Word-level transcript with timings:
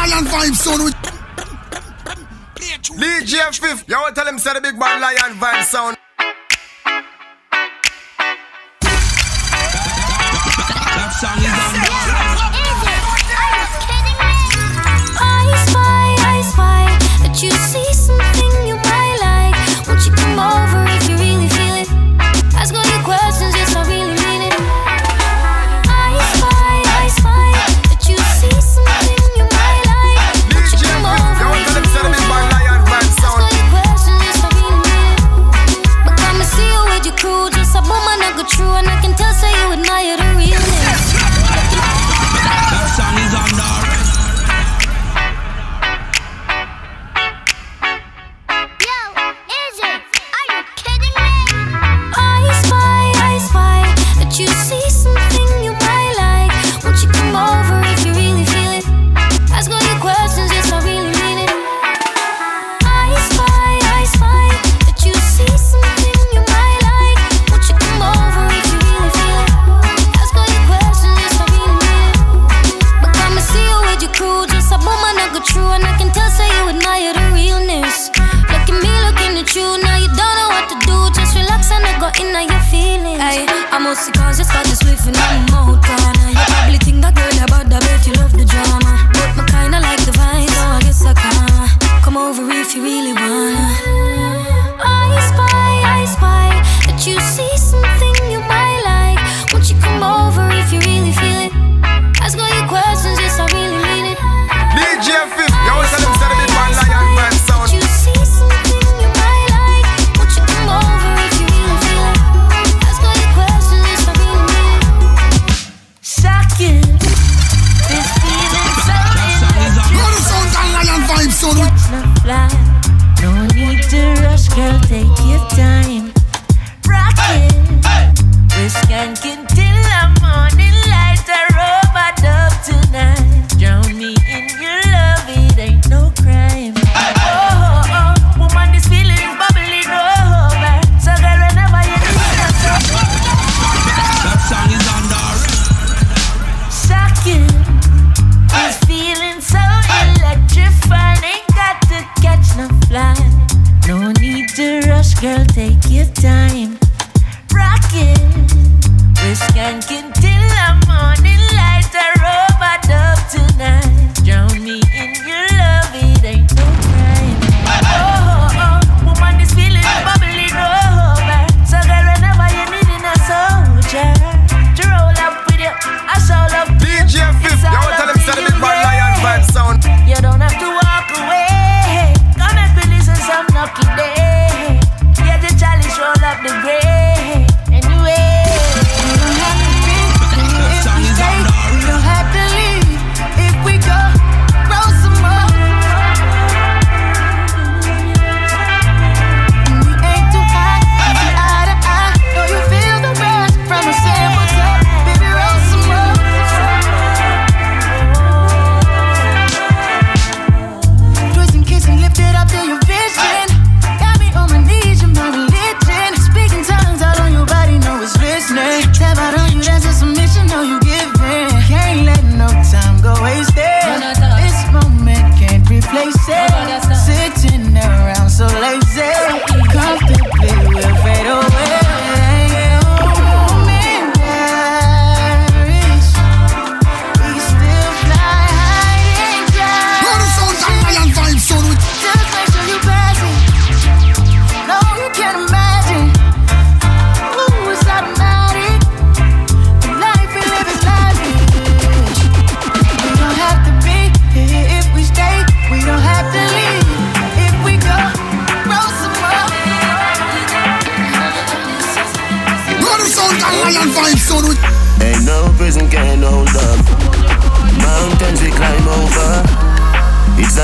lion 0.00 0.24
vibe 0.24 0.54
sound 0.54 0.84
with 0.84 0.94
DJ 2.96 3.54
Fif, 3.60 3.84
want 3.90 4.14
tell 4.14 4.26
him 4.26 4.38
say 4.38 4.54
the 4.54 4.60
big 4.60 4.78
bad 4.78 5.00
lion 5.00 5.36
vibe 5.38 5.64
sound. 5.64 5.96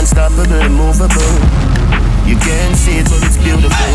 unstoppable, 0.06 0.62
immovable. 0.62 1.34
You 2.30 2.38
can't 2.38 2.76
see 2.78 3.02
it, 3.02 3.10
but 3.10 3.18
it's 3.26 3.42
beautiful. 3.42 3.94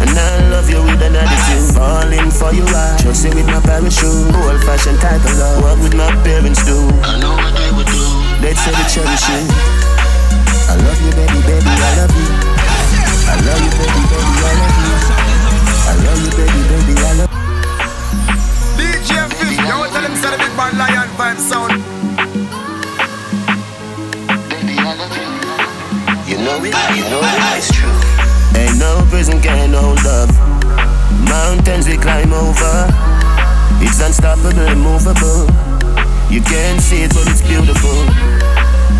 And 0.00 0.08
I 0.08 0.48
love 0.48 0.72
you 0.72 0.80
with 0.80 1.04
an 1.04 1.12
attitude. 1.12 1.76
Falling 1.76 2.32
for 2.32 2.48
you, 2.56 2.64
I 2.64 2.96
trust 2.96 3.28
you 3.28 3.32
with 3.36 3.44
my 3.44 3.60
parachute. 3.60 4.32
Old 4.32 4.64
fashioned 4.64 4.96
type 5.04 5.20
of 5.20 5.36
love. 5.36 5.60
What 5.60 5.76
would 5.84 5.92
my 6.00 6.08
parents 6.24 6.64
do? 6.64 6.80
I 7.04 7.20
know 7.20 7.36
what 7.36 7.52
they 7.52 7.68
would 7.76 7.92
do. 7.92 8.04
They'd 8.40 8.56
say 8.56 8.72
they 8.72 8.88
cherish 8.88 9.28
you. 9.28 9.44
I 10.72 10.80
love 10.80 10.96
you, 11.04 11.12
baby, 11.12 11.40
baby, 11.44 11.60
I 11.60 11.92
love 12.00 12.14
you. 12.16 12.28
I 13.28 13.36
love 13.36 13.60
you, 13.60 13.72
baby, 13.76 14.02
baby, 14.08 14.32
I 14.32 14.52
love 14.64 14.76
you. 14.80 14.96
I 15.76 15.94
love 16.08 16.20
you, 16.24 16.32
baby, 16.40 16.60
baby, 16.72 16.94
I 16.96 17.12
love 17.20 17.32
you. 17.36 17.44
DJ 18.80 19.28
Fif, 19.28 19.60
you 19.60 19.76
want 19.76 19.92
to 19.92 19.92
tell 19.92 20.04
them, 20.08 20.16
say 20.16 20.32
the 20.32 20.40
big 20.40 20.56
man, 20.56 20.72
lion, 20.80 21.08
vibe 21.20 21.36
sound 21.36 22.11
know 24.96 26.58
it, 26.60 26.74
you 26.96 27.04
know 27.08 27.20
it, 27.24 27.40
it's 27.56 27.72
true. 27.72 27.88
Ain't 28.58 28.76
no 28.78 29.00
prison 29.08 29.40
can 29.40 29.72
hold 29.72 30.04
up. 30.04 30.28
Mountains 31.28 31.88
we 31.88 31.96
climb 31.96 32.32
over. 32.32 32.88
It's 33.80 34.00
unstoppable, 34.00 34.68
immovable. 34.68 35.48
You 36.28 36.42
can't 36.42 36.80
see 36.80 37.02
it, 37.02 37.12
but 37.14 37.26
it's 37.28 37.40
beautiful. 37.40 38.04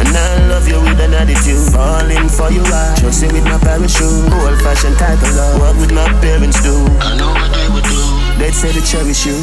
And 0.01 0.09
I 0.09 0.49
love 0.49 0.67
you 0.67 0.81
with 0.81 1.01
an 1.01 1.13
attitude. 1.13 1.73
Falling 1.73 2.29
for 2.29 2.51
you, 2.51 2.65
I 2.65 2.97
trust 2.97 3.23
you 3.23 3.29
with 3.29 3.45
my 3.45 3.59
parachute. 3.59 4.33
Old 4.33 4.59
fashioned 4.65 4.97
type 4.97 5.21
of 5.21 5.35
love. 5.37 5.61
What 5.61 5.77
would 5.77 5.93
my 5.93 6.09
parents 6.21 6.63
do? 6.63 6.73
I 7.05 7.17
know 7.17 7.37
what 7.37 7.53
they 7.53 7.69
would 7.69 7.85
do. 7.85 8.01
They'd 8.41 8.55
say 8.55 8.73
to 8.73 8.81
cherish 8.81 9.27
you. 9.27 9.37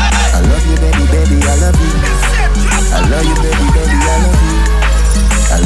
I 0.00 0.40
love 0.40 0.64
you, 0.64 0.76
baby, 0.80 1.04
baby, 1.12 1.36
I 1.44 1.54
love 1.60 1.76
you. 1.76 1.92
I 2.92 3.00
love 3.12 3.24
you, 3.28 3.36
baby, 3.44 3.66
baby, 3.76 3.98
I 4.00 4.16
love 4.24 4.34
you. 4.34 4.39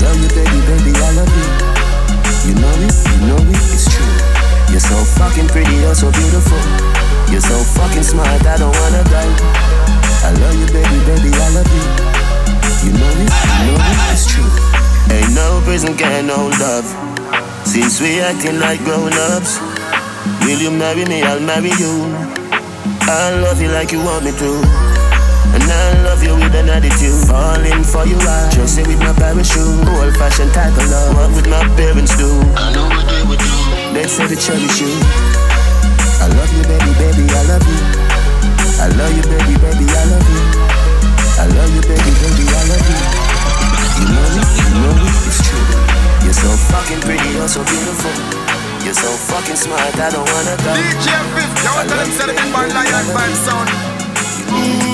Love 0.05 0.21
you, 0.21 0.29
baby, 0.37 0.59
baby, 0.69 0.93
I 0.93 1.11
love 1.17 1.33
you. 1.33 1.49
You 2.45 2.55
know 2.61 2.75
it, 2.85 2.93
you 2.93 3.21
know 3.25 3.41
it, 3.41 3.65
it's 3.73 3.89
true. 3.89 4.05
You're 4.69 4.85
so 4.85 5.01
fucking 5.17 5.49
pretty, 5.49 5.73
you're 5.81 5.97
so 5.97 6.13
beautiful. 6.13 6.61
You're 7.33 7.41
so 7.41 7.57
fucking 7.73 8.05
smart, 8.05 8.45
I 8.45 8.61
don't 8.61 8.77
wanna 8.77 9.03
die. 9.09 9.33
I 10.23 10.31
love 10.45 10.57
you, 10.61 10.69
baby, 10.69 10.99
baby, 11.09 11.33
I 11.33 11.49
love 11.57 11.71
you. 11.73 11.85
You 12.85 12.93
know 13.01 13.13
it, 13.17 13.33
you 13.33 13.65
know 13.65 13.81
it, 13.81 14.13
it's 14.13 14.29
true. 14.29 14.51
Ain't 15.09 15.33
no 15.33 15.63
prison 15.65 15.97
can 15.97 16.29
hold 16.29 16.53
love. 16.61 16.85
Since 17.65 18.01
we 18.01 18.21
acting 18.21 18.61
like 18.61 18.85
grown-ups, 18.85 19.59
will 20.45 20.61
you 20.61 20.71
marry 20.71 21.07
me? 21.07 21.23
I'll 21.23 21.41
marry 21.41 21.73
you. 21.81 22.13
I 23.09 23.41
love 23.41 23.61
you 23.61 23.69
like 23.69 23.91
you 23.91 24.05
want 24.05 24.25
me 24.25 24.33
to. 24.33 24.84
And 25.65 25.73
I 25.73 26.05
love 26.05 26.21
you 26.21 26.37
with 26.37 26.53
an 26.53 26.69
attitude. 26.69 27.25
Falling 27.25 27.85
for 27.89 28.05
you, 28.05 28.21
I 28.21 28.53
just 28.53 28.77
say 28.77 28.85
with 28.85 29.01
my 29.01 29.17
parachute. 29.17 29.81
Old 29.97 30.13
fashioned 30.21 30.53
type 30.53 30.77
of 30.77 30.85
love. 30.93 31.17
What 31.17 31.33
would 31.33 31.49
my 31.49 31.65
parents 31.73 32.13
do? 32.21 32.29
I 32.53 32.69
know 32.77 32.85
what 32.93 33.09
they 33.09 33.25
would 33.25 33.41
do. 33.41 33.53
They'd 33.97 34.13
say 34.13 34.29
to 34.29 34.37
cherish 34.37 34.85
you. 34.85 34.93
I 36.21 36.29
love 36.37 36.53
you, 36.53 36.69
baby, 36.69 36.93
baby, 37.01 37.25
I 37.33 37.43
love 37.49 37.65
you. 37.65 37.81
I 38.77 38.93
love 38.93 39.13
you, 39.17 39.25
baby, 39.25 39.57
baby, 39.57 39.87
I 39.89 40.05
love 40.13 40.29
you. 40.29 40.43
I 41.41 41.45
love 41.49 41.71
you, 41.73 41.83
baby, 41.89 42.13
baby, 42.13 42.45
I 42.45 42.63
love 42.69 42.85
you. 42.85 43.01
You 43.95 44.07
know 44.13 44.37
it, 44.37 44.45
you 44.45 44.69
know 44.85 45.01
it, 45.01 45.17
it's 45.25 45.41
true. 45.49 45.65
You're 46.29 46.37
so 46.37 46.53
fucking 46.69 47.01
pretty, 47.09 47.25
you're 47.33 47.49
so 47.49 47.65
beautiful. 47.65 48.13
You're 48.85 48.93
so 48.93 49.09
fucking 49.33 49.57
smart, 49.57 49.81
I 49.97 50.13
don't 50.13 50.29
wanna 50.29 50.61
go. 50.61 50.77
DJ 50.77 51.09
Fif, 51.33 51.49
you 51.57 51.73
want 51.73 51.89
to 51.89 51.97
tell 51.97 52.05
them 52.05 52.13
say 52.13 52.27
the 52.29 52.37
big 52.37 52.53
band 52.53 52.69
lion 52.69 53.07
band 53.17 53.33
sound. 53.49 53.69
Yeah, 53.73 54.15
been 54.53 54.53
a 54.53 54.53
long 54.53 54.55
haul, 54.55 54.93
you 54.93 54.93
just 54.93 54.93
a 54.93 54.93
hitchhike. 54.93 54.94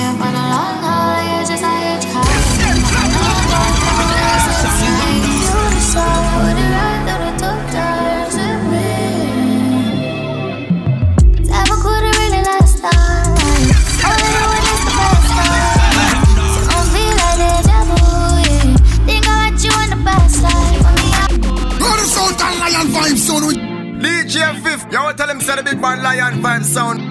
DJ 24.31 24.63
Fif, 24.63 24.85
a 24.85 24.91
bad 24.91 24.93
y'all 24.93 25.13
tell 25.13 25.27
them 25.27 25.41
say 25.41 25.55
the 25.57 25.63
big 25.63 25.81
band 25.81 26.03
lion 26.03 26.41
band 26.41 26.65
sound. 26.65 27.10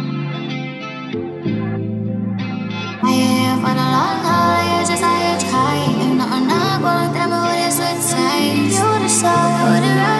Tell 6.83 7.29
me 7.29 7.37
what 7.37 7.59
you 7.59 7.71
should 7.71 8.01
say. 8.03 8.57
You 8.77 8.99
decide 9.03 9.63
what 9.65 9.83
it 9.83 9.97
right 10.01 10.20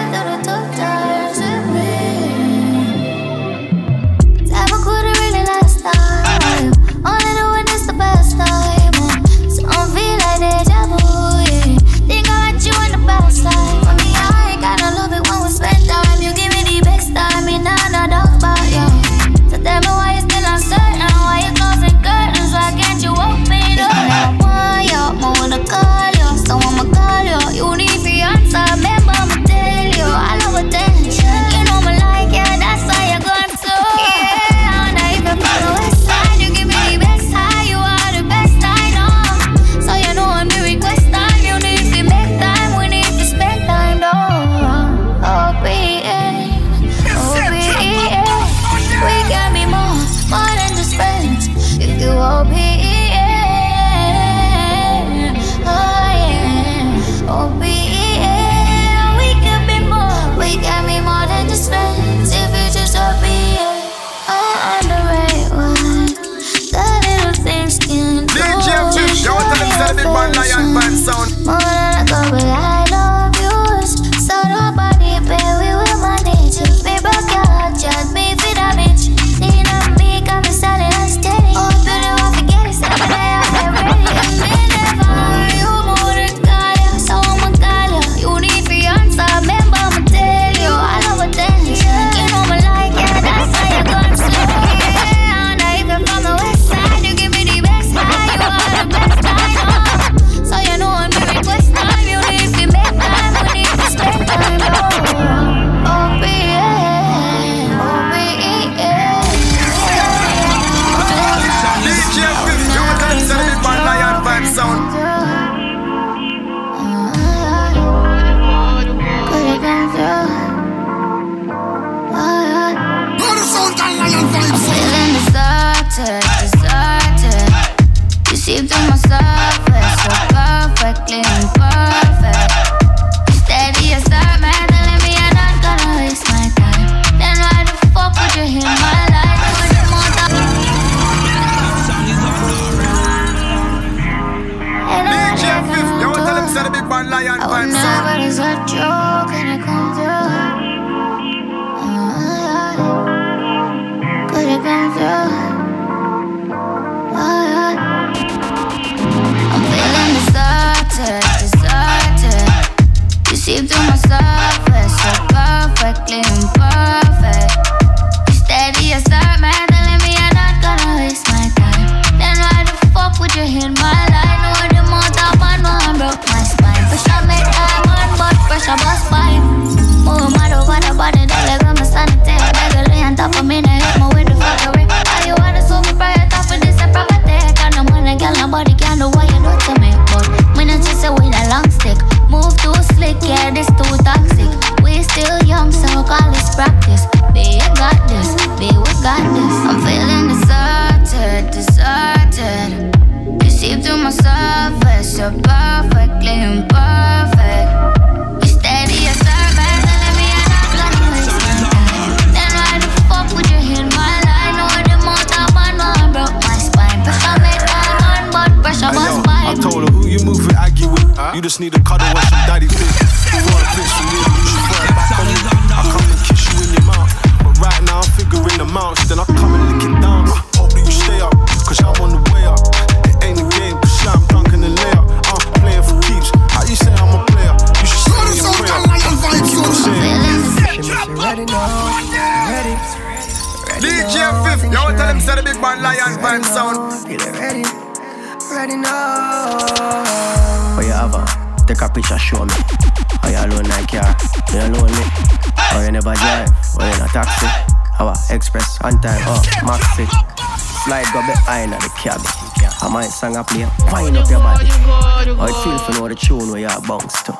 bounce 266.91 267.23
to. 267.23 267.31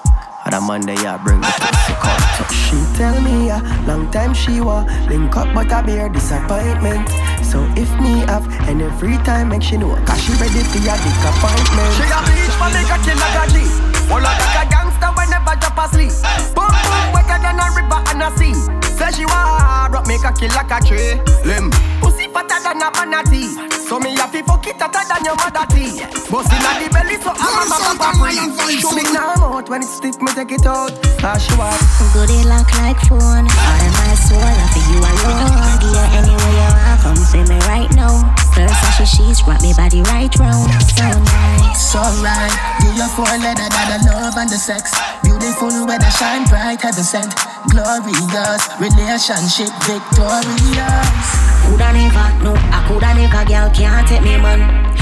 And 0.46 0.56
a 0.56 0.62
man 0.62 0.82
there 0.88 0.96
you 0.96 1.18
bring 1.24 1.42
the 1.44 1.52
pussy 1.60 1.94
come 2.00 2.24
to. 2.40 2.44
She 2.56 2.78
tell 2.96 3.20
me 3.20 3.52
a 3.52 3.60
long 3.84 4.10
time 4.10 4.34
she 4.34 4.62
wa 4.62 4.88
link 5.12 5.36
up, 5.36 5.54
but 5.54 5.72
I 5.72 5.82
bear 5.84 6.08
disappointment. 6.08 7.04
So 7.44 7.60
if 7.76 7.92
me 8.00 8.24
have 8.32 8.48
any 8.72 8.88
free 8.96 9.20
time, 9.28 9.50
make 9.50 9.62
she 9.62 9.76
know, 9.76 9.92
cause 10.08 10.24
she 10.24 10.32
ready 10.40 10.64
for 10.72 10.80
your 10.80 10.96
dick 11.04 11.24
appointment. 11.28 11.92
She 12.00 12.08
a 12.08 12.20
bitch, 12.24 12.56
but 12.56 12.72
make 12.72 12.92
a 12.96 12.98
killer 13.04 13.32
gadget. 13.36 13.72
All 14.08 14.24
of 14.24 14.36
like 14.40 14.56
a 14.56 14.64
gangster 14.72 15.12
whenever 15.20 15.56
drop 15.60 15.80
asleep. 15.84 16.16
Boom 16.56 16.72
boom, 16.72 17.06
wetter 17.12 17.40
than 17.44 17.60
a 17.60 17.68
river 17.76 18.00
and 18.08 18.24
a 18.24 18.30
sea. 18.40 18.56
Say 18.96 19.12
she 19.20 19.26
want 19.28 19.92
rock, 19.92 20.08
make 20.08 20.24
a 20.24 20.32
kill 20.32 20.52
like 20.56 20.72
a 20.72 20.80
tree. 20.80 21.20
Limb, 21.44 21.70
pussy 22.00 22.32
fatter 22.32 22.60
than 22.64 22.80
a 22.80 22.88
banana 22.90 23.71
So 23.92 24.00
me 24.00 24.16
have 24.16 24.32
to 24.32 24.42
fuck 24.48 24.64
it 24.72 24.80
hotter 24.80 25.04
than 25.04 25.20
your 25.28 25.36
mother 25.36 25.68
tea. 25.68 26.00
Bust 26.32 26.48
inna 26.48 26.72
the 26.80 26.88
belly, 26.96 27.20
so 27.20 27.36
I'm 27.36 27.60
a 27.60 27.76
mama 27.76 28.16
free. 28.24 28.80
Show 28.80 28.96
me 28.96 29.04
now 29.12 29.36
out 29.36 29.68
when 29.68 29.84
it's 29.84 30.00
stiff, 30.00 30.16
me 30.24 30.32
take 30.32 30.56
it 30.56 30.64
out. 30.64 30.96
Ah, 31.20 31.36
she 31.36 31.52
want. 31.60 31.76
Goody 32.16 32.40
lock 32.48 32.72
like 32.80 32.96
phone. 33.12 33.52
All 33.52 33.84
my 34.00 34.16
soul, 34.16 34.40
I 34.40 34.64
for 34.72 34.80
you 34.88 34.96
alone. 34.96 35.92
Yeah, 35.92 36.20
anywhere 36.24 36.56
you 36.56 36.72
are, 36.72 37.04
come 37.04 37.20
see 37.20 37.44
me 37.44 37.60
right 37.68 37.92
now. 37.92 38.16
First 38.56 38.80
fashion 38.80 39.12
sheets, 39.12 39.44
wrap 39.44 39.60
me 39.60 39.76
body 39.76 40.00
right 40.08 40.32
round. 40.40 40.72
So 40.96 41.12
nice. 41.12 41.92
So 41.92 42.00
right, 42.24 42.56
give 42.80 42.96
your 42.96 43.12
four 43.12 43.28
letter 43.44 43.68
that 43.68 43.92
the 43.92 44.08
love 44.08 44.40
and 44.40 44.48
the 44.48 44.56
sex. 44.56 44.96
Beautiful 45.20 45.68
weather 45.84 46.08
shine 46.16 46.48
bright, 46.48 46.80
heaven 46.80 47.04
sent. 47.04 47.36
Glorious, 47.68 48.72
relationship 48.80 49.68
victorious. 49.84 51.21
Coulda 51.66 51.94
never, 51.94 52.28
no, 52.44 52.54
I 52.56 52.84
coulda 52.88 53.14
never, 53.14 53.44
girl 53.46 53.70
can't 53.72 54.08
take 54.08 54.22
me 54.22 54.38
man. 54.38 54.62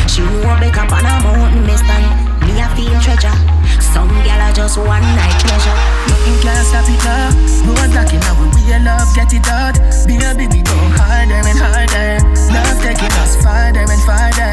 She 0.09 0.21
know 0.21 0.41
back 0.57 0.77
up 0.77 0.91
on 0.91 1.05
a 1.05 1.13
mountain, 1.21 1.65
me 1.65 1.75
stand. 1.77 2.29
Me 2.45 2.57
a 2.59 2.67
feel 2.73 2.97
treasure. 2.99 3.37
Some 3.77 4.09
gal 4.25 4.41
are 4.41 4.53
just 4.53 4.77
one 4.77 5.01
night 5.15 5.37
pleasure. 5.45 5.77
Nothing 6.09 6.37
can 6.41 6.65
stop 6.65 6.89
it 6.89 7.01
now. 7.05 7.29
Road 7.65 7.91
blocking 7.93 8.19
now, 8.19 8.33
we 8.41 8.49
real 8.57 8.81
love, 8.81 9.09
get 9.15 9.33
it 9.33 9.47
out. 9.47 9.77
Be 10.07 10.17
a 10.17 10.33
baby, 10.33 10.49
we 10.49 10.61
go 10.61 10.77
harder 10.97 11.41
and 11.45 11.57
harder. 11.57 12.21
Love 12.49 12.81
taking 12.81 13.13
us 13.21 13.37
farther 13.43 13.85
and 13.85 14.03
farther. 14.05 14.49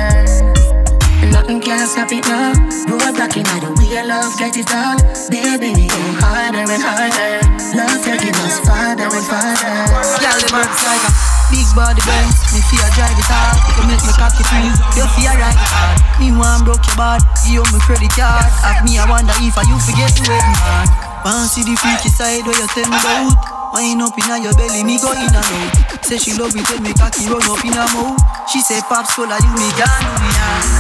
Nothing 1.33 1.61
can 1.61 1.87
stop 1.87 2.13
it 2.13 2.25
now. 2.29 2.53
Road 2.89 3.17
blocking 3.17 3.45
now, 3.45 3.61
the 3.61 3.71
real 3.81 4.07
love, 4.07 4.37
get 4.39 4.57
it 4.57 4.71
out. 4.73 5.01
Be 5.31 5.41
a 5.41 5.57
baby, 5.57 5.83
we 5.83 5.89
go 5.89 6.01
harder 6.21 6.65
and 6.69 6.83
harder. 6.85 7.41
Love 7.77 8.05
taking 8.05 8.37
us 8.45 8.61
farther 8.61 9.09
and 9.09 9.27
farther. 9.27 9.77
Girl, 10.21 10.37
the 10.37 10.49
man 10.53 10.69
like 10.69 11.05
a 11.09 11.36
big 11.51 11.67
body 11.75 12.03
Benz. 12.07 12.37
Me 12.55 12.61
fear 12.67 12.87
drive 12.95 13.15
it 13.15 13.29
hard. 13.29 13.57
You 13.79 13.85
make 13.91 14.03
me 14.03 14.13
cocky 14.17 14.43
freeze. 14.47 14.79
You 14.97 15.07
fear 15.15 15.35
ride 15.35 15.59
hard. 15.59 15.97
Me 16.19 16.33
want 16.33 16.65
broke 16.65 16.85
your 16.87 16.97
bad. 16.99 17.23
You 17.47 17.63
owe 17.63 17.71
me 17.73 17.79
credit 17.83 18.13
card. 18.15 18.51
Have 18.63 18.83
me, 18.83 18.99
I 18.99 19.05
wonder 19.07 19.35
if 19.43 19.57
I 19.57 19.63
you 19.67 19.79
forget 19.79 20.13
to 20.17 20.23
wait 20.27 20.47
man. 20.65 20.87
Want 21.27 21.51
see 21.51 21.67
the 21.67 21.75
freaky 21.79 22.09
side 22.09 22.47
where 22.47 22.55
you 22.55 22.69
tell 22.71 22.87
me 22.87 22.99
about. 22.99 23.57
Wine 23.75 24.01
up 24.01 24.15
inna 24.17 24.39
your 24.41 24.55
belly, 24.55 24.87
me 24.87 24.97
go 25.03 25.11
in 25.11 25.27
and 25.27 25.37
out. 25.37 26.05
Say 26.07 26.17
she 26.23 26.33
love 26.39 26.55
it 26.55 26.65
when 26.71 26.83
me 26.87 26.95
cocky 26.95 27.27
run 27.27 27.43
up 27.51 27.61
in 27.67 27.75
her 27.75 27.89
mouth. 27.99 28.17
She 28.49 28.63
say 28.63 28.81
pops 28.87 29.13
full 29.13 29.27
of 29.27 29.43
you, 29.43 29.53
me 29.59 29.69
can 29.75 29.91
do 30.07 30.13
me. 30.23 30.31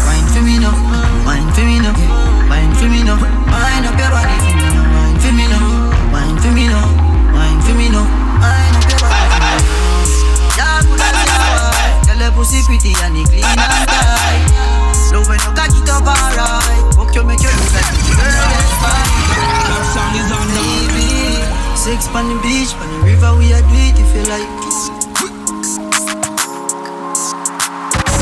Wine 0.06 0.28
for 0.30 0.42
me 0.46 0.54
now, 0.62 0.73
wine 1.26 1.50
for 1.50 1.66
me 1.66 1.82
now, 1.82 1.92
wine 2.49 2.73
for 2.78 2.87
me 2.87 3.02
now. 3.02 3.18
Wine 3.18 3.85
up 3.90 3.99
your 3.99 4.11
body 4.14 4.36
pussy 12.46 12.62
pretty 12.62 12.94
and 13.02 13.18
it 13.18 13.26
clean 13.26 13.42
and 13.42 13.90
tight. 13.90 14.46
Love 15.10 15.26
when 15.26 15.38
you 15.42 15.50
cock 15.58 15.74
it 15.74 15.90
up 15.90 16.06
alright. 16.06 16.94
Fuck 16.94 17.10
you 17.10 17.26
make 17.26 17.42
you 17.42 17.50
look 17.50 17.74
like 17.74 17.90
a 17.90 17.98
girl 18.14 18.46
that's 18.54 18.74
fine. 18.78 19.10
That 19.66 19.82
song 19.90 20.14
is 20.14 20.30
on 20.30 20.46
the 20.54 20.62
Baby, 20.94 21.42
Sex 21.74 22.06
on 22.14 22.30
the 22.30 22.38
beach, 22.46 22.70
on 22.78 22.86
the 22.86 22.98
river, 23.02 23.34
we 23.34 23.50
a 23.50 23.58
do 23.66 23.74
it 23.90 23.98
if 23.98 24.10
you 24.14 24.22
like. 24.30 24.46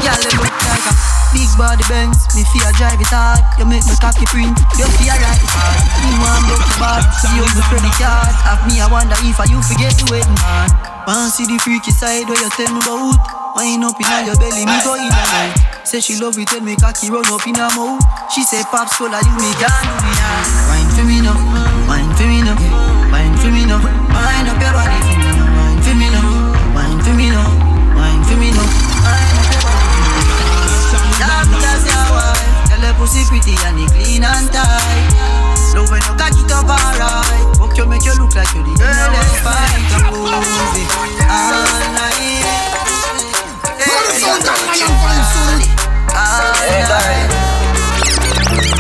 Girl, 0.01 0.21
you 0.25 0.41
look 0.41 0.57
like 0.73 0.87
a 0.89 0.95
big 1.37 1.51
body 1.61 1.85
Benz. 1.93 2.17
Me 2.33 2.49
fear 2.49 2.73
drive 2.81 3.01
it 3.05 3.13
hard. 3.13 3.45
You 3.61 3.69
make 3.69 3.85
me 3.85 3.93
cocky 4.01 4.25
print. 4.33 4.57
You 4.81 4.89
fear 4.97 5.21
ride 5.21 5.37
it 5.37 5.53
hard. 5.53 5.81
Me 6.01 6.17
want 6.25 6.49
broke 6.49 6.65
your 6.65 6.81
bad. 6.81 7.05
See 7.21 7.29
you 7.37 7.45
me 7.45 7.63
credit 7.69 7.93
card. 8.01 8.33
Have 8.49 8.65
me, 8.65 8.81
I 8.81 8.89
wonder 8.89 9.21
if 9.29 9.37
I 9.37 9.45
you 9.53 9.61
forget 9.61 9.93
to 10.01 10.05
wait, 10.09 10.29
man. 10.41 10.73
Want 11.05 11.29
see 11.29 11.45
the 11.45 11.61
freaky 11.61 11.93
side 11.93 12.25
where 12.25 12.41
you 12.41 12.49
tell 12.57 12.73
me 12.73 12.81
about. 12.81 13.44
Wine 13.55 13.87
up 13.87 13.95
inna 14.03 14.27
your 14.27 14.35
belly, 14.35 14.67
me 14.67 14.77
go 14.83 14.99
in 14.99 15.07
and. 15.07 15.55
Say 15.87 16.01
she 16.01 16.19
love 16.19 16.35
it 16.39 16.51
when 16.51 16.65
me 16.65 16.75
cocky 16.75 17.07
run 17.07 17.23
up 17.31 17.47
in 17.47 17.55
her 17.55 17.71
mouth. 17.79 18.03
She 18.35 18.43
say 18.43 18.67
pops 18.67 18.99
full 18.99 19.07
of 19.07 19.23
you, 19.23 19.37
me 19.39 19.51
can 19.63 19.71
do 19.87 19.95
me 19.95 20.11
now. 20.11 20.67
Wine 20.67 20.91
for 20.91 21.05
me 21.07 21.23
now, 21.23 21.39
wine 21.87 22.11
for 22.19 22.27
me 22.27 22.43
now, 22.43 22.59
wine 23.15 23.37
for 23.39 23.55
me 23.55 23.63
now. 23.63 23.79
Wine 23.79 24.51
up 24.51 24.59
your 24.59 24.75
body 24.75 24.99
for 25.07 25.15
me 25.23 25.31
now, 25.31 25.55
wine 25.55 25.79
for 25.87 25.95
me 25.95 26.07
now, 26.11 26.75
wine 26.75 26.99
for 27.07 27.15
me 27.15 27.31
now, 27.31 27.47
wine 27.95 28.23
for 28.27 28.37
me 28.43 28.51
now. 28.51 28.67
Your 31.15 31.47
that's 31.63 31.87
wife. 32.11 32.67
Tell 32.67 32.83
her 32.83 32.95
pussy 32.99 33.23
pretty 33.31 33.55
and 33.71 33.79
it 33.79 33.91
clean 33.95 34.27
and 34.27 34.51
tight. 34.51 35.55
Love 35.79 35.91
when 35.95 36.03
you 36.03 36.15
cock 36.19 36.35
it 36.35 36.51
up 36.51 36.67
alright. 36.67 37.55
Fuck 37.55 37.79
you 37.79 37.87
make 37.87 38.03
you 38.03 38.19
look 38.19 38.35
like 38.35 38.51
you 38.51 38.67
the 38.67 38.75
illest 38.83 39.39
fight 39.47 39.95
a 39.95 40.11
movie 40.11 40.87
all 41.31 41.87
night. 41.95 42.44
It 43.95 44.23
on 44.27 44.41
that 44.43 44.59
lion 44.67 44.91
vibe, 45.03 45.25
son. 45.31 45.61
Hey, 46.15 46.83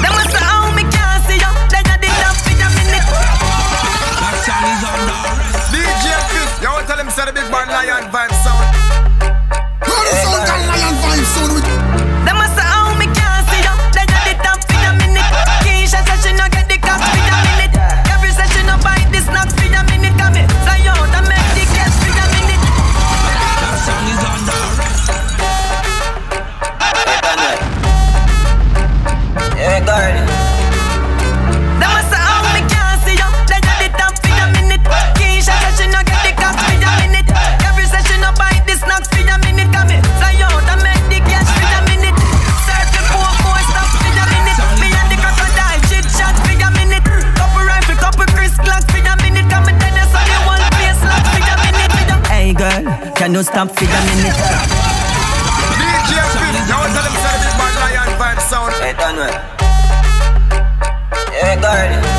Them 0.03 0.17
say 0.31 0.43
how 0.43 0.75
me 0.75 0.83
can't 0.91 1.23
see 1.27 1.39
you. 1.39 1.53
They 1.71 1.83
got 1.87 2.03
it 2.03 2.21
up 2.27 2.39
in 2.51 2.59
a 2.59 2.69
minute. 2.75 3.07
That 3.07 4.35
song 4.43 4.67
is 4.75 4.83
on 4.83 5.01
the 5.07 5.19
DJ 5.71 6.05
Fif, 6.31 6.51
you 6.63 6.71
want 6.71 6.87
tell 6.87 6.99
him 6.99 7.11
say 7.11 7.25
the 7.27 7.33
big 7.33 7.47
band 7.51 7.71
lion 7.71 8.11
vibe 8.11 8.35
sound. 8.43 8.67
That 9.85 10.74
can 53.15 53.33
you 53.33 53.43
stop 53.43 53.69
for 53.71 53.85
a 53.85 53.87
minute? 53.87 54.35
DJ 55.79 56.13
Fif, 56.33 56.69
you 56.69 56.75
want 56.75 56.93
tell 56.95 57.07
him 57.07 57.17
say 57.23 57.37
the 57.43 57.49
big 57.49 57.57
band 57.59 57.77
lion 57.83 58.11
vibe 58.19 58.41
sound. 58.41 58.75
Them 61.55 62.14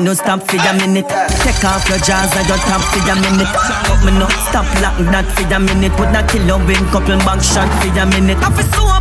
no 0.00 0.14
stop 0.14 0.40
for 0.42 0.56
a 0.56 0.72
minute. 0.74 1.08
Take 1.44 1.64
off 1.64 1.88
your 1.88 1.98
jaws 1.98 2.32
and 2.36 2.48
your 2.48 2.58
top 2.58 2.80
for 2.92 3.00
a 3.04 3.14
minute. 3.20 3.48
But 3.86 4.00
me 4.04 4.12
no 4.18 4.28
stop 4.48 4.66
like 4.80 4.98
that 5.12 5.26
for 5.36 5.44
a 5.44 5.58
minute. 5.60 5.92
Would 5.98 6.12
not 6.12 6.28
kill 6.28 6.48
a 6.48 6.56
win 6.64 6.84
couple 6.90 7.18
back 7.26 7.42
shot 7.42 7.68
for 7.80 7.88
a 7.88 8.06
minute. 8.06 8.38
I 8.40 8.50
feel 8.54 8.66
so 8.72 8.99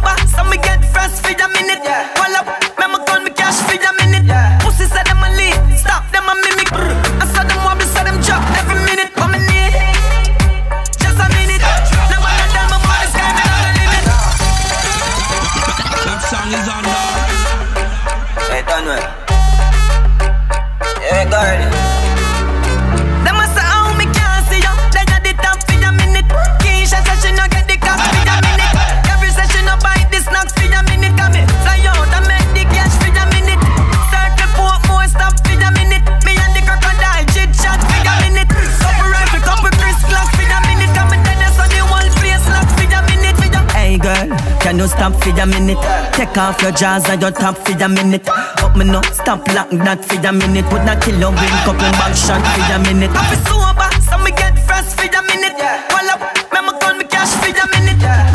you 44.79 44.87
stop 44.87 45.13
for 45.21 45.29
a 45.29 45.45
minute? 45.45 45.77
Take 46.13 46.37
off 46.37 46.61
your 46.61 46.71
jaws 46.71 47.07
and 47.09 47.21
your 47.21 47.31
top 47.31 47.57
for 47.57 47.73
a 47.83 47.89
minute. 47.89 48.27
Up 48.29 48.75
me 48.77 48.85
no 48.85 49.01
stop 49.01 49.45
lock 49.49 49.69
that 49.69 50.05
for 50.05 50.15
a 50.15 50.31
minute. 50.31 50.65
Would 50.71 50.85
not 50.85 51.01
kill 51.01 51.21
a 51.21 51.29
win 51.29 51.55
couple 51.67 51.91
back 51.99 52.15
shot 52.15 52.39
for 52.55 52.73
a 52.73 52.79
minute. 52.79 53.11
I 53.13 53.23
feel 53.27 53.41
sober, 53.43 53.89
so 54.07 54.17
me 54.23 54.31
get 54.31 54.55
fresh 54.65 54.93
for 54.95 55.03
a 55.03 55.21
minute. 55.27 55.59
While 55.91 56.09
up, 56.15 56.21
me 56.63 56.79
call 56.79 56.95
me 56.95 57.03
cash 57.05 57.33
for 57.43 57.51
a 57.51 57.65
minute. 57.75 58.28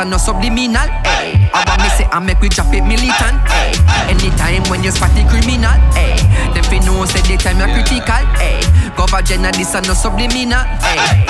A 0.00 0.02
sound. 0.02 0.10
no 0.10 0.16
subliminal, 0.16 0.88
eh. 1.04 1.50
I 1.52 1.64
want 1.66 1.82
me 1.82 1.88
say 1.90 2.06
I 2.10 2.18
make 2.20 2.40
we 2.40 2.48
drop 2.48 2.72
it 2.72 2.82
militant, 2.82 3.36
eh. 3.52 3.72
Anytime 4.08 4.64
when 4.70 4.82
you 4.82 4.90
spot 4.90 5.10
the 5.14 5.24
criminal, 5.28 5.76
eh. 5.96 6.16
Them 6.54 6.64
fi 6.64 6.78
know 6.80 7.04
say 7.04 7.20
the 7.22 7.36
time 7.36 7.60
a 7.60 7.66
critical, 7.68 8.24
eh. 8.40 8.60
Cover 8.96 9.22
gender, 9.22 9.52
this 9.52 9.74
a 9.74 9.80
no 9.82 9.94
subliminal, 9.94 10.64
eh. 10.64 11.24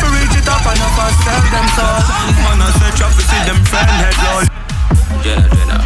To 0.00 0.06
reach 0.12 0.36
it 0.36 0.48
up 0.48 0.64
and 0.66 0.80
up 0.80 0.98
and 1.00 1.16
sell 1.24 1.44
them 1.48 1.66
so 1.72 1.86
Man, 2.44 2.60
I 2.60 2.68
say 2.76 2.90
trap 2.96 3.12
to 3.16 3.22
see 3.24 3.42
them 3.48 3.60
friend 3.64 3.96
head 3.96 4.16
roll 4.20 4.44
Jenna, 5.22 5.48
Jenna. 5.48 5.78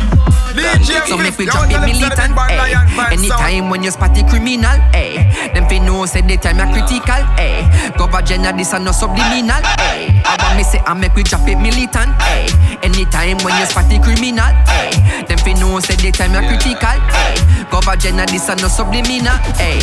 So 1.06 1.16
make 1.16 1.38
we 1.38 1.46
drop 1.46 1.70
it 1.70 1.78
militant, 1.80 2.34
eh. 2.34 2.56
lion 2.58 2.86
vibes 2.88 3.28
sound. 3.28 3.40
Anytime 3.42 3.70
when 3.70 3.82
you 3.82 3.90
spot 3.90 4.14
the 4.14 4.22
criminal, 4.24 4.78
eh. 4.94 5.52
Them 5.54 5.68
fi 5.68 5.78
know 5.78 6.06
say 6.06 6.22
the 6.22 6.36
time 6.36 6.58
a 6.58 6.66
critical, 6.72 7.22
eh. 7.38 7.90
Cover 7.96 8.22
gender, 8.22 8.52
this 8.52 8.72
a 8.72 8.78
no 8.78 8.90
subliminal, 8.90 9.62
eh. 9.78 10.22
I 10.26 10.36
want 10.42 10.56
me 10.56 10.64
say 10.64 10.80
I 10.86 10.94
make 10.94 11.14
we 11.14 11.22
drop 11.22 11.46
it 11.46 11.56
militant, 11.56 12.10
eh. 12.20 12.50
Anytime 12.82 13.38
when 13.44 13.58
you 13.58 13.66
spot 13.66 13.88
the 13.88 13.98
criminal, 14.02 14.50
eh. 14.68 15.22
Them 15.26 15.38
fi 15.38 15.54
know 15.54 15.78
say 15.80 15.94
the 15.96 16.10
time 16.10 16.34
a 16.34 16.42
critical, 16.42 16.98
eh. 16.98 17.64
Cover 17.70 17.96
gender, 17.96 18.26
this 18.26 18.48
a 18.48 18.56
no 18.56 18.66
subliminal, 18.68 19.38
eh. 19.62 19.78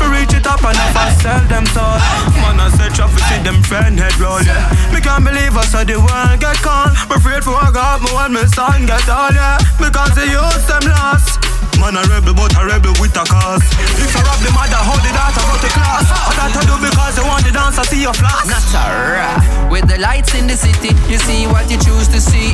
To 0.00 0.08
reach 0.08 0.32
it 0.32 0.46
up 0.46 0.64
and 0.64 0.78
up 0.78 0.96
and 0.96 1.20
sell 1.20 1.44
them 1.44 1.66
so. 1.76 1.84
Man, 2.40 2.56
I 2.56 2.72
say 2.72 2.88
to 2.88 3.20
see 3.28 3.42
them 3.44 3.62
friend 3.62 3.98
head 4.00 4.16
roll 4.18 4.40
yeah. 4.40 4.72
Me 4.94 5.00
can't 5.00 5.22
believe 5.22 5.54
I 5.54 5.64
saw 5.68 5.84
the 5.84 6.00
world 6.00 6.40
get 6.40 6.56
cold 6.64 6.96
Me 7.10 7.16
afraid 7.16 7.44
for 7.44 7.52
I 7.52 7.70
got 7.70 8.00
me 8.00 8.08
when 8.16 8.32
my 8.32 8.46
son 8.46 8.86
get 8.86 9.06
all 9.10 9.28
yeah. 9.28 9.58
Because 9.76 10.14
the 10.16 10.24
youth 10.24 10.64
them 10.68 10.88
lost 10.88 11.49
Man 11.80 11.96
a 11.96 12.04
rebel 12.12 12.36
but 12.36 12.52
a 12.52 12.62
rebel 12.68 12.92
with 13.00 13.16
a 13.16 13.24
cause 13.24 13.64
If 13.96 14.12
I 14.12 14.20
rob 14.20 14.40
the 14.44 14.52
mother, 14.52 14.76
how 14.76 15.00
the 15.00 15.10
daughter 15.16 15.40
go 15.48 15.56
to 15.56 15.70
class 15.72 16.04
All 16.28 16.36
that 16.36 16.52
I 16.52 16.62
do 16.68 16.76
because 16.76 17.16
they 17.16 17.24
want 17.24 17.44
the 17.48 17.52
dance, 17.56 17.80
I 17.80 17.84
see 17.88 18.02
your 18.04 18.12
flash 18.12 18.44
Natara. 18.44 19.70
With 19.70 19.88
the 19.88 19.98
lights 19.98 20.34
in 20.34 20.46
the 20.46 20.56
city, 20.56 20.92
you 21.08 21.18
see 21.18 21.46
what 21.46 21.70
you 21.70 21.78
choose 21.78 22.08
to 22.10 22.20
see. 22.20 22.52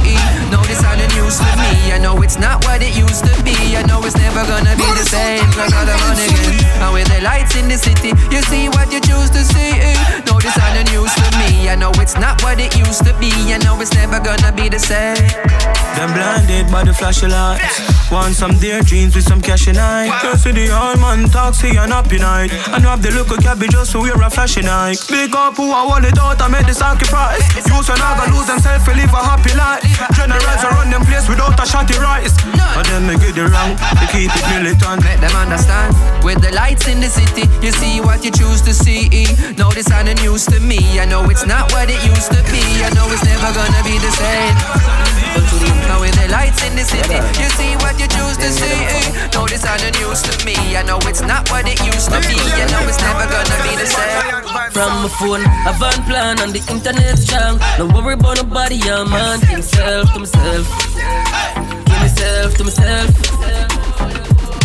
No, 0.52 0.60
this 0.68 0.84
ain't 0.84 1.00
the 1.00 1.08
news 1.16 1.40
to 1.40 1.50
me. 1.56 1.90
I 1.90 1.98
know 1.98 2.20
it's 2.22 2.38
not 2.38 2.64
what 2.64 2.82
it 2.82 2.92
used 2.96 3.24
to 3.24 3.32
be. 3.42 3.56
I 3.74 3.82
know 3.88 4.04
it's 4.04 4.16
never 4.16 4.44
gonna 4.44 4.76
be 4.76 4.84
the 4.94 5.06
same. 5.08 5.44
Cause 5.56 5.72
all 5.72 5.88
I'm 5.88 6.02
on 6.06 6.20
again. 6.20 6.60
And 6.84 6.92
with 6.92 7.08
the 7.08 7.20
lights 7.24 7.56
in 7.56 7.68
the 7.68 7.78
city, 7.80 8.12
you 8.28 8.40
see 8.46 8.68
what 8.68 8.92
you 8.92 9.00
choose 9.00 9.30
to 9.32 9.42
see. 9.42 9.72
No, 10.36 10.40
this 10.42 10.58
ain't 10.60 10.76
the 10.76 10.92
news 10.92 11.14
to 11.14 11.26
me. 11.40 11.70
I 11.70 11.76
know 11.76 11.90
it's 11.96 12.14
not 12.18 12.42
what 12.42 12.60
it 12.60 12.76
used 12.76 13.06
to 13.06 13.16
be. 13.16 13.32
I 13.54 13.58
know 13.64 13.80
it's 13.80 13.94
never 13.94 14.20
gonna 14.20 14.52
be 14.52 14.68
the 14.68 14.78
same. 14.78 15.16
Them 15.96 16.12
blinded 16.12 16.70
by 16.70 16.84
the 16.84 16.92
flashy 16.92 17.26
lights. 17.26 17.80
Want 18.12 18.34
some 18.34 18.52
dear 18.60 18.82
jeans 18.82 19.16
with 19.16 19.24
some 19.24 19.40
cash 19.40 19.66
in 19.66 19.78
eye. 19.78 20.12
Cause 20.20 20.44
to 20.44 20.52
the 20.52 20.68
old 20.68 21.00
man 21.00 21.24
taxi 21.32 21.72
and 21.80 21.90
happy 21.90 22.18
night. 22.18 22.52
And 22.68 22.84
have 22.84 23.00
the 23.00 23.12
look 23.12 23.32
of 23.32 23.40
cabbage 23.40 23.70
just 23.70 23.92
so 23.92 24.04
to 24.04 24.12
wear 24.12 24.20
a 24.20 24.28
flashy 24.28 24.60
night. 24.60 25.00
Big 25.08 25.34
up 25.34 25.56
who 25.56 25.72
I 25.72 25.86
want 25.88 26.04
it 26.04 26.18
out 26.18 26.36
and 26.42 26.52
make 26.52 26.66
the 26.66 26.74
sacrifice. 26.74 27.40
Use 27.56 27.88
when 27.88 27.96
I 27.96 28.12
go 28.20 28.36
lose 28.36 28.46
themselves 28.46 28.84
to 28.84 28.92
live 28.92 29.08
a 29.16 29.22
happy 29.24 29.56
life. 29.56 29.80
Generals 30.12 30.62
are 30.68 30.76
run 30.76 30.90
them 30.92 31.00
place 31.08 31.26
without 31.32 31.56
a 31.56 31.64
shotty 31.64 31.96
rice. 31.96 32.36
And 32.76 32.84
then 32.92 33.08
me 33.08 33.16
get 33.16 33.40
it 33.40 33.48
wrong, 33.48 33.72
they 33.96 34.08
keep 34.12 34.28
it 34.36 34.44
militant. 34.52 35.00
Let 35.00 35.24
them 35.24 35.32
understand. 35.32 35.96
With 36.20 36.44
the 36.44 36.52
lights 36.52 36.88
in 36.92 37.00
the 37.00 37.08
city, 37.08 37.48
you 37.64 37.72
see 37.72 38.04
what 38.04 38.20
you 38.22 38.30
choose 38.30 38.60
to 38.68 38.74
see. 38.74 39.08
No, 39.56 39.72
this 39.72 39.88
ain't 39.90 40.12
the 40.12 40.14
news 40.20 40.25
to 40.26 40.58
me. 40.58 40.98
I 40.98 41.06
know 41.06 41.22
it's 41.30 41.46
not 41.46 41.70
what 41.70 41.88
it 41.88 42.02
used 42.02 42.32
to 42.34 42.42
be. 42.50 42.58
I 42.82 42.90
know 42.98 43.06
it's 43.14 43.22
never 43.22 43.46
gonna 43.54 43.82
be 43.86 43.94
the 44.02 44.10
same. 44.10 44.54
Now 45.86 46.00
with 46.02 46.18
the 46.18 46.26
lights 46.34 46.66
in 46.66 46.74
the 46.74 46.82
city, 46.82 47.14
you 47.38 47.48
see 47.54 47.78
what 47.78 47.94
you 47.94 48.10
choose 48.10 48.36
to 48.42 48.50
see. 48.50 48.74
No, 49.32 49.46
this 49.46 49.62
the 49.62 49.90
news 50.02 50.26
to 50.26 50.34
me. 50.44 50.58
I 50.74 50.82
know 50.82 50.98
it's 51.06 51.22
not 51.22 51.48
what 51.48 51.68
it 51.70 51.78
used 51.86 52.10
to 52.10 52.18
be. 52.26 52.34
I 52.42 52.66
know 52.74 52.82
it's 52.90 52.98
never 52.98 53.22
gonna 53.30 53.58
be 53.62 53.78
the 53.78 53.86
same. 53.86 54.42
From 54.74 55.06
my 55.06 55.10
phone, 55.14 55.46
I 55.62 55.70
van 55.78 56.02
plan 56.10 56.40
on 56.42 56.50
the 56.50 56.62
internet 56.74 57.18
strong. 57.18 57.60
No 57.78 57.86
worry 57.94 58.14
about 58.14 58.42
nobody, 58.42 58.82
I'm 58.82 59.14
on 59.14 59.38
to 59.40 59.62
myself, 59.62 60.12
to 60.12 60.18
myself. 60.18 60.66
Give 61.86 62.00
myself 62.02 62.54
to 62.58 62.64
myself. 62.64 63.35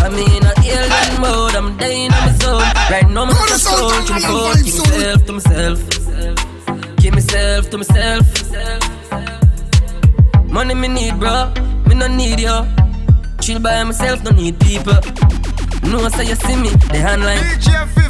I'm 0.04 0.14
in 0.14 0.44
a 0.44 0.54
alien 0.66 1.22
mode, 1.22 1.56
I'm 1.56 1.78
dying 1.78 2.12
on 2.12 2.26
my 2.26 2.32
zone. 2.42 2.62
Right 2.90 3.10
now, 3.10 3.24
I'm 3.24 3.30
just 3.48 3.64
soul 3.64 3.90
to 3.90 4.14
my 4.14 4.20
phone. 4.20 4.56
Give 4.64 4.76
myself 4.76 5.26
to 5.26 5.34
myself. 5.34 6.96
Give 6.98 7.14
myself 7.14 7.70
to 7.70 7.78
myself. 7.78 8.26
Money 10.46 10.74
me 10.74 10.88
need, 10.88 11.20
bro. 11.20 11.54
Me 11.88 11.96
no 11.96 12.08
need 12.08 12.40
you. 12.40 12.66
Chill 13.42 13.60
by 13.60 13.84
myself, 13.84 14.24
no 14.24 14.32
need 14.32 14.60
people. 14.60 15.00
No, 15.84 16.10
say 16.10 16.28
you 16.28 16.36
see 16.36 16.56
me, 16.56 16.70
the 16.70 17.00
handline. 17.06 17.42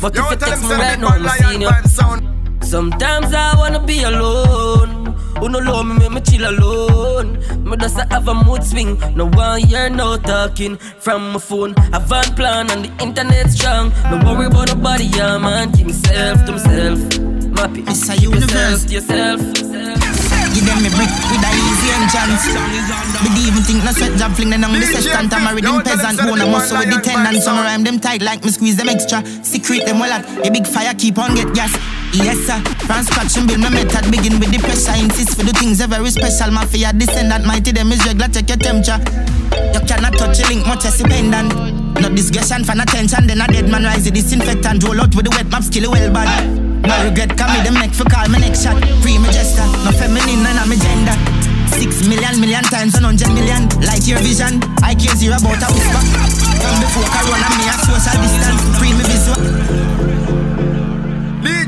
But 0.02 0.16
if 0.18 0.32
you 0.32 0.38
text 0.38 0.64
me 0.64 0.76
right 0.76 1.00
now, 1.00 1.10
I'm 1.10 1.28
seeing 1.40 1.62
you. 1.62 1.70
Sometimes 2.62 3.34
I 3.34 3.56
wanna 3.58 3.80
be 3.86 4.04
alone. 4.04 5.01
Who 5.42 5.50
no 5.50 5.58
love 5.60 5.88
me, 5.88 5.98
make 5.98 6.12
me 6.12 6.22
chill 6.22 6.46
alone. 6.48 7.34
Me 7.66 7.76
just 7.78 7.98
a 7.98 8.06
have 8.12 8.28
a 8.28 8.34
mood 8.34 8.64
swing. 8.64 8.98
No 9.16 9.26
one 9.28 9.62
hear 9.62 9.90
no 9.90 10.18
talking 10.18 10.78
from 10.78 11.34
my 11.34 11.40
phone. 11.40 11.74
I 11.92 11.98
van 12.00 12.36
plan 12.36 12.70
on 12.70 12.84
the 12.84 12.92
internet 13.04 13.50
strong. 13.50 13.92
No 14.12 14.22
worry 14.24 14.46
about 14.46 14.68
nobody, 14.68 15.06
yeah 15.06 15.38
man. 15.40 15.72
Keep 15.74 15.88
myself 15.88 16.46
to 16.46 16.52
myself. 16.54 17.00
Mappy, 17.58 17.82
It's 17.90 18.08
a 18.08 18.14
keep 18.14 18.22
universe. 18.30 18.86
yourself 18.92 19.42
to 19.42 19.62
yourself. 19.66 20.02
Give 20.54 20.66
them 20.68 20.84
me 20.84 20.90
brick 20.94 21.10
with 21.32 21.42
a 21.42 21.52
easy 21.58 21.90
entrance. 21.98 22.44
But 23.26 23.34
even 23.42 23.64
think 23.64 23.84
no 23.84 23.92
sweat 23.98 24.14
job 24.20 24.34
fling 24.34 24.52
them 24.52 24.64
on 24.64 24.74
the 24.80 24.86
session. 24.86 25.26
I'm 25.32 25.44
married 25.44 25.64
them 25.64 25.82
peasant 25.82 26.20
bone. 26.20 26.42
I'm 26.42 26.54
also 26.54 26.78
with 26.78 26.94
the 26.94 27.02
tenant. 27.02 27.42
Some 27.42 27.58
rhyme 27.58 27.84
them 27.84 28.00
tight 28.00 28.22
like 28.22 28.44
me 28.46 28.52
squeeze 28.52 28.76
them 28.78 28.90
extra. 28.90 29.26
Secret 29.44 29.86
them 29.88 29.98
well 30.00 30.12
at 30.14 30.22
a 30.46 30.52
big 30.52 30.68
fire 30.68 30.94
keep 30.94 31.18
on 31.18 31.34
get 31.34 31.52
gas. 31.56 31.74
Yes 32.14 32.40
sir, 32.44 32.60
and 32.92 33.48
build 33.48 33.62
my 33.62 33.70
method. 33.70 34.04
Begin 34.12 34.40
with 34.40 34.52
the 34.52 34.60
pressure, 34.60 34.96
insist 35.00 35.40
for 35.40 35.44
the 35.48 35.54
things 35.56 35.80
are 35.80 35.88
very 35.88 36.12
special. 36.12 36.52
Mafia 36.52 36.92
descendant, 36.92 37.46
mighty 37.46 37.72
them 37.72 37.92
is 37.92 38.04
regular, 38.06 38.28
check 38.28 38.50
your 38.50 38.60
temperature. 38.60 39.00
You 39.72 39.82
cannot 39.88 40.14
touch 40.20 40.44
a 40.44 40.46
link, 40.52 40.68
much 40.68 40.84
as 40.86 41.00
a 41.00 41.06
pendant 41.08 41.52
No 42.00 42.10
discussion, 42.12 42.64
fan 42.64 42.80
attention, 42.80 43.28
then 43.28 43.42
a 43.42 43.48
dead 43.48 43.70
man 43.70 43.84
rise 43.84 44.06
the 44.06 44.12
disinfectant. 44.12 44.84
Roll 44.84 45.00
out 45.00 45.16
with 45.16 45.26
the 45.26 45.32
wet 45.32 45.48
map, 45.48 45.64
skill 45.64 45.92
well 45.92 46.12
bad. 46.12 46.28
No 46.84 46.94
regret, 47.08 47.38
come 47.38 47.54
me 47.56 47.64
them 47.64 47.76
neck 47.80 47.96
for 47.96 48.06
call 48.06 48.28
my 48.28 48.40
next 48.40 48.64
shot. 48.64 48.76
Free 49.00 49.18
my 49.18 49.32
gesture, 49.32 49.68
no 49.88 49.92
feminine, 49.96 50.44
none 50.44 50.60
of 50.60 50.68
my 50.68 50.76
gender. 50.76 51.16
Six 51.72 52.04
million, 52.08 52.36
million 52.44 52.64
times 52.68 53.00
hundred 53.00 53.32
million. 53.32 53.72
Light 53.88 54.04
your 54.04 54.20
vision. 54.20 54.60
I 54.84 54.94
care 55.00 55.16
zero 55.16 55.40
about 55.40 55.64
a 55.64 55.68
whisper. 55.72 56.02
From 56.60 56.76
before 56.84 57.08
Corona, 57.08 57.48
me 57.56 57.66
a 57.72 57.76
social 57.88 58.18
distance. 58.20 58.62
Free 58.76 58.92
me 58.92 59.04
visual. 59.08 60.21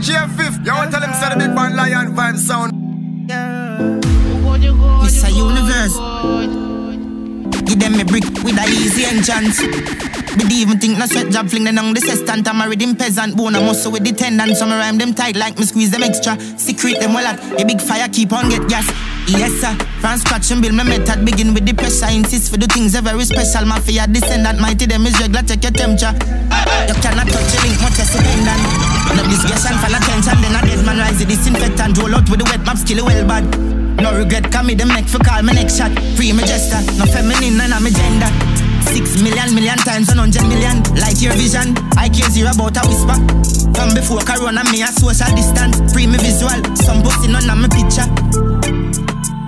DJ 0.04 0.20
Fif, 0.36 0.58
to 0.60 0.92
tell 0.92 1.00
him 1.00 1.13
say 1.16 1.30
the 1.32 1.36
big 1.39 1.56
band 1.56 1.78
lion 1.78 2.13
vibe 2.13 2.36
sound. 2.36 2.74
Mr. 5.00 5.32
Universe. 5.32 5.96
Give 7.63 7.80
them 7.80 7.96
a 7.96 8.04
brick 8.04 8.28
with 8.44 8.60
a 8.60 8.68
easy 8.68 9.06
entrance. 9.06 9.63
But 10.36 10.52
even 10.52 10.78
think 10.78 10.98
no 11.00 11.06
sweat 11.06 11.32
job 11.32 11.48
fling 11.48 11.63
them 11.63 11.80
on 11.80 11.94
the 11.94 12.02
sestant. 12.02 12.46
I'm 12.50 12.58
married 12.58 12.82
in 12.82 12.98
peasant 12.98 13.38
bone. 13.38 13.56
I 13.56 13.62
muscle 13.63 13.94
with 13.94 14.04
the 14.04 14.12
tendon. 14.12 14.56
Some 14.56 14.72
rhyme 14.72 14.98
them 14.98 15.13
tight 15.13 15.38
like 15.38 15.58
me 15.58 15.63
squeeze 15.63 15.92
them 15.92 16.04
extra. 16.04 16.38
Secret 16.60 17.00
them 17.00 17.13
well 17.13 17.26
at 17.26 17.39
a 17.62 17.63
big 17.63 17.80
fire 17.80 18.10
keep 18.10 18.34
on 18.34 18.50
get 18.50 18.68
gas. 18.68 18.84
Yes 19.32 19.54
sir, 19.62 19.74
from 20.02 20.18
scratch 20.18 20.52
and 20.52 20.62
build 20.62 20.76
my 20.76 20.84
method. 20.84 21.24
Begin 21.24 21.54
with 21.54 21.66
the 21.66 21.72
pressure. 21.72 22.12
Insist 22.12 22.52
for 22.52 22.58
the 22.58 22.68
things 22.68 22.94
are 22.94 23.02
very 23.02 23.24
special. 23.24 23.66
Mafia 23.66 24.06
descendant 24.08 24.60
mighty 24.60 24.86
them 24.86 25.06
is 25.08 25.18
regular. 25.22 25.48
Check 25.48 25.63
your 25.63 25.72
temperature. 25.72 26.12
You 26.92 26.96
cannot 27.00 27.32
touch 27.32 27.56
a 27.56 27.60
link 27.63 27.80
much 27.80 28.04
as 28.04 28.92
a 29.13 29.21
pendant. 29.21 29.30
No 29.30 29.30
discussion 29.30 29.76
for 29.78 29.89
attention. 29.93 30.41
Then 30.41 30.56
a 30.58 30.62
dead 30.65 30.86
man 30.86 30.97
rise 30.97 31.19
the 31.19 31.26
disinfectant. 31.26 31.97
Roll 31.97 32.15
out 32.15 32.30
with 32.30 32.39
the 32.39 32.45
wet 32.45 32.65
map 32.65 32.78
skill 32.78 33.06
well 33.06 33.28
bad. 33.28 33.45
No 34.02 34.12
regret, 34.17 34.52
come 34.52 34.67
me 34.67 34.73
them 34.76 34.89
make 34.89 35.08
for 35.08 35.19
call 35.19 35.43
my 35.43 35.54
next 35.54 35.78
shot. 35.78 35.91
Free 36.17 36.34
my 36.34 36.43
gesture, 36.43 36.82
no 36.97 37.06
feminine, 37.06 37.56
none 37.56 37.71
of 37.71 37.82
my 37.82 37.89
gender. 37.93 38.28
Six 38.89 39.21
million, 39.21 39.54
million 39.56 39.78
times 39.78 40.10
and 40.10 40.19
hundred 40.19 40.43
million. 40.49 40.84
Light 40.97 41.21
your 41.21 41.32
vision, 41.39 41.78
I 41.95 42.10
care 42.10 42.28
zero 42.30 42.52
about 42.52 42.76
a 42.76 42.84
whisper. 42.84 43.15
From 43.71 43.93
before 43.93 44.19
Corona, 44.26 44.65
me 44.73 44.84
a 44.84 44.91
social 44.91 45.30
distance. 45.38 45.78
Free 45.93 46.08
me 46.10 46.17
visual, 46.19 46.58
some 46.76 46.99
pussy 46.99 47.32
none 47.32 47.47
of 47.47 47.58
my 47.58 47.69
picture. 47.71 48.04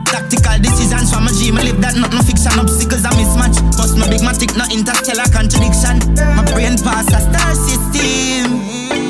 Tactical 0.07 0.57
decisions 0.61 1.11
from 1.11 1.27
a 1.27 1.31
dream, 1.35 1.59
live 1.59 1.81
that 1.81 1.97
not 1.99 2.13
no 2.13 2.21
fiction. 2.23 2.55
Obstacles 2.55 3.03
a 3.03 3.11
mismatch. 3.17 3.59
Bust 3.75 3.97
my 3.97 4.07
big 4.07 4.21
matic, 4.23 4.55
no 4.55 4.63
interstellar 4.71 5.27
contradiction. 5.35 5.99
My 6.37 6.45
brain 6.53 6.79
pass 6.79 7.11
a 7.11 7.19
star 7.19 7.51
system. 7.59 9.04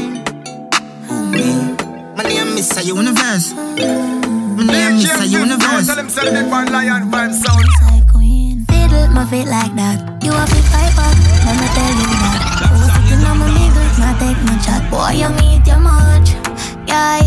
My 1.35 2.23
name 2.23 2.57
is 2.57 2.71
a 2.77 2.85
universe. 2.85 3.51
My 3.51 4.63
name 4.63 4.95
is 4.95 5.11
a 5.19 5.27
universe. 5.27 5.87
Tell 5.87 5.99
him 5.99 6.07
say 6.07 6.23
the 6.23 6.31
big 6.31 6.49
band 6.49 6.71
lion 6.71 7.11
vibe 7.11 7.33
sound. 7.33 7.65
Fiddle 8.69 9.09
my 9.11 9.25
feet 9.25 9.47
like 9.47 9.75
that. 9.75 10.23
You 10.23 10.31
have 10.31 10.47
to 10.47 10.61
fight 10.71 10.95
back, 10.95 11.15
let 11.43 11.59
me 11.59 11.67
tell 11.75 11.93
you 11.99 12.07
that. 12.23 12.39
Sitting 13.03 13.25
on 13.27 13.37
my 13.39 13.47
middle, 13.51 13.83
not 13.99 14.15
take 14.15 14.39
no 14.47 14.55
chat. 14.63 14.89
Boy, 14.89 15.19
you 15.19 15.29
meet 15.35 15.67
your 15.67 15.79
much. 15.79 16.29
Yeah, 16.87 17.19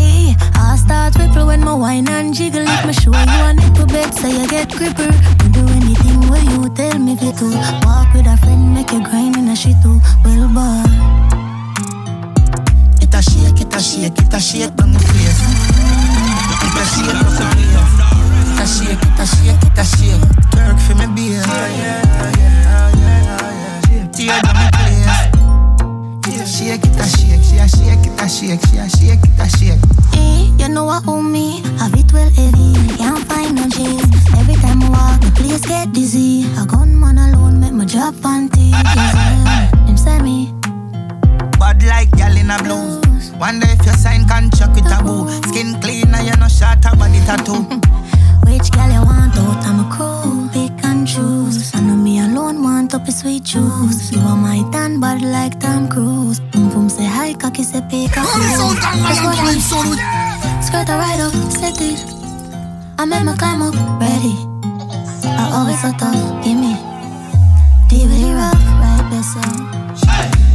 I 0.57 0.75
start 0.83 1.15
ripple 1.15 1.45
when 1.45 1.61
my 1.61 1.75
wine 1.75 2.09
and 2.09 2.33
jiggle. 2.33 2.65
If 2.65 2.85
me 2.87 2.93
show 2.93 3.13
you 3.13 3.41
a 3.45 3.53
nipple 3.53 3.85
bed, 3.85 4.11
say 4.15 4.31
you 4.41 4.47
get 4.47 4.71
gripper. 4.71 5.11
Me 5.43 5.49
do 5.53 5.61
anything 5.77 6.21
where 6.29 6.41
you 6.41 6.67
tell 6.73 6.97
me 6.97 7.15
to. 7.15 7.45
Walk 7.85 8.11
with 8.15 8.25
a 8.25 8.37
friend, 8.41 8.73
make 8.73 8.91
you 8.91 9.03
grind 9.03 9.37
in 9.37 9.49
a 9.49 9.55
shit 9.55 9.75
too. 9.83 10.01
Well, 10.25 10.49
boy. 10.49 11.38
Shake, 13.99 14.15
it 14.15 14.33
a 14.33 14.39
shake, 14.39 14.61
it 14.61 14.63
a 14.63 14.69
shake 14.69 14.75
down 14.77 14.93
the 14.93 14.99
place. 14.99 15.39
It 16.63 16.71
a 16.71 16.83
shake 16.87 17.19
up 17.19 17.27
the 17.35 17.43
place. 17.51 17.83
It 18.47 18.55
a 18.55 18.65
shake, 18.65 18.95
it 18.95 19.19
a 19.19 19.25
shake, 19.27 19.59
it 19.59 19.75
a 19.75 19.83
shake. 19.83 20.23
Work 20.55 20.79
for 20.79 20.95
me 20.95 21.05
beer. 21.11 21.43
Tear 24.15 24.39
down 24.39 24.55
the 24.55 24.67
place. 24.71 25.19
It 26.31 26.39
a 26.39 26.47
shake, 26.47 26.79
it 26.79 26.95
a 26.95 27.03
shake, 27.03 27.43
she 27.43 27.57
a 27.59 27.67
shake, 27.67 28.07
it 28.07 28.15
a 28.15 28.27
shake, 28.29 28.63
she 28.71 28.77
a 28.79 28.87
shake, 28.87 29.19
it 29.19 29.35
a 29.35 29.45
shake. 29.59 29.83
Eh, 30.15 30.47
you 30.57 30.69
know 30.69 30.85
what 30.85 31.03
owe 31.05 31.21
me? 31.21 31.59
Have 31.79 31.93
it 31.93 32.13
well 32.13 32.29
heavy, 32.29 32.71
can't 32.95 33.19
find 33.27 33.55
no 33.55 33.67
cheese. 33.67 34.07
Every 34.39 34.55
time 34.63 34.81
I 34.83 34.89
walk, 34.95 35.19
the 35.19 35.31
place 35.35 35.65
get 35.65 35.91
dizzy. 35.91 36.45
A 36.57 36.65
gunman 36.65 37.17
alone 37.17 37.59
make 37.59 37.73
my 37.73 37.83
job 37.83 38.15
panty. 38.15 38.71
Yeah. 38.71 39.69
Them 39.85 39.97
say 39.97 40.19
me, 40.21 40.53
Bad 41.59 41.83
like 41.83 42.09
gal 42.11 42.37
in 42.37 42.49
a 42.49 42.57
blues. 42.63 42.99
Wonder 43.39 43.67
if 43.67 43.68
Skin 45.59 45.81
clean 45.81 46.15
and 46.15 46.25
you 46.25 46.37
no 46.37 46.47
short 46.47 46.85
a 46.85 46.95
body 46.95 47.19
tattoo. 47.27 47.59
which 48.47 48.71
girl 48.71 48.91
you 48.95 49.03
want 49.03 49.35
out? 49.35 49.59
I'm 49.67 49.83
a 49.83 49.91
crew, 49.91 50.47
pick 50.53 50.85
and 50.85 51.05
choose. 51.05 51.75
I 51.75 51.81
know 51.81 51.97
me 51.97 52.21
alone 52.21 52.63
want 52.63 52.93
up 52.93 53.05
a 53.09 53.11
sweet 53.11 53.43
juice. 53.43 54.09
You 54.09 54.19
are 54.21 54.37
my 54.37 54.63
tan 54.71 55.01
bad 55.01 55.21
like 55.21 55.59
Tom 55.59 55.89
Cruise. 55.89 56.39
Boom 56.39 56.69
boom 56.69 56.87
say 56.87 57.03
hi, 57.03 57.33
cocky 57.33 57.63
say 57.63 57.81
pick 57.91 58.17
up. 58.17 58.23
That's 58.39 59.19
what 59.19 59.37
I 59.37 60.61
Skirt 60.61 60.87
a 60.87 60.95
ride 60.95 61.19
up, 61.19 61.33
set 61.51 61.75
it. 61.81 61.99
I 62.97 63.03
make 63.03 63.25
my 63.25 63.35
climb 63.35 63.61
up, 63.61 63.75
ready. 63.99 64.35
I 65.27 65.51
always 65.51 65.81
so 65.81 65.91
tough, 65.99 66.41
give 66.41 66.55
me. 66.55 66.71
DVD 67.89 68.31
rough, 68.39 68.63
right 68.79 69.05
beside. 69.11 69.59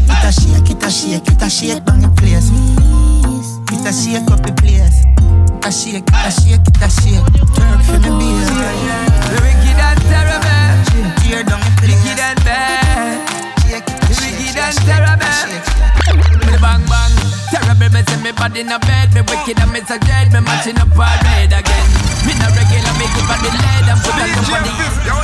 It 0.09 0.25
a 0.25 0.33
shake, 0.33 0.71
it 0.71 0.83
a 0.83 0.91
shake, 0.91 1.29
it 1.29 1.43
a 1.43 1.51
shake 1.51 1.85
down 1.85 2.01
the 2.01 2.09
place. 2.17 2.49
It 3.71 3.87
a 3.87 3.93
shake 3.93 4.31
up 4.31 4.41
the 4.41 4.53
place. 4.55 4.94
It 5.65 5.69
a 5.69 5.73
shake, 5.73 6.05
it 6.05 6.13
a 6.13 6.31
shake, 6.31 6.61
it 6.61 6.77
a 6.77 6.91
shake. 6.91 7.25
Work 7.57 7.81
for 7.85 7.99
me 7.99 8.11
beer. 8.21 8.45
The 9.33 9.41
wicked 9.41 9.81
and 9.81 10.01
terrible. 10.13 10.77
Tear 11.23 11.43
down 11.43 11.61
the 11.61 11.71
place. 11.81 12.05
Wicked 12.05 12.21
and 12.21 12.45
bad. 12.45 13.25
The 13.65 13.81
wicked 14.21 14.57
and 14.59 14.77
terrible. 14.85 15.84
Terrible, 17.85 18.01
me 18.01 18.09
see 18.09 18.23
me 18.25 18.33
body 18.33 18.61
in 18.61 18.73
a 18.73 18.79
bed. 18.81 19.13
Me 19.13 19.21
wicked 19.21 19.61
and 19.61 19.69
me 19.69 19.81
so 19.85 19.99
dead. 19.99 20.33
Me 20.33 20.41
matching 20.41 20.79
up 20.81 20.89
all 20.97 21.05
red 21.05 21.53
again. 21.53 21.89
Me 22.25 22.33
no 22.41 22.49
regular, 22.57 22.95
me 22.97 23.05
her 23.29 23.37
the 23.45 23.51
lead 23.53 23.89
and 23.93 24.01
put 24.01 24.17
her 24.17 24.25
up 24.25 24.49
on 24.49 24.63
the 24.65 24.73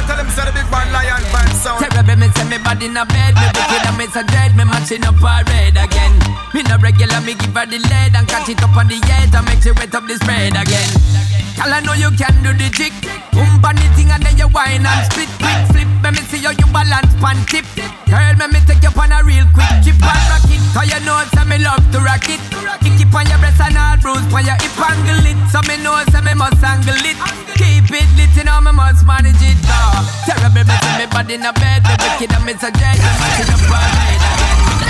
tell 0.05 0.21
him 0.21 0.29
say 0.29 0.45
the 0.45 0.53
big 0.53 0.69
band 0.69 0.93
lion 0.93 1.25
vibe 1.33 1.57
sound. 1.57 1.81
Terrible, 1.81 2.17
me 2.21 2.29
see 2.37 2.45
me 2.53 2.59
body 2.61 2.87
in 2.93 2.97
a 3.01 3.05
bed. 3.09 3.33
Me 3.41 3.49
wicked 3.49 3.87
and 3.89 3.97
me 3.97 4.07
so 4.13 4.21
dead. 4.29 4.53
Me 4.57 4.65
matching 4.69 5.05
up 5.09 5.17
all 5.25 5.41
red 5.49 5.73
again. 5.73 6.13
Me 6.53 6.61
no 6.69 6.77
regular, 6.77 7.21
me 7.25 7.33
give 7.33 7.57
her 7.57 7.65
the 7.65 7.81
lead 7.81 8.13
and 8.13 8.29
catch 8.29 8.53
it 8.53 8.61
up 8.61 8.77
on 8.77 8.89
the 8.89 9.01
head 9.09 9.33
and 9.33 9.47
make 9.49 9.65
she 9.65 9.73
wet 9.73 9.95
up 9.95 10.05
the 10.05 10.21
spread 10.21 10.53
again. 10.53 11.50
Girl, 11.61 11.77
I 11.77 11.85
know 11.85 11.93
you 11.93 12.09
can 12.17 12.33
do 12.41 12.57
the 12.57 12.73
trick. 12.73 12.97
Boom 13.37 13.61
thing 13.93 14.09
and 14.09 14.25
then 14.25 14.33
you 14.41 14.49
whine 14.49 14.81
and 14.81 15.05
split, 15.13 15.29
quick 15.37 15.61
flip. 15.69 15.89
Let 16.01 16.17
me 16.17 16.25
see 16.25 16.41
how 16.41 16.57
you 16.57 16.65
balance 16.73 17.13
pan 17.21 17.37
tip. 17.45 17.69
Girl, 18.09 18.33
let 18.41 18.49
me 18.49 18.65
take 18.65 18.81
you 18.81 18.89
on 18.97 19.13
a 19.13 19.21
real 19.21 19.45
quick 19.53 19.69
chip 19.85 20.01
and 20.01 20.25
rock 20.33 20.49
it. 20.49 20.57
Cause 20.73 20.89
you 20.89 20.97
know 21.05 21.21
say 21.37 21.45
me 21.45 21.61
love 21.61 21.85
to 21.93 22.01
rock 22.01 22.25
it. 22.33 22.41
Kick 22.81 22.97
it 22.97 23.13
on 23.13 23.29
your 23.29 23.37
breast 23.45 23.61
and 23.61 23.77
all 23.77 23.93
bruise 24.01 24.25
on 24.33 24.41
your 24.41 24.57
hip 24.57 24.73
angle 24.73 25.21
it. 25.21 25.37
So 25.53 25.61
me 25.69 25.77
know 25.85 26.01
say 26.09 26.25
me 26.25 26.33
must 26.33 26.65
angle 26.65 26.97
it. 26.97 27.21
Keep 27.61 27.93
it 27.93 28.09
lit, 28.17 28.33
you 28.33 28.49
know 28.49 28.57
me 28.65 28.73
must 28.73 29.05
manage 29.05 29.45
it. 29.45 29.61
Uh. 29.69 30.01
Terrible, 30.25 30.65
me 30.65 30.75
see 30.81 30.97
me 30.97 31.07
body 31.13 31.37
in 31.37 31.45
a 31.45 31.53
bed. 31.53 31.85
Me 31.85 31.93
wicked 32.01 32.33
and 32.33 32.45
me 32.49 32.57
dead. 32.57 32.73
Me 32.73 33.13
matching 33.21 33.53
up 33.53 33.69
again. 33.69 34.21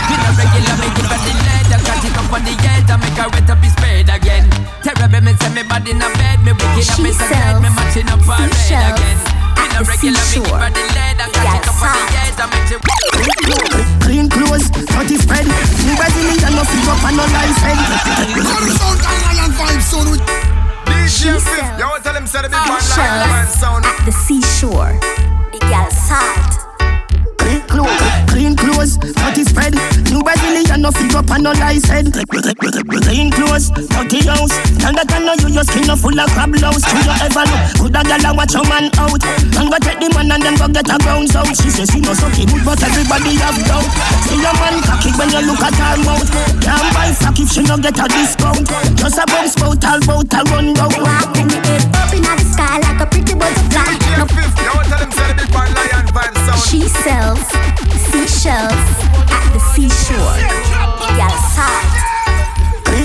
Me 0.07 0.15
no 0.23 0.29
regular, 0.39 0.77
me 0.79 0.87
give 0.95 1.11
her 1.11 1.19
the 1.19 1.33
lead 1.35 1.67
and 1.75 1.83
catch 1.83 2.07
it 2.07 2.15
up 2.15 2.31
on 2.31 2.47
the 2.47 2.55
edge 2.63 2.87
and 2.87 3.01
make 3.03 3.19
her 3.19 3.27
wet 3.27 3.51
up 3.51 3.59
his 3.59 3.75
spade 3.75 4.07
again. 4.07 4.47
Terrible, 4.81 5.21
me 5.21 5.33
say 5.37 5.53
me 5.53 5.63
body 5.63 5.93
in 5.93 6.01
a 6.01 6.09
bed. 6.17 6.41
Me 6.41 6.53
wicked 6.57 6.89
and 6.89 7.03
me 7.05 7.13
so. 7.13 7.29
Me 7.61 7.69
matching 7.69 8.09
up 8.09 8.25
all 8.25 8.41
red 8.41 8.97
again. 8.97 9.19
Me 9.61 9.65
no 9.77 9.85
regular, 9.85 10.25
me 10.25 10.41
give 10.41 10.57
her 10.57 10.71
the 10.73 10.85
lead 10.97 11.21
and 11.21 11.33
catch 11.37 11.61
it 11.61 11.69
up 11.69 11.85
on 11.85 11.93
the 12.01 12.17
edge 12.25 12.41
and 12.41 12.49
make 12.49 12.65
she 12.65 12.77
Clean 14.01 14.29
clothes, 14.33 14.71
dirty 14.73 15.17
spread. 15.21 15.45
New 15.45 15.97
Brazilian, 16.01 16.57
no 16.57 16.65
flip 16.65 16.89
up 16.89 17.05
and 17.05 17.17
no 17.17 17.25
life 17.29 17.61
head. 17.61 17.77
Horizontal 18.41 19.17
lion 19.21 19.53
vibe 19.53 19.83
sound 19.85 20.11
with 20.13 20.25
DJ 20.89 21.37
Fif, 21.37 21.79
you 21.79 21.89
tell 22.03 22.17
him 22.17 22.27
say 22.27 22.41
the 22.41 22.49
big 22.49 22.57
band 22.57 22.89
lion 22.97 23.29
vibe 23.29 23.53
sound. 23.53 23.85
at 23.85 24.05
the 24.07 24.13
seashore. 24.13 24.97
The 25.53 25.59
girl 25.61 25.91
salt. 25.91 26.70
Clothes, 27.81 28.29
clean 28.29 28.53
clothes, 28.57 29.01
dirty 29.01 29.41
spread. 29.41 29.73
New 30.13 30.21
Brazilian, 30.21 30.85
no 30.85 30.93
flip 30.93 31.17
up 31.17 31.31
and 31.33 31.45
no 31.49 31.53
life 31.57 31.85
head. 31.89 32.13
Clean 32.13 33.33
clothes, 33.33 33.73
dirty 33.73 34.21
house. 34.29 34.53
And 34.85 35.01
that 35.01 35.09
I 35.09 35.25
know 35.25 35.33
you, 35.41 35.49
your 35.49 35.65
skin 35.65 35.89
no 35.89 35.97
full 35.97 36.13
of 36.13 36.29
crab 36.37 36.53
louse. 36.61 36.85
Should 36.85 37.09
you 37.09 37.17
ever 37.25 37.41
look, 37.49 37.63
could 37.81 37.97
a 37.97 38.03
gal 38.05 38.21
a 38.21 38.31
watch 38.37 38.53
your 38.53 38.69
man 38.69 38.93
out? 39.01 39.25
And 39.57 39.73
go 39.73 39.79
take 39.81 39.97
the 39.97 40.13
man 40.13 40.29
and 40.29 40.45
then 40.45 40.61
go 40.61 40.69
get 40.69 40.93
a 40.93 41.01
bounce 41.01 41.33
out. 41.33 41.49
She 41.57 41.73
says 41.73 41.89
she 41.89 42.05
no 42.05 42.13
so 42.13 42.29
good, 42.37 42.53
but 42.69 42.85
everybody 42.85 43.41
have 43.41 43.57
doubt. 43.65 43.89
See 44.29 44.37
your 44.37 44.53
man 44.61 44.77
cocky 44.85 45.17
when 45.17 45.33
you 45.33 45.41
look 45.49 45.65
at 45.65 45.73
her 45.81 45.97
mouth. 46.05 46.29
Can't 46.61 46.85
buy 46.93 47.17
fuck 47.17 47.41
if 47.41 47.49
she 47.49 47.65
no 47.65 47.81
get 47.81 47.97
a 47.97 48.05
discount. 48.13 48.69
Just 49.01 49.17
a 49.17 49.25
bounce 49.25 49.57
bout, 49.57 49.81
all 49.89 50.01
bout 50.05 50.29
a 50.37 50.41
run 50.53 50.77
down. 50.77 50.93
Walk 51.01 51.33
in 51.33 51.49
the 51.49 51.61
sky 52.61 52.79
like 52.79 53.01
a 53.01 53.07
pretty 53.07 53.35
butterfly. 53.35 53.89
DJ 53.97 54.29
Fif, 54.29 54.53
you 54.63 54.71
want 54.75 54.89
tell 54.89 55.01
him 55.01 55.13
say 55.13 55.29
the 55.29 55.35
big 55.41 55.51
band 55.53 55.75
lion 55.75 56.07
vibe 56.17 56.37
sound. 56.45 56.61
She 56.69 56.81
sells 56.89 57.41
seashells 58.11 58.87
at 59.37 59.47
the 59.55 59.61
seashore. 59.73 60.37
The 61.01 61.09
girl 61.17 61.39
salt. 61.55 61.91
Clean 61.91 62.10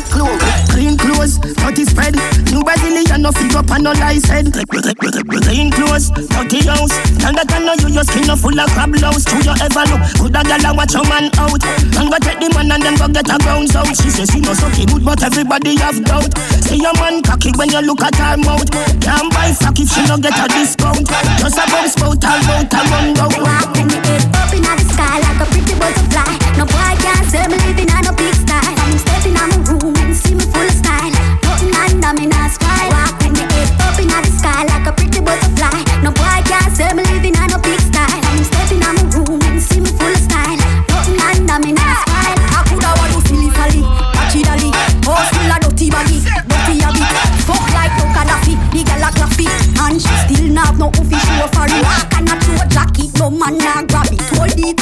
clothes, 0.04 0.42
clean 0.72 0.98
clothes, 0.98 1.38
dirty 1.40 1.86
spread. 1.86 2.16
New 2.52 2.64
Brazilian 2.64 3.22
no 3.22 3.32
flip 3.32 3.56
up 3.56 3.72
and 3.72 3.84
no 3.84 3.92
license. 3.94 4.52
Clean 4.52 5.72
clothes, 5.72 6.10
dirty 6.12 6.66
house. 6.66 6.96
Tell 7.20 7.34
that 7.34 7.52
I 7.52 7.60
know 7.64 7.76
you, 7.80 7.94
your 7.94 8.04
skin 8.04 8.28
no 8.28 8.36
full 8.36 8.58
of 8.60 8.70
crab 8.72 8.96
louse. 9.00 9.26
True 9.26 9.42
you 9.42 9.56
ever 9.56 9.86
look, 9.88 10.02
could 10.20 10.36
a 10.36 10.42
gal 10.44 10.76
watch 10.76 10.94
your 10.94 11.06
man 11.08 11.32
out? 11.40 11.64
And 11.96 12.10
go 12.12 12.18
take 12.20 12.40
the 12.40 12.50
man 12.54 12.72
and 12.72 12.84
then 12.84 12.96
go 13.00 13.08
get 13.08 13.30
a 13.30 13.38
ground 13.40 13.72
out. 13.76 13.90
She 13.96 14.10
says 14.10 14.30
she 14.30 14.40
knows 14.42 14.62
okay 14.72 14.86
good, 14.86 15.04
but 15.06 15.24
everybody 15.24 15.76
have 15.80 16.04
doubt. 16.04 16.32
See 16.64 16.82
your 16.82 16.94
man 17.00 17.22
cocky 17.24 17.52
when 17.56 17.70
you 17.72 17.82
look 17.82 18.02
at 18.02 18.16
her 18.16 18.38
mouth. 18.38 18.68
Can't 19.02 19.30
buy 19.34 19.52
fuck 19.56 19.80
if 19.80 19.90
she 19.90 20.02
no 20.08 20.18
get 20.18 20.36
a 20.36 20.46
discount. 20.52 21.08
Just 21.40 21.58
a 21.58 21.66
bum 21.72 21.88
spout, 21.88 22.24
all 22.26 22.42
out, 22.54 22.74
and 22.74 22.88
run 22.92 23.08
down. 23.14 23.34
Up 23.46 24.52
in 24.54 24.62
the 24.62 24.86
sky 24.92 25.20
like 25.24 25.42
a 25.42 25.46
pretty 25.50 25.74
butterfly. 25.80 26.30
No 26.58 26.66
boy 26.66 26.94
can't 27.02 27.26
say 27.30 27.46
me 27.48 27.65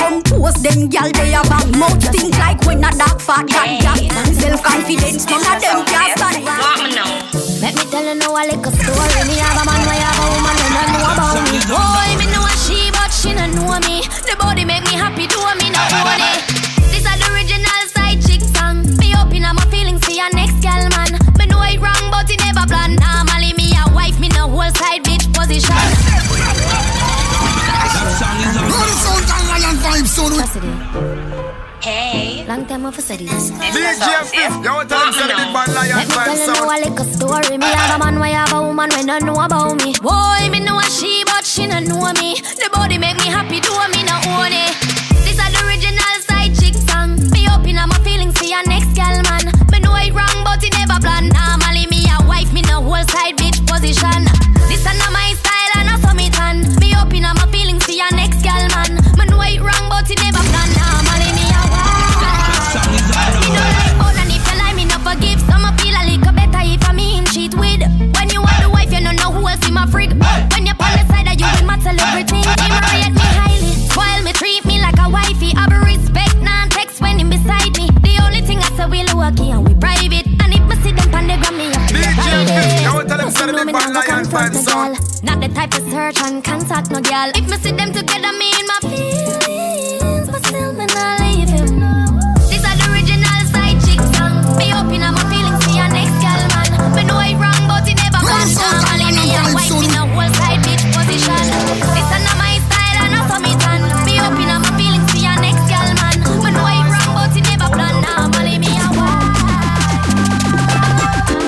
Hold 0.03 0.25
the 0.25 0.31
compose, 0.31 0.61
them 0.61 0.89
gal 0.89 1.09
they 1.11 1.33
a 1.33 1.41
bang 1.43 1.79
mouth 1.79 2.03
think 2.11 2.37
like 2.37 2.61
when 2.65 2.83
a 2.83 2.91
dog 2.91 3.21
fat 3.21 3.47
got 3.47 3.81
got. 3.81 3.99
Self 4.35 4.63
confidence, 4.63 5.25
none 5.29 5.39
of 5.39 5.61
them 5.61 5.85
can 5.85 6.17
stand. 6.17 6.43
Let 7.61 7.75
me 7.75 7.83
tell 7.89 8.03
you 8.03 8.15
now 8.15 8.35
a 8.35 8.43
little 8.43 8.71
story. 8.71 9.12
Long 32.53 32.67
time 32.67 32.85
off 32.85 32.93
for 32.93 33.01
study. 33.01 33.25
DJ 33.25 34.13
Fif, 34.29 34.53
you 34.61 34.69
want 34.69 34.87
to 34.87 34.93
tell 34.93 35.05
them 35.05 35.13
say 35.13 35.25
the 35.25 35.33
big 35.33 35.53
bad 35.57 35.73
lion 35.73 35.97
Let 35.97 36.05
me 36.05 36.13
tell 36.13 36.29
you 36.29 36.53
sound. 36.53 36.69
now 36.69 36.69
a 36.69 36.77
little 36.85 37.05
story. 37.09 37.57
Me 37.57 37.65
have 37.65 37.99
a 37.99 38.05
man, 38.05 38.19
we 38.21 38.29
have 38.29 38.53
a 38.53 38.61
woman, 38.61 38.89
we 38.95 39.03
don't 39.09 39.25
know 39.25 39.33
about 39.41 39.73
me. 39.83 39.95
Boy, 39.97 40.49
me 40.53 40.59
know 40.59 40.77
a 40.77 40.83
she, 40.85 41.23
but 41.25 41.43
she 41.49 41.65
don't 41.65 41.87
know 41.89 42.13
me. 42.21 42.37
The 42.61 42.69
bad 84.33 84.53
not 84.53 84.53
go 84.53 84.53
lion 84.53 84.53
confront 84.53 84.53
vibe 84.53 84.53
no 84.53 84.61
sound. 84.61 85.23
Not 85.23 85.37
the 85.41 85.47
type 85.53 85.71
to 85.71 85.81
search 85.89 86.19
and 86.21 86.43
contact 86.43 86.91
no 86.91 87.01
gal. 87.01 87.29
If 87.35 87.49
me 87.49 87.57
see 87.57 87.71
them 87.71 87.93
together, 87.93 88.31
me 88.33 88.49
in 88.59 88.65
my 88.67 88.79
feelings, 88.81 90.29
but 90.29 90.45
still 90.45 90.73
me 90.73 90.85
not 90.85 91.19
leave 91.21 91.49
him. 91.49 91.79
This 92.49 92.63
is 92.65 92.75
the 92.79 92.85
original 92.91 93.41
side 93.53 93.79
chick 93.85 94.01
song. 94.17 94.35
Me 94.57 94.73
open 94.73 95.03
up 95.03 95.13
my 95.13 95.23
feelings 95.29 95.63
for 95.63 95.73
your 95.77 95.89
next 95.89 96.17
gal 96.23 96.41
man. 96.53 96.69
Me 96.95 97.03
know 97.05 97.19
it 97.21 97.35
wrong, 97.37 97.61
but 97.69 97.85
it 97.87 97.97
never 98.01 98.21
gone 98.25 98.49
Normally 98.57 99.09
me 99.13 99.25
a 99.37 99.43
wife 99.53 99.69
in 99.69 99.93
a 99.93 100.01
whole 100.13 100.31
side 100.41 100.61
bitch 100.65 100.83
position. 100.93 101.43
This 101.93 102.09
is 102.09 102.23
not 102.25 102.37
my 102.41 102.57
style 102.67 102.97
and 103.05 103.11
not 103.13 103.25
for 103.29 103.39
me 103.39 103.53
tan. 103.61 103.81
Me 104.05 104.13
open 104.17 104.49
up 104.49 104.61
my 104.65 104.71
feelings 104.77 105.07
for 105.13 105.21
your 105.21 105.37
next 105.45 105.65
gal 105.69 105.87
man. 106.01 106.17
Me 106.41 106.49
know 106.51 106.67
it 106.67 106.85
wrong, 106.89 107.09
but 107.15 107.31
it 107.37 107.45
never 107.45 107.69
plan. 107.69 107.95
Normally 108.01 108.57
me 108.57 108.71
a 108.81 108.89
wife. 108.97 109.21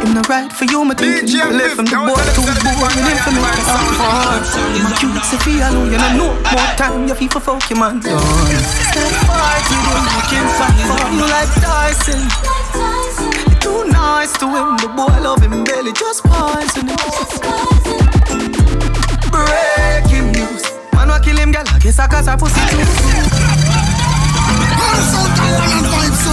Him 0.05 0.13
no 0.13 0.21
right 0.29 0.51
for 0.53 0.65
you, 0.65 0.85
my 0.85 0.93
think 0.93 1.29
you 1.29 1.45
live 1.49 1.73
from 1.73 1.85
the 1.85 1.97
boy 1.97 2.21
to 2.37 2.44
boy, 2.79 2.91
you 2.95 3.03
live 3.03 3.19
for 3.23 3.31
me 3.31 3.41
to 3.41 3.61
fun. 3.95 4.41
My 4.83 4.91
cute 4.99 5.23
feel 5.43 5.73
you 5.91 5.97
know 5.97 6.11
no 6.19 6.27
more 6.51 6.71
time, 6.75 7.07
you 7.07 7.15
feel 7.15 7.29
for 7.29 7.39
fuck 7.39 7.69
your 7.69 7.79
man 7.79 7.99
done. 7.99 8.19
Step 8.19 9.11
with 9.27 9.69
him, 9.71 10.05
looking 10.15 10.47
fat 10.57 10.75
you 11.15 11.25
like 11.25 11.51
Tyson. 11.63 12.21
Too 13.59 13.81
nice 13.91 14.33
to 14.39 14.47
him, 14.47 14.77
the 14.77 14.87
boy 14.95 15.15
love 15.23 15.41
him 15.41 15.63
belly, 15.63 15.93
just 15.93 16.23
poison 16.23 16.87
him. 16.87 16.99
Breaking 19.31 20.31
news, 20.31 20.63
man 20.93 21.07
wa 21.09 21.19
kill 21.19 21.37
him, 21.37 21.51
girl, 21.51 21.67
I 21.67 21.79
guess 21.79 21.99
I 21.99 22.07
cause 22.07 22.27
I 22.27 22.35
pussy 22.35 22.61
too. 22.69 23.45
Him 25.55 25.83
no 25.83 26.24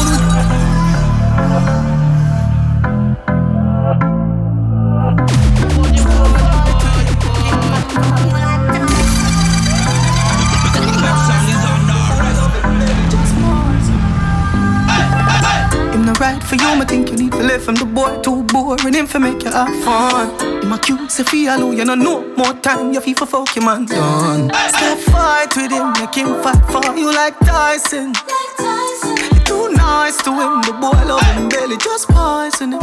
right 16.33 16.45
for 16.45 16.57
you, 16.57 16.79
me 16.79 16.85
think 16.85 17.11
you 17.11 17.17
need 17.17 17.33
to 17.33 17.43
live 17.43 17.63
from 17.63 17.75
the 17.75 17.85
boy 17.85 18.21
too 18.23 18.43
boring 18.45 18.95
him 18.95 19.07
for 19.07 19.19
make 19.19 19.43
you 19.43 19.51
have 19.51 19.75
fun. 19.85 20.31
Him 20.63 20.73
a 20.73 20.79
cute, 20.79 21.11
say 21.11 21.25
feel 21.25 21.55
alone, 21.55 21.77
you 21.77 21.85
know 21.85 21.95
no 21.95 22.27
more 22.37 22.55
time, 22.55 22.93
you 22.93 23.01
feel 23.01 23.15
for 23.15 23.27
fuck 23.27 23.55
your 23.57 23.65
man 23.65 23.87
done. 23.87 24.51
Step 24.69 24.99
fight 24.99 25.55
with 25.57 25.73
him, 25.73 25.93
make 25.99 26.15
him 26.15 26.43
fight 26.43 26.63
for 26.71 26.97
you 26.97 27.13
like 27.13 27.39
Tyson. 27.41 28.13
Like 28.13 29.33
You 29.33 29.41
too 29.45 29.73
nice 29.75 30.23
to 30.23 30.31
him, 30.31 30.63
the 30.63 30.73
boy 30.81 30.99
love 31.07 31.23
him 31.35 31.49
belly, 31.49 31.77
just 31.79 32.09
poison 32.09 32.73
him. 32.73 32.81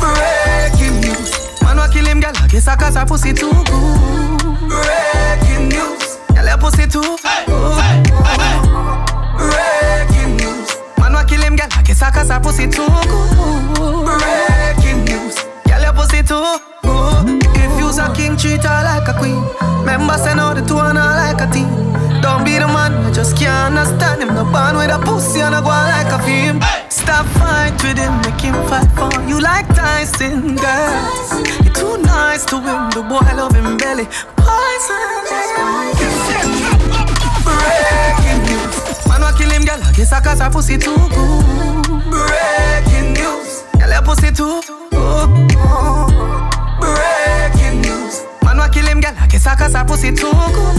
Breaking 0.00 1.00
news, 1.00 1.62
man 1.62 1.76
wa 1.76 1.88
kill 1.88 2.06
him, 2.06 2.20
girl, 2.20 2.32
I 2.36 2.48
guess 2.48 2.68
I 2.68 2.76
cause 2.76 2.96
her 2.96 3.06
pussy 3.06 3.32
too 3.32 3.50
good. 3.50 4.40
Breaking 4.68 5.68
news, 5.68 6.18
girl, 6.34 6.46
your 6.46 6.58
pussy 6.58 6.86
too 6.86 7.00
good. 7.00 7.20
Breaking. 7.46 8.16
Man 8.16 8.38
wa 8.38 10.15
kill 11.26 11.42
him, 11.42 11.56
girl. 11.56 11.68
I 11.72 11.82
guess 11.82 12.02
I 12.02 12.10
cause 12.10 12.30
her 12.30 12.40
pussy 12.40 12.66
too 12.66 12.86
good. 12.86 14.06
Breaking 14.06 15.04
news. 15.04 15.36
Girl, 15.66 15.82
your 15.82 15.92
pussy 15.92 16.22
too 16.22 16.58
good. 16.82 17.42
If 17.56 17.78
you's 17.78 17.98
a 17.98 18.12
king, 18.14 18.36
treat 18.36 18.62
her 18.62 18.82
like 18.84 19.08
a 19.08 19.14
queen. 19.18 19.42
Members 19.84 20.22
say 20.22 20.34
no, 20.34 20.54
the 20.54 20.62
two 20.62 20.78
are 20.78 20.94
not 20.94 21.16
like 21.16 21.40
a 21.40 21.52
team. 21.52 21.68
Don't 22.22 22.44
be 22.44 22.58
the 22.58 22.66
man, 22.66 22.92
I 23.04 23.12
just 23.12 23.36
can't 23.36 23.76
understand 23.76 24.22
him. 24.22 24.34
No 24.34 24.44
band 24.44 24.76
with 24.76 24.90
a 24.90 24.98
pussy 24.98 25.40
and 25.40 25.54
a 25.54 25.60
go 25.60 25.68
on 25.68 25.88
like 25.90 26.10
a 26.10 26.18
film. 26.22 26.60
Stop 26.88 27.26
fight 27.38 27.76
with 27.82 27.98
him, 27.98 28.14
make 28.22 28.40
him 28.40 28.54
fight 28.68 28.90
for 28.96 29.10
you 29.28 29.40
like 29.40 29.68
Tyson, 29.74 30.56
girl. 30.56 30.94
You're 31.62 31.74
too 31.74 31.98
nice 32.02 32.44
to 32.46 32.56
him, 32.56 32.90
the 32.90 33.02
boy 33.02 33.26
love 33.36 33.54
him 33.54 33.76
belly. 33.76 34.06
Poison. 34.36 35.16
Breaking 39.26 39.26
news. 39.26 39.26
Man 39.26 39.32
wa 39.32 39.32
kill 39.32 39.50
him, 39.50 39.64
girl. 39.64 39.82
I 39.82 39.92
guess 39.92 40.12
I 40.12 40.20
cause 40.20 40.40
her 40.40 40.50
pussy 40.50 40.78
too 40.78 40.94
good. 40.94 41.84
Breaking 42.10 43.12
news. 43.14 43.64
Girl, 43.74 43.90
your 43.90 44.02
pussy 44.02 44.30
too 44.30 44.62
good. 44.90 45.28
Breaking 46.78 47.80
news. 47.82 48.22
Man 48.42 48.58
wa 48.58 48.68
kill 48.68 48.86
him, 48.86 49.00
girl. 49.00 49.14
I 49.18 49.26
guess 49.26 49.46
I 49.46 49.56
cause 49.56 49.74
her 49.74 49.84
pussy 49.84 50.14
too 50.14 50.30
good. 50.30 50.78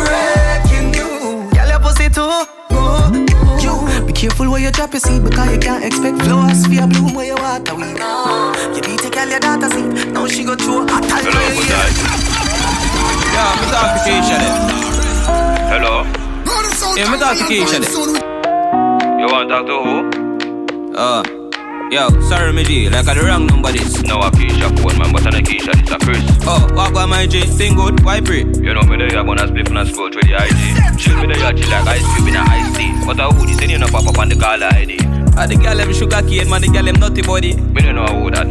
Breaking 0.00 0.92
news. 0.92 1.52
Girl, 1.52 1.68
your 1.68 1.80
pussy 1.80 2.08
too 2.08 2.46
good. 2.70 3.28
You 3.62 4.06
be 4.06 4.12
careful 4.12 4.50
where 4.50 4.60
you 4.60 4.70
drop 4.70 4.92
your 4.92 5.00
seed 5.00 5.24
because 5.24 5.52
you 5.52 5.58
can't 5.58 5.84
expect 5.84 6.22
flowers 6.22 6.66
for 6.66 6.72
your 6.72 6.86
bloom 6.86 7.14
where 7.14 7.26
you 7.26 7.36
water 7.36 7.74
weed. 7.74 8.00
You 8.74 8.80
need 8.80 8.98
to 9.00 9.10
call 9.10 9.28
your 9.28 9.40
daughter 9.40 9.68
see. 9.68 9.84
Now 10.12 10.26
she 10.26 10.44
go 10.44 10.56
through 10.56 10.86
a 10.86 10.90
hot 10.90 11.04
Hello, 11.04 11.32
good 11.52 11.68
night. 11.68 11.96
Yeah, 13.36 13.60
me 13.60 13.66
talk 13.68 13.92
to 14.04 14.12
Hello. 15.68 16.27
Yeah, 16.96 17.12
me 17.12 17.18
talk 17.18 17.36
to 17.36 17.44
Keisha 17.44 17.78
then. 17.78 19.20
You 19.20 19.26
want 19.26 19.48
to 19.48 19.54
talk 19.54 19.66
to 19.66 19.76
who? 19.84 20.94
Uh, 20.96 21.22
Yo, 21.90 22.10
sorry, 22.20 22.52
me 22.52 22.64
G, 22.64 22.90
like 22.90 23.08
I 23.08 23.14
the 23.14 23.24
wrong 23.24 23.46
number 23.46 23.72
this. 23.72 24.02
No, 24.02 24.20
a 24.20 24.30
Keisha 24.30 24.68
phone, 24.78 24.98
man, 24.98 25.10
but 25.10 25.24
I 25.26 25.40
Keisha, 25.40 25.72
this 25.72 25.90
a 25.90 25.98
Chris. 25.98 26.20
Oh, 26.44 26.68
what 26.74 26.90
about 26.90 27.08
my 27.08 27.26
G? 27.26 27.40
Thing 27.40 27.76
good, 27.76 28.04
why 28.04 28.20
pray? 28.20 28.44
You 28.44 28.74
know 28.74 28.82
me 28.82 28.98
there, 28.98 29.18
I'm 29.18 29.24
gonna 29.24 29.48
split 29.48 29.68
from 29.68 29.78
a 29.78 29.86
school 29.86 30.10
with 30.12 30.20
the 30.20 30.36
IG. 30.36 30.98
Chill 31.00 31.16
me 31.16 31.32
there, 31.32 31.52
chill 31.54 31.70
like 31.70 31.88
ice 31.88 32.04
cube 32.14 32.28
in 32.28 32.36
a 32.36 32.40
ice 32.44 32.76
tea. 32.76 32.92
But 33.06 33.18
I 33.20 33.28
would, 33.28 33.48
you 33.48 33.78
know, 33.78 33.86
pop 33.88 34.06
up 34.06 34.18
on 34.18 34.28
the 34.28 34.36
caller 34.36 34.68
ID. 34.68 34.98
Ah, 35.38 35.46
the 35.46 35.54
girl 35.56 35.76
them 35.78 35.92
sugar 35.94 36.20
cane, 36.28 36.50
man, 36.50 36.60
the 36.60 36.68
girl 36.68 36.84
them 36.84 37.00
nutty 37.00 37.22
body. 37.22 37.54
Me 37.56 37.80
don't 37.80 37.94
know 37.94 38.04
who 38.10 38.28
that. 38.36 38.44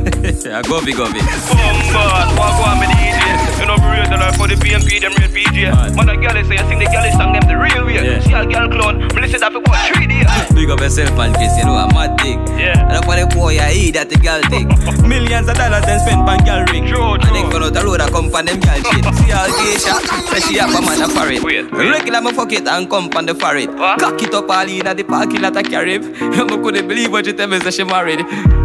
I 0.47 0.61
go 0.67 0.79
big, 0.79 0.97
go 0.97 1.05
big. 1.11 1.21
Bombard, 1.21 2.31
walk 2.39 2.57
on 2.63 2.79
me 2.81 2.87
the 2.87 2.95
DJ. 2.95 3.21
You 3.59 3.65
know, 3.67 3.75
real 3.83 4.07
the 4.07 4.17
life 4.17 4.39
for 4.39 4.47
the 4.47 4.55
PMP, 4.55 4.97
them 5.03 5.11
real 5.19 5.27
PJ. 5.27 5.67
Man, 5.93 6.09
a 6.09 6.15
girl 6.15 6.31
say, 6.47 6.55
I 6.55 6.63
sing 6.65 6.79
the 6.79 6.87
girl 6.87 7.03
song, 7.19 7.35
them 7.35 7.43
the 7.43 7.59
real 7.59 7.83
way. 7.83 7.99
Yeah. 7.99 8.23
See 8.23 8.31
a 8.31 8.47
girl 8.47 8.71
clown, 8.71 9.03
me 9.03 9.19
listen 9.19 9.43
that 9.43 9.51
for 9.51 9.59
what, 9.67 9.83
three 9.91 10.07
days. 10.07 10.31
Big 10.55 10.71
up 10.71 10.79
yourself 10.79 11.11
and 11.19 11.35
kiss, 11.35 11.59
you 11.59 11.65
know, 11.67 11.75
a 11.75 11.91
mad 11.91 12.15
thing. 12.23 12.39
Yeah. 12.55 12.87
And 12.87 13.03
up 13.03 13.09
on 13.11 13.19
the 13.29 13.35
boy, 13.35 13.57
I 13.59 13.71
eat 13.73 13.91
that 13.95 14.09
the 14.09 14.17
girl 14.17 14.41
thing. 14.49 14.67
Millions 15.07 15.47
of 15.47 15.55
dollars 15.55 15.83
then 15.85 15.99
spent 15.99 16.27
on 16.27 16.39
girl 16.45 16.63
ring. 16.71 16.85
True, 16.87 17.13
And 17.13 17.35
then 17.35 17.49
go 17.49 17.63
out 17.63 17.73
the 17.73 17.83
road 17.83 18.01
and 18.01 18.11
come 18.11 18.29
from 18.29 18.45
them 18.45 18.59
girl 18.59 18.75
shit. 18.75 19.05
See 19.17 19.31
how 19.31 19.47
Keisha, 19.47 19.95
say 20.31 20.39
she 20.41 20.57
have 20.59 20.73
a 20.73 20.81
man 20.81 21.01
a 21.01 21.07
for 21.09 21.27
it. 21.31 21.43
Wait, 21.43 21.71
wait. 21.71 21.89
Regular 21.89 22.21
me 22.21 22.31
fuck 22.33 22.51
it 22.53 22.67
and 22.67 22.89
come 22.89 23.09
from 23.09 23.25
the 23.25 23.35
for 23.35 23.55
it. 23.55 23.69
What? 23.69 23.99
Cock 23.99 24.21
it 24.21 24.33
up 24.33 24.49
all 24.49 24.67
in 24.67 24.87
at 24.87 24.97
the 24.97 25.03
parking 25.03 25.41
lot 25.41 25.55
of 25.55 25.63
Carib. 25.63 26.03
You 26.47 26.63
couldn't 26.63 26.87
believe 26.87 27.11
what 27.11 27.25
you 27.25 27.33
tell 27.33 27.47
me, 27.47 27.59
say 27.59 27.71
she 27.71 27.83
married. 27.83 28.19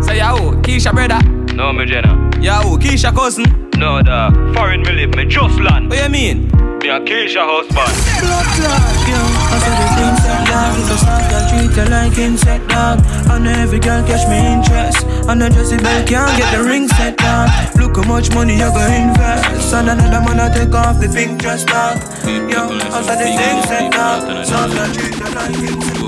Say, 0.05 0.18
yo, 0.18 0.53
Keisha 0.62 0.92
brother. 0.92 1.20
No, 1.55 1.72
me 1.72 1.85
Jenna. 1.87 2.14
Yo, 2.40 2.77
Keisha 2.79 3.14
cousin. 3.14 3.44
No, 3.77 4.03
the 4.03 4.53
foreign 4.55 4.83
me 4.83 4.92
live, 4.92 5.14
me 5.16 5.25
just 5.27 5.59
land. 5.59 5.88
What 5.90 6.03
you 6.03 6.09
mean? 6.09 6.51
Me 6.83 6.88
a 6.88 6.99
Keisha 6.99 7.47
husband. 7.47 7.95
Blood 8.18 8.49
clot, 8.59 8.83
yo. 9.07 9.23
I 9.23 9.57
saw 9.62 9.71
the 9.79 9.87
things 9.95 10.18
set 10.18 10.42
dog. 10.51 10.75
If 10.83 10.90
a 10.90 10.97
smart 10.99 11.23
girl 11.31 11.45
treat 11.47 11.71
her 11.79 11.87
like 11.87 12.18
insect 12.18 12.66
dog. 12.75 12.99
And 13.31 13.47
every 13.47 13.79
girl 13.79 14.03
catch 14.03 14.27
me 14.27 14.42
interest. 14.51 15.07
And 15.31 15.47
a 15.47 15.49
Jessie 15.49 15.79
Bell 15.79 16.03
can't 16.03 16.35
get 16.35 16.51
the 16.51 16.59
ring 16.66 16.88
set 16.88 17.14
dog. 17.18 17.55
Look 17.79 17.95
how 17.95 18.03
much 18.11 18.35
money 18.35 18.59
you 18.59 18.66
go 18.66 18.83
invest. 18.83 19.71
And 19.71 19.95
another 19.95 20.27
man 20.27 20.42
I 20.42 20.51
take 20.51 20.75
off 20.75 20.99
the 20.99 21.07
pink 21.07 21.38
dress 21.38 21.62
dog. 21.62 22.03
Yo, 22.51 22.75
I 22.75 22.99
saw 22.99 23.14
the 23.14 23.31
things 23.31 23.62
set 23.71 23.95
dog. 23.95 24.27
Smart 24.42 24.75
girl 24.75 24.90
treat 24.90 25.14
her 25.23 25.31
like 25.38 25.55
insect 25.55 26.03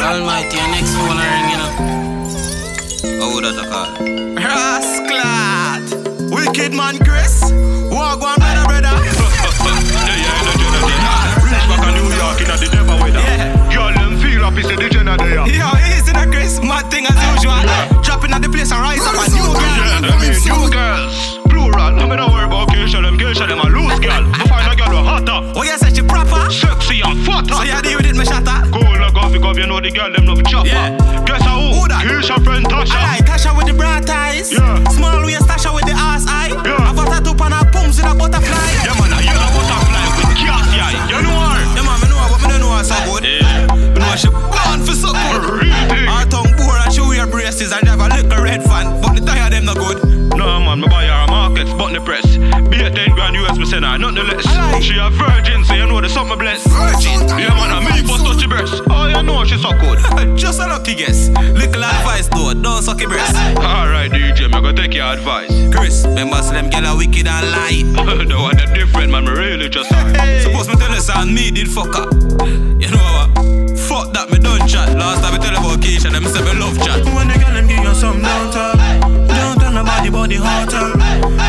Almighty, 0.00 0.56
your 0.56 0.68
next 0.72 0.92
phone 0.96 1.20
a 1.20 1.24
ring, 1.28 1.52
you 1.52 1.60
know. 1.60 1.72
Oh, 3.28 3.40
that's 3.44 3.60
a 3.60 3.68
call. 3.68 3.92
Rasclat! 4.40 5.84
Wicked 6.32 6.72
man, 6.72 6.96
Chris. 7.04 7.73
Walk 7.94 8.20
one, 8.20 8.38
brother, 8.42 8.64
brother. 8.66 8.94
Yeah, 10.04 10.18
yeah, 10.18 10.42
the 10.44 10.52
Jenna 10.58 10.80
there. 10.82 11.46
Reach 11.46 11.66
back 11.70 11.86
a 11.86 11.90
New 11.94 12.10
York 12.10 12.38
in 12.42 12.48
the 12.50 12.68
devil 12.70 12.96
weather. 12.98 13.22
Yeah. 13.22 13.72
Girl, 13.72 13.94
them 13.94 14.18
feel 14.18 14.68
say 14.68 14.76
the 14.76 14.88
there. 15.16 15.46
Yo, 15.46 15.84
now, 16.14 16.30
Chris. 16.30 16.58
Mad 16.62 16.90
thing 16.90 17.06
as 17.06 17.18
usual. 17.34 17.54
Dropping 18.02 18.32
at 18.32 18.40
the 18.40 18.48
place 18.48 18.72
and 18.72 18.80
rise 18.80 19.02
up 19.04 19.14
a 19.18 19.26
new 19.30 19.44
girl. 19.44 19.60
Yeah, 19.60 20.10
I 20.10 20.16
mean, 20.18 20.34
new 20.42 20.64
girls. 20.70 21.38
Plural, 21.50 21.78
I 21.78 22.06
mean, 22.06 22.18
don't 22.18 22.32
worry 22.32 22.46
about 22.46 22.68
Keisha, 22.68 23.02
them 23.02 23.18
Keisha, 23.18 23.46
them 23.46 23.60
a 23.60 23.68
loose 23.68 23.98
girl. 24.00 24.24
I 24.34 24.42
find 24.48 24.66
a 24.66 24.74
girl 24.74 24.90
who 24.90 25.00
hotter, 25.04 25.38
Oh, 25.54 25.62
you 25.62 25.76
said 25.78 25.94
she 25.94 26.02
proper? 26.02 26.50
sexy 26.50 27.00
and 27.02 27.22
fatter. 27.26 27.54
So 27.54 27.62
you 27.62 27.78
deal 27.82 27.96
with 27.98 28.06
it, 28.06 28.16
me 28.16 28.24
shatter? 28.24 28.58
Cool, 28.72 28.82
like 28.98 29.14
off, 29.14 29.32
because 29.32 29.56
you 29.58 29.66
know 29.66 29.80
the 29.80 29.90
girl, 29.90 30.10
them 30.10 30.26
love 30.26 30.42
chopper. 30.44 30.66
Yeah. 30.68 30.96
Guess 31.26 31.44
who? 31.44 31.78
Who 31.78 31.88
that? 31.88 32.02
Keisha 32.06 32.42
friend 32.42 32.64
Tasha. 32.66 32.94
I 32.96 33.18
like 33.18 33.26
Tasha 33.26 33.50
with 33.56 33.66
the 33.66 33.74
bright 33.74 34.08
eyes. 34.08 34.50
Yeah. 34.52 34.82
Small 34.90 35.22
waist 35.24 35.46
Tasha 35.46 35.74
with 35.74 35.84
the 35.86 35.94
ass 35.94 36.24
eye. 36.26 36.50
Yeah. 36.64 36.78
Have 36.90 36.96
got 36.96 37.08
a 37.08 37.10
tattoo 37.22 37.36
on 37.38 37.52
her 37.52 37.63
palms 37.63 37.63
with 37.63 37.63
a 38.06 38.14
butterfly. 38.14 38.68
Yeah, 38.84 38.94
man, 39.00 39.12
you're 39.24 39.34
a 39.34 39.48
butterfly 39.54 40.04
with 40.16 40.36
casty 40.38 40.78
eye. 40.80 40.96
You 41.08 41.18
know 41.22 41.34
her? 41.34 41.60
Yeah, 41.74 41.86
man, 41.86 41.96
me 42.00 42.06
know 42.08 42.20
her, 42.20 42.28
but 42.30 42.40
don't 42.48 42.60
know 42.60 42.76
her 42.76 42.84
so 42.84 42.96
good. 43.08 43.24
Yeah. 43.24 43.66
Me 43.74 43.98
know 43.98 44.16
she 44.16 44.28
born 44.28 44.80
for 44.84 44.94
so 44.94 45.10
good. 45.12 45.66
Her 45.68 46.24
tongue 46.28 46.52
poor 46.56 46.76
and 46.84 46.92
she 46.92 47.00
wear 47.00 47.26
braces 47.26 47.72
and 47.72 47.86
have 47.88 48.00
a 48.00 48.08
little 48.08 48.42
red 48.42 48.62
fan, 48.62 49.00
but 49.00 49.14
the 49.14 49.20
tire 49.24 49.50
them 49.50 49.64
no 49.66 49.74
good. 49.74 50.13
No, 50.44 50.60
man, 50.60 50.78
me 50.78 50.86
buy 50.88 51.06
her 51.06 51.24
a 51.24 51.26
markets, 51.26 51.72
button 51.72 51.94
the 51.94 52.02
press. 52.04 52.36
Be 52.68 52.76
a 52.84 52.90
10 52.90 53.16
grand 53.16 53.34
US, 53.36 53.56
me 53.56 53.64
send 53.64 53.82
her, 53.82 53.96
nothing 53.96 54.28
less. 54.28 54.44
Like. 54.44 54.82
She 54.82 54.98
a 54.98 55.08
virgin, 55.08 55.64
so 55.64 55.72
you 55.72 55.86
know 55.86 56.02
the 56.02 56.08
something 56.10 56.36
blessed. 56.36 56.68
Virgin. 56.68 57.24
Yeah, 57.40 57.48
man, 57.56 57.72
a 57.72 57.80
me 57.80 58.04
for 58.04 58.20
touch 58.20 58.44
your 58.44 58.52
breast. 58.52 58.82
Oh, 58.90 59.08
you 59.08 59.22
know 59.22 59.42
she 59.46 59.56
so 59.56 59.72
good. 59.80 60.04
Just 60.36 60.60
a 60.60 60.66
lucky 60.68 60.96
guess. 60.96 61.30
Little 61.30 61.82
advice 61.82 62.28
though, 62.28 62.52
don't 62.52 62.82
suck 62.82 63.00
your 63.00 63.08
breast. 63.08 63.34
Alright, 63.56 64.12
DJ, 64.12 64.52
me 64.52 64.60
go 64.60 64.70
take 64.70 64.92
your 64.92 65.06
advice. 65.06 65.48
Chris, 65.72 66.04
remember 66.04 66.36
Slim 66.42 66.68
girl 66.68 66.92
are 66.92 66.96
wicked 66.98 67.26
and 67.26 67.46
lie. 67.48 67.80
the 68.28 68.36
one 68.36 68.54
that 68.58 68.74
different, 68.74 69.10
man, 69.10 69.24
me 69.24 69.32
really 69.32 69.70
just 69.70 69.88
sorry. 69.88 70.12
Suppose 70.44 70.68
me 70.68 70.74
tell 70.76 70.92
you 70.92 71.00
son, 71.00 71.32
me 71.32 71.52
did 71.52 71.68
fuck 71.72 71.96
up. 71.96 72.12
You 72.12 72.92
know 72.92 73.00
what? 73.16 73.32
Fuck 73.80 74.12
that, 74.12 74.28
me 74.28 74.38
don't 74.38 74.68
chat. 74.68 74.92
Last 74.92 75.24
time 75.24 75.32
me 75.32 75.40
tell 75.40 75.56
you 75.56 75.64
about 75.64 75.80
Keisha, 75.80 76.12
them 76.12 76.24
say 76.28 76.44
me 76.44 76.52
love 76.60 76.76
chat. 76.84 77.00
When 77.16 77.32
the 77.32 77.40
girl 77.40 77.54
them 77.54 77.66
give 77.66 77.80
you 77.80 77.94
some 77.94 78.20
don't 78.20 78.52
talk. 78.52 78.52
Don't 78.52 78.52
tell 78.52 78.73
nobody 79.84 80.08
about 80.08 80.28
the 80.28 80.36
hotel. 80.40 80.88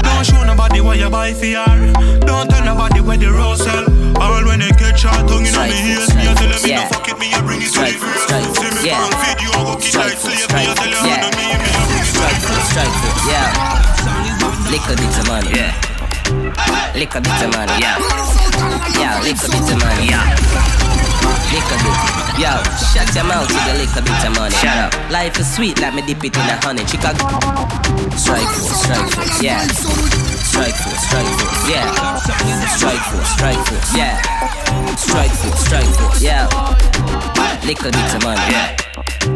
Don't 0.04 0.26
show 0.26 0.44
nobody 0.44 0.82
what 0.82 0.98
you 1.00 1.10
buy 1.10 1.34
for 1.34 1.46
her. 1.46 2.20
Don't 2.20 2.50
tell 2.50 2.64
nobody 2.66 3.00
where 3.02 3.18
the 3.18 3.32
rose 3.32 3.64
sell. 3.64 3.86
All 4.22 4.44
when 4.46 4.60
they 4.60 4.72
catch 4.76 5.04
her 5.04 5.24
tongue 5.28 5.46
in 5.46 5.56
on 5.56 5.68
me 5.72 5.96
ears, 5.96 6.12
me 6.16 6.28
I 6.28 6.34
tell 6.36 6.48
them 6.52 6.60
me 6.64 6.72
no 6.72 6.82
yeah. 6.84 6.88
fuck 6.92 7.08
it, 7.08 7.18
me 7.20 7.32
I 7.34 7.40
bring 7.42 7.62
it 7.62 7.72
to 7.72 7.80
the 7.80 7.96
Strike, 7.96 8.00
girl. 8.00 8.16
strike, 8.28 8.48
See 8.56 8.72
me 8.76 8.82
yeah. 8.88 9.00
from 9.00 9.12
video, 9.24 9.50
I 9.52 9.62
go 9.64 9.74
kick 9.80 9.96
like 9.96 10.16
Strike, 10.16 10.20
slave. 10.20 10.48
Me 10.52 10.56
I 10.56 10.72
strike, 10.72 10.76
tell 10.76 10.88
you 10.88 11.00
yeah. 11.04 11.16
how 11.16 11.30
to 11.30 11.36
me, 11.36 11.46
me 11.48 11.68
I 11.76 11.84
bring 11.84 12.04
it 12.04 12.08
to 12.08 12.16
the 12.16 12.16
Strike 12.16 12.40
girl. 12.40 12.56
foot, 12.56 12.66
strike 12.72 12.96
foot, 13.00 13.18
yeah. 13.28 14.72
Little 14.72 14.96
bit 14.96 15.16
of 15.20 15.26
money, 15.28 15.52
yeah. 15.56 15.95
Little 16.26 17.22
bit 17.22 17.42
of 17.46 17.50
money, 17.54 17.76
yeah. 17.78 17.98
Yeah, 18.98 19.22
lick 19.22 19.38
a 19.38 19.50
bit 19.52 19.68
of 19.70 19.78
money, 19.78 20.10
yeah. 20.10 20.26
lick 21.54 21.70
a 21.70 21.78
bit. 21.78 21.98
Yo, 22.42 22.52
shut 22.94 23.14
your 23.14 23.26
mouth 23.26 23.48
with 23.48 23.70
a 23.70 23.78
little 23.78 24.02
bit 24.02 24.26
of 24.26 24.34
money. 24.36 24.56
Shut 24.56 24.78
up. 24.78 25.12
Life 25.12 25.40
is 25.40 25.56
sweet, 25.56 25.80
let 25.80 25.94
me 25.94 26.02
dip 26.02 26.24
it 26.24 26.36
in 26.36 26.42
a 26.42 26.58
honey. 26.66 26.86
Chicago. 26.88 27.30
Strike 28.18 28.50
force, 28.58 28.82
strike 28.82 29.10
force, 29.14 29.44
yeah. 29.44 29.68
Strike 29.68 30.74
force, 30.74 31.04
strike 31.06 31.32
force, 31.38 31.70
yeah. 31.70 32.18
Strike 32.76 33.06
force, 33.12 33.30
strike 33.30 33.62
foot, 33.68 33.86
yeah. 33.96 34.96
Strike 34.96 35.32
force, 35.32 35.66
strike 35.66 35.92
force, 36.00 36.22
yeah. 36.22 36.48
Lick 37.66 37.82
a 37.82 37.92
bit 37.92 38.16
of 38.16 38.24
money, 38.24 38.42
yeah. 38.50 39.35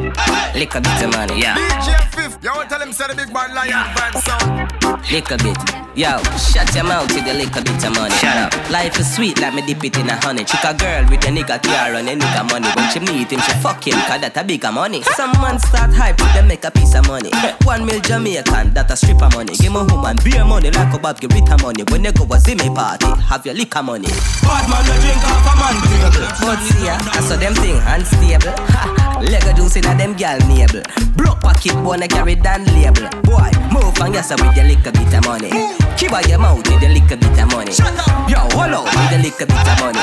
Little 0.56 0.82
bit 0.82 1.02
of 1.04 1.12
money, 1.14 1.42
yeah. 1.42 1.56
DJ 1.56 1.90
Fif, 2.14 2.38
you 2.44 2.52
want 2.52 2.70
tell 2.70 2.82
him 2.82 2.92
say 2.94 3.08
the 3.08 3.16
big 3.16 3.34
bad 3.34 3.54
lion 3.54 3.86
vibe 3.96 4.18
sound. 4.22 5.12
Little 5.12 5.38
bit. 5.38 5.58
Yo, 5.96 6.16
shut 6.38 6.70
your 6.76 6.86
mouth 6.86 7.12
with 7.14 7.28
a 7.28 7.34
little 7.34 7.64
bit 7.64 7.84
of 7.84 7.92
money. 7.96 8.14
Shut 8.16 8.38
up. 8.38 8.54
Life 8.70 9.00
is 9.00 9.10
sweet, 9.16 9.40
let 9.42 9.54
me 9.54 9.62
dip 9.66 9.84
it 9.84 9.98
in 9.98 10.08
a 10.10 10.16
honey. 10.24 10.44
Chick 10.44 10.64
a 10.64 10.74
girl 10.74 11.04
with 11.10 11.24
a 11.26 11.32
nigga 11.34 11.62
car 11.62 11.94
and 11.94 12.08
a 12.08 12.16
nigga 12.16 12.44
money. 12.50 12.70
When 12.76 12.88
she 12.94 13.00
meet 13.00 13.32
him, 13.32 13.42
she 13.42 13.54
fuck 13.60 13.86
him, 13.86 14.00
cause 14.08 14.22
that 14.22 14.38
a 14.38 14.44
bigger 14.44 14.72
money. 14.72 15.02
Some 15.18 15.32
man 15.42 15.60
start 15.60 15.92
hype 15.94 16.18
to 16.18 16.24
them 16.32 16.48
make 16.48 16.64
a 16.64 16.72
piece 16.72 16.96
of 16.96 17.08
money. 17.08 17.32
One 17.64 17.86
mil 17.86 18.00
Jamaican, 18.00 18.74
that 18.74 18.92
a 18.92 18.96
stripper 18.96 19.30
money. 19.36 19.56
Give 19.56 19.74
me 19.74 19.82
woman 19.92 20.18
beer 20.24 20.46
money 20.46 20.72
like 20.72 20.94
a 20.94 21.00
Bob, 21.00 21.20
give 21.20 21.32
it 21.34 21.50
money. 21.62 21.84
When 21.92 22.02
they 22.04 22.12
go 22.12 22.24
a 22.24 22.38
Zimmy 22.40 22.74
party, 22.74 23.08
have 23.28 23.46
your 23.46 23.56
liquor 23.56 23.84
money. 23.84 24.08
Bad 24.46 24.66
man, 24.70 24.84
no 24.88 24.94
drink 25.04 25.24
off 25.26 25.48
a 25.48 25.54
man 25.60 25.76
table. 25.84 26.28
But 26.48 26.60
see 26.64 26.86
ya, 26.86 26.96
I 27.12 27.20
saw 27.22 27.36
them 27.36 27.54
thing 27.56 27.78
unstable. 27.84 28.56
Ha, 28.70 29.20
Lego 29.20 29.52
juice 29.52 29.76
in 29.76 29.86
a 29.86 29.94
them 30.00 30.14
gal 30.14 30.40
navel. 30.48 30.82
Broke 31.16 31.42
pocket 31.42 31.76
wanna 31.84 32.08
carry 32.08 32.36
down 32.36 32.64
label. 32.74 33.08
Boy, 33.28 33.52
move 33.72 34.00
and 34.00 34.14
yes 34.16 34.32
with 34.32 34.56
your 34.56 34.66
little 34.66 34.92
bit 34.92 35.14
of 35.14 35.26
money. 35.26 35.52
Keep 35.98 36.14
out 36.14 36.28
your 36.28 36.40
mouth 36.40 36.64
with 36.66 36.82
your 36.82 36.92
little 36.92 37.18
bit 37.18 37.40
of 37.40 37.52
money. 37.52 37.74
Yo, 38.32 38.40
hold 38.56 38.74
out 38.74 38.86
with 38.88 39.12
your 39.12 39.22
little 39.22 39.48
bit 39.48 39.68
of 39.68 39.76
money. 39.84 40.00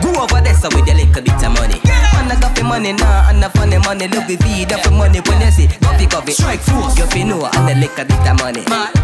Go 0.00 0.14
over 0.22 0.40
there 0.40 0.54
so 0.54 0.68
with 0.70 0.86
your 0.86 0.96
little 0.96 1.22
bit 1.22 1.42
of 1.42 1.50
money. 1.58 1.80
And 2.14 2.30
I 2.30 2.38
got 2.40 2.54
the 2.54 2.62
money 2.62 2.92
now, 2.92 3.28
and 3.28 3.42
the 3.42 3.50
funny 3.50 3.78
money. 3.78 4.06
Look 4.06 4.26
the 4.26 4.36
feed 4.36 4.72
up 4.72 4.82
the 4.82 4.90
money 4.90 5.20
when 5.26 5.40
you 5.42 5.50
see. 5.50 5.66
Coffee, 5.82 6.06
coffee, 6.06 6.32
strike 6.32 6.60
force. 6.60 6.96
You 6.98 7.06
feel 7.06 7.26
know, 7.26 7.44
and 7.44 7.68
the 7.68 7.74
little 7.74 8.04
bit 8.04 8.28
of 8.30 8.38
money. 8.38 8.62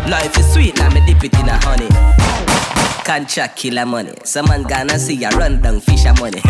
Life 0.08 0.38
is 0.38 0.52
sweet, 0.52 0.78
let 0.78 0.94
me 0.94 1.00
dip 1.06 1.24
it 1.24 1.34
in 1.34 1.48
a 1.48 1.58
honey. 1.64 1.88
Contract 3.04 3.56
killer 3.56 3.86
money. 3.86 4.12
Some 4.24 4.46
man 4.46 4.64
gonna 4.64 4.98
see 4.98 5.14
ya 5.14 5.28
run 5.30 5.60
down 5.62 5.78
fisher 5.80 6.12
money. 6.14 6.40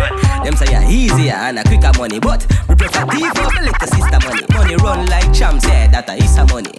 Them 0.43 0.57
say 0.57 0.73
ya 0.73 0.81
easier 0.89 1.35
and 1.35 1.59
a 1.59 1.63
quicker 1.65 1.93
money, 1.99 2.19
but 2.19 2.47
we 2.69 2.75
prefer 2.75 3.05
deep 3.13 3.29
for 3.37 3.45
the 3.45 3.61
little 3.63 3.86
sister 3.87 4.21
money. 4.27 4.45
Money 4.53 4.77
run 4.77 5.07
like 5.07 5.33
champs, 5.33 5.65
yeah, 5.67 5.87
that 5.89 6.09
a 6.09 6.15
is 6.15 6.37
a 6.37 6.45
money. 6.47 6.73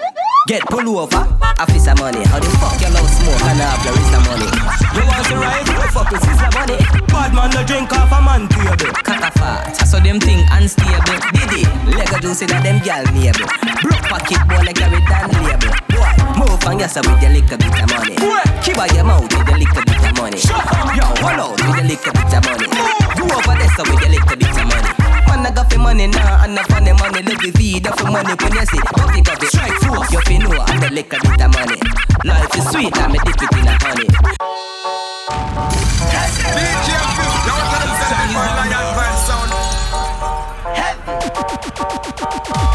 Get 0.47 0.63
pull 0.71 0.87
over, 0.95 1.27
officer 1.59 1.91
money. 1.99 2.23
How 2.31 2.39
the 2.39 2.47
fuck 2.55 2.79
you 2.79 2.87
love 2.87 3.11
smoke 3.11 3.43
and 3.51 3.59
have 3.59 3.83
your 3.83 3.99
is 3.99 4.11
money? 4.23 4.47
You 4.95 5.03
want 5.03 5.27
to 5.27 5.35
ride? 5.35 5.67
You 5.67 5.91
fuck 5.91 6.07
with 6.07 6.23
sister 6.23 6.47
money. 6.55 6.79
Bad 7.11 7.35
man, 7.35 7.51
no 7.51 7.67
drink 7.67 7.91
off 7.91 8.15
a 8.15 8.19
man 8.23 8.47
table. 8.47 8.95
Cut 9.03 9.19
a 9.19 9.31
fat, 9.35 9.75
saw 9.83 9.99
them 9.99 10.23
thing 10.23 10.47
unstable. 10.55 11.19
Diddy, 11.35 11.67
Lego 11.91 12.19
juice 12.23 12.47
in 12.47 12.51
a 12.55 12.63
them 12.63 12.79
gal 12.79 13.03
neighbor. 13.11 13.43
Broke 13.83 14.07
pocket 14.07 14.39
boy 14.47 14.63
like 14.63 14.79
carry 14.79 15.03
down 15.03 15.27
label. 15.43 15.75
Boy, 15.91 16.15
move 16.39 16.63
and 16.63 16.79
yes 16.79 16.95
with 16.95 17.19
your 17.19 17.31
little 17.35 17.57
bit 17.59 17.75
of 17.83 17.87
money. 17.91 18.15
Keep 18.63 18.79
out 18.79 18.93
your 18.95 19.03
mouth 19.03 19.27
with 19.27 19.51
your 19.51 19.59
little 19.59 19.83
bit 19.83 19.99
of 19.99 20.15
money. 20.15 20.39
Yo, 20.95 21.03
hold 21.19 21.43
out 21.43 21.59
with 21.59 21.75
your 21.75 21.87
little 21.91 22.13
bit 22.15 22.31
of 22.31 22.41
money. 22.47 22.67
Go 23.19 23.23
over 23.35 23.55
there 23.59 23.71
so 23.75 23.83
with 23.83 23.99
your 23.99 24.15
little 24.15 24.37
bit 24.39 24.55
of 24.55 24.63
money. 24.63 24.96
Man, 25.37 25.45
I 25.45 25.51
got 25.51 25.69
the 25.69 25.77
money 25.77 26.07
now, 26.07 26.43
and 26.43 26.57
the 26.57 26.63
funny 26.63 26.93
money. 26.93 27.21
Look 27.21 27.41
the 27.41 27.51
feed 27.51 27.85
up 27.85 27.95
the 27.95 28.05
money 28.05 28.33
when 28.33 28.53
you 28.53 28.65
see. 28.65 28.79
Coffee, 28.97 29.21
coffee, 29.21 29.45
strike 29.45 29.77
force. 29.85 30.11
You 30.11 30.21
feel 30.21 30.49
know 30.49 30.57
I'm 30.65 30.79
the 30.79 30.89
little 30.89 31.19
bit 31.21 31.41
of 31.41 31.53
money. 31.53 31.77
Life 32.25 32.57
is 32.57 32.65
sweet, 32.71 32.97
I'm 32.97 33.13
a 33.13 33.19
dip 33.21 33.37
it 33.37 33.53
in 33.53 33.67
a 33.67 33.77
honey. 33.77 34.07
DJ 36.09 36.33
Fif, 36.57 36.89
you 36.89 37.53
want 37.53 37.69
tell 37.69 37.85
him 37.85 37.93
say 38.01 38.09
the 38.09 38.17
big 38.17 38.33
bad 38.33 38.65
lion 38.65 38.97
vibe 38.97 39.17
sound. 39.29 39.51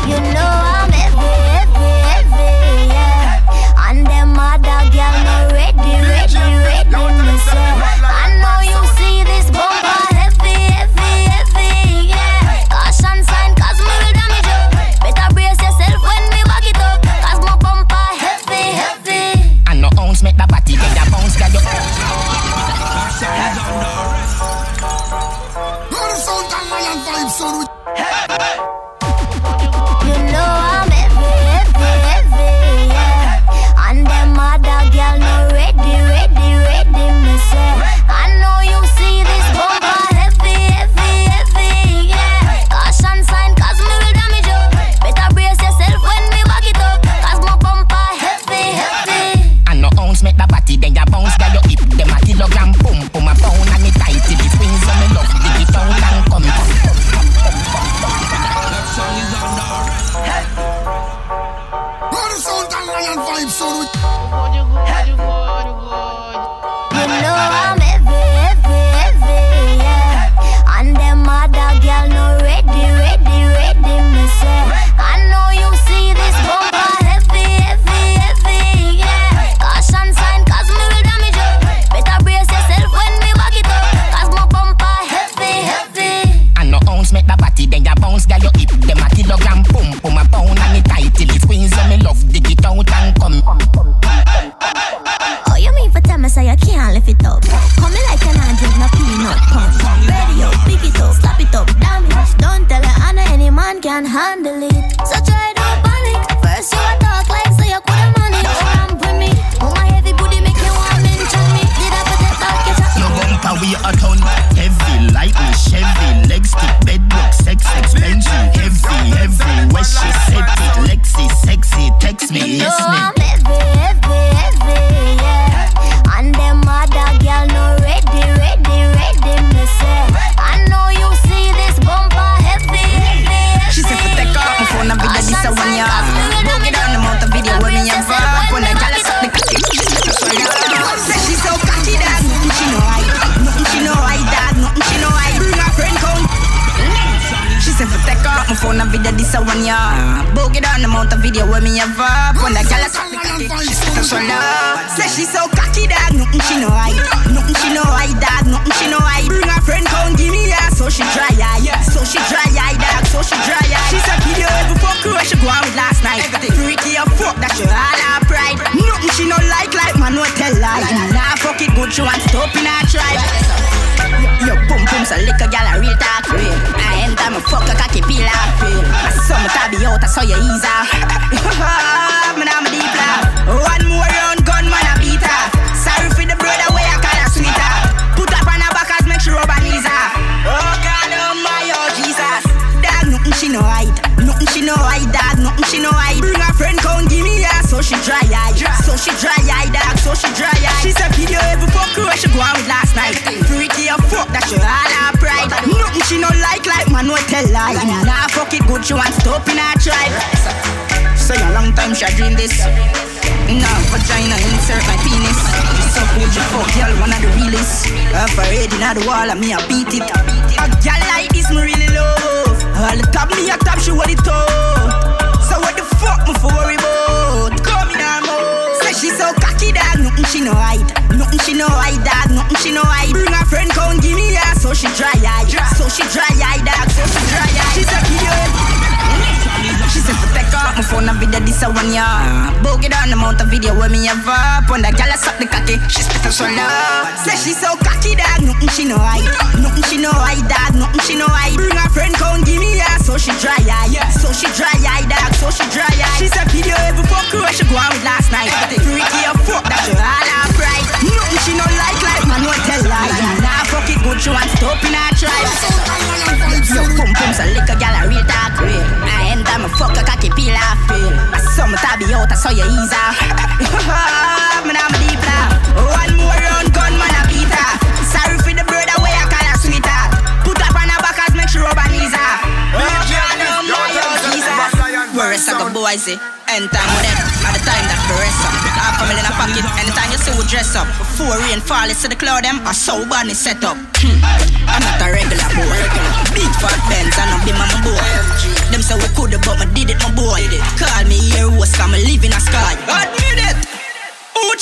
bunny 0.07 1.52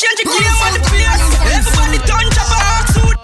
change 0.00 0.16
the 0.16 0.26
game 0.32 0.58
on 0.64 0.72
the 0.72 0.82
place. 0.88 1.24
Everybody 1.44 2.00
turn 2.08 2.26
chop 2.32 2.48
off 2.56 2.88
suit. 2.88 3.18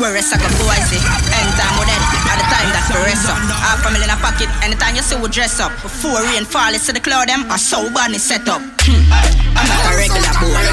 Where 0.00 0.16
rest 0.16 0.32
of 0.32 0.40
boys 0.64 0.88
anytime 0.96 1.74
we 1.76 1.84
dead, 1.84 2.00
at 2.24 2.40
the 2.40 2.46
time 2.48 2.70
that 2.72 2.88
we 2.88 3.04
rest 3.04 3.28
up. 3.28 3.36
Half 3.36 3.84
a 3.84 3.88
million 3.92 4.08
a 4.08 4.16
pocket, 4.16 4.48
anytime 4.64 4.96
you 4.96 5.04
see 5.04 5.20
we 5.20 5.28
dress 5.28 5.60
up. 5.60 5.76
Before 5.84 6.24
rain 6.32 6.48
fall, 6.48 6.72
it's 6.72 6.88
to 6.88 6.96
the 6.96 7.04
cloud 7.04 7.28
them, 7.28 7.44
I 7.52 7.60
so 7.60 7.84
bad 7.92 8.16
set 8.16 8.48
up. 8.48 8.64
Hmm. 8.80 9.04
I'm 9.52 9.66
not 9.68 9.84
a 9.84 10.00
regular 10.00 10.32
boy. 10.40 10.64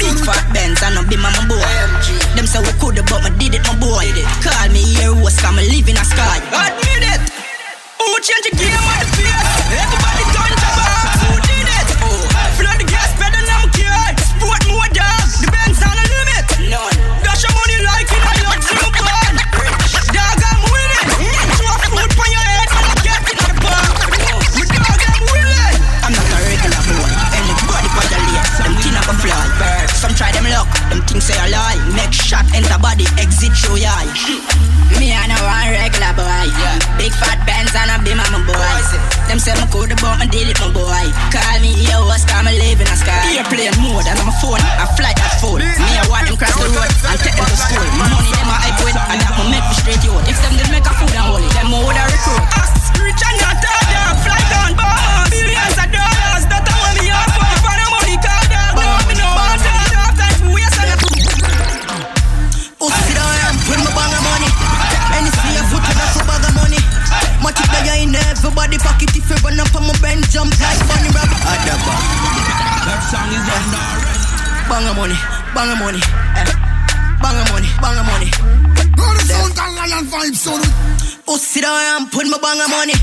Big 0.00 0.16
fat 0.24 0.40
Benz 0.56 0.80
and 0.80 0.96
a 0.96 1.04
be 1.04 1.20
my 1.20 1.28
boy. 1.44 1.72
Them 2.32 2.48
say 2.48 2.64
we 2.64 2.72
coulda, 2.80 3.04
but 3.04 3.20
me 3.20 3.30
did 3.36 3.60
it, 3.60 3.64
my 3.68 3.76
boy. 3.76 4.08
Call 4.40 4.68
me 4.72 4.80
here, 4.96 5.12
was 5.12 5.36
I'm 5.44 5.60
living 5.60 6.00
a 6.00 6.04
sky. 6.08 6.40
Admit 6.56 7.04
it. 7.04 7.22
Who 8.00 8.08
change 8.24 8.48
the 8.48 8.56
game 8.56 8.80
on 8.80 8.96
the 8.96 9.08
place? 9.12 9.52
Everybody 9.76 10.24
shot 32.32 32.48
enter 32.56 32.80
body, 32.80 33.04
exit 33.20 33.52
show 33.52 33.76
your 33.76 33.92
eye. 33.92 34.08
Me 34.96 35.12
I 35.12 35.28
know 35.28 35.36
one 35.44 35.68
regular 35.68 36.16
boy. 36.16 36.48
Big 36.96 37.12
fat 37.12 37.44
bands 37.44 37.76
and 37.76 37.92
a 37.92 38.00
be 38.00 38.16
my 38.16 38.24
boy. 38.48 38.80
Them 39.28 39.36
say 39.36 39.52
me 39.52 39.68
could 39.68 39.92
but 40.00 40.16
me 40.16 40.24
did 40.32 40.48
it 40.48 40.56
my 40.56 40.72
boy. 40.72 41.04
Call 41.28 41.60
me 41.60 41.76
yo, 41.84 42.08
what's 42.08 42.24
come 42.24 42.48
I 42.48 42.56
live 42.56 42.80
in 42.80 42.88
a 42.88 42.96
sky. 42.96 43.36
Airplane 43.36 43.76
mode 43.84 44.08
and 44.08 44.16
on 44.16 44.32
my 44.32 44.34
phone. 44.40 44.64
I 44.64 44.88
fly 44.96 45.12
that 45.12 45.44
phone. 45.44 45.60
Me 45.60 45.92
I 45.92 46.08
want 46.08 46.24
them 46.24 46.40
cross 46.40 46.56
the 46.56 46.72
road 46.72 46.88
and 46.88 47.18
take 47.20 47.36
them 47.36 47.44
to 47.44 47.58
school. 47.60 47.84
My 48.00 48.08
money 48.08 48.32
them 48.32 48.48
I 48.48 48.56
hype 48.64 48.80
with 48.80 48.96
and 48.96 49.20
that 49.20 49.32
me 49.36 49.44
make 49.52 49.66
me 49.68 49.74
straight 49.76 50.00
yo. 50.00 50.16
If 50.24 50.40
them 50.40 50.56
did 50.56 50.72
make 50.72 50.88
a 50.88 50.92
food 50.96 51.12
and 51.12 51.28
holy, 51.28 51.48
them 51.52 51.68
more 51.68 51.84
would 51.84 52.00
I 52.00 52.08
recruit. 52.08 52.40
Ask 52.56 52.96
rich 52.96 53.20
and 53.28 53.36
not 53.44 53.60
in 68.52 68.58
everybody 68.58 68.78
pocket 68.78 69.16
if 69.16 69.28
you 69.28 69.36
run 69.40 69.60
up 69.60 69.74
on 69.74 69.86
my 69.88 69.96
bench, 70.00 70.28
jump 70.28 70.52
like 70.60 70.78
bunny 70.84 71.08
rabbit. 71.16 71.40
Adaba. 71.48 71.94
That 72.84 73.00
song 73.08 73.32
is 73.32 73.48
on 73.48 73.64
the 73.72 73.80
Bang 74.68 74.86
of 74.88 74.96
money, 74.96 75.16
bang 75.56 75.72
of 75.72 75.78
money. 75.80 76.02
Eh. 76.36 76.48
Bang 77.20 77.38
of 77.38 77.46
money, 77.52 77.70
bang 77.80 77.98
of 77.98 78.06
money. 78.08 78.28
All 79.00 79.14
the 79.16 79.24
sound 79.24 79.56
and 79.56 79.72
lion 79.76 80.04
vibe 80.08 80.36
sound. 80.36 80.64
Pussy 81.24 81.60
down 81.60 81.76
and 81.96 82.10
put 82.12 82.26
my 82.28 82.38
bang 82.40 82.60
of 82.60 82.68
money. 82.68 82.96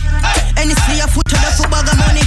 And 0.58 0.70
you 0.70 0.78
see 0.86 1.02
a 1.02 1.08
foot 1.10 1.30
of 1.30 1.41
a 1.41 1.66
bag 1.70 1.88
of 1.89 1.97
money. 1.97 2.26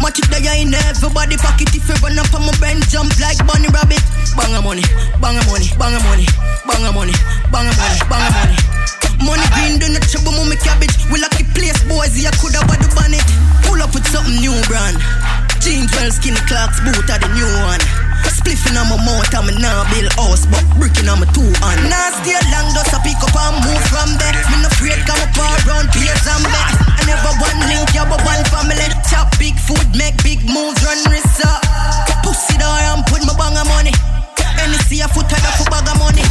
Much 0.00 0.18
it 0.20 0.28
there 0.32 0.56
in 0.56 0.74
everybody 0.74 1.36
pocket 1.36 1.72
if 1.72 1.88
you 1.88 1.96
run 2.00 2.18
up 2.18 2.32
on 2.34 2.44
my 2.44 2.54
bench, 2.60 2.88
jump 2.88 3.12
like 3.20 3.40
bunny 3.44 3.68
rabbit. 3.72 4.02
Bang 4.36 4.52
money, 4.64 4.84
bang 5.20 5.36
of 5.36 5.44
money, 5.48 5.68
bang 5.76 5.94
of 5.96 6.02
money, 6.04 6.26
bang 6.64 6.84
of 6.84 6.92
money, 6.96 7.14
bang 7.52 7.66
of 7.68 7.76
money, 7.76 8.00
bang 8.08 8.24
of 8.24 8.34
money. 8.36 8.56
Money 8.56 8.73
green, 9.32 9.80
do 9.80 9.88
not 9.88 10.04
trouble 10.04 10.32
mommy 10.36 10.56
cabbage. 10.60 10.92
We 11.08 11.20
lucky 11.20 11.44
place, 11.56 11.80
boys, 11.88 12.12
you 12.20 12.28
coulda 12.36 12.60
bought 12.68 12.84
ban 12.92 13.16
it. 13.16 13.24
Pull 13.64 13.80
up 13.80 13.94
with 13.96 14.04
something 14.08 14.36
new 14.36 14.52
brand. 14.68 15.00
Jeans, 15.64 15.88
well, 15.96 16.10
skinny 16.12 16.40
clocks, 16.44 16.80
boot 16.84 17.08
are 17.08 17.20
the 17.20 17.30
new 17.32 17.48
one. 17.64 17.80
Spliffing 18.28 18.76
on 18.76 18.88
my 18.92 19.00
mouth, 19.00 19.32
I'm 19.32 19.48
a 19.48 19.52
now 19.56 19.88
build 19.88 20.12
house, 20.20 20.44
but 20.44 20.60
bricking 20.76 21.08
on 21.08 21.24
my 21.24 21.28
two 21.32 21.48
hand. 21.64 21.80
Now 21.88 22.12
stay 22.20 22.36
long, 22.52 22.68
just 22.76 22.92
a 22.92 23.00
pick 23.00 23.16
up 23.24 23.32
and 23.32 23.56
move 23.64 23.84
from 23.88 24.12
there. 24.20 24.36
Me 24.52 24.60
no 24.60 24.68
afraid, 24.68 25.00
come 25.08 25.20
up 25.24 25.32
all 25.40 25.56
round, 25.64 25.88
peers 25.96 26.24
and 26.28 26.44
back. 26.52 26.76
I 27.00 27.02
never 27.08 27.32
one 27.40 27.60
link, 27.64 27.88
yeah, 27.96 28.04
but 28.04 28.20
one 28.28 28.44
family. 28.52 28.88
Chop 29.08 29.32
big 29.40 29.56
food, 29.56 29.88
make 29.96 30.16
big 30.20 30.44
moves, 30.44 30.84
run 30.84 31.00
wrists 31.08 31.40
up. 31.40 31.64
Pussy 32.20 32.60
door 32.60 32.76
and 32.92 33.00
put 33.08 33.24
my 33.24 33.32
bang 33.32 33.56
of 33.56 33.64
money. 33.72 34.13
You 34.64 34.80
see 34.88 35.00
a 35.04 35.08
foot 35.08 35.28
of 35.28 35.38
a 35.38 35.64
bag 35.70 35.88
of 35.92 35.98
money. 36.00 36.24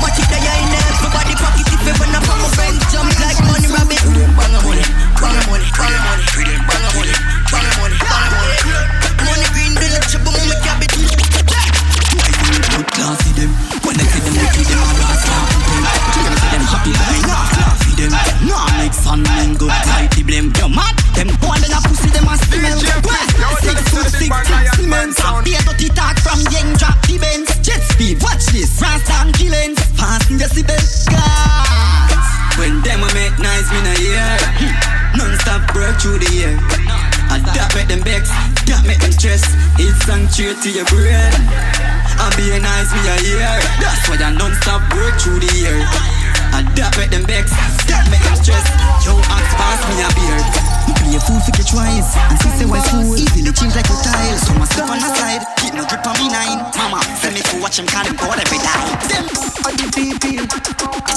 Much 0.00 0.16
it 0.16 0.26
there 0.32 0.40
in 0.40 0.72
everybody 0.72 1.34
pocket 1.36 1.68
if 1.68 1.84
you 1.84 1.92
run 2.00 2.16
up 2.16 2.24
on 2.24 2.40
my 2.40 2.48
friend, 2.56 2.76
jump 2.88 3.12
like 3.20 3.36
money 3.44 3.68
rabbit. 3.68 4.00
Bang 4.00 4.54
of 4.56 4.64
money, 4.64 4.80
bang 5.20 5.36
of 5.36 5.44
money, 5.46 5.68
bang 5.76 5.92
of 5.92 6.02
money, 6.08 6.24
bang 6.32 6.82
of 6.82 6.92
money, 6.96 7.14
bang 7.52 7.68
of 7.68 7.76
money, 7.76 7.96
bang 8.00 8.26
of 8.26 8.32
money. 8.32 8.56
Money 9.28 9.46
green, 9.52 9.72
do 9.76 9.86
not 9.92 10.02
trouble, 10.08 10.32
mommy 10.32 10.56
cabbage. 10.64 10.96
Good 12.74 12.88
class 12.96 13.20
see 13.22 13.32
them. 13.36 13.50
When 13.84 13.94
I 14.00 14.04
see 14.08 14.24
them, 14.24 14.34
they 14.34 14.64
them 14.66 14.80
a 14.80 14.90
last 14.96 15.28
laugh 15.28 15.46
with 15.52 15.68
them. 15.68 15.84
To 15.84 16.32
see 16.32 16.48
them 16.56 16.64
happy, 16.64 16.92
but 16.96 17.06
I 17.06 17.20
laugh 17.28 17.65
them. 17.96 18.12
Nah 18.44 18.68
make 18.78 18.92
fun 18.92 19.22
men 19.24 19.56
go 19.56 19.68
tight 19.68 20.12
the 20.12 20.22
blame. 20.22 20.52
You 20.60 20.68
mad? 20.68 20.94
Them 21.16 21.32
boy 21.40 21.56
them 21.58 21.72
a 21.72 21.80
pussy 21.82 22.12
them 22.12 22.28
a 22.28 22.36
smell. 22.36 22.78
Six 23.64 23.80
foot 23.90 24.08
six 24.12 24.32
cement. 24.76 25.16
Be 25.44 25.56
a 25.56 25.60
dirty 25.64 25.88
talk 25.96 26.16
from 26.20 26.40
young 26.52 26.76
drop 26.76 27.00
the 27.08 27.18
bends. 27.18 27.50
Jet 27.64 27.80
speed, 27.92 28.22
watch 28.22 28.44
this. 28.52 28.70
Rasta 28.80 29.12
and 29.24 29.32
killings. 29.34 29.80
Passing 29.96 30.36
decibel. 30.36 30.78
Guys, 31.08 32.28
when 32.60 32.80
them 32.84 33.02
a 33.02 33.08
make 33.16 33.36
nice, 33.40 33.68
me 33.72 33.80
nah 33.80 33.96
hear. 33.96 34.28
Non-stop 35.16 35.72
break 35.72 35.96
through 35.96 36.20
the 36.20 36.32
air. 36.44 36.56
And 37.32 37.42
that 37.42 37.72
make 37.74 37.88
them 37.88 38.04
vex, 38.04 38.28
that 38.70 38.84
make 38.86 39.00
them 39.00 39.10
stress. 39.10 39.42
It's 39.80 39.98
sanctuary 40.04 40.54
to 40.62 40.68
your 40.70 40.86
brain. 40.92 41.32
And 42.20 42.32
being 42.36 42.62
nice, 42.62 42.92
me 42.92 43.00
a 43.08 43.16
hear. 43.24 43.40
That's 43.80 44.04
why 44.06 44.20
I 44.20 44.30
non-stop 44.36 44.84
break 44.92 45.16
through 45.18 45.40
the 45.40 45.52
air. 45.64 45.80
And 46.54 46.68
that 46.78 46.94
make 47.00 47.10
them 47.10 47.24
vex, 47.26 47.50
that 47.90 48.06
make 48.12 48.22
them 48.22 48.36
stress. 48.38 48.66
Yo, 49.02 49.16
ask 49.32 49.50
pass 49.56 49.80
me 49.90 50.02
a 50.04 50.08
beer. 50.14 50.38
Me 50.86 50.92
play 50.94 51.16
a 51.16 51.20
fool 51.20 51.40
for 51.42 51.52
your 51.56 51.66
twice, 51.66 52.14
and 52.14 52.38
see 52.38 52.52
say 52.62 52.66
what's 52.68 52.86
cool. 52.92 53.16
Easily 53.16 53.50
change 53.50 53.74
like 53.74 53.88
a 53.90 53.96
tile. 54.04 54.38
So 54.38 54.54
myself 54.54 54.90
on 54.92 54.98
the 55.02 55.10
side, 55.16 55.42
keep 55.58 55.74
no 55.74 55.82
grip 55.88 56.06
on 56.06 56.14
me 56.22 56.30
nine. 56.30 56.62
Mama, 56.78 57.02
send 57.18 57.34
me 57.34 57.42
to 57.42 57.54
watch 57.58 57.78
him 57.78 57.86
call 57.90 58.06
him 58.06 58.14
board 58.20 58.38
every 58.38 58.60
time. 58.62 58.86
Them 59.10 59.26
on 59.66 59.74
the. 59.74 59.86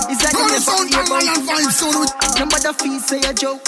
Is 0.10 0.18
that 0.26 0.34
All 0.34 0.50
the 0.50 0.60
sound 0.60 0.90
and 0.90 1.10
lion 1.10 1.46
vibe 1.46 1.70
sound. 1.70 2.10
Remember 2.34 2.58
the 2.58 2.74
feet 2.74 3.02
say 3.02 3.22
a 3.30 3.34
joke. 3.34 3.62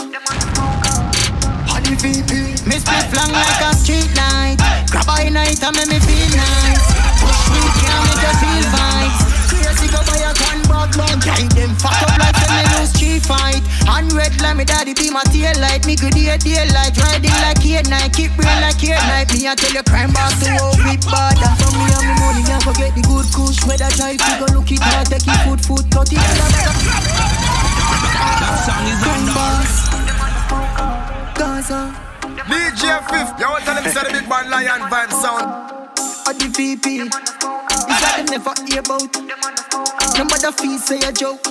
On 1.70 1.82
the 1.86 1.94
VP. 2.02 2.66
Me 2.66 2.76
split 2.82 3.06
flang 3.14 3.32
like 3.32 3.62
a 3.62 3.76
street 3.78 4.10
light. 4.18 4.58
Grab 4.90 5.06
by 5.06 5.30
night 5.30 5.62
and 5.62 5.76
make 5.78 5.88
me 5.88 6.00
feel 6.02 6.30
nice. 6.34 6.86
Push 7.22 7.46
me 7.54 7.62
can't 7.78 8.02
make 8.10 8.26
you 8.26 8.34
feel 8.42 8.66
vibes. 8.74 9.21
A 10.32 10.34
gun 10.40 10.64
bag 10.72 10.96
man. 10.96 11.20
Guide 11.20 11.52
them 11.52 11.76
fuck 11.76 12.00
up 12.08 12.16
like 12.16 12.32
them 12.40 12.52
me 12.56 12.64
lose 12.80 12.96
street 12.96 13.20
fight. 13.20 13.60
And 13.84 14.08
red 14.14 14.32
like 14.40 14.56
me 14.56 14.64
daddy 14.64 14.94
be 14.96 15.12
my 15.12 15.24
tail 15.28 15.60
light. 15.60 15.84
Me 15.86 16.00
good 16.00 16.16
day 16.16 16.38
daylight. 16.40 16.96
Riding 16.96 17.36
like 17.44 17.60
eight 17.68 17.90
night. 17.92 18.16
Keep 18.16 18.40
brain 18.40 18.62
like 18.64 18.80
eight 18.80 19.04
night. 19.12 19.28
Me 19.36 19.48
I 19.48 19.56
tell 19.56 19.76
you 19.76 19.84
crime 19.84 20.14
boss 20.16 20.40
to 20.40 20.48
walk 20.56 20.80
with 20.88 21.04
bad. 21.12 21.36
And 21.36 21.56
from 21.60 21.76
me 21.76 21.84
and 21.84 22.08
me 22.08 22.16
money 22.24 22.48
and 22.48 22.64
forget 22.64 22.96
the 22.96 23.04
good 23.04 23.28
kush. 23.36 23.60
Whether 23.68 23.92
try 23.92 24.16
to 24.16 24.32
go 24.40 24.48
look 24.56 24.72
it 24.72 24.80
hard. 24.80 25.12
Take 25.12 25.28
it 25.28 25.40
food 25.44 25.60
food. 25.68 25.92
Cut 25.92 26.08
it. 26.08 26.24
That 28.40 28.56
song 28.64 28.88
is 28.88 29.04
on 29.04 29.28
Gaza. 31.36 31.92
DJ 32.48 32.84
Fif, 33.10 33.28
you 33.40 33.48
want 33.52 33.64
tell 33.66 33.76
them 33.76 33.84
say 33.92 34.04
the 34.04 34.12
big 34.16 34.30
bad 34.30 34.48
lion 34.48 34.82
vibe 34.88 35.12
sound. 35.12 35.72
Or 36.28 36.34
the 36.38 36.54
VP. 36.54 37.02
Is 37.02 37.10
that 37.10 38.22
them 38.22 38.30
never 38.30 38.54
hear 38.70 38.86
about? 38.86 39.10
Remember 40.14 40.38
the 40.38 40.54
fee 40.54 40.78
say 40.78 41.02
a 41.02 41.12
joke. 41.12 41.42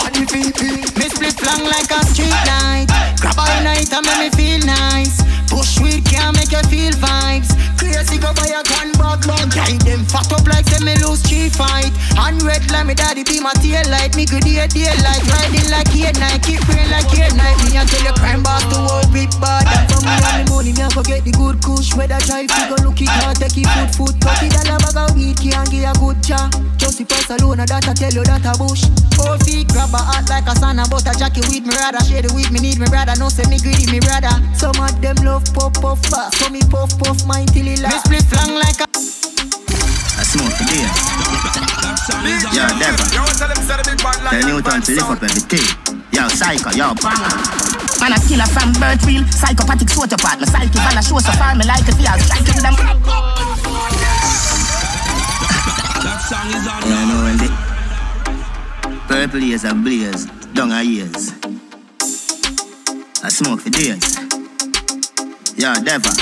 On 0.00 0.10
the 0.14 0.24
VP. 0.24 0.60
Me 0.96 1.06
split 1.12 1.36
flang 1.36 1.68
like 1.68 1.92
a 1.92 2.00
street 2.08 2.32
light. 2.48 2.88
Grab 3.20 3.36
all 3.36 3.60
night 3.60 3.92
and 3.92 4.04
make 4.08 4.20
me 4.24 4.28
feel 4.32 4.60
nice. 4.64 5.20
Push 5.52 5.84
weed 5.84 6.04
can't 6.08 6.32
make 6.32 6.48
you 6.48 6.64
feel 6.72 6.96
vibes. 6.96 7.52
Crazy 7.76 8.16
go 8.16 8.32
by 8.32 8.48
a 8.48 8.64
gun 8.64 8.88
bag 8.96 9.20
man. 9.28 9.52
Guide 9.52 9.84
them 9.84 10.02
fat 10.08 10.32
up 10.32 10.48
like 10.48 10.64
them 10.72 10.88
me 10.88 10.96
lose 11.04 11.20
street 11.20 11.52
fight. 11.52 11.92
And 12.16 12.40
red 12.42 12.64
like 12.72 12.86
me 12.88 12.94
daddy 12.94 13.24
be 13.24 13.38
my 13.38 13.52
tail 13.60 13.84
light. 13.92 14.16
Me 14.16 14.24
good 14.24 14.48
day 14.48 14.64
daylight. 14.64 15.22
Riding 15.28 15.68
like 15.68 15.92
eight 15.92 16.16
night. 16.16 16.40
Keep 16.40 16.64
praying 16.64 16.88
like 16.88 17.12
eight 17.12 17.36
night. 17.36 17.60
Me 17.68 17.76
and 17.76 17.84
tell 17.84 18.00
you 18.00 18.14
crime 18.16 18.42
boss 18.42 18.64
look 23.56 23.66
it 23.66 23.70
hard. 23.70 23.88
Take 23.88 23.90
it 23.90 23.96
food 23.96 24.08
food. 24.08 24.20
Thirty 24.20 24.48
dollar 24.50 24.78
bag 24.78 24.96
of 24.96 25.16
weed 25.16 25.36
can't 25.38 25.70
give 25.70 25.84
a 25.84 25.92
good 25.98 26.18
cha. 26.22 26.50
Just 26.76 26.98
the 26.98 27.04
price 27.04 27.30
alone 27.30 27.60
and 27.60 27.68
that 27.68 27.86
I 27.86 27.94
tell 27.94 28.12
you 28.12 28.24
that 28.24 28.46
a 28.46 28.52
bush. 28.58 28.84
Four 29.14 29.38
feet 29.46 29.68
grab 29.68 29.94
a 29.94 29.98
heart 29.98 30.28
like 30.28 30.46
a 30.46 30.54
son 30.58 30.78
about 30.78 31.06
a 31.06 31.12
jacket 31.14 31.46
with 31.46 31.66
me 31.66 31.74
rather. 31.74 32.02
Share 32.04 32.22
the 32.22 32.32
weed 32.34 32.50
me 32.50 32.60
need 32.60 32.78
me 32.78 32.86
brother. 32.86 33.14
No 33.18 33.28
say 33.28 33.46
me 33.46 33.58
greedy 33.58 33.86
me 33.90 34.00
brother. 34.00 34.34
Some 34.54 34.76
of 34.78 34.94
them 35.00 35.16
love 35.22 35.46
puff 35.54 35.74
puff 35.78 36.02
fast. 36.10 36.38
So 36.38 36.50
me 36.50 36.60
puff 36.66 36.98
puff 36.98 37.26
mine 37.26 37.46
till 37.50 37.66
he 37.66 37.76
laugh. 37.78 37.94
Me 38.10 38.18
split 38.18 38.26
flang 38.26 38.54
like 38.58 38.80
a 38.82 38.86
I 40.14 40.22
smoke 40.22 40.54
for 40.54 40.66
days. 40.66 40.90
Yo, 42.54 42.64
Deborah. 42.78 43.08
You 43.12 43.22
want 43.22 43.38
tell 43.38 43.48
them 43.48 43.60
say 43.62 43.76
the 43.78 43.84
big 43.86 43.98
bad 44.02 44.18
Tell 44.18 44.30
lion 44.30 44.46
Newton 44.46 44.80
to 44.82 44.90
lift 44.94 45.10
up 45.10 45.22
everything. 45.22 46.03
Yo, 46.14 46.28
psycho, 46.28 46.70
yo, 46.70 46.94
banger. 47.02 47.34
Man 48.00 48.12
a 48.12 48.18
killer 48.26 48.46
from 48.46 48.72
birth 48.74 49.04
real 49.06 49.24
Psychopathic 49.26 49.88
sociopath 49.88 50.40
My 50.40 50.46
psyche 50.46 50.78
man 50.78 50.98
a 50.98 51.02
show 51.02 51.18
so 51.18 51.32
far 51.32 51.54
Me 51.54 51.64
like 51.64 51.88
it 51.88 51.94
fear 51.94 52.14
Strike 52.18 52.48
it 52.48 52.54
with 52.54 52.62
them 52.62 53.34
song 56.28 56.48
is 56.48 56.66
on. 56.66 56.80
Yeah, 56.88 56.96
I 56.96 57.04
know 57.04 57.36
the 57.36 57.48
purple 59.08 59.40
years 59.40 59.64
are 59.64 59.74
blaze, 59.74 60.24
down 60.54 60.72
our 60.72 60.82
years. 60.82 61.32
I 63.22 63.28
smoke 63.28 63.60
for 63.60 63.70
days. 63.70 64.16
Yo, 65.56 65.74
Deva. 65.84 66.12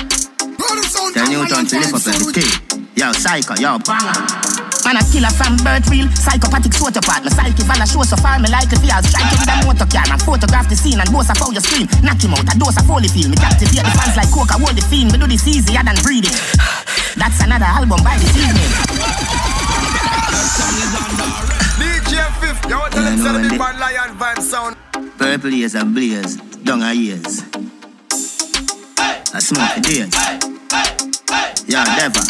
Tell 1.15 1.29
Newton 1.31 1.67
to 1.67 1.79
lift 1.79 1.95
up 1.95 2.07
everything. 2.15 2.89
Yo, 2.97 3.13
Psycho, 3.13 3.55
yo, 3.55 3.79
banger. 3.79 4.52
Man 4.85 4.99
a 4.99 5.03
killer 5.11 5.31
from 5.31 5.57
birth 5.63 5.87
real 5.89 6.11
Psychopathic 6.13 6.75
sort 6.75 6.97
of 6.97 7.07
My 7.07 7.23
psyche 7.31 7.63
val 7.63 7.83
a 7.83 7.87
show 7.87 8.03
so 8.03 8.17
far 8.19 8.39
Me 8.43 8.51
like 8.51 8.69
the 8.69 8.77
fears 8.83 9.07
Strike 9.07 9.31
it 9.31 9.39
with 9.39 9.53
a 9.53 9.57
motor 9.63 9.89
car 9.89 10.07
And 10.11 10.23
photograph 10.23 10.69
the 10.69 10.77
scene 10.77 10.99
And 10.99 11.11
boast 11.13 11.31
of 11.31 11.39
how 11.39 11.51
you 11.55 11.63
scream 11.63 11.87
Knock 12.03 12.23
him 12.23 12.35
out 12.35 12.47
A 12.51 12.55
dose 12.59 12.77
of 12.77 12.87
holy 12.91 13.09
feel. 13.09 13.31
Me 13.31 13.37
captivate 13.39 13.87
the 13.87 13.93
fans 13.95 14.17
like 14.19 14.31
coca 14.35 14.59
Hold 14.59 14.75
the 14.75 14.83
fiend. 14.91 15.13
Me 15.13 15.19
do 15.19 15.27
this 15.27 15.47
easier 15.47 15.83
than 15.83 15.97
breathing. 16.03 16.35
That's 17.21 17.39
another 17.43 17.69
album 17.69 18.03
by 18.03 18.17
this 18.19 18.35
evening. 18.37 18.71
DJ 21.79 22.25
Fif, 22.41 22.59
you 22.69 22.79
want 22.79 22.93
to 22.93 22.99
tell 22.99 23.05
them 23.05 23.19
say 23.19 23.33
the 23.33 23.49
big 23.49 23.59
bad 23.59 23.79
lion 23.79 24.17
vibe 24.17 24.41
sound. 24.41 24.77
Purple 25.19 25.51
years 25.51 25.75
are 25.75 25.85
blaze, 25.85 26.37
down 26.65 26.83
our 26.83 26.95
years. 26.95 27.43
I 29.35 29.39
smoke 29.39 29.71
for 29.71 29.81
days. 29.81 30.13
Yo, 31.67 31.83
Deva. 31.97 32.21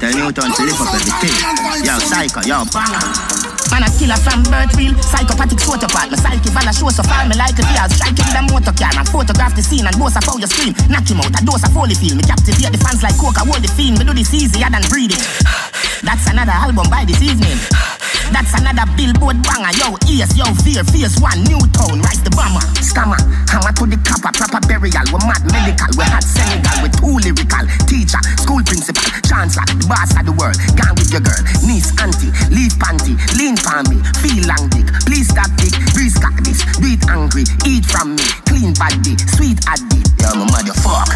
Tell 0.00 0.12
Newton 0.14 0.52
to 0.52 0.62
lift 0.64 0.80
up 0.80 0.94
everything. 0.94 1.84
Yo, 1.84 1.98
Psycho, 2.00 2.40
yo, 2.42 2.64
banger. 2.72 3.35
Man 3.70 3.82
a 3.82 3.90
killer 3.98 4.18
from 4.20 4.42
birth 4.46 4.74
real 4.76 4.94
Psychopathic 5.02 5.60
sort 5.60 5.82
part 5.90 6.10
My 6.10 6.16
psyche 6.16 6.50
val 6.50 6.68
a 6.68 6.72
show 6.72 6.90
so 6.90 7.02
far 7.02 7.26
Me 7.26 7.34
like 7.34 7.56
the 7.56 7.64
fears 7.66 7.94
Strike 7.96 8.18
it 8.18 8.26
with 8.26 8.38
a 8.38 8.42
motor 8.46 8.74
car 8.74 8.92
And 8.94 9.08
photograph 9.08 9.54
the 9.56 9.62
scene 9.62 9.86
And 9.86 9.96
boast 9.98 10.16
of 10.16 10.24
how 10.24 10.38
you 10.38 10.46
scream 10.46 10.72
Knock 10.88 11.08
him 11.08 11.20
out 11.20 11.34
A 11.34 11.40
dose 11.44 11.64
of 11.66 11.72
holy 11.74 11.94
feel. 11.94 12.14
Me 12.14 12.22
captivate 12.22 12.70
the 12.70 12.80
fans 12.80 13.02
like 13.02 13.16
coca 13.18 13.42
Hold 13.42 13.62
the 13.62 13.70
fiend. 13.74 13.98
Me 13.98 14.04
do 14.04 14.14
this 14.14 14.32
easier 14.34 14.70
than 14.70 14.82
breathing. 14.88 15.22
That's 16.06 16.28
another 16.28 16.52
album 16.52 16.86
by 16.90 17.04
this 17.04 17.22
evening. 17.22 17.56
That's 18.34 18.52
another 18.58 18.86
billboard 18.98 19.38
banger. 19.42 19.70
Yo, 19.78 19.94
ears, 20.10 20.34
yo, 20.34 20.46
fear, 20.62 20.82
fierce 20.82 21.18
one, 21.22 21.42
new 21.46 21.60
tone, 21.70 22.02
rise 22.02 22.22
the 22.22 22.30
bomber. 22.34 22.62
Scammer, 22.82 23.18
hammer 23.46 23.70
to 23.78 23.84
the 23.86 23.98
copper, 24.02 24.34
proper 24.34 24.60
burial. 24.66 25.06
We 25.10 25.18
mad 25.26 25.42
medical, 25.50 25.90
we 25.94 26.04
hot 26.06 26.26
Senegal, 26.26 26.82
we 26.82 26.88
too 26.90 27.16
lyrical. 27.22 27.64
Teacher, 27.86 28.18
school 28.38 28.62
principal, 28.66 29.02
chancellor, 29.26 29.66
the 29.70 29.86
boss 29.86 30.10
of 30.18 30.26
the 30.26 30.34
world. 30.34 30.58
Gang 30.74 30.94
with 30.98 31.10
your 31.14 31.22
girl, 31.22 31.38
niece, 31.62 31.94
auntie, 32.02 32.32
leave 32.50 32.74
panty, 32.82 33.14
lean 33.38 33.55
pan 33.62 33.84
me, 33.88 34.02
feel 34.20 34.44
long 34.46 34.68
dick. 34.70 34.86
Please 35.06 35.28
stop 35.28 35.50
dick, 35.56 35.72
breeze 35.94 36.16
got 36.18 36.34
this, 36.44 36.64
do 36.80 36.88
it 36.88 37.02
angry, 37.08 37.44
eat 37.64 37.84
from 37.86 38.16
me, 38.16 38.24
clean 38.48 38.74
body, 38.74 39.16
sweet 39.36 39.60
addy. 39.68 40.02
Yo, 40.20 40.34
my 40.34 40.46
motherfuck. 40.50 41.08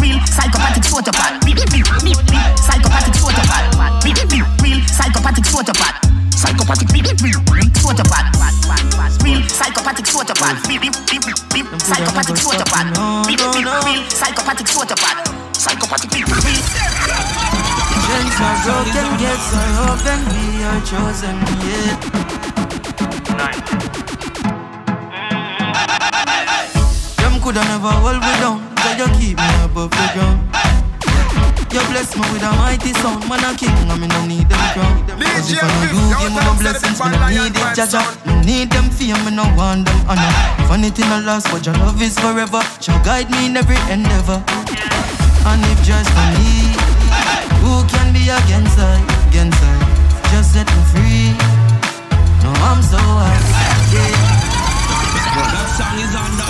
Real 0.00 0.20
psychopathic 0.26 0.84
sociopath. 0.84 1.40
Psychopathic 2.58 3.14
sociopath. 3.14 3.70
Real 4.62 4.80
psychopathic 4.86 5.44
sociopath. 5.44 5.96
Psychopathic 6.34 6.88
sociopath. 6.88 8.26
Real 9.24 9.42
psychopathic 9.48 10.06
sociopath. 10.06 10.56
Psychopathic 11.80 12.36
sociopath. 12.36 12.88
Real 13.26 14.02
psychopathic 14.10 14.66
sociopath. 14.66 15.18
Psychopathic 15.56 16.10
real. 16.26 17.59
Chains 18.10 18.40
are 18.42 18.58
broken, 18.66 19.06
gates 19.22 19.54
are 19.54 19.86
open, 19.86 20.18
we 20.34 20.66
are 20.66 20.82
chosen, 20.82 21.36
yeah. 21.62 21.94
Coulda 27.40 27.62
never 27.64 27.88
hold 27.88 28.20
me 28.20 28.32
down, 28.42 28.58
so 28.82 28.90
you 28.98 29.06
keep 29.18 29.36
me 29.38 29.48
above 29.64 29.90
the 29.90 30.06
ground. 30.12 30.38
You 31.70 31.80
bless 31.86 32.10
me 32.16 32.22
with 32.32 32.42
a 32.42 32.50
mighty 32.58 32.92
sound, 32.94 33.28
man 33.28 33.44
a 33.46 33.56
king, 33.56 33.70
and 33.70 34.00
me 34.00 34.08
no 34.08 34.26
need 34.26 34.48
them 34.48 34.58
crown. 34.74 35.06
Cause 35.06 35.52
if 35.52 35.62
I 35.62 35.70
know 35.70 35.86
you 35.94 36.02
give 36.18 36.32
me 36.34 36.40
the 36.42 36.54
blessings, 36.58 36.98
me 36.98 37.10
no 37.14 37.28
need 37.30 37.54
it, 37.54 37.78
Jaja. 37.78 38.02
Me 38.26 38.34
need 38.44 38.70
them 38.70 38.90
fear, 38.90 39.14
me 39.24 39.30
no 39.30 39.46
want 39.54 39.86
them 39.86 40.00
honor. 40.10 40.32
Vanity 40.66 41.02
no 41.06 41.20
loss, 41.20 41.46
but 41.50 41.64
your 41.64 41.76
love 41.76 42.02
is 42.02 42.18
forever. 42.18 42.60
Shall 42.80 42.98
guide 43.04 43.30
me 43.30 43.46
in 43.46 43.56
every 43.56 43.78
endeavor. 43.86 44.42
And 45.46 45.62
if 45.70 45.80
just 45.86 46.10
for 46.10 46.26
me, 46.34 46.74
who 47.62 47.72
can 47.88 48.12
be 48.12 48.24
against 48.28 48.78
I, 48.78 48.96
against 49.28 49.60
I? 49.62 49.74
Just 50.32 50.52
set 50.54 50.66
me 50.66 50.82
free. 50.92 51.28
No, 52.42 52.50
I'm 52.68 52.82
so 52.82 52.98
happy. 52.98 53.60
Yeah. 53.94 54.50
That 55.54 55.68
song 55.76 55.96
is 56.04 56.14
on 56.22 56.32
the. 56.38 56.46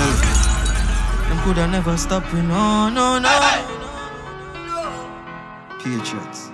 Them 1.29 1.39
coulda 1.45 1.67
never 1.67 1.97
stop 1.97 2.25
me, 2.33 2.43
no, 2.43 2.89
no, 2.89 3.19
no. 3.19 3.35
Patriots. 5.83 6.51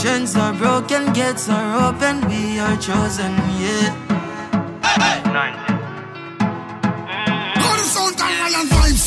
Chains 0.00 0.36
are 0.36 0.54
broken, 0.54 1.12
gates 1.12 1.48
are 1.48 1.88
open, 1.88 2.26
we 2.28 2.58
are 2.58 2.76
chosen, 2.76 3.32
yeah. 3.62 3.94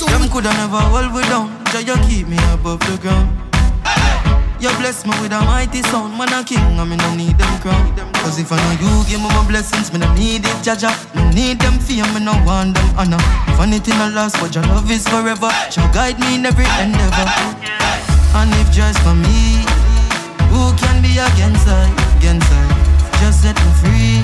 Them 0.08 0.30
coulda 0.30 0.52
never 0.54 0.80
hold 0.80 1.14
me 1.14 1.22
down, 1.24 1.48
Jah 1.72 1.82
you 1.82 1.96
keep 2.08 2.28
me 2.28 2.38
above 2.54 2.80
the 2.80 2.98
ground. 3.02 3.51
You 4.62 4.70
bless 4.78 5.06
me 5.06 5.14
with 5.22 5.34
a 5.34 5.42
mighty 5.42 5.82
sound, 5.90 6.14
man 6.18 6.30
a 6.34 6.44
king, 6.46 6.62
and 6.62 6.90
me 6.90 6.96
no 6.96 7.16
need 7.16 7.36
them 7.38 7.54
crown. 7.62 7.98
Cause 8.22 8.38
if 8.38 8.52
I 8.52 8.58
know 8.62 8.78
you 8.78 8.94
give 9.10 9.20
me 9.20 9.28
my 9.34 9.42
blessings, 9.48 9.92
me 9.92 9.98
no 9.98 10.14
need 10.14 10.46
it, 10.46 10.58
Jaja. 10.62 10.94
Me 11.16 11.26
need 11.34 11.60
them 11.60 11.80
fear, 11.80 12.06
me 12.14 12.22
no 12.22 12.34
want 12.46 12.76
them 12.76 12.90
honor. 12.94 13.18
Vanity 13.58 13.90
no 13.98 14.10
loss, 14.14 14.38
but 14.40 14.54
your 14.54 14.64
love 14.70 14.86
is 14.92 15.08
forever. 15.08 15.50
Shall 15.74 15.92
guide 15.92 16.20
me 16.20 16.36
in 16.36 16.46
every 16.46 16.70
endeavor. 16.78 17.26
And 18.38 18.54
if 18.62 18.70
just 18.72 19.02
for 19.02 19.18
me, 19.18 19.66
who 20.54 20.70
can 20.78 21.02
be 21.02 21.18
against 21.18 21.66
I, 21.66 21.90
against 22.22 22.46
I? 22.54 22.64
Just 23.18 23.42
set 23.42 23.58
me 23.58 23.72
free. 23.82 24.22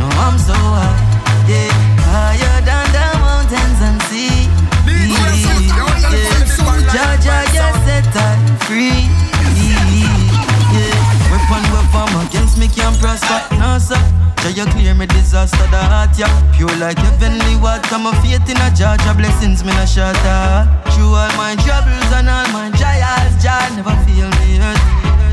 No, 0.00 0.08
I'm 0.24 0.38
so 0.40 0.56
high, 0.56 0.96
yeah, 1.44 1.68
higher 2.08 2.64
than 2.64 2.86
the 2.96 3.06
mountains 3.20 3.80
and 3.84 4.00
sea. 4.08 4.57
Jaja, 6.92 7.44
you 7.52 7.68
set 7.84 8.16
I 8.16 8.36
free. 8.64 9.04
Yeah, 10.72 10.96
weapon 11.28 11.64
we 11.72 11.80
form 11.92 12.12
against 12.24 12.56
me 12.56 12.68
can't 12.68 12.96
prosper. 12.98 13.40
No 13.56 13.78
sir, 13.78 14.00
Jah 14.40 14.50
you 14.56 14.66
clear 14.72 14.94
me 14.94 15.06
disaster 15.06 15.68
the 15.68 15.80
heart 15.80 16.16
yeah. 16.16 16.32
Pure 16.56 16.76
like 16.76 16.98
heavenly 16.98 17.56
water, 17.56 17.98
my 17.98 18.12
faith 18.20 18.48
in 18.48 18.56
a 18.56 18.68
Jaja 18.72 19.16
blessings 19.16 19.64
me 19.64 19.72
no 19.72 19.84
shatter. 19.84 20.64
Through 20.92 21.12
all 21.12 21.32
my 21.36 21.56
troubles 21.60 22.10
and 22.16 22.28
all 22.28 22.48
my 22.56 22.72
trials, 22.76 23.36
Jah 23.42 23.68
never 23.76 23.96
feel 24.08 24.28
me 24.40 24.56
hurt. 24.56 24.80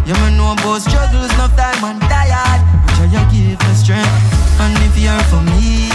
You 0.08 0.14
me 0.22 0.36
know 0.38 0.54
about 0.54 0.84
struggles, 0.84 1.32
enough 1.34 1.56
time 1.56 1.84
and 1.84 2.02
tired. 2.12 2.62
Jah 3.00 3.08
you 3.08 3.24
give 3.32 3.60
me 3.60 3.74
strength, 3.76 4.60
and 4.60 4.76
if 4.84 4.96
you're 5.00 5.24
for 5.32 5.40
me, 5.56 5.88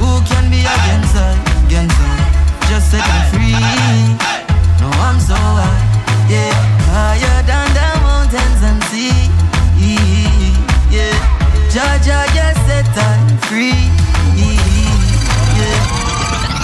who 0.00 0.20
can 0.24 0.48
be 0.48 0.64
against 0.64 1.16
I, 1.16 1.36
against 1.68 2.00
I? 2.00 2.40
Just 2.68 2.90
set 2.90 3.04
me 3.04 3.20
free. 3.28 4.49
No, 4.80 4.88
I'm 4.88 5.18
so 5.20 5.36
high, 5.36 5.84
yeah, 6.32 6.52
higher 6.88 7.42
than 7.44 7.68
the 7.76 7.88
mountains 8.00 8.60
and 8.64 8.80
sea. 8.88 9.28
Yeah, 10.90 11.14
Jaja, 11.70 12.18
you 12.36 12.48
set 12.66 12.88
I 12.96 13.38
free. 13.46 13.78
Yeah. 15.60 15.80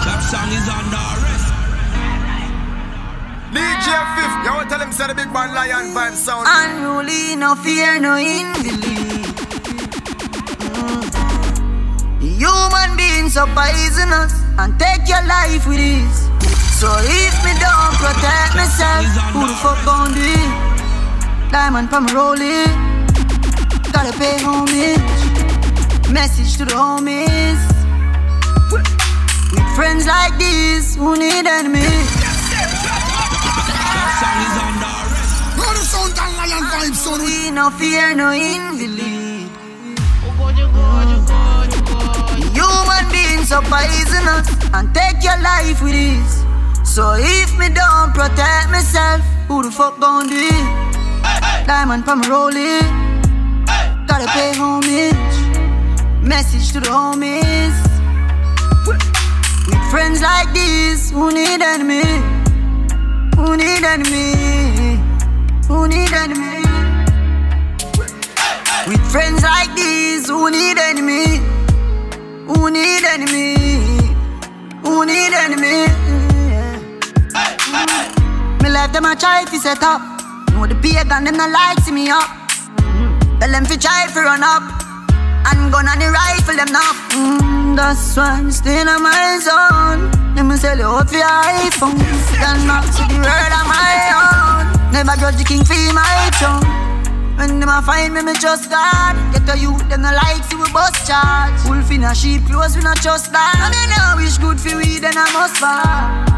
That 0.07 0.21
song 0.31 0.51
is 0.51 0.67
on 0.67 0.85
the 0.95 1.03
arrest. 1.13 1.49
DJ 3.55 3.87
Fif, 4.17 4.33
you 4.45 4.53
want 4.57 4.69
tell 4.71 4.81
him 4.81 4.93
say 4.93 5.07
the 5.07 5.15
big 5.15 5.33
bad 5.33 5.55
lion 5.55 5.95
vibe 5.95 6.15
sound. 6.15 6.47
Unruly, 6.49 7.37
no 7.37 7.55
fear, 7.55 8.01
no 8.01 8.15
unbelief. 8.17 9.27
Mm. 10.75 11.03
Human 12.41 12.97
beings 12.97 13.37
are 13.37 13.47
poisonous 13.55 14.33
and 14.59 14.79
take 14.81 15.07
your 15.07 15.23
life 15.27 15.67
with 15.67 15.79
ease. 15.79 16.26
So 16.77 16.93
if 17.01 17.35
me 17.43 17.53
don't 17.57 17.95
protect 17.97 18.55
myself, 18.55 19.07
who 19.33 19.47
the 19.49 19.55
fuck 19.65 19.83
gon' 19.87 20.13
do 20.13 20.21
it? 20.21 21.51
Diamond 21.51 21.89
from 21.89 22.05
rolling, 22.09 22.69
gotta 23.93 24.13
pay 24.19 24.37
homage. 24.45 25.01
Message 26.13 26.59
to 26.59 26.67
the 26.67 26.75
homies. 26.77 27.57
With 29.53 29.69
friends 29.75 30.07
like 30.07 30.37
these, 30.37 30.97
who 30.97 31.17
need 31.17 31.47
enemies? 31.47 32.09
That 33.97 34.13
song 34.21 34.39
is 34.45 34.57
on 34.61 34.75
the 34.77 34.91
arrest. 35.01 35.57
Now 35.57 35.73
the 35.73 35.81
sound 35.81 36.13
and 36.21 36.37
lion 36.37 36.65
vibe 36.69 36.93
sound. 36.95 37.23
We 37.25 37.51
no 37.53 37.71
fear, 37.71 38.15
no 38.15 38.33
invalid. 38.33 39.49
Human 42.53 43.05
beings 43.11 43.51
are 43.51 43.65
poisonous 43.65 44.47
and 44.75 44.93
take 44.95 45.25
your 45.25 45.41
life 45.41 45.81
with 45.83 45.95
ease. 45.95 46.36
So 46.97 47.13
if 47.19 47.59
me 47.59 47.69
don't 47.69 48.15
protect 48.15 48.71
myself, 48.71 49.21
who 49.49 49.63
the 49.63 49.71
fuck 49.71 50.01
gon' 50.01 50.29
do 50.29 50.35
it? 50.35 51.67
Diamond 51.67 52.07
from 52.07 52.23
rolling, 52.23 52.89
gotta 54.07 54.25
pay 54.29 54.55
homage. 54.57 55.13
Message 56.23 56.73
to 56.73 56.81
the 56.81 56.89
homies. 56.89 57.77
With 59.67 59.91
friends 59.91 60.23
like 60.23 60.51
these, 60.55 61.11
who 61.11 61.31
need 61.35 61.61
enemy? 61.61 62.01
Who 63.37 63.59
need 63.59 63.85
enemy? 63.85 64.97
Who 65.69 65.89
need 65.89 66.15
enemy? 66.15 66.65
With 68.89 69.05
friends 69.13 69.43
like 69.43 69.69
these, 69.75 70.31
who 70.31 70.51
need 70.51 70.79
enemy? 70.79 71.43
Who 72.47 72.71
need 72.71 73.05
enemy? 73.05 73.55
Who 74.81 75.05
need 75.05 75.35
enemy? 75.35 76.26
Me 78.63 78.71
life 78.71 78.93
them 78.93 79.05
a 79.05 79.15
try 79.17 79.45
to 79.45 79.59
set 79.59 79.83
up. 79.83 80.01
Know 80.53 80.67
the 80.67 80.75
pagan 80.77 81.25
them 81.25 81.37
not 81.37 81.51
like 81.51 81.79
see 81.85 81.93
me 81.93 82.11
up. 82.11 82.29
Tell 83.41 83.51
them 83.51 83.65
fi 83.65 83.77
try 83.77 84.07
fi 84.09 84.21
run 84.25 84.43
up. 84.43 84.63
And 85.49 85.71
gun 85.71 85.87
on 85.87 85.99
the 85.99 86.11
rifle 86.11 86.57
them 86.57 86.73
now. 86.73 86.93
Mm, 87.15 87.77
that's 87.77 88.17
why 88.17 88.41
I'm 88.41 88.51
staying 88.51 88.89
on 88.89 89.03
my 89.03 89.39
zone. 89.39 90.11
Let 90.35 90.45
me 90.45 90.57
sell 90.57 90.77
you 90.77 90.91
for 91.07 91.17
your 91.17 91.37
iPhone. 91.63 91.97
Then 92.43 92.67
not 92.67 92.83
to 92.83 93.03
the 93.07 93.19
world 93.23 93.53
on 93.55 93.67
my 93.71 93.95
own. 94.19 94.93
Never 94.93 95.15
judge 95.21 95.37
the 95.37 95.45
king 95.45 95.65
for 95.65 95.79
my 95.95 96.31
throne. 96.41 96.87
When 97.37 97.61
them 97.61 97.69
a 97.69 97.83
find 97.83 98.15
me, 98.15 98.23
me 98.23 98.33
trust 98.35 98.71
God. 98.71 99.15
Get 99.33 99.49
a 99.55 99.59
youth, 99.59 99.87
them 99.89 100.03
no 100.03 100.11
like 100.11 100.43
see 100.45 100.57
we 100.57 100.73
bust 100.73 101.07
charge. 101.07 101.53
Wolf 101.69 101.91
in 101.91 102.05
a 102.05 102.15
sheep 102.15 102.47
clothes, 102.47 102.75
we 102.75 102.83
not 102.83 102.97
trust 102.97 103.31
that. 103.33 103.55
I 103.61 103.69
mean, 103.71 103.93
I 103.93 104.17
wish 104.17 104.39
good 104.39 104.59
for 104.59 104.77
we, 104.77 104.99
then 104.99 105.15
I 105.17 105.31
must 105.33 105.57
fall. 105.61 106.36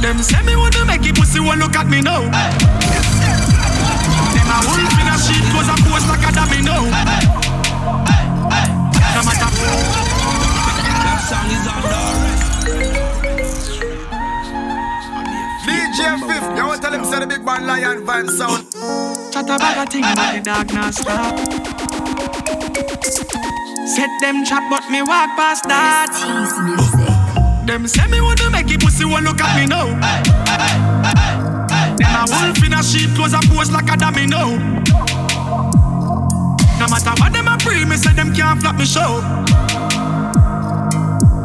Them 0.00 0.22
say 0.22 0.42
me 0.42 0.54
wanna 0.56 0.84
make 0.84 1.04
it 1.06 1.14
pussy 1.16 1.40
won't 1.40 1.58
look 1.58 1.74
at 1.76 1.86
me 1.88 2.00
now. 2.00 2.20
Them 2.20 2.32
a 4.50 4.58
wolf 4.66 4.98
in 5.00 5.08
a 5.08 5.18
sheep 5.18 5.44
clothes 5.50 5.68
and 5.68 5.84
pose 5.86 6.06
like 6.06 6.26
a 6.26 6.30
dummy 6.32 6.60
now. 6.62 6.84
No 9.14 9.22
matter. 9.24 9.50
That 11.04 11.20
song 11.26 11.50
is 11.50 11.66
on 11.66 11.82
DJ 15.66 16.00
Fif, 16.28 16.44
you 16.56 16.64
want 16.66 16.80
to 16.82 16.88
tell 16.88 16.92
him 16.92 17.04
say 17.04 17.18
the 17.20 17.26
big 17.26 17.44
man 17.44 17.66
lion 17.66 18.04
vibe 18.04 18.30
sound. 18.30 18.66
Chat 19.32 19.44
a 19.44 19.46
bag 19.58 19.78
of 19.78 19.88
thing, 19.92 20.02
but 20.02 20.32
the 20.34 20.40
dog 20.42 20.72
not 20.74 20.94
stop. 20.94 21.38
Set 23.88 24.10
them 24.20 24.44
trap, 24.44 24.68
but 24.68 24.88
me 24.90 25.02
walk 25.02 25.36
past 25.36 25.64
that. 25.64 26.12
Them 27.66 27.88
say 27.88 28.06
me 28.06 28.20
wanna 28.20 28.48
make 28.50 28.70
it 28.70 28.80
pussy 28.80 29.04
won't 29.04 29.24
look 29.24 29.40
at 29.40 29.58
me 29.58 29.66
now. 29.66 29.86
Them 31.98 32.14
a 32.14 32.24
wolf 32.30 32.62
in 32.64 32.72
a 32.72 32.80
sheep 32.80 33.10
clothes 33.16 33.34
and 33.34 33.42
pose 33.50 33.72
like 33.72 33.90
a 33.90 33.96
dummy 33.96 34.24
now. 34.24 34.54
No 36.78 36.86
matter 36.86 37.10
what 37.18 37.32
them 37.32 37.48
a 37.48 37.58
pre, 37.58 37.84
me 37.84 37.96
say 37.96 38.12
them 38.12 38.32
can't 38.32 38.60
flop 38.60 38.76
me 38.76 38.86
show. 38.86 39.20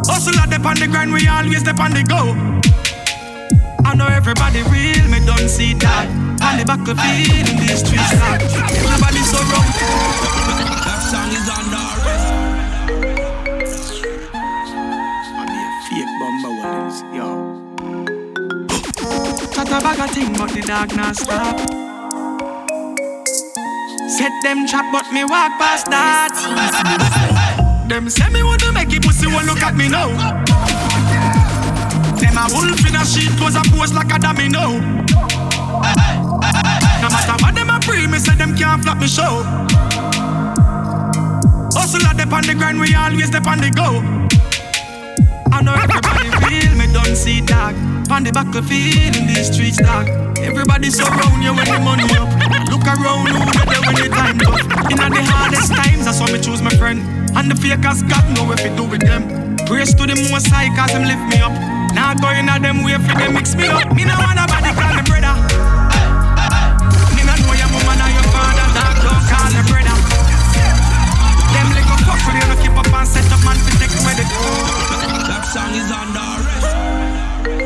Hustle 0.06 0.38
a 0.38 0.46
dep 0.46 0.64
on 0.64 0.78
the 0.78 0.88
grind, 0.88 1.12
we 1.12 1.28
always 1.28 1.64
dep 1.64 1.80
on 1.80 1.92
the 1.92 2.04
go. 2.04 2.38
I 3.84 3.96
know 3.96 4.06
everybody 4.06 4.62
real, 4.70 5.02
me 5.10 5.26
don't 5.26 5.50
see 5.50 5.74
that. 5.82 6.06
On 6.46 6.58
the 6.58 6.66
battlefield 6.66 7.50
in 7.50 7.58
these 7.66 7.80
streets, 7.80 8.14
that 8.22 8.46
everybody 8.78 9.26
so 9.26 9.42
wrong. 9.50 9.66
That 10.86 11.02
song 11.02 11.32
is 11.34 11.50
on 11.50 11.71
a 19.72 19.80
bag 19.82 20.00
of 20.00 20.12
thing, 20.12 20.34
but 20.34 20.52
the 20.52 20.62
dog 20.62 20.96
not 20.96 21.16
stop. 21.16 21.58
Set 24.10 24.32
them 24.44 24.68
trap, 24.68 24.92
but 24.92 25.08
me 25.14 25.24
walk 25.24 25.58
past 25.60 25.86
that. 25.88 26.36
Them 27.88 28.10
say 28.10 28.30
me 28.30 28.44
wanna 28.44 28.72
make 28.74 28.92
it 28.92 29.02
pussy 29.02 29.28
won't 29.28 29.46
look 29.46 29.62
at 29.62 29.76
me 29.76 29.88
now. 29.88 30.10
Them 32.20 32.38
a 32.38 32.46
wolf 32.52 32.84
in 32.88 32.96
a 32.96 33.06
sheep 33.06 33.32
clothes 33.38 33.56
and 33.56 33.68
pose 33.72 33.94
like 33.94 34.12
a 34.14 34.20
dummy 34.20 34.50
now. 34.50 34.72
No 37.02 37.08
matter 37.10 37.38
what 37.42 37.56
them 37.56 37.70
a 37.70 37.80
pre, 37.80 38.08
me 38.08 38.20
say 38.20 38.36
them 38.36 38.56
can't 38.56 38.84
flop 38.84 38.98
me 39.00 39.08
show. 39.08 39.44
Hustle 41.72 42.06
a 42.10 42.14
dep 42.14 42.34
on 42.34 42.44
the 42.44 42.56
grind, 42.56 42.80
we 42.80 42.94
always 42.94 43.30
dep 43.30 43.48
on 43.48 43.60
the 43.60 43.72
go. 43.72 44.04
Know 45.62 45.78
everybody 45.78 46.26
real, 46.50 46.74
me 46.74 46.90
don't 46.92 47.16
see 47.16 47.42
dog. 47.42 47.78
On 48.10 48.24
the 48.26 48.34
battlefield 48.34 49.14
in 49.16 49.30
these 49.30 49.54
streets, 49.54 49.78
dog. 49.78 50.10
Everybody 50.42 50.90
surround 50.90 51.38
you 51.46 51.54
when 51.54 51.70
the 51.70 51.78
money 51.78 52.10
up. 52.18 52.26
Look 52.74 52.82
around 52.90 53.30
who 53.30 53.46
they 53.46 53.66
there 53.70 53.84
when 53.86 53.94
the 53.94 54.10
time 54.10 54.42
tough. 54.42 54.58
In 54.90 54.98
the 54.98 55.22
hardest 55.22 55.70
times, 55.70 56.10
that's 56.10 56.20
why 56.20 56.34
me 56.34 56.42
choose 56.42 56.66
my 56.66 56.74
friend. 56.82 57.06
And 57.38 57.46
the 57.46 57.56
fakers 57.56 58.02
got 58.10 58.26
know 58.34 58.50
if 58.52 58.66
it 58.66 58.74
do 58.76 58.90
with 58.90 59.06
them. 59.06 59.54
Praise 59.70 59.94
to 59.94 60.10
the 60.10 60.18
most 60.34 60.50
high, 60.50 60.74
cause 60.74 60.98
them 60.98 61.06
lift 61.06 61.22
me 61.30 61.38
up. 61.46 61.54
Now 61.94 62.18
going 62.18 62.50
at 62.50 62.66
them 62.66 62.82
way 62.82 62.98
for 62.98 63.14
them 63.14 63.38
mix 63.38 63.54
me 63.54 63.70
up. 63.70 63.86
Me 63.94 64.02
no 64.02 64.18
want 64.18 64.42
nobody 64.42 64.74
call 64.74 64.98
me 64.98 65.04
brother. 65.06 65.36
Me 67.14 67.22
no 67.22 67.34
know 67.38 67.54
your 67.54 67.70
mama 67.70 67.94
nor 68.02 68.10
your 68.10 68.28
father, 68.34 68.66
dog. 68.74 68.98
Don't 68.98 69.24
call 69.30 69.50
me 69.54 69.62
brother. 69.70 69.98
Them 71.54 71.68
little 71.70 72.02
fuck 72.02 72.18
with 72.26 72.34
you, 72.34 72.50
no 72.50 72.56
keep 72.58 72.74
up 72.74 72.90
and 72.90 73.06
set 73.06 73.30
up 73.30 73.46
man 73.46 73.62
to 73.62 73.72
take 73.78 73.94
credit. 74.02 74.26
That 74.26 75.21
song 75.52 75.76
is 75.76 75.92
on 75.92 76.08
the 76.16 76.24
rest. 76.48 76.72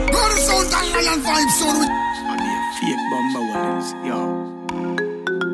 Go 0.10 0.22
to 0.26 0.38
sound 0.42 0.74
and 0.74 0.90
lion 0.90 1.20
vibe 1.22 1.52
sound 1.54 1.86
with 1.86 1.94
Fake 2.82 3.04
bomber 3.12 3.46
ones, 3.54 3.94
yo. 4.02 4.18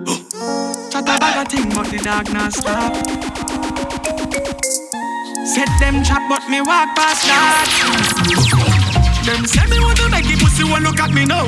Chat 0.92 1.10
a 1.12 1.20
bag 1.20 1.38
of 1.42 1.48
thing, 1.52 1.70
but 1.76 1.88
the 1.92 1.98
dog 2.00 2.32
not 2.32 2.54
stop. 2.54 2.96
Set 5.44 5.68
them 5.82 6.04
trap, 6.08 6.24
but 6.32 6.48
me 6.48 6.62
walk 6.62 6.96
past 6.96 7.28
that. 7.28 7.68
Them 9.26 9.46
say 9.46 9.68
me 9.68 9.80
wanna 9.84 10.08
make 10.08 10.32
it 10.32 10.40
pussy 10.40 10.64
won't 10.64 10.84
look 10.84 11.00
at 11.02 11.12
me 11.12 11.26
now. 11.26 11.44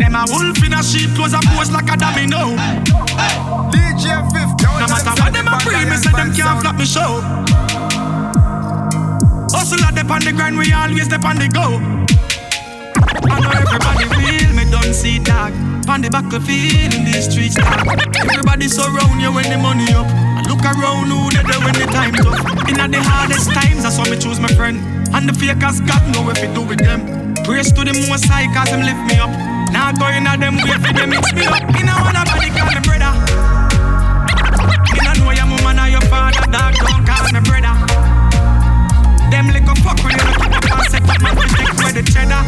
Them 0.00 0.16
a 0.16 0.24
wolf 0.32 0.64
in 0.64 0.72
a 0.72 0.82
sheep 0.82 1.14
clothes 1.14 1.34
and 1.34 1.44
pose 1.52 1.70
like 1.70 1.92
a 1.92 1.96
dummy 1.98 2.24
now. 2.26 2.56
DJ 3.68 4.16
Fif, 4.32 4.48
No 4.80 4.88
matter 4.88 5.12
what 5.20 5.32
him 5.36 5.44
them 5.44 5.48
a 5.48 5.60
say 5.60 5.60
pre, 5.60 5.84
me 5.84 5.96
say 5.96 6.12
them 6.12 6.32
can't 6.32 6.56
vibe 6.56 6.62
flop 6.62 6.76
me 6.76 6.86
show. 6.86 7.20
Hustle 9.52 9.84
a 9.84 9.92
dep 9.92 10.08
on 10.08 10.24
the 10.24 10.32
grind, 10.32 10.56
we 10.56 10.72
always 10.72 11.04
step 11.04 11.24
on 11.28 11.36
the 11.36 11.44
go. 11.46 11.76
I 13.28 13.36
know 13.36 13.52
everybody 13.52 14.08
feel 14.16 14.48
me 14.56 14.64
don't 14.72 14.96
see 14.96 15.20
dog. 15.20 15.52
On 15.88 16.00
the 16.00 16.08
back 16.08 16.24
battlefield 16.24 16.96
in 16.96 17.04
these 17.04 17.28
streets, 17.28 17.60
dog. 17.60 17.84
Everybody 18.16 18.66
surround 18.68 19.20
you 19.20 19.28
when 19.28 19.44
the 19.52 19.60
money 19.60 19.92
up. 19.92 20.08
And 20.08 20.48
look 20.48 20.64
around 20.64 21.12
who 21.12 21.28
they 21.30 21.44
there 21.44 21.60
when 21.60 21.76
the 21.76 21.84
time 21.92 22.16
tough. 22.16 22.40
In 22.64 22.80
the 22.80 23.00
hardest 23.04 23.52
times, 23.52 23.84
that's 23.84 24.00
why 24.00 24.08
me 24.08 24.16
choose 24.16 24.40
my 24.40 24.48
friend. 24.56 24.80
And 25.12 25.28
the 25.28 25.34
fakers 25.36 25.84
got 25.84 26.00
know 26.08 26.24
if 26.32 26.40
it 26.40 26.54
do 26.56 26.64
with 26.64 26.80
them. 26.80 27.36
Praise 27.44 27.70
to 27.76 27.84
the 27.84 27.92
most 28.08 28.24
high, 28.24 28.48
cause 28.56 28.72
them 28.72 28.80
lift 28.80 29.04
me 29.04 29.20
up. 29.20 29.30
Now 29.68 29.92
going 29.92 30.26
at 30.26 30.40
them 30.40 30.56
way 30.64 30.80
for 30.80 30.92
them 30.96 31.12
mix 31.12 31.28
me 31.36 31.44
up. 31.44 31.60
Me 31.76 31.84
no 31.84 31.92
want 32.00 32.16
nobody 32.16 32.48
call 32.56 32.72
me 32.72 32.80
brother. 32.88 33.12
Me 34.90 34.98
no 35.04 35.12
know 35.20 35.30
your 35.36 35.44
mama 35.44 35.76
nor 35.76 35.88
your 35.92 36.04
father, 36.08 36.40
dog. 36.48 36.72
Don't 36.80 37.04
call 37.04 37.28
me 37.30 37.40
brother. 37.44 38.01
Them 39.32 39.48
little 39.48 39.74
fuck 39.76 39.96
when 40.04 40.12
you 40.12 40.26
look 40.28 40.44
up 40.44 40.60
and 40.60 40.92
set 40.92 41.08
up 41.08 41.22
man 41.22 41.34
to 41.34 41.48
take 41.56 41.72
away 41.72 41.92
the 41.96 42.04
cheddar. 42.04 42.44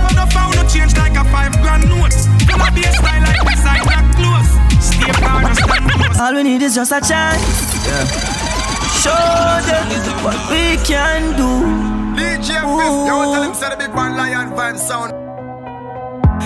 But 0.00 0.16
the 0.16 0.24
found 0.32 0.56
no 0.56 0.64
change 0.64 0.96
like 0.96 1.12
a 1.12 1.24
five 1.28 1.52
grand 1.60 1.84
note. 1.92 2.16
Full 2.48 2.56
of 2.56 2.72
baseline 2.72 3.20
like 3.20 3.36
this 3.44 3.60
side 3.60 3.84
black 3.84 4.08
close. 4.16 4.48
Stay 4.80 5.12
far 5.20 5.44
and 5.44 5.56
stand 5.60 5.90
close. 5.92 6.18
All 6.18 6.32
we 6.32 6.42
need 6.42 6.62
is 6.62 6.74
just 6.74 6.90
a 6.90 7.02
chance. 7.04 7.44
Show 9.04 9.12
them 9.68 9.92
what 10.24 10.40
we 10.48 10.80
can 10.88 11.36
do. 11.36 11.52
DJ 12.16 12.64
Fif, 12.64 12.92
you 13.04 13.12
want 13.12 13.34
tell 13.34 13.42
him 13.42 13.52
say 13.52 13.68
the 13.68 13.76
big 13.76 13.94
man 13.94 14.16
lion 14.16 14.56
vibe 14.56 14.78
sound. 14.78 15.23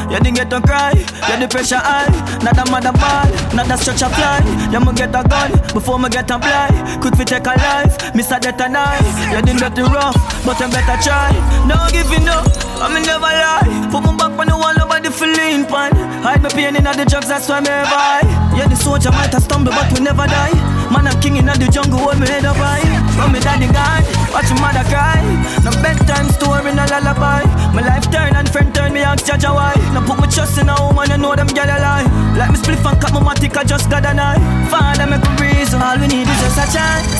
Didn't 0.08 0.34
get 0.34 0.50
to 0.50 0.60
cry, 0.60 0.92
you 0.92 1.36
the 1.40 1.46
pressure 1.48 1.76
high. 1.76 2.08
Not 2.42 2.56
a 2.58 2.70
mother 2.70 2.92
ball, 2.92 3.28
not 3.54 3.70
a 3.70 3.76
stretch 3.76 4.02
a 4.02 4.08
fly. 4.08 4.40
You 4.72 4.80
me 4.80 4.92
get 4.94 5.14
a 5.14 5.22
gun 5.22 5.52
before 5.72 5.98
me 5.98 6.08
get 6.08 6.30
a 6.30 6.38
blind. 6.38 7.00
Quick 7.00 7.16
we 7.18 7.24
take 7.24 7.46
a 7.46 7.54
life, 7.56 8.14
miss 8.14 8.30
a 8.30 8.40
death 8.40 8.60
a 8.60 8.68
knife. 8.68 9.04
You 9.30 9.42
didn't 9.42 9.60
get 9.60 9.78
it 9.78 9.84
rough, 9.84 10.16
but 10.44 10.60
I 10.60 10.66
better 10.70 10.98
try. 11.02 11.30
No 11.68 11.76
giving 11.92 12.28
up, 12.28 12.48
I 12.78 12.86
me 12.94 13.02
never 13.02 13.26
lie. 13.26 13.66
Put 13.90 14.06
my 14.06 14.14
back 14.14 14.38
on 14.38 14.46
the 14.46 14.54
wall, 14.54 14.74
nobody 14.78 15.10
feeling 15.10 15.66
pan. 15.66 15.90
Hide 16.22 16.42
my 16.42 16.48
pain 16.48 16.76
in 16.76 16.84
the 16.86 17.04
drugs, 17.10 17.26
that's 17.26 17.48
why 17.48 17.58
me 17.58 17.70
high. 17.70 18.22
Yeah, 18.54 18.70
the 18.70 18.76
soldier 18.76 19.10
might 19.10 19.34
have 19.34 19.42
stumbled, 19.42 19.74
but 19.74 19.90
we 19.90 19.98
never 19.98 20.26
die. 20.30 20.54
Man, 20.94 21.10
I'm 21.10 21.18
king 21.20 21.36
in 21.36 21.46
the 21.46 21.68
jungle, 21.74 21.98
hold 21.98 22.22
me 22.22 22.26
head 22.30 22.46
up 22.46 22.54
high. 22.54 22.86
When 23.18 23.34
me 23.34 23.40
daddy 23.42 23.66
gone, 23.66 24.06
watch 24.30 24.46
your 24.46 24.62
mother 24.62 24.86
cry. 24.86 25.18
No 25.66 25.74
bedtime 25.82 26.30
story, 26.30 26.70
no 26.70 26.86
lullaby. 26.86 27.42
My 27.74 27.82
life 27.82 28.06
turn 28.14 28.38
and 28.38 28.46
friend 28.46 28.70
turn 28.74 28.94
me 28.94 29.02
ask 29.02 29.26
Jaja 29.26 29.50
why. 29.50 29.74
Now 29.90 30.06
put 30.06 30.22
my 30.22 30.30
trust 30.30 30.58
in 30.58 30.70
a 30.70 30.78
woman, 30.78 31.10
you 31.10 31.18
know 31.18 31.34
them 31.34 31.50
gyal 31.50 31.66
a 31.66 31.82
lie. 31.82 32.06
Like 32.38 32.54
me 32.54 32.58
spliff 32.62 32.86
and 32.86 32.98
cut 33.02 33.10
my 33.10 33.20
matic, 33.26 33.58
I 33.58 33.64
just 33.64 33.90
got 33.90 34.06
an 34.06 34.22
eye. 34.22 34.38
Father 34.70 35.06
make 35.10 35.26
a 35.26 35.32
reason, 35.42 35.82
all 35.82 35.98
we 35.98 36.06
need 36.06 36.30
is 36.30 36.38
just 36.46 36.62
a 36.62 36.66
chance. 36.70 37.10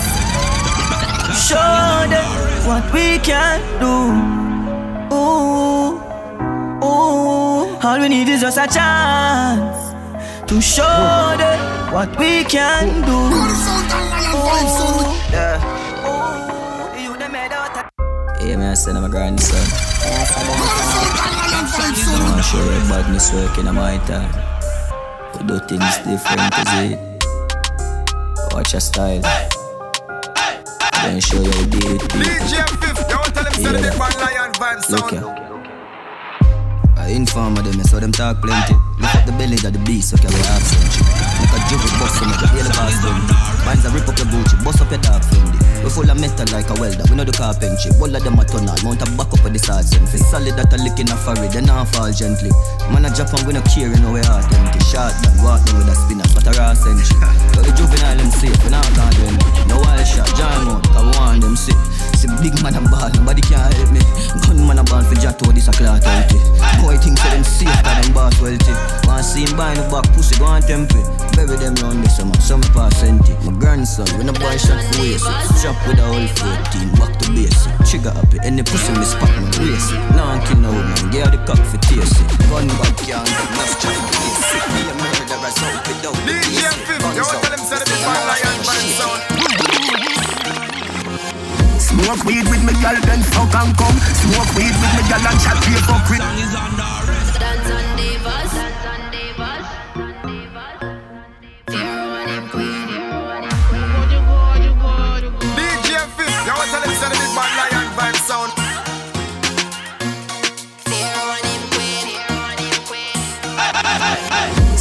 Show 1.34 2.06
them 2.06 2.30
what 2.62 2.86
we 2.94 3.18
can 3.18 3.58
do. 3.82 4.47
Ooh, 5.12 5.96
ooh. 6.84 7.78
All 7.82 7.98
we 8.00 8.08
need 8.08 8.28
is 8.28 8.40
just 8.42 8.58
a 8.58 8.66
chance 8.66 9.94
to 10.46 10.60
show 10.60 11.34
them 11.38 11.92
what 11.92 12.10
we 12.18 12.44
can 12.44 13.02
do. 13.02 13.16
Go 13.16 13.46
to 13.48 13.54
sound 13.56 13.92
and 13.92 14.10
lion 14.10 14.34
vibe 14.36 14.68
sound 14.76 14.96
with 14.98 15.32
Yeah. 15.32 15.56
Ooh, 16.08 17.00
you 17.00 17.16
the 17.16 17.28
made. 17.28 17.52
Yeah, 18.40 18.56
man, 18.56 18.70
I 18.70 18.74
send 18.74 18.98
him 18.98 19.04
a 19.04 19.08
grandson. 19.08 19.64
I 21.80 22.20
wanna 22.28 22.42
show 22.42 22.58
you 22.58 22.80
badness 22.88 23.32
working 23.32 23.66
on 23.68 23.74
my 23.76 23.96
time. 24.04 24.32
We 25.34 25.46
do 25.46 25.58
things 25.68 25.96
different, 26.04 26.52
is 26.58 26.72
it? 26.84 26.98
Watch 28.52 28.72
your 28.72 28.80
style. 28.80 29.22
Then 31.02 31.20
show 31.20 31.40
you 31.40 31.50
how 31.50 31.60
to 31.60 31.66
deal. 31.66 31.98
DJ 31.98 32.62
Fif, 32.80 32.98
you 33.08 33.16
want 33.16 33.26
to 33.26 33.32
tell 33.32 33.44
him 33.44 33.52
say 33.54 33.72
the 33.72 33.78
big 33.88 33.98
bad 33.98 34.37
lion 34.60 34.78
vibe 34.78 34.90
Look 34.90 35.10
sound. 35.10 35.12
here. 35.12 35.48
I 36.96 37.08
inform 37.10 37.56
of 37.56 37.64
them, 37.64 37.82
so 37.84 38.00
them 38.00 38.12
talk 38.12 38.40
plenty. 38.42 38.74
Lift 38.98 39.16
up 39.16 39.26
the 39.26 39.32
belly 39.32 39.54
of 39.54 39.72
the 39.72 39.82
beast, 39.86 40.10
so 40.10 40.16
can 40.16 40.30
we 40.30 40.40
have 40.40 40.62
some. 40.62 40.82
Make 41.40 41.52
a 41.54 41.58
juggle 41.70 41.98
bust 41.98 42.20
them, 42.20 42.30
make 42.30 42.42
a 42.42 42.46
daily 42.54 42.70
pass 42.70 43.02
them. 43.02 43.57
Vines 43.68 43.84
a 43.84 43.90
rip 43.92 44.08
up 44.08 44.16
your 44.16 44.24
Gucci, 44.32 44.56
bust 44.64 44.80
up 44.80 44.88
your 44.88 44.96
dark 45.04 45.20
Fendi. 45.28 45.60
We 45.84 45.92
full 45.92 46.08
of 46.08 46.16
metal 46.16 46.48
like 46.56 46.72
a 46.72 46.74
welder, 46.80 47.04
we 47.12 47.20
know 47.20 47.28
the 47.28 47.36
carpentry. 47.36 47.92
All 48.00 48.08
of 48.08 48.24
them 48.24 48.40
a 48.40 48.44
tunnel, 48.48 48.72
mount 48.80 49.04
a 49.04 49.06
back 49.12 49.28
up 49.28 49.44
of 49.44 49.52
the 49.52 49.60
side 49.60 49.84
sentry. 49.84 50.24
Solid 50.24 50.56
that 50.56 50.72
a 50.72 50.80
lick 50.80 50.96
in 50.96 51.12
a 51.12 51.16
furry, 51.20 51.52
then 51.52 51.68
I 51.68 51.84
fall 51.84 52.08
gently. 52.08 52.48
Man 52.88 53.04
a 53.04 53.12
Japan, 53.12 53.44
we 53.44 53.52
no 53.52 53.60
care, 53.68 53.92
you 53.92 54.00
know 54.00 54.16
we 54.16 54.24
are 54.24 54.40
empty. 54.40 54.80
Shot 54.88 55.12
down, 55.20 55.36
walk 55.44 55.60
down 55.68 55.84
with 55.84 55.92
a 55.92 55.96
spinner, 56.00 56.24
but 56.32 56.48
a 56.48 56.52
raw 56.56 56.72
century. 56.72 57.20
Got 57.52 57.68
the 57.68 57.72
juvenile 57.76 58.16
them 58.16 58.32
safe, 58.32 58.56
we 58.64 58.72
not 58.72 58.88
gone 58.96 59.12
them. 59.20 59.36
No 59.68 59.76
wild 59.84 60.08
shot, 60.08 60.32
jam 60.32 60.72
out, 60.72 60.88
cause 60.88 61.04
we 61.04 61.12
want 61.20 61.44
them 61.44 61.52
sick. 61.52 61.76
See 62.16 62.32
big 62.40 62.56
man 62.64 62.72
a 62.72 62.80
ball, 62.88 63.12
nobody 63.20 63.44
can 63.44 63.60
help 63.60 63.92
me. 63.92 64.00
Gun 64.48 64.64
man 64.64 64.80
a 64.80 64.84
ball 64.88 65.04
for 65.04 65.14
Jato, 65.20 65.52
this 65.52 65.68
a 65.68 65.76
cloth 65.76 66.08
empty. 66.08 66.40
Boy 66.80 66.96
think 66.96 67.20
say 67.20 67.36
them 67.36 67.44
safe, 67.44 67.68
cause 67.84 68.00
them 68.00 68.16
boss 68.16 68.32
wealthy. 68.40 68.72
Want 69.04 69.28
see 69.28 69.44
him 69.44 69.52
buy 69.60 69.76
no 69.76 69.84
back, 69.92 70.08
pussy 70.16 70.40
go 70.40 70.48
on 70.48 70.64
tempe. 70.64 71.04
Bury 71.36 71.60
them 71.60 71.76
round 71.84 72.00
this 72.00 72.16
summer, 72.16 72.34
summer 72.40 72.66
pass 72.72 72.96
70 73.04 73.57
grandson, 73.58 74.06
when 74.16 74.28
a 74.28 74.32
boy 74.32 74.56
shot 74.56 74.78
for 74.94 75.02
waist, 75.02 75.26
strap 75.58 75.76
with 75.86 75.98
a 75.98 76.06
whole 76.06 76.26
14, 76.26 76.94
back 76.96 77.12
to 77.18 77.26
basic. 77.34 77.72
Trigger 77.84 78.14
happy, 78.14 78.38
any 78.46 78.62
pussy 78.62 78.92
miss 78.94 79.14
pack 79.18 79.34
my 79.34 79.50
race. 79.58 79.90
Now 80.14 80.32
I'm 80.32 80.40
kill 80.46 80.58
no 80.62 80.70
woman, 80.70 81.10
get 81.10 81.26
out 81.26 81.32
the 81.34 81.40
cock 81.44 81.60
for 81.66 81.78
taste 81.82 82.16
it. 82.16 82.28
Gun 82.48 82.68
back, 82.78 82.94
can't 83.02 83.26
get 83.26 83.50
enough 83.50 83.74
chop 83.82 83.92
for 83.92 84.08
taste 84.14 84.54
it. 84.54 84.62
Me 84.72 84.80
a 84.86 84.94
murderer, 84.94 85.50
so 85.50 85.66
without 85.90 86.16
the 86.24 86.32
DJ 86.38 86.70
Fif, 86.86 86.88
you 86.88 87.02
want 87.02 87.18
to 87.18 87.22
tell 87.26 87.52
him 87.52 87.62
say 87.66 87.78
the 87.78 87.86
big 87.90 88.00
bad 88.06 88.22
lion 88.30 88.58
vibe 88.62 88.90
sound. 88.96 89.20
Smoke 91.82 92.22
weed 92.24 92.46
with 92.46 92.62
me 92.62 92.72
girl, 92.78 92.98
then 93.04 93.22
fuck 93.34 93.54
and 93.58 93.74
come. 93.74 93.98
Smoke 94.22 94.52
weed 94.54 94.74
with 94.76 94.92
me 94.96 95.02
girl 95.10 95.26
and 95.26 95.38
chat 95.42 95.58
pay 95.66 95.78
for 95.82 95.98
quick. 96.06 96.22
Dance 96.22 96.97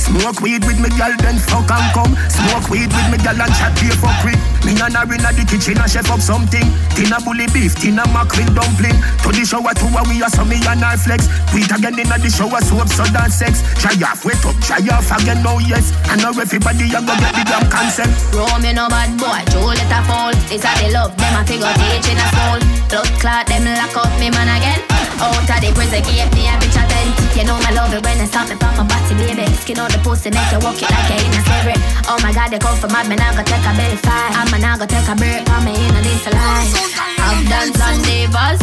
Smoke 0.08 0.40
weed 0.40 0.64
with 0.64 0.80
me 0.80 0.88
girl, 0.96 1.12
then 1.20 1.36
fuck 1.36 1.68
and 1.68 1.88
come. 1.92 2.16
Smoke 2.32 2.72
weed 2.72 2.88
with 2.88 3.08
me 3.12 3.20
girl 3.20 3.36
and 3.44 3.54
chat 3.60 3.76
pay 3.76 3.92
for 3.92 4.12
quick. 4.24 4.40
Me 4.64 4.72
and 4.80 4.96
her 4.96 5.04
inna 5.04 5.36
the 5.36 5.44
kitchen 5.44 5.76
and 5.76 5.92
chef 5.92 6.08
up 6.08 6.24
something. 6.24 6.64
Tina 6.96 7.20
bully 7.28 7.46
beef, 7.52 7.76
tina 7.76 8.08
mackerel 8.16 8.48
dumpling. 8.56 8.96
To 9.28 9.30
the 9.36 9.44
shower 9.44 9.76
two 9.76 9.92
and 9.92 10.08
we 10.08 10.24
are 10.24 10.32
some 10.32 10.48
me 10.48 10.64
and 10.64 10.80
our 10.80 10.96
flex. 10.96 11.28
Tweet 11.52 11.68
again 11.68 12.00
inna 12.00 12.16
the 12.18 12.32
shower 12.32 12.64
soap, 12.64 12.88
so 12.88 13.04
dance 13.12 13.36
sex. 13.36 13.60
Try 13.84 14.00
off, 14.08 14.24
wait 14.24 14.40
up, 14.48 14.56
try 14.64 14.80
off 14.96 15.12
again, 15.12 15.44
no 15.44 15.60
yes. 15.60 15.92
I 16.08 16.16
know 16.16 16.32
everybody 16.32 16.88
a 16.88 17.04
go 17.04 17.14
get 17.20 17.36
the 17.36 17.44
damn 17.44 17.68
concept. 17.68 18.16
Rome, 18.32 18.64
you 18.64 18.74
know 18.74 18.88
bad 18.88 19.12
boy, 19.20 19.44
Joe 19.52 19.76
let 19.76 19.92
a 19.92 20.00
fall. 20.08 20.32
This 20.48 20.64
a 20.64 20.72
the 20.80 20.88
love, 20.96 21.14
them 21.20 21.36
a 21.36 21.44
figure 21.44 21.68
teach 21.84 22.08
in 22.08 22.16
a 22.16 22.26
school. 22.32 22.60
Blood 22.88 23.12
clot, 23.20 23.44
them 23.52 23.68
lock 23.76 23.96
up 24.00 24.12
me 24.24 24.32
man 24.32 24.48
again. 24.56 24.80
Out 25.20 25.36
of 25.36 25.60
the 25.60 25.70
prison, 25.76 26.00
give 26.08 26.32
me 26.32 26.48
a 26.48 26.56
bitch 26.64 26.80
a 26.80 26.84
tent. 26.88 27.27
You 27.38 27.46
know 27.46 27.54
my 27.62 27.70
love 27.70 27.94
it 27.94 28.02
when 28.02 28.18
they 28.18 28.26
stop 28.26 28.50
me 28.50 28.56
from 28.58 28.74
my 28.74 28.84
body, 28.90 29.14
baby. 29.14 29.46
Skin 29.62 29.78
out 29.78 29.94
the 29.94 30.02
pussy, 30.02 30.34
make 30.34 30.50
you 30.50 30.58
walk 30.58 30.82
it 30.82 30.90
like 30.90 31.06
you 31.06 31.22
in 31.22 31.38
a 31.38 31.42
slavery. 31.46 31.78
Oh 32.10 32.18
my 32.26 32.34
God, 32.34 32.50
they 32.50 32.58
come 32.58 32.74
for 32.82 32.90
mad, 32.90 33.06
man, 33.08 33.22
I 33.22 33.30
go 33.38 33.46
take 33.46 33.62
a 33.62 33.78
belly 33.78 33.96
fight. 34.02 34.34
I'm 34.34 34.50
man, 34.50 34.66
I 34.66 34.74
go 34.74 34.90
take 34.90 35.06
a 35.06 35.14
break, 35.14 35.46
for 35.46 35.62
me 35.62 35.78
in 35.78 35.94
a 35.94 36.02
this 36.02 36.26
life. 36.34 36.74
I've 37.22 37.46
done 37.46 37.70
some 37.78 38.02
divas. 38.02 38.58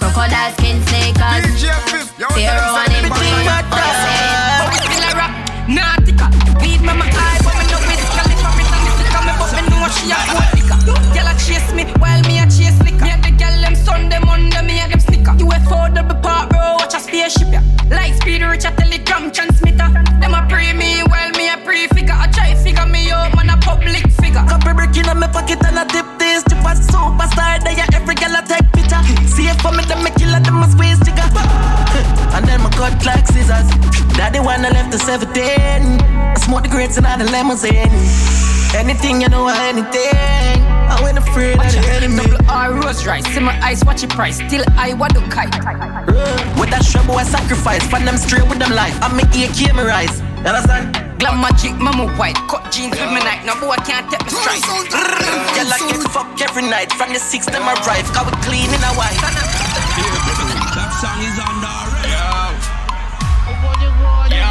Crocodile 0.00 0.52
skin 0.56 0.80
sneakers. 0.88 1.68
Pharaoh 2.32 2.80
and 2.80 2.92
him 2.96 3.12
queen. 3.12 3.44
Feel 4.88 5.04
a 5.04 5.12
rock, 5.12 5.36
nautica. 5.68 6.01
A 17.32 17.38
spaceship 17.38 17.52
ya. 17.52 17.60
Light 17.90 18.14
speed 18.20 18.42
reach 18.42 18.64
a 18.64 18.70
telegram 18.72 19.30
transmitter. 19.32 19.88
Them 20.20 20.34
a 20.34 20.46
pre 20.48 20.72
me 20.72 21.02
while 21.02 21.30
me 21.32 21.48
a 21.48 21.56
pre 21.64 21.86
figure. 21.88 22.14
I 22.14 22.28
try 22.28 22.54
figure 22.54 22.86
me 22.86 23.10
out, 23.10 23.34
man 23.36 23.50
a 23.50 23.56
public 23.58 24.10
figure. 24.20 24.44
Couple 24.48 24.74
brick 24.74 24.96
in 24.96 25.06
my 25.18 25.26
pocket 25.28 25.64
and 25.64 25.78
I 25.78 25.84
dip 25.84 26.06
this 26.18 26.42
to 26.44 26.56
a 26.56 26.72
superstar. 26.74 27.62
They 27.64 27.80
a 27.80 27.86
every 27.94 28.14
girl 28.14 28.36
I 28.36 28.42
take 28.42 28.70
picture. 28.72 29.02
See 29.26 29.48
it 29.48 29.60
for 29.60 29.72
me, 29.72 29.84
them 29.84 30.02
me 30.04 30.10
killer, 30.16 30.40
them 30.40 30.62
a 30.62 30.68
squeeze 30.70 31.00
jigger. 31.00 31.28
And 32.34 32.46
then 32.46 32.62
my 32.62 32.70
cut 32.70 33.04
like 33.04 33.26
scissors. 33.26 33.68
Daddy 34.16 34.40
wanna 34.40 34.70
left 34.70 34.92
the 34.92 34.98
17. 34.98 35.32
I 35.32 36.34
smoke 36.38 36.64
the 36.64 36.68
grapes 36.68 36.96
and 36.96 37.06
I 37.06 37.16
the 37.16 37.24
limousine. 37.30 37.92
Anything 38.74 39.20
you 39.20 39.28
know, 39.28 39.48
anything. 39.48 40.72
I 40.92 41.08
ain't 41.08 41.18
afraid 41.18 41.58
of 41.60 41.72
the 41.72 41.80
enemy. 41.96 42.24
Double 42.24 42.50
R 42.50 42.72
rose 42.72 43.06
rice, 43.06 43.26
see 43.26 43.40
my 43.40 43.58
eyes, 43.62 43.84
watch 43.84 44.02
it 44.02 44.10
price. 44.10 44.36
Still 44.36 44.64
I 44.76 44.94
want 44.94 45.14
to 45.14 45.20
kite. 45.28 45.52
With 46.58 46.70
that 46.70 46.82
shrub, 46.84 47.10
I 47.10 47.24
sacrifice. 47.24 47.82
Find 47.88 48.06
them 48.06 48.16
straight 48.16 48.46
with 48.48 48.58
them 48.58 48.72
life. 48.72 48.96
I 49.02 49.08
make 49.14 49.30
AK 49.34 49.74
me 49.74 49.82
rise. 49.82 50.20
You 50.42 50.50
understand? 50.50 50.98
Glam 51.18 51.40
magic, 51.40 51.78
mama 51.78 52.10
white. 52.18 52.34
Cut 52.50 52.66
jeans 52.72 52.98
with 52.98 53.10
me 53.14 53.22
night. 53.22 53.46
No 53.46 53.54
boy 53.62 53.76
can't 53.86 54.10
take 54.10 54.22
me 54.26 54.30
strike. 54.34 54.62
Girl, 54.66 55.70
I 55.70 55.78
get 55.86 56.02
fucked 56.10 56.42
every 56.42 56.66
night. 56.66 56.90
From 56.92 57.12
the 57.12 57.20
six, 57.22 57.46
them 57.46 57.62
arrive. 57.62 58.06
Cause 58.10 58.26
we 58.26 58.34
clean 58.42 58.70
in 58.70 58.82
a 58.82 58.92
white. 58.98 59.18
That 60.74 60.90
song 60.98 61.22
is 61.22 61.38
on 61.38 61.62
the 61.62 61.70
Yo. 64.34 64.42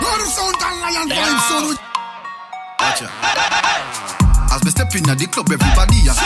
Now 0.00 0.16
the 0.16 0.26
sound 0.30 0.56
and 0.62 0.80
lion 0.80 1.08
vibe 1.10 1.40
sound 1.48 1.68
with 1.68 1.80
Watch 2.80 3.00
ya. 3.02 4.25
As 4.56 4.64
me 4.64 4.70
step 4.72 4.88
in 4.96 5.04
at 5.04 5.20
the 5.20 5.28
club, 5.28 5.52
everybody 5.52 6.00
ya. 6.00 6.16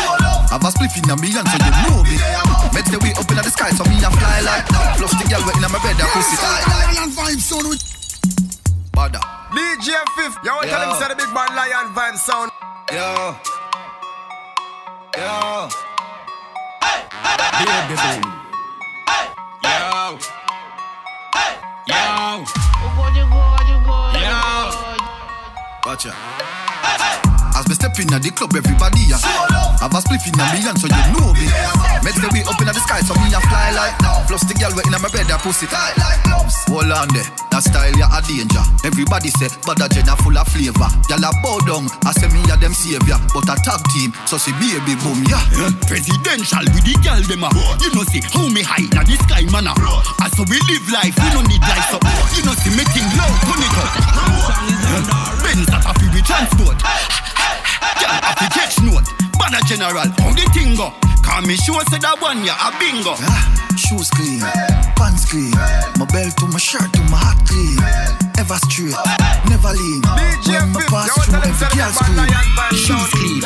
Have 0.55 0.63
a 0.63 0.71
spliff 0.71 0.95
in 0.95 1.11
a 1.11 1.19
me 1.19 1.35
and 1.35 1.43
so 1.51 1.59
you 1.59 1.75
know 1.83 1.99
me. 2.07 2.15
Met 2.71 2.87
the 2.87 3.03
way 3.03 3.11
up 3.19 3.27
in 3.27 3.43
the 3.43 3.51
sky, 3.51 3.75
so 3.75 3.83
me 3.91 3.99
a 3.99 4.07
fly 4.07 4.39
like. 4.47 4.71
Flush 4.95 5.19
the 5.19 5.27
girl 5.27 5.43
in 5.51 5.67
my 5.67 5.75
bed, 5.83 5.99
I 5.99 6.07
pussy 6.15 6.39
tight. 6.39 6.63
Lion 6.95 7.11
vibe 7.11 7.43
sound 7.43 7.67
with 7.67 7.83
Bada. 8.95 9.19
DJ 9.51 9.99
Fif, 10.15 10.39
you 10.47 10.55
want 10.55 10.63
to 10.63 10.71
tell 10.71 10.79
him 10.79 10.95
say 11.03 11.11
the 11.11 11.19
big 11.19 11.27
bad 11.35 11.51
lion 11.59 11.91
vibe 11.91 12.15
sound. 12.23 12.55
Yo. 12.95 13.35
Yo. 15.19 15.67
Baby 17.59 17.99
boom. 17.99 18.23
Yo. 19.67 20.23
Yo. 21.91 22.47
Yo. 24.23 24.71
Watch 25.83 26.07
ya. 26.07 26.70
As 27.61 27.69
me 27.69 27.77
step 27.77 27.93
in 28.01 28.09
at 28.17 28.25
the 28.25 28.33
club, 28.33 28.57
everybody 28.57 29.05
ya. 29.05 29.21
Have 29.85 29.93
a 29.93 30.01
spliff 30.01 30.25
in 30.25 30.33
a 30.41 30.49
and 30.49 30.81
so 30.81 30.89
you 30.89 31.05
know 31.13 31.29
me. 31.37 31.45
Met 32.01 32.17
the 32.17 32.33
way 32.33 32.41
up 32.49 32.57
in 32.57 32.73
the 32.73 32.81
sky, 32.81 33.05
so 33.05 33.13
me 33.21 33.29
a 33.29 33.41
fly 33.53 33.69
like. 33.77 33.93
Flush 34.25 34.49
the 34.49 34.57
girl 34.57 34.73
in 34.73 34.97
my 34.97 35.05
bed, 35.13 35.29
I 35.29 35.37
pussy 35.37 35.69
tight 35.69 35.93
like 36.01 36.25
gloves. 36.25 36.57
Hold 36.73 36.89
on 36.89 37.13
there, 37.13 37.29
that 37.53 37.61
style 37.61 37.93
ya 38.01 38.09
a 38.17 38.25
danger. 38.25 38.65
Everybody 38.81 39.29
say, 39.29 39.53
but 39.69 39.77
a 39.77 39.93
Jenna 39.93 40.17
full 40.25 40.41
of 40.41 40.49
flavor. 40.49 40.89
Y'all 41.13 41.21
a 41.21 41.29
bow 41.45 41.61
down, 41.69 41.85
I 42.09 42.17
say 42.17 42.33
me 42.33 42.41
a 42.49 42.57
them 42.57 42.73
savior. 42.73 43.21
But 43.37 43.45
a 43.53 43.61
tag 43.61 43.85
team, 43.93 44.17
so 44.25 44.41
see 44.41 44.57
baby 44.57 44.97
boom 45.05 45.21
ya. 45.29 45.37
Presidential 45.85 46.65
with 46.73 46.89
the 46.89 46.97
girl 47.05 47.21
dem 47.29 47.45
a 47.45 47.53
You 47.85 47.93
know 47.93 48.09
see 48.09 48.25
how 48.25 48.49
me 48.49 48.65
high 48.65 48.89
na 48.97 49.05
the 49.05 49.21
sky 49.21 49.45
man 49.53 49.69
a 49.69 49.77
so 50.33 50.49
we 50.49 50.57
live 50.65 50.87
life, 50.89 51.13
we 51.13 51.29
no 51.37 51.45
need 51.45 51.61
life 51.61 51.93
up 51.93 52.01
You 52.33 52.41
know 52.41 52.57
see 52.57 52.73
me 52.73 52.89
king 52.97 53.05
low, 53.21 53.29
turn 53.45 53.61
it 53.61 53.77
up 53.77 53.93
Benz 55.45 55.69
that 55.69 55.85
a 55.85 55.93
fi 55.93 56.09
we 56.09 56.25
transport 56.25 56.81
Girl 57.99 58.19
a 58.21 58.31
fi 58.37 58.47
catch 58.53 58.81
note 58.83 59.09
Banner 59.39 59.63
general, 59.67 60.09
how 60.21 60.31
the 60.37 60.45
thing 60.53 60.77
go? 60.77 60.93
Call 61.25 61.43
me 61.43 61.57
sure 61.57 61.83
say 61.91 61.99
that 62.01 62.17
one 62.21 62.45
ya 62.45 62.55
a 62.59 62.73
bingo 62.81 63.15
Shoes 63.81 64.11
clean, 64.11 64.41
pants 64.99 65.25
clean. 65.31 65.51
My 65.97 66.05
belt 66.13 66.37
to 66.37 66.47
my 66.53 66.59
shirt 66.59 66.93
to 66.93 67.01
my 67.09 67.17
hat 67.17 67.39
clean. 67.49 67.81
Ever 68.37 68.59
straight, 68.61 68.93
never 69.49 69.73
lean. 69.73 70.03
When 70.45 70.69
my 70.75 70.85
pass 70.91 71.09
through 71.17 71.41
every 71.41 71.69
girl 71.73 71.89
scream. 71.89 72.29
Shoes 72.77 73.09
clean, 73.17 73.41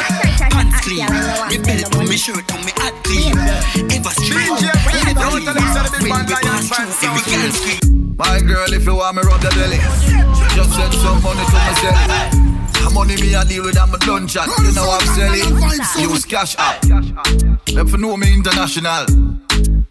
pants 0.51 0.81
clean 0.83 1.07
Me 1.49 1.57
belt 1.63 1.87
to 1.93 1.99
me 2.09 2.17
shirt 2.17 2.43
to 2.49 2.57
me 2.67 2.73
hat 2.77 2.95
clean 3.05 3.37
Ever 3.95 4.13
straight, 4.17 4.53
never 5.07 5.29
lean 5.39 5.47
When 6.03 6.27
we 6.27 6.35
pass 6.35 6.67
through 6.69 7.09
every 7.09 7.23
girl 7.31 7.53
scream 7.55 8.17
My 8.19 8.41
girl, 8.41 8.73
if 8.73 8.85
you 8.85 8.97
want 8.97 9.17
me 9.17 9.23
rub 9.23 9.41
the 9.41 9.51
belly, 9.55 9.79
just 10.57 10.71
send 10.75 10.95
some 10.95 11.23
money 11.23 11.45
to 11.47 11.53
my 11.53 11.73
celly. 11.79 12.54
Money 12.93 13.17
me 13.21 13.35
I 13.35 13.45
deal 13.45 13.65
with, 13.65 13.79
I'm 13.79 13.93
a 13.95 13.99
done 13.99 14.27
chat. 14.27 14.49
You 14.63 14.73
know 14.73 14.89
I'm 14.89 15.07
selling. 15.07 16.11
Use 16.11 16.25
cash 16.25 16.55
up. 16.59 16.81
Them 16.83 17.89
for 17.89 17.99
know 17.99 18.17
me 18.17 18.33
international. 18.33 19.07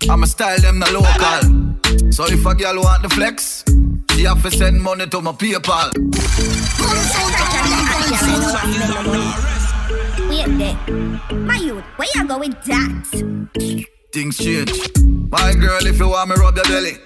I'm 0.09 0.23
a 0.23 0.27
style 0.27 0.59
them 0.59 0.79
the 0.79 0.91
local. 0.91 2.11
So 2.11 2.25
if 2.27 2.45
a 2.45 2.55
girl 2.55 2.81
want 2.81 3.03
the 3.03 3.09
flex, 3.09 3.63
she 4.11 4.23
have 4.23 4.41
to 4.43 4.51
send 4.51 4.81
money 4.81 5.07
to 5.07 5.21
my 5.21 5.31
PayPal. 5.31 5.93
Wait 10.29 10.57
there. 10.57 10.77
My 11.35 11.57
youth, 11.57 11.83
where 11.97 12.07
you 12.15 12.27
go 12.27 12.39
with 12.39 12.61
that? 12.63 13.87
Things 14.13 14.37
change. 14.37 14.71
My 15.29 15.53
girl, 15.53 15.85
if 15.85 15.99
you 15.99 16.07
want 16.09 16.29
me 16.29 16.35
rub 16.35 16.55
your 16.55 16.65
belly, 16.65 16.97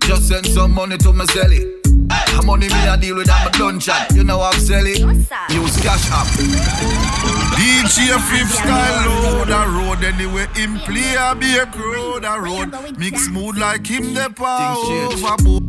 just 0.00 0.28
send 0.28 0.46
some 0.46 0.72
money 0.72 0.98
to 0.98 1.12
my 1.12 1.24
celly. 1.24 1.81
Money 2.44 2.68
me 2.68 2.74
I 2.74 2.96
deal 2.96 3.16
with, 3.16 3.30
I'm 3.30 3.46
a 3.46 3.50
done 3.52 3.78
chat. 3.78 4.12
You 4.14 4.24
know 4.24 4.40
I'm 4.40 4.58
selling. 4.58 4.96
Use 5.50 5.76
cash 5.80 6.10
up. 6.10 6.26
DJ 7.56 8.18
Fif 8.28 8.50
style 8.50 9.22
load 9.22 9.48
the 9.48 9.60
road 9.70 10.04
anyway. 10.04 10.46
Him 10.54 10.78
play 10.80 11.14
a 11.14 11.34
be 11.34 11.56
a 11.56 11.66
crow 11.66 12.18
the 12.18 12.40
road. 12.40 12.98
Mix 12.98 13.28
mood 13.28 13.56
like 13.58 13.86
him 13.86 14.14
the 14.14 14.28
power. 14.34 14.76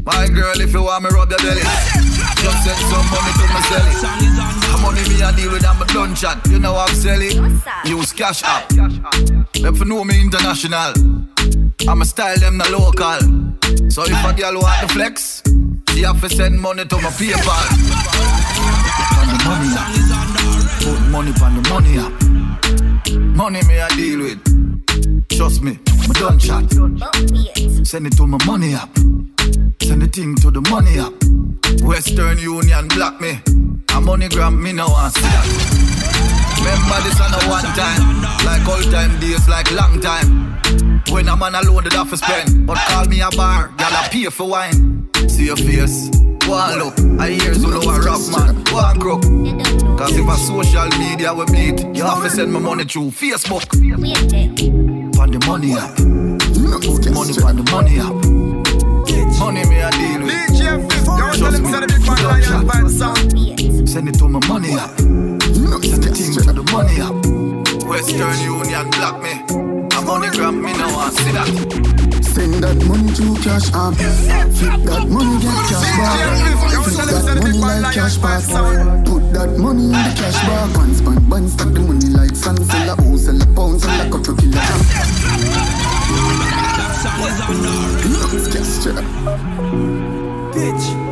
My 0.05 0.27
girl, 0.27 0.59
if 0.59 0.73
you 0.73 0.83
want 0.83 1.03
me 1.03 1.09
rub 1.11 1.29
your 1.29 1.39
belly, 1.39 1.61
just 1.61 2.63
send 2.65 2.81
some 2.91 3.07
money 3.13 3.31
to 3.37 3.45
my 3.53 3.61
celly. 3.69 4.81
Money 4.81 5.07
me 5.09 5.21
I 5.21 5.31
deal 5.35 5.51
with, 5.51 5.65
I'm 5.65 5.81
a 5.81 5.85
done 5.85 6.15
chat. 6.15 6.45
You 6.47 6.59
know 6.59 6.75
I'm 6.75 6.93
selling. 6.95 7.61
Use 7.85 8.11
cash 8.11 8.43
up. 8.43 8.67
Them 8.69 9.75
for 9.75 9.85
know 9.85 10.03
me 10.03 10.19
international. 10.19 10.93
I'm 11.87 12.01
a 12.01 12.05
style 12.05 12.37
them 12.39 12.57
the 12.57 12.69
local. 12.71 13.89
So 13.89 14.03
if 14.05 14.25
a 14.25 14.33
girl 14.33 14.61
want 14.61 14.81
the 14.81 14.93
flex, 14.93 15.43
she 15.93 16.01
have 16.01 16.19
to 16.21 16.29
send 16.29 16.59
money 16.59 16.85
to 16.85 16.95
my 16.97 17.09
PayPal. 17.09 17.65
On 19.19 19.27
the 19.29 19.37
money 19.45 19.69
up. 19.77 19.87
Put 20.81 21.01
money 21.09 21.31
on 21.41 21.53
the 21.55 21.69
money 21.69 21.97
app. 21.97 22.13
Money 23.35 23.61
me 23.67 23.79
I 23.79 23.89
deal 23.89 24.19
with. 24.19 25.29
Trust 25.29 25.61
me, 25.61 25.77
my 26.07 26.13
done 26.13 26.39
chat. 26.39 26.69
Send 27.85 28.07
it 28.07 28.17
to 28.17 28.27
my 28.27 28.43
money 28.45 28.73
app. 28.73 28.89
Send 29.81 30.01
the 30.01 30.09
thing 30.11 30.35
to 30.37 30.51
the 30.51 30.61
money 30.69 30.99
app. 30.99 31.13
Western 31.83 32.37
Union 32.39 32.87
block 32.89 33.21
me. 33.21 33.31
A 33.31 34.01
MoneyGram 34.01 34.59
me 34.59 34.73
no 34.73 34.87
that. 34.87 35.93
Remember 36.57 37.01
this 37.03 37.19
on 37.21 37.33
a 37.33 37.49
one 37.49 37.69
time, 37.75 38.23
like 38.45 38.67
old 38.67 38.91
time 38.91 39.19
days, 39.19 39.47
like 39.47 39.71
long 39.71 39.99
time. 40.01 40.92
When 41.13 41.27
a 41.29 41.37
man 41.37 41.53
alone 41.53 41.83
did 41.83 41.93
have 41.93 42.09
to 42.09 42.17
spend, 42.17 42.65
but 42.65 42.75
call 42.87 43.05
me 43.05 43.21
a 43.21 43.29
bar, 43.29 43.71
y'all 43.77 44.05
a 44.05 44.09
pay 44.09 44.25
for 44.25 44.49
wine. 44.49 45.07
See 45.29 45.45
your 45.45 45.55
face, 45.55 46.09
one 46.47 46.79
look, 46.79 46.97
I 47.19 47.29
hear 47.29 47.53
you 47.53 47.69
know 47.69 47.81
a 47.81 47.99
rock 48.01 48.21
man, 48.35 48.55
one 48.73 48.99
crook. 48.99 49.21
Cause 49.95 50.17
if 50.17 50.27
a 50.27 50.35
social 50.37 50.89
media 50.97 51.31
we 51.31 51.45
meet, 51.45 51.95
you 51.95 52.03
have 52.03 52.23
to 52.23 52.29
send 52.31 52.51
my 52.51 52.59
money 52.59 52.83
through 52.85 53.11
Facebook. 53.11 53.69
On 55.19 55.29
the 55.29 55.39
money 55.45 55.73
app, 55.73 55.95
put 56.81 57.05
money 57.13 57.33
on 57.45 57.55
the 57.57 57.71
money 57.71 57.99
app. 57.99 58.13
Money 59.37 59.65
me 59.69 59.81
a 59.81 59.91
deal 59.91 60.21
with. 60.23 60.33
DJ 60.33 60.81
Fif, 60.89 61.05
yo, 61.05 61.31
tell 61.31 61.53
him 61.53 61.65
say 61.65 61.79
the 61.79 61.87
big 61.87 62.05
man 62.07 62.23
lion 62.25 62.67
vibe 62.67 62.89
sound. 62.89 63.87
Send 63.87 64.09
it 64.09 64.17
to 64.17 64.27
my 64.27 64.45
money 64.47 64.73
app. 64.73 64.97
Send 64.97 66.03
the 66.03 66.11
thing 66.11 66.33
to 66.33 66.53
the 66.53 66.63
money 66.71 66.99
app. 66.99 67.85
Western 67.85 68.39
Union 68.41 68.89
block 68.89 69.21
me. 69.21 69.72
A 70.13 70.15
MoneyGram 70.15 70.61
me 70.61 70.71
no 70.73 70.87
want 70.93 71.13
see 71.15 71.31
that. 71.31 71.47
Send 72.23 72.63
that 72.63 72.77
money 72.85 73.11
to 73.13 73.33
cash 73.41 73.73
app. 73.73 73.95
Flip 74.53 74.85
that 74.85 75.09
money, 75.09 75.41
get 75.41 75.57
cash 75.65 75.89
back. 75.97 76.83
Flip 76.83 77.09
that 77.09 77.41
money 77.41 77.57
like 77.57 77.95
cash 77.95 78.17
back. 78.17 78.43
Put 79.05 79.33
that 79.33 79.57
money 79.57 79.85
in 79.85 79.91
the 79.91 80.13
cash 80.15 80.39
bag. 80.45 80.73
Buns, 80.75 81.01
bun, 81.01 81.29
bun, 81.29 81.47
stack 81.47 81.73
the 81.73 81.79
money 81.79 82.05
like 82.09 82.35
sun. 82.35 82.57
Sell 82.57 82.89
a 82.89 82.95
house, 83.01 83.25
sell 83.25 83.41
a 83.41 83.45
pound, 83.55 83.81
sell 83.81 84.01
a 84.01 84.11
cup 84.11 84.23
for 84.23 84.35
killer. 84.35 84.61
Nuts, 88.13 88.53
gesture. 88.53 88.93
Bitch. 90.53 91.02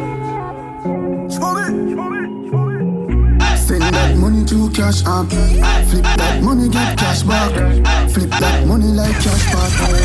Send 3.72 3.84
that 3.96 4.18
money 4.18 4.44
to 4.52 4.70
cash 4.72 5.00
app. 5.08 5.32
Flip 5.88 6.04
that 6.04 6.44
money, 6.44 6.68
get 6.68 7.00
cash 7.00 7.24
back. 7.24 7.56
Flip 8.12 8.28
that 8.28 8.68
money 8.68 8.92
like 8.92 9.16
cash 9.16 9.48
back. 9.48 9.72
Flip 9.80 9.96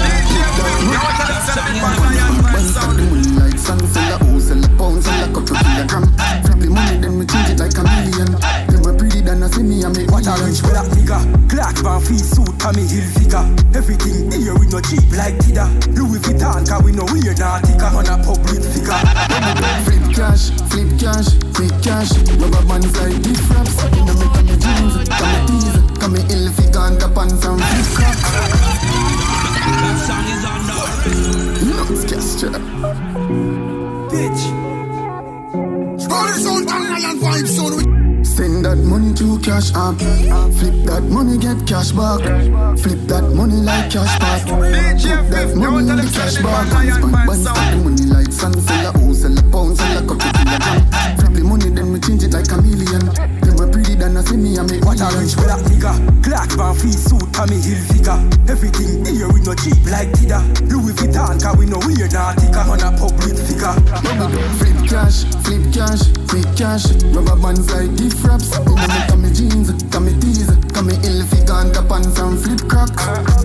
that 0.55 0.79
money. 0.87 1.03
Stack 1.51 2.95
the 2.95 3.03
money 3.11 3.33
like 3.35 3.59
sun. 3.59 3.83
Sell 3.91 4.15
a 4.15 4.23
house, 4.23 4.45
sell 4.47 4.63
a 4.63 4.69
pound, 4.79 5.03
sell 5.03 5.19
a 5.19 5.35
for 5.35 5.59
kilogram. 5.59 6.07
Flip 6.47 6.59
the 6.63 6.71
money, 6.71 6.97
then 7.03 7.19
we 7.19 7.27
change 7.27 7.51
it 7.51 7.59
like 7.59 7.75
a 7.75 7.83
million. 7.83 8.39
Then 8.71 8.87
we 8.87 8.95
pretty 8.95 9.21
than 9.27 9.43
a 9.43 9.49
see 9.51 9.63
me 9.63 9.83
and 9.83 9.97
make 9.97 10.11
What 10.11 10.27
a 10.27 10.39
lunch 10.39 10.63
with 10.63 10.79
that 10.79 10.87
nigga 10.95 11.19
Clark 11.51 11.77
van 11.83 12.01
free 12.01 12.23
suit, 12.23 12.55
Tommy 12.63 12.87
Hilfiger 12.87 13.43
Everything 13.75 14.31
here 14.31 14.55
we 14.55 14.71
no 14.71 14.79
cheap 14.81 15.03
like 15.19 15.35
Tida 15.43 15.67
Louis 15.99 16.23
Vuitton, 16.23 16.63
cause 16.63 16.83
we 16.87 16.93
no 16.93 17.05
weird 17.11 17.41
article 17.41 17.99
On 17.99 18.07
a 18.07 18.17
public 18.23 18.63
figure 18.63 18.95
cash, 20.27 20.51
flip 20.71 20.91
cash, 20.99 21.29
quick 21.55 21.75
cash. 21.83 22.11
Rubber 22.41 22.65
bands 22.67 22.95
like 22.99 23.23
gift 23.23 23.51
wraps. 23.51 23.77
Inna 23.99 24.15
me 24.15 24.27
come 24.35 24.47
me 24.47 24.57
jeans, 24.63 24.95
come 25.09 25.33
me 25.33 25.39
tees, 25.47 25.77
come 25.99 26.13
me 26.15 26.21
ill 26.35 26.49
figure 26.53 26.85
and 26.87 27.01
the 27.01 27.09
pants 27.15 27.45
and 27.47 27.61
flip 27.71 27.89
crap. 27.97 28.17
Nuts, 31.69 32.03
gesture. 32.11 32.59
Bitch. 34.11 34.43
Send 38.37 38.67
that 38.67 38.77
money 38.77 39.15
to 39.15 39.39
cash 39.39 39.73
app. 39.75 39.97
Flip 39.97 40.85
that 40.85 41.05
money, 41.09 41.39
get 41.39 41.67
cash 41.67 41.93
back. 41.93 42.21
Flip 42.79 43.01
that 43.09 43.33
money 43.35 43.57
like 43.57 43.91
cash 43.91 44.19
back. 44.19 44.43
Put 44.45 44.61
that 45.31 45.57
money 45.57 45.89
in 45.89 45.97
the 45.97 46.03
cash 46.13 46.37
bag. 46.43 46.67
Spend 46.69 47.13
bun, 47.27 47.39
stack 47.39 47.77
money 47.83 48.03
like 48.05 48.31
sun. 48.31 48.53
Me 55.07 55.15
and 55.15 55.15
a 55.15 55.19
lunch 55.19 55.37
with 55.37 55.47
that 55.47 55.61
nigga 55.67 56.25
Clark 56.25 56.51
van 56.57 56.75
free 56.75 56.93
suit, 56.93 57.33
Tommy 57.33 57.57
Hilfiger 57.57 58.19
Everything 58.51 59.05
here 59.05 59.29
we 59.33 59.41
no 59.43 59.55
cheap 59.55 59.79
like 59.87 60.11
Tida 60.13 60.43
Louis 60.71 60.93
Vuitton, 60.95 61.41
cause 61.43 61.57
we 61.57 61.67
no 61.67 61.79
weird 61.87 62.15
article 62.15 62.71
On 62.71 62.81
a 62.81 62.91
public 62.99 63.37
figure 63.37 63.75
Flip 64.59 64.77
cash, 64.89 65.25
flip 65.43 65.63
cash, 65.75 66.03
quick 66.31 66.47
cash. 66.57 66.87
Rubber 67.11 67.37
bands 67.37 67.67
like 67.75 67.91
gift 67.99 68.23
wraps. 68.25 68.55
Inna 68.57 68.87
me 68.87 69.01
come 69.09 69.23
me 69.23 69.31
jeans, 69.33 69.69
come 69.91 70.07
me 70.07 70.13
tees, 70.21 70.47
come 70.73 70.87
me 70.87 70.95
ill 71.03 71.23
figure 71.27 71.59
and 71.59 71.75
the 71.75 71.83
pants 71.83 72.19
and 72.19 72.39
flip 72.39 72.63
crack. 72.71 72.95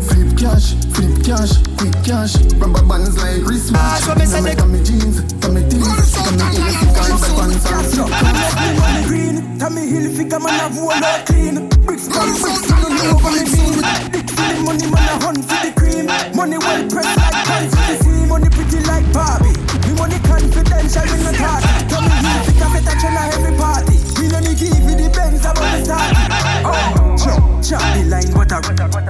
Flip 0.05 0.30
cash, 0.38 0.78
flip 0.93 1.18
cash, 1.26 1.57
quick 1.78 1.97
cash. 2.05 2.38
Rubber 2.62 2.86
bands 2.86 3.18
like 3.18 3.41
wristwatch. 3.41 4.05
Ah, 4.05 4.16
Inna 4.22 4.41
me 4.41 4.55
come 4.55 4.72
me 4.72 4.84
jeans, 4.84 5.26
come 5.41 5.55
me 5.55 5.61
tees, 5.61 5.61
come 6.24 6.38
me 6.38 6.45
ill 6.57 6.74
figure 6.82 7.05
and 7.09 7.22
the 7.22 7.30
pants 7.34 7.65
and 7.72 7.86
flip 7.89 8.07
crack. 8.07 8.36
Money 8.78 9.01
green, 9.07 9.36
Tommy 9.57 9.84
Hilfiger 9.89 10.39
man 10.41 10.76
roll 10.76 10.91
out 10.91 11.26
clean 11.26 11.69
Bricks 11.86 12.07
from 12.07 12.30
bricks, 12.41 12.65
you 12.69 12.78
don't 12.82 12.95
know 12.97 13.17
me 13.17 13.43
money, 14.61 14.86
man 14.88 15.09
a 15.09 15.15
hunt 15.26 15.41
for 15.41 15.59
the 15.65 15.72
cream 15.76 16.05
Money 16.36 16.57
well 16.57 16.84
pressed 16.89 17.17
like 17.17 17.45
pants 17.45 17.74
for 17.76 17.86
the 17.89 17.95
sea 18.03 18.26
Money 18.26 18.49
pretty 18.49 18.80
like 18.86 19.05
Barbie 19.13 19.57
Me 19.88 19.93
money 19.97 20.19
confidential, 20.22 21.05
we 21.09 21.17
not 21.26 21.36
talk 21.36 21.61
Tommy 21.89 22.13
Hilfiger 22.22 22.69
better 22.74 22.95
than 23.01 23.15
a 23.17 23.61
chop, 27.72 27.80
chop 27.80 27.95
the 27.95 28.03
line, 28.11 28.32
what 28.36 28.51
a 28.51 28.59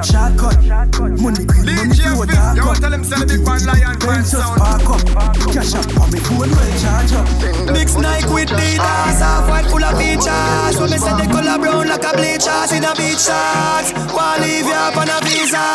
shortcut 0.06 0.58
Money 1.18 1.46
green, 1.46 1.66
money 1.66 1.98
flow, 1.98 2.26
dark 2.26 2.58
Yo, 2.58 2.74
tell 2.78 2.94
him 2.94 3.04
say 3.04 3.18
the 3.18 3.26
big 3.26 3.42
man 3.42 3.66
lion 3.66 3.98
vibe 3.98 4.22
Benz 4.22 4.32
just 4.32 4.44
sound. 4.46 4.62
park 4.62 4.86
up 4.86 5.02
Cash 5.50 5.74
up 5.74 5.90
on 5.98 6.08
me 6.14 6.20
phone, 6.22 6.52
well 6.54 6.74
charge 6.78 7.14
up 7.18 7.26
Mix 7.74 7.96
Nike 7.98 8.30
with 8.30 8.50
Adidas, 8.50 9.20
half 9.22 9.50
white 9.50 9.66
full 9.66 9.84
of 9.84 9.98
features. 9.98 10.76
When 10.78 10.90
me 10.92 10.98
say 10.98 11.14
the 11.18 11.26
color 11.32 11.58
brown 11.58 11.88
like 11.88 12.04
a 12.04 12.14
bleachers 12.14 12.72
in 12.72 12.86
a 12.86 12.94
beach 12.96 13.22
shorts. 13.26 13.94
Wanna 14.14 14.44
leave 14.44 14.66
you 14.66 14.74
up 14.74 14.98
on 14.98 15.10
a 15.10 15.20
visa? 15.26 15.66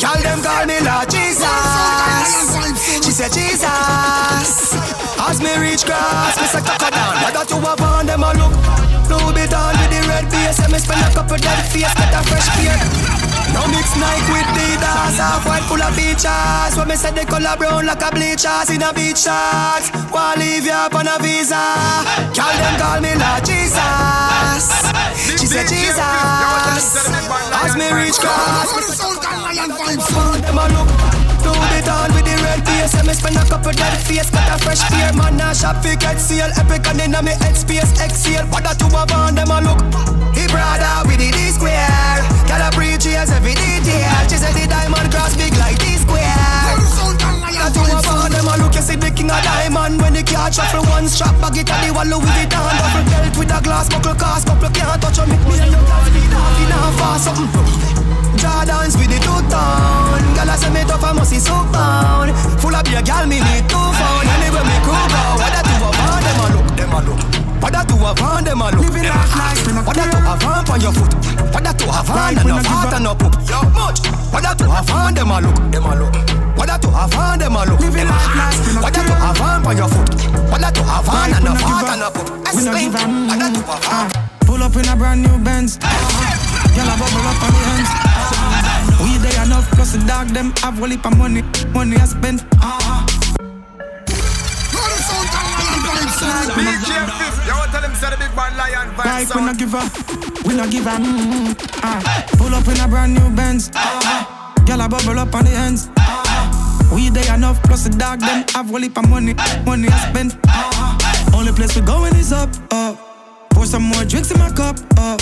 Call 0.00 0.20
them 0.22 0.40
call 0.42 0.66
me 0.66 0.80
Lord 0.80 1.08
Jesus. 1.10 1.44
She 3.04 3.10
said 3.10 3.32
Jesus. 3.32 4.73
As 5.24 5.40
me 5.40 5.56
reach 5.56 5.84
grass, 5.88 6.36
me 6.36 6.46
say 6.52 6.60
cock 6.60 6.84
down. 6.92 7.16
Why 7.24 7.32
that 7.32 7.48
you 7.48 7.56
have 7.64 7.80
on 7.80 8.04
them 8.04 8.20
a 8.20 8.36
look? 8.36 8.52
Louis 9.08 9.32
Vuitton 9.32 9.72
with 9.80 9.88
the 9.88 10.00
red 10.04 10.28
base, 10.28 10.60
and 10.60 10.72
me 10.72 10.78
spend 10.78 11.00
a 11.00 11.08
couple 11.16 11.40
dead 11.40 11.64
face, 11.72 11.88
get 11.96 12.12
a 12.12 12.20
fresh 12.28 12.48
beard. 12.60 12.76
Now 13.56 13.64
mix 13.72 13.88
Nike 13.96 14.28
with 14.28 14.44
Adidas, 14.52 15.16
half 15.16 15.46
white 15.48 15.64
full 15.64 15.80
of 15.80 15.96
features. 15.96 16.76
When 16.76 16.88
me 16.88 16.96
say 16.96 17.12
the 17.16 17.24
color 17.24 17.56
brown 17.56 17.86
like 17.86 18.04
a 18.04 18.12
bleachers 18.12 18.68
in 18.68 18.84
a 18.84 18.92
beach 18.92 19.24
shorts. 19.24 19.88
Wanna 20.12 20.44
leave 20.44 20.68
you 20.68 20.76
up 20.76 20.92
on 20.92 21.08
a 21.08 21.16
visa? 21.22 21.62
Call 22.36 22.52
them 22.60 22.74
call 22.76 23.00
me 23.00 23.16
Lord 23.16 23.44
Jesus. 23.48 24.60
She 25.40 25.46
said 25.48 25.64
Jesus. 25.72 26.04
As 27.64 27.72
me 27.80 27.88
reach 27.96 28.20
class, 28.20 28.68
me 28.76 28.82
say 28.92 30.40
them 30.44 30.58
a 30.58 30.68
look. 30.68 31.13
Louis 31.44 31.68
Vuitton 31.72 32.08
with 32.16 32.24
the 32.24 32.36
red 32.42 32.64
base, 32.64 32.94
and 32.96 33.06
me 33.06 33.14
spend 33.14 33.36
a 33.36 33.44
couple 33.44 33.72
dead 33.72 33.96
face, 34.00 34.30
got 34.30 34.48
a 34.48 34.56
fresh 34.62 34.82
pair, 34.88 35.12
man. 35.12 35.36
Now 35.36 35.52
shop 35.52 35.84
fi 35.84 35.94
get 35.96 36.18
seal, 36.18 36.48
epic 36.56 36.88
and 36.88 37.00
inna 37.00 37.22
me 37.22 37.32
head 37.40 37.56
space, 37.56 37.92
exhale. 38.00 38.46
What 38.48 38.64
a 38.64 38.72
two 38.76 38.88
of 38.88 39.12
on 39.12 39.34
them 39.34 39.52
a 39.52 39.60
look. 39.60 39.80
He 40.32 40.48
brother 40.48 41.04
with 41.06 41.20
the 41.20 41.28
D 41.30 41.52
square. 41.52 42.24
Got 42.48 42.64
a 42.64 42.68
preach 42.74 43.06
every 43.06 43.54
detail. 43.54 44.24
She 44.28 44.36
said 44.40 44.56
the 44.56 44.66
diamond 44.66 45.12
cross 45.12 45.36
big 45.36 45.52
like 45.60 45.78
D 45.78 46.00
square. 46.00 47.24
Got 47.64 47.72
two 47.72 47.80
of 47.80 48.04
all 48.08 48.28
them 48.28 48.48
a 48.48 48.54
look, 48.60 48.74
you 48.74 48.82
see 48.82 48.96
the 48.96 49.10
king 49.10 49.30
of 49.30 49.42
diamond 49.42 50.00
When 50.00 50.12
the 50.12 50.22
car 50.22 50.52
shuffle 50.52 50.84
one 50.84 51.08
strap, 51.08 51.32
bag 51.40 51.56
it 51.56 51.70
at 51.70 51.80
the 51.80 51.94
wall 51.94 52.04
Louis 52.04 52.28
Vuitton 52.28 52.50
Double 52.50 53.04
belt 53.08 53.38
with 53.38 53.56
a 53.56 53.62
glass 53.62 53.88
buckle 53.88 54.14
cast 54.14 54.46
Couple 54.46 54.68
can't 54.68 55.00
touch 55.00 55.18
on 55.18 55.30
me, 55.30 55.36
me 55.48 55.56
and 55.60 55.72
your 55.72 55.80
speed 55.80 56.34
off 56.34 56.60
in 56.60 56.98
fast 56.98 57.24
something 57.24 58.13
Jordans 58.38 58.94
with 58.98 59.10
the 59.10 59.18
two-tone 59.22 60.24
Girl 60.34 60.50
I 60.50 60.56
say 60.56 60.70
me 60.70 60.82
tough, 60.84 61.04
I 61.04 61.12
must 61.12 61.30
see 61.30 61.38
so 61.38 61.54
bound 61.70 62.34
Full 62.60 62.74
of 62.74 62.84
beer, 62.84 63.02
girl, 63.02 63.26
me 63.26 63.38
need 63.40 63.64
two 63.70 63.78
phone. 63.78 64.26
Anyway, 64.38 64.64
me 64.64 64.76
crew 64.82 64.94
go 64.94 65.22
What 65.38 65.52
that 65.52 65.64
two 65.64 65.78
of 65.82 65.94
all 65.94 66.20
them 66.20 66.40
a 66.42 66.46
look, 66.54 66.68
them 66.76 66.94
a 66.94 67.00
look. 67.04 67.20
What 67.64 67.72
that 67.72 67.88
to 67.88 67.96
have 67.96 68.20
on 68.20 68.44
them 68.44 68.60
a 68.60 68.68
look. 68.76 68.84
Living 68.84 69.08
life 69.08 69.32
like 69.40 69.86
What 69.88 69.96
that 69.96 70.12
to 70.12 70.18
have 70.20 70.44
on 70.44 70.68
on 70.68 70.80
your 70.84 70.92
foot. 70.92 71.12
What 71.48 71.64
that 71.64 71.78
to 71.80 71.86
have 71.88 72.10
on 72.12 72.36
and 72.36 72.48
no 72.48 72.58
fat 72.60 72.92
and 72.92 73.04
no 73.04 73.12
poop. 73.16 73.34
Yo, 73.48 73.64
much. 73.72 74.04
What 74.28 74.42
that 74.44 74.58
to 74.60 74.68
have 74.68 74.90
on 74.90 75.14
them 75.14 75.32
a 75.32 75.40
look 75.40 75.56
Them 75.72 75.86
a 75.88 75.92
look. 75.96 76.14
What 76.58 76.68
that 76.68 76.82
to 76.82 76.90
have 76.92 77.14
on 77.16 77.38
them 77.38 77.56
a 77.56 77.64
look 77.64 77.80
Living 77.80 78.04
life 78.04 78.36
like 78.36 78.84
What 78.84 78.92
that 78.92 79.06
to 79.08 79.14
have 79.16 79.40
on 79.40 79.64
on 79.64 79.76
your 79.76 79.88
foot. 79.88 80.12
What 80.52 80.60
that 80.60 80.74
to 80.76 80.82
have 80.84 81.08
on 81.08 81.32
and 81.32 81.44
no 81.44 81.52
fat 81.56 81.88
and 81.88 82.00
no 82.04 82.08
poop. 82.12 82.28
We 82.52 82.68
a 82.68 82.72
What 82.72 83.38
that 83.40 83.50
to 83.56 83.60
have 83.64 83.88
on 83.88 84.43
Pull 84.54 84.62
up 84.62 84.76
in 84.76 84.86
a 84.86 84.94
brand 84.94 85.20
new 85.20 85.36
Benz 85.42 85.78
Girl 85.78 86.86
a 86.86 86.94
bubble 86.94 87.26
up 87.26 87.42
on 87.42 87.50
the 87.50 87.58
ends 87.74 87.90
We 89.02 89.18
there 89.18 89.42
enough 89.42 89.68
plus 89.72 89.94
the 89.94 89.98
dog 90.06 90.28
them 90.28 90.52
have 90.62 90.80
a 90.80 90.86
heap 90.86 91.04
of 91.04 91.18
money 91.18 91.42
Money 91.74 91.96
I 91.96 92.04
spent 92.04 92.42
DJ 96.54 96.86
Fif, 97.18 97.46
you 97.46 97.54
want 97.58 97.72
tell 97.72 97.82
him 97.82 97.94
say 97.96 98.10
the 98.10 98.16
big 98.16 98.30
bad 98.36 98.56
lion 98.56 98.94
vibe 98.94 99.26
Like 99.26 99.34
we 99.34 99.40
not 99.42 99.58
give 99.58 99.74
up, 99.74 99.90
we 100.46 100.54
not 100.54 100.70
give 100.70 100.86
up. 100.86 101.00
Mm, 101.02 101.58
ah. 101.82 102.24
Pull 102.38 102.54
up 102.54 102.68
in 102.68 102.78
a 102.78 102.86
brand 102.86 103.12
new 103.12 103.28
Benz. 103.34 103.72
Ah. 103.74 104.54
Girl 104.64 104.80
a 104.80 104.88
bubble 104.88 105.18
up 105.18 105.34
on 105.34 105.46
the 105.46 105.50
ends. 105.50 105.88
Ah. 105.98 106.90
We 106.94 107.08
there 107.08 107.34
enough 107.34 107.60
plus 107.64 107.82
the 107.82 107.90
dog 107.90 108.20
them 108.20 108.44
have 108.54 108.72
a 108.72 108.78
heap 108.78 108.96
of 108.98 109.08
money, 109.10 109.34
money 109.66 109.88
I 109.88 110.10
spent. 110.10 110.36
Ah. 110.46 111.34
Only 111.34 111.50
place 111.50 111.74
we 111.74 111.82
going 111.82 112.14
is 112.14 112.32
up, 112.32 112.50
up. 112.70 113.13
Some 113.64 113.90
more 113.90 114.04
drinks 114.04 114.30
in 114.30 114.38
my 114.38 114.52
cup, 114.52 114.78
up. 114.98 115.20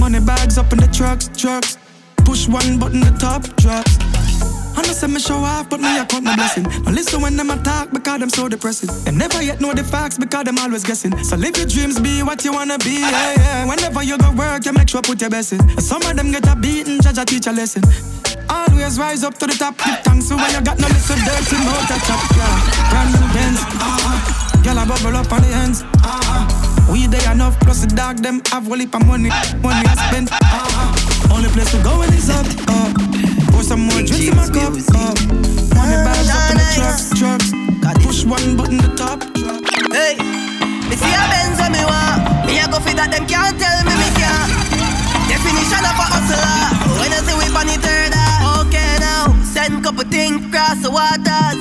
Money 0.00 0.18
bags 0.18 0.58
up 0.58 0.72
in 0.72 0.78
the 0.78 0.88
trucks, 0.88 1.28
trucks. 1.36 1.78
Push 2.24 2.48
one 2.48 2.78
button, 2.78 2.98
the 2.98 3.14
top 3.20 3.42
drops. 3.62 3.98
I 4.76 4.82
know 4.82 4.92
say 4.92 5.06
me 5.06 5.20
show 5.20 5.36
off, 5.36 5.70
but 5.70 5.78
me 5.78 5.86
I 5.86 6.04
count 6.04 6.24
my 6.24 6.34
blessing. 6.34 6.64
Now 6.82 6.90
listen 6.90 7.20
when 7.20 7.36
them 7.36 7.50
attack 7.50 7.92
because 7.92 8.18
them 8.18 8.30
so 8.30 8.48
depressing. 8.48 8.90
Them 9.04 9.16
never 9.16 9.40
yet 9.42 9.60
know 9.60 9.72
the 9.72 9.84
facts 9.84 10.18
because 10.18 10.42
them 10.44 10.58
always 10.58 10.82
guessing. 10.82 11.16
So 11.22 11.36
live 11.36 11.56
your 11.56 11.66
dreams, 11.66 12.00
be 12.00 12.24
what 12.24 12.44
you 12.44 12.52
wanna 12.52 12.78
be. 12.78 12.98
Yeah, 12.98 13.34
yeah. 13.36 13.66
Whenever 13.68 14.02
you 14.02 14.18
go 14.18 14.32
work, 14.32 14.64
you 14.64 14.72
make 14.72 14.88
sure 14.88 15.00
put 15.00 15.20
your 15.20 15.30
best 15.30 15.52
in. 15.52 15.60
Some 15.78 16.02
of 16.02 16.16
them 16.16 16.32
get 16.32 16.48
a 16.48 16.56
beating, 16.56 17.00
judge 17.00 17.18
a 17.18 17.24
teach 17.24 17.46
a 17.46 17.52
lesson. 17.52 17.84
Always 18.48 18.98
rise 18.98 19.22
up 19.22 19.38
to 19.38 19.46
the 19.46 19.54
top, 19.54 19.78
give 19.78 20.00
thanks 20.02 20.26
to 20.28 20.36
when 20.36 20.50
you 20.50 20.60
got 20.62 20.80
no 20.80 20.88
little 20.88 21.20
dirty 21.22 21.56
mouth 21.62 21.86
to 21.86 21.96
chop. 22.08 22.18
Yeah, 22.34 22.90
brand 22.90 23.12
new 23.14 23.26
Benz. 23.30 23.60
Uh-huh. 23.62 24.62
Girl, 24.64 24.78
I 24.78 24.84
bubble 24.84 25.16
up 25.16 25.30
on 25.30 25.42
the 25.42 25.48
ends. 25.48 25.82
Uh-huh. 26.02 26.73
We 26.90 27.06
there 27.06 27.32
enough, 27.32 27.58
plus 27.60 27.80
the 27.80 27.88
dog 27.88 28.18
them 28.18 28.42
have 28.52 28.70
a 28.70 28.76
heap 28.76 28.94
of 28.94 29.06
money, 29.06 29.30
money 29.64 29.84
I 29.88 29.94
spend. 30.08 30.28
Uh-huh. 30.30 31.34
Only 31.34 31.48
place 31.50 31.72
we 31.72 31.82
going 31.82 32.12
is 32.12 32.28
up, 32.28 32.44
up. 32.68 32.92
Pour 33.50 33.62
some 33.64 33.88
more 33.88 34.04
drinks 34.04 34.28
in 34.28 34.36
my 34.36 34.46
cup, 34.52 34.76
uh. 34.76 35.08
up. 35.08 35.18
Money 35.74 35.96
bags 36.04 36.28
up 36.28 36.50
in 36.52 36.56
the 36.60 36.66
trucks, 36.76 37.10
trucks. 37.16 37.48
Push 38.04 38.24
one 38.28 38.56
button, 38.56 38.78
the 38.78 38.92
top. 39.00 39.24
Hey, 39.90 40.20
me 40.84 40.94
see 40.94 41.08
a 41.08 41.24
Benz 41.32 41.56
when 41.56 41.72
me 41.72 41.82
want. 41.88 42.46
Me 42.46 42.60
a 42.60 42.68
go 42.68 42.78
fit 42.84 43.00
that 43.00 43.08
them 43.08 43.24
can't 43.26 43.56
tell 43.56 43.80
me 43.88 43.94
me 43.96 44.08
can't. 44.20 44.52
Definition 45.26 45.82
of 45.88 45.96
a 45.96 46.04
hustler. 46.04 46.68
When 47.00 47.10
I 47.10 47.20
say 47.24 47.34
we 47.34 47.48
on 47.48 47.64
the 47.64 47.80
third. 47.80 48.12
Okay 48.60 48.92
now, 49.00 49.32
send 49.40 49.82
couple 49.82 50.04
things 50.04 50.44
across 50.46 50.84
the 50.84 50.92
waters. 50.92 51.60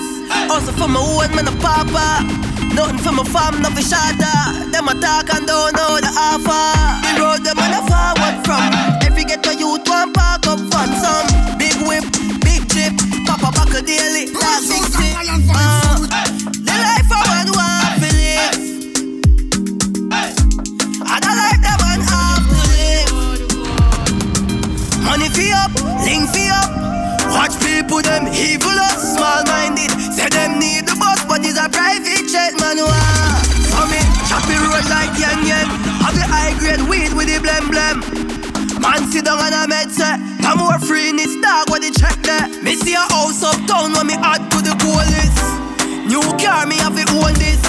Also 0.52 0.76
for 0.76 0.92
my 0.92 1.00
own 1.00 1.32
man 1.34 1.48
a 1.48 1.56
papa. 1.64 2.53
Nothing 2.76 2.98
for 2.98 3.12
my 3.12 3.24
fam, 3.24 3.62
nothing 3.62 3.86
shada. 3.86 4.72
Them 4.72 4.88
a 4.88 4.94
talk 5.00 5.30
and 5.34 5.46
don't 5.46 5.74
know 5.78 6.00
the 6.02 6.10
offer. 6.18 6.74
The 7.06 7.22
road 7.22 7.44
them 7.46 7.60
on 7.60 7.70
a 7.70 7.82
forward 7.86 8.38
from. 8.46 8.74
Every 9.06 9.24
get 9.26 9.46
a 9.46 9.54
youth 9.56 9.88
one 9.88 10.12
park 10.12 10.48
up 10.48 10.60
fun 10.74 10.90
some. 10.98 11.28
Big 11.60 11.76
whip, 11.86 12.04
big 12.42 12.66
chip, 12.74 12.94
pop 13.28 13.46
a 13.46 13.52
buckle 13.54 13.86
daily. 13.86 14.26
That 14.34 14.66
big 14.66 14.84
stick. 14.90 15.14
Uh, 15.54 16.02
the 16.66 16.74
life 16.74 17.10
I 17.14 17.22
want 17.30 17.50
want 17.54 18.02
to 18.02 18.10
live. 18.18 18.58
I 21.06 21.22
don't 21.22 21.38
like 21.38 21.62
that 21.62 21.78
man 21.78 22.02
have 22.10 22.42
to 22.50 22.58
live. 22.74 23.14
Money 25.06 25.30
fee 25.30 25.54
up, 25.54 25.70
link 26.02 26.26
fee 26.34 26.50
up. 26.50 26.74
Watch 27.30 27.54
people 27.62 28.02
them 28.02 28.26
evil 28.34 28.74
up, 28.90 28.98
small 28.98 29.44
minded. 29.46 29.92
Say 30.12 30.28
them 30.30 30.58
need 30.58 30.83
private 32.74 32.80
jet 32.80 32.80
man. 32.80 32.80
Wah. 32.80 33.42
So 33.70 33.86
me 33.90 34.00
choppy 34.28 34.58
road 34.58 34.86
like 34.90 35.14
yang 35.20 35.46
yang. 35.46 35.70
Have 36.02 36.16
the 36.16 36.26
high 36.26 36.58
grade 36.60 36.82
weed 36.90 37.14
with 37.14 37.28
the 37.28 37.40
blem 37.40 37.70
blem. 37.70 38.02
Man 38.82 39.12
sit 39.12 39.26
down 39.26 39.40
and 39.40 39.56
I 39.56 39.68
met 39.68 39.92
say 39.92 40.18
I'm 40.44 40.58
more 40.58 40.80
free 40.80 41.10
in 41.10 41.16
this 41.16 41.36
dog 41.42 41.70
what 41.70 41.82
they 41.82 41.92
check 41.92 42.18
there. 42.24 42.48
Me 42.64 42.76
see 42.76 42.94
a 42.94 43.06
house 43.14 43.44
uptown 43.44 43.94
when 43.94 44.08
me 44.08 44.16
add 44.20 44.50
to 44.52 44.58
the 44.62 44.76
goal 44.82 45.04
list. 45.14 45.40
New 46.08 46.24
car 46.42 46.66
me 46.66 46.78
have 46.78 46.96
to 46.96 47.06
own 47.16 47.34
this. 47.36 47.62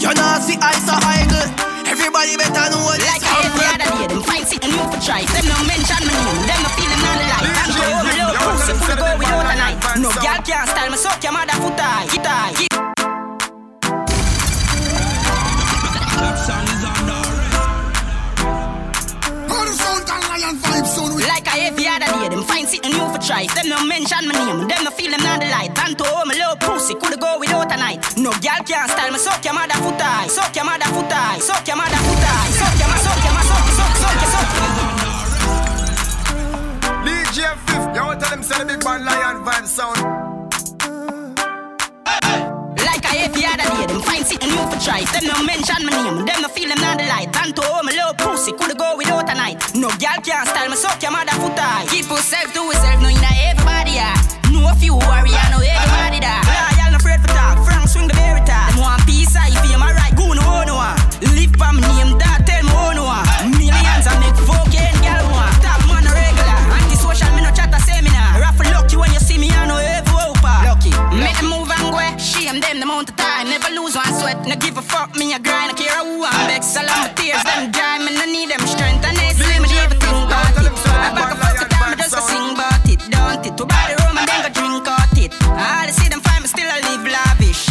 You 0.00 0.12
know 0.14 0.38
see 0.40 0.58
ice 0.60 0.88
or 0.88 0.98
idle. 0.98 1.48
Everybody 1.86 2.36
better 2.36 2.70
know 2.72 2.96
this. 2.96 3.06
Like 3.06 3.26
I 3.26 3.46
every 3.46 3.66
other 3.66 3.90
day, 3.92 4.06
them 4.08 4.22
find 4.22 4.46
sitting 4.46 4.72
you 4.72 4.84
for 4.90 5.00
try. 5.02 5.22
Them 5.22 5.46
no 5.46 5.56
mention 5.68 6.02
my 6.06 6.14
name, 6.16 6.42
them 6.48 6.60
no 6.64 6.70
feeling 6.74 7.02
on 7.04 7.16
the 7.18 7.26
light. 7.28 7.46
And 7.50 7.70
go 7.76 7.82
over 7.84 8.14
low 8.18 8.32
pussy, 8.40 8.72
could 8.88 8.98
go 8.98 9.10
without 9.18 9.46
a 9.46 9.54
night. 9.58 9.78
No 10.00 10.08
girl 10.08 10.40
can't 10.42 10.68
style 10.70 10.90
me, 10.90 10.96
suck 10.96 11.22
your 11.22 11.32
mother 11.32 11.54
foot 11.60 11.78
high. 11.78 12.06
Hit 12.08 12.26
high. 12.26 12.69
Try. 23.20 23.46
Them 23.54 23.68
no 23.68 23.84
mention 23.84 24.26
my 24.26 24.34
name, 24.34 24.66
them 24.66 24.84
no 24.84 24.90
feel 24.90 25.10
them 25.12 25.24
on 25.26 25.38
the 25.38 25.46
light. 25.46 25.76
And 25.84 25.96
to 25.98 26.04
home, 26.04 26.30
a 26.30 26.34
little 26.34 26.56
pussy, 26.56 26.94
could 26.94 27.20
go 27.20 27.38
without 27.38 27.70
a 27.72 27.76
night. 27.76 28.00
No 28.16 28.30
girl 28.40 28.60
can't 28.64 28.90
style 28.90 29.12
me, 29.12 29.18
suck 29.18 29.44
your 29.44 29.54
mother 29.54 29.78
foot 29.84 30.00
high. 30.00 30.26
Suck 30.26 30.56
your 30.56 30.64
mother 30.64 30.90
foot 30.90 31.12
high. 31.12 31.38
Suck 31.38 31.66
your 31.68 31.76
mother 31.76 32.00
foot 32.00 32.24
high. 32.24 32.50
Suck 32.56 32.78
your 32.80 32.88
mother, 32.88 33.04
suck 33.04 33.24
your 33.24 33.34
mother, 33.36 33.48
suck, 33.78 33.94
suck, 34.00 34.16
suck, 34.24 34.30
suck. 34.32 34.48
DJ 37.04 37.38
Fif, 37.66 37.84
you 37.94 38.02
want 38.02 38.20
tell 38.20 38.32
him 38.34 38.42
say 38.42 38.58
the 38.58 38.64
big 38.64 38.80
bad 38.80 39.02
lion 39.04 39.44
vibe 39.44 39.66
sound. 39.66 40.39
Find 44.10 44.26
sitting 44.26 44.50
you 44.50 44.62
for 44.66 44.78
try. 44.82 45.06
Them 45.14 45.30
no 45.30 45.38
mention 45.46 45.86
my 45.86 45.94
name, 45.94 46.26
them 46.26 46.38
no 46.42 46.48
feel 46.50 46.68
them 46.68 46.82
on 46.82 46.98
the 46.98 47.06
light. 47.06 47.30
And 47.30 47.54
to 47.54 47.62
home, 47.62 47.88
a 47.88 47.92
little 47.94 48.14
pussy, 48.18 48.52
could 48.52 48.74
go 48.76 48.96
without 48.98 49.30
a 49.30 49.34
night. 49.34 49.62
No 49.74 49.88
girl 50.02 50.18
can't 50.26 50.46
style 50.50 50.68
me, 50.68 50.76
suck 50.76 51.00
your 51.02 51.12
mother 51.12 51.36
foot 51.38 51.58
high. 51.58 51.86
Keep 51.86 52.10
yourself 52.10 52.52
to 52.54 52.60
yourself, 52.66 52.98
no 53.00 53.08
inna 53.08 53.30
everybody 53.46 54.02
yeah. 54.02 54.14
No 54.50 54.66
a 54.66 54.74
few 54.74 54.94
warrior, 54.98 55.46
no 55.54 55.62
everybody 55.62 56.18
that. 56.26 56.42
Loyal, 56.42 56.90
no 56.90 56.98
afraid 56.98 57.20
for 57.22 57.30
talk. 57.30 57.62
Frank 57.62 57.86
swing 57.86 58.08
the 58.10 58.14
berry 58.18 58.42
top. 58.42 58.74
Them 58.74 58.82
want 58.82 59.06
peace, 59.06 59.34
I 59.38 59.54
feel 59.62 59.78
my 59.78 59.94
right. 59.94 60.14
Go 60.18 60.34
no 60.34 60.42
one 60.42 60.74
one. 60.74 60.98
Live 61.38 61.54
by 61.54 61.70
my 61.70 61.80
No 74.50 74.56
give 74.56 74.76
a 74.76 74.82
fuck. 74.82 75.14
Me 75.14 75.32
a 75.32 75.38
grind. 75.38 75.70
I 75.70 75.74
care 75.78 75.94
who 76.02 76.26
I'm 76.26 76.50
vex. 76.50 76.74
All 76.74 76.82
of 76.82 76.90
my 76.90 77.08
tears 77.14 77.38
them 77.46 77.70
dry. 77.70 78.02
Me 78.02 78.10
no 78.10 78.26
need 78.26 78.50
them 78.50 78.58
strength. 78.66 79.06
And 79.06 79.14
they 79.14 79.30
say 79.38 79.62
me 79.62 79.70
everything 79.78 80.26
about 80.26 80.58
it. 80.58 80.66
I 80.90 81.14
back 81.14 81.30
a 81.30 81.36
fuck 81.38 81.70
time. 81.70 81.94
Me 81.94 81.96
just 82.02 82.10
go 82.10 82.20
sing 82.26 82.58
about 82.58 82.82
it. 82.82 82.98
Don't 83.14 83.46
it. 83.46 83.54
To 83.54 83.62
buy 83.62 83.94
the 83.94 84.02
room 84.02 84.18
and 84.18 84.26
then 84.26 84.42
go 84.42 84.50
drink 84.50 84.90
out 84.90 85.14
it. 85.14 85.30
All 85.54 85.86
they 85.86 85.94
see 85.94 86.10
them 86.10 86.18
find 86.18 86.42
me 86.42 86.50
still 86.50 86.66
I 86.66 86.82
live 86.82 87.06
lavish. 87.06 87.62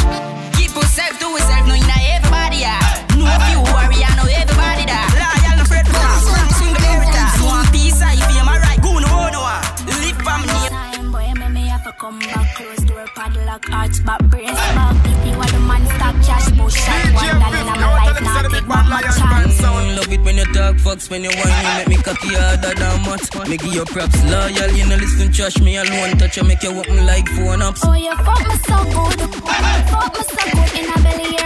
Keep 0.56 0.72
yourself 0.72 1.20
to 1.20 1.28
yourself. 1.28 1.68
No 1.68 1.76
inna 1.76 2.00
everybody 2.16 2.64
yeah. 2.64 2.80
No 3.20 3.28
worry, 3.28 4.00
I 4.00 4.16
know 4.16 4.32
everybody 4.32 4.88
that. 4.88 5.12
Loyal 5.20 5.60
no 5.60 5.68
afraid 5.68 5.84
for 5.84 6.00
talk. 6.00 6.32
Frank 6.32 6.48
swing 6.64 6.80
the 6.80 7.12
top. 7.12 7.44
Want 7.44 7.68
peace. 7.76 8.00
I 8.00 8.16
feel 8.32 8.48
my 8.48 8.56
right. 8.56 8.80
Go 8.80 9.04
no 9.04 9.28
one 9.28 9.36
one. 9.36 9.60
Live 10.00 10.16
my 10.24 10.48
name. 10.48 10.72
Time 10.72 11.12
boy, 11.12 11.28
me 11.44 11.48
me 11.60 11.68
have 11.68 11.84
to 11.84 11.92
come 12.00 12.24
back 12.24 12.56
close 12.56 12.88
door, 12.88 13.04
padlock, 13.20 13.68
arch 13.68 14.00
back, 14.08 14.24
brace 14.32 14.56
back. 14.80 15.09
Cash, 16.76 17.12
bush 17.12 17.22
shot, 17.22 17.40
one 17.40 17.40
dollar 17.40 17.58
in 17.58 17.66
my 17.66 17.76
life, 17.78 18.22
now 18.22 18.42
take 18.44 18.68
back 18.68 18.86
my 18.90 19.02
chance. 19.02 19.62
Love 19.62 20.14
it 20.14 20.22
when 20.22 20.38
you 20.38 20.46
talk 20.54 20.76
fucks, 20.78 21.10
when 21.10 21.24
you 21.24 21.32
whine, 21.32 21.66
you 21.66 21.78
make 21.78 21.88
me 21.90 21.98
cocky 21.98 22.30
harder 22.36 22.74
than 22.74 23.02
much. 23.06 23.50
Me 23.50 23.58
give 23.58 23.74
you 23.74 23.86
props, 23.86 24.24
loyal, 24.26 24.72
you 24.72 24.86
know 24.88 24.96
listen 24.96 25.32
trash 25.32 25.60
me 25.60 25.78
alone, 25.78 26.18
touch 26.18 26.38
you 26.38 26.44
make 26.44 26.64
you 26.64 26.70
open 26.70 27.06
like 27.06 27.28
phone 27.30 27.62
ups. 27.62 27.82
Oh, 27.84 27.94
you 27.94 28.16
fuck 28.18 28.48
me 28.48 28.56
so 28.68 28.78
good, 28.86 29.20
fuck 29.44 30.14
me 30.16 30.24
so 30.24 30.34
good, 30.36 31.06
right 31.06 31.39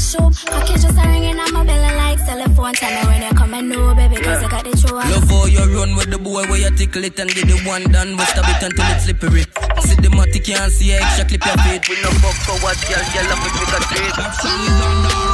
shoe. 0.00 0.32
Cocky 0.48 0.74
just 0.80 0.96
a 0.96 1.04
ringing 1.04 1.38
on 1.38 1.52
my 1.52 1.64
belly 1.64 1.92
like 2.00 2.18
telephone. 2.24 2.72
Tell 2.72 2.90
me 2.96 3.02
when 3.08 3.22
you 3.22 3.34
coming, 3.36 3.68
no, 3.68 3.94
baby, 3.94 4.16
cause 4.16 4.40
yeah. 4.40 4.48
got 4.48 4.64
the 4.64 4.72
true. 4.72 4.96
Love 4.96 5.28
how 5.28 5.44
you 5.44 5.64
run 5.76 5.94
with 5.94 6.10
the 6.10 6.18
boy 6.18 6.42
where 6.48 6.58
you 6.58 6.72
tickle 6.72 7.04
it 7.04 7.18
and 7.20 7.30
get 7.30 7.46
the 7.46 7.60
one 7.68 7.84
done. 7.92 8.16
Bust 8.16 8.32
stop 8.32 8.48
it 8.48 8.62
until 8.64 8.88
it's 8.96 9.04
slippery. 9.04 9.44
See 9.84 10.00
the 10.00 10.08
matic, 10.08 10.48
can't 10.48 10.72
see 10.72 10.92
extra 10.96 11.28
clip 11.28 11.44
your 11.44 11.58
feet. 11.68 11.84
We 11.88 12.00
no 12.00 12.10
fuck 12.24 12.36
for 12.48 12.56
what, 12.64 12.80
girl, 12.88 13.04
girl, 13.12 13.26
love 13.28 13.44
it, 13.44 13.52
we 13.60 13.64
a 13.68 13.80
it. 14.08 14.16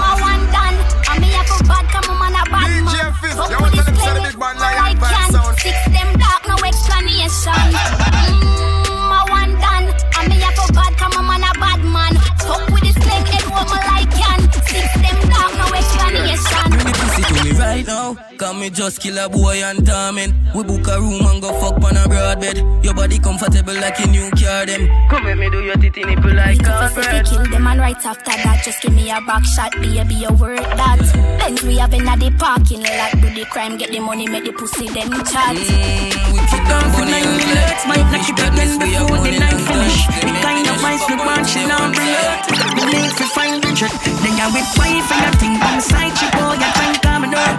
My 0.02 0.12
one 0.18 0.44
done. 0.50 0.76
I'm 1.06 1.22
here 1.22 1.46
for 1.46 1.62
bad, 1.64 1.86
come 1.94 2.10
on, 2.10 2.18
man, 2.18 2.34
a 2.34 2.42
bad 2.50 2.66
man. 2.82 2.90
DJ 2.90 3.14
Fif, 3.22 3.38
you 3.38 3.58
want 3.62 3.74
to 3.74 3.82
tell 3.82 3.86
them, 3.86 3.96
say 3.96 4.14
the 4.18 4.22
big 4.26 4.38
man, 4.38 4.58
like, 4.58 4.98
sound. 5.30 5.54
Six 5.62 5.78
them 5.94 6.10
dark, 6.18 6.42
no 6.50 6.56
explanation. 6.66 8.35
now. 17.86 18.14
Come 18.38 18.60
me 18.60 18.70
just 18.70 19.00
kill 19.00 19.18
a 19.18 19.28
boy 19.28 19.62
and 19.62 19.86
torment. 19.86 20.34
We 20.54 20.62
book 20.64 20.86
a 20.88 21.00
room 21.00 21.24
and 21.26 21.40
go 21.40 21.52
fuck 21.60 21.82
on 21.82 21.96
a 21.96 22.08
broad 22.08 22.40
bed. 22.40 22.58
Your 22.84 22.94
body 22.94 23.18
comfortable 23.18 23.74
like 23.74 23.98
a 24.00 24.06
new 24.08 24.30
car 24.32 24.66
them. 24.66 24.88
Come 25.08 25.24
with 25.24 25.38
me 25.38 25.50
do 25.50 25.62
your 25.62 25.76
titty 25.76 26.04
nipple 26.04 26.34
like 26.34 26.62
carpet. 26.62 27.26
kill 27.26 27.44
them 27.44 27.66
and 27.66 27.80
right 27.80 28.04
after 28.04 28.30
that, 28.30 28.62
just 28.64 28.82
give 28.82 28.92
me 28.92 29.10
a 29.10 29.20
back 29.22 29.44
shot, 29.44 29.72
baby, 29.80 30.24
a 30.24 30.32
word 30.32 30.58
that. 30.58 30.98
Benz 31.38 31.62
we 31.62 31.76
have 31.78 31.94
in 31.94 32.04
the 32.04 32.30
parking 32.38 32.82
lot, 32.82 33.12
do 33.20 33.28
the 33.34 33.44
crime, 33.46 33.76
get 33.76 33.90
the 33.90 34.00
money, 34.00 34.26
make 34.28 34.44
the 34.44 34.52
pussy 34.52 34.88
then 34.88 35.10
chat. 35.24 35.54
Mm, 35.54 36.32
we 36.32 36.40
keep 36.50 36.64
down 36.66 36.86
for 36.90 37.06
nine 37.06 37.30
minutes, 37.38 37.86
might 37.86 38.06
not 38.10 38.22
keep 38.26 38.38
it 38.38 38.52
before 38.78 39.20
the 39.22 39.32
night 39.38 39.60
finish. 39.62 39.98
The 40.26 40.32
kind 40.42 40.66
of 40.66 40.82
ice 40.82 41.04
we 41.08 41.16
want, 41.16 41.46
she 41.46 41.62
now 41.66 41.86
relate. 41.86 42.42
We 42.76 42.82
need 42.90 43.12
to 43.20 43.26
find 43.30 43.62
the 43.62 43.70
trick, 43.78 43.94
then 44.22 44.34
I 44.42 44.46
fight 44.74 45.02
for 45.06 45.18
nothing. 45.22 45.54
I'm 45.60 45.80
side 45.80 46.14
chick, 46.18 46.32
boy, 46.32 46.58
I 46.58 46.70
think 46.78 47.06
I'm 47.06 47.24
an 47.24 47.34
old 47.34 47.58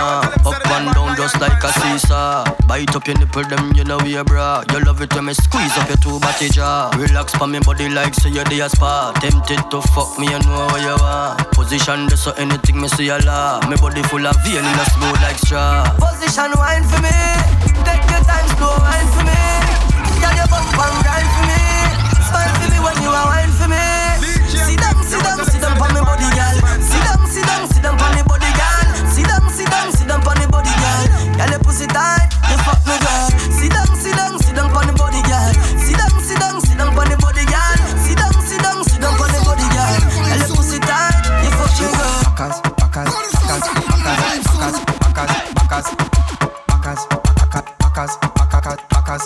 nah. 0.00 0.48
Up 0.48 0.64
and 0.76 0.88
down 0.94 1.16
just 1.16 1.40
like 1.40 1.62
a 1.62 1.70
seesaw. 1.80 2.44
Bite 2.66 2.94
up 2.96 3.06
your 3.06 3.18
nipple, 3.18 3.44
them 3.44 3.72
you 3.76 3.84
know 3.84 3.98
we 3.98 4.16
bra. 4.22 4.64
You 4.72 4.80
love 4.80 5.00
it 5.02 5.12
when 5.14 5.26
me 5.26 5.34
squeeze 5.34 5.76
up 5.76 5.88
your 5.88 6.00
two 6.00 6.18
body 6.20 6.48
jaw. 6.48 6.90
Relax 6.96 7.32
pa 7.36 7.46
me 7.46 7.60
body 7.60 7.88
like 7.88 8.14
say 8.14 8.30
you're 8.30 8.44
the 8.44 8.68
spa. 8.68 9.12
Tempted 9.20 9.62
to 9.70 9.78
fuck 9.92 10.18
me, 10.18 10.26
you 10.32 10.40
know 10.46 10.66
where 10.72 10.82
you 10.82 10.96
are. 11.04 11.36
Position 11.52 12.06
this 12.08 12.24
so 12.24 12.32
anything 12.32 12.80
me 12.80 12.88
see 12.88 13.08
a 13.08 13.18
lot. 13.28 13.68
Me 13.68 13.76
body 13.76 14.02
full 14.02 14.26
of 14.26 14.36
vein 14.44 14.64
and 14.64 14.80
a 14.80 14.84
smooth 14.96 15.20
like 15.20 15.38
straw. 15.38 15.84
Position 16.00 16.50
wine 16.56 16.84
for 16.88 17.00
me. 17.04 17.16
Take 17.84 18.04
your 18.08 18.22
time, 18.24 18.48
slow 18.56 18.74
wine 18.80 19.08
for 19.14 19.24
me. 19.28 19.40
Girl, 20.20 20.34
your 20.36 20.48
butt 20.48 20.66
bang 20.78 20.96
grind 21.04 21.28
for 21.36 21.44
me. 21.50 21.62
Smile 22.28 22.52
for 22.58 22.68
me 22.72 22.78
when 22.84 22.96
you 23.04 23.10
are 23.10 23.26
wine 23.32 23.52
for 23.58 23.68
me. 23.68 24.09
pussy 31.80 31.92
tight. 31.92 32.28
You 32.50 32.56
fuck 32.60 32.80
me, 32.84 32.96
girl. 33.00 33.28
Sit 33.56 33.72
down, 33.72 33.86
sit 33.96 34.16
down, 34.16 34.38
sit 34.38 34.54
down 34.54 34.70
on 34.76 34.86
the 34.86 34.92
body, 34.92 35.22
girl. 35.24 35.52
Sit 35.80 35.96
down, 35.96 36.12
sit 36.20 36.38
down, 36.38 36.60
sit 36.60 36.76
down 36.76 36.92
on 36.92 37.08
the 37.08 37.16
body, 37.16 37.44
girl. 37.48 37.76
Sit 38.04 38.16
down, 38.18 38.32
sit 38.44 38.60
down, 38.60 38.84
sit 38.84 39.00
down 39.00 39.16
on 39.16 39.28
the 39.32 39.40
body, 39.40 39.64
girl. 39.72 39.96
Tell 40.28 40.38
your 40.38 40.48
pussy 40.56 40.78
tight. 40.80 41.16
You 41.40 41.50
fuck 41.56 41.72
me, 41.80 41.88
girl. 41.96 42.20
Backers, 42.36 42.56
backers, 42.76 43.12
backers, 43.32 43.64
backers, 43.88 44.76
backers, 45.08 45.28
backers, 45.48 45.88
backers, 46.68 47.02
backers, 47.80 48.12
backers, 48.36 48.80
backers, 48.90 49.24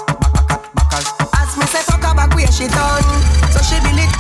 backers, 0.79 1.09
As 1.35 1.51
me 1.59 1.67
say, 1.67 1.83
fuck 1.83 2.03
her 2.07 2.15
back 2.15 2.35
where 2.35 2.53
she 2.53 2.69
done, 2.71 3.03
so 3.51 3.59
she 3.67 3.77
be 3.83 3.91
lit. 3.99 4.11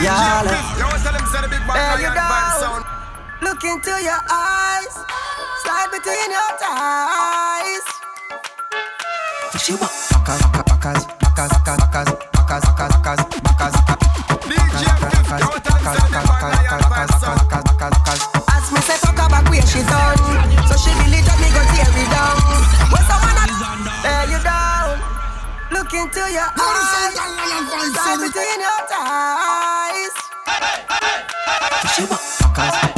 Yeah, 0.00 0.95
look 3.56 3.72
into 3.72 3.90
your 4.04 4.20
eyes, 4.28 4.92
slide 5.64 5.88
between 5.88 6.28
your 6.28 6.52
thighs. 6.60 7.86
She 9.64 9.72
want 9.72 9.92
backers, 10.12 10.44
backers, 10.52 11.04
backers, 11.24 11.56
backers, 11.64 12.12
backers, 12.36 12.66
backers, 12.76 13.16
backers, 13.16 13.72
backers, 17.16 17.64
backers. 17.80 18.22
As 18.52 18.68
me 18.72 18.80
say 18.84 18.98
fuck 19.00 19.16
her 19.16 19.28
back 19.30 19.48
where 19.48 19.64
she 19.64 19.80
done, 19.88 20.20
so 20.68 20.76
she 20.76 20.92
really 21.00 21.24
got 21.24 21.40
me 21.40 21.48
go 21.48 21.62
tear 21.72 21.88
it 21.88 22.08
down. 22.12 22.36
What's 22.92 23.08
up, 23.08 23.24
man? 23.24 23.48
Tear 24.04 24.36
you 24.36 24.40
down. 24.44 25.00
Look 25.72 25.92
into 25.96 26.28
your 26.28 26.50
eyes, 26.60 27.16
slide 27.96 28.20
between 28.20 28.60
your 28.60 28.80
thighs. 28.84 30.16
She 31.96 32.04
want 32.04 32.20
backers. 32.54 32.95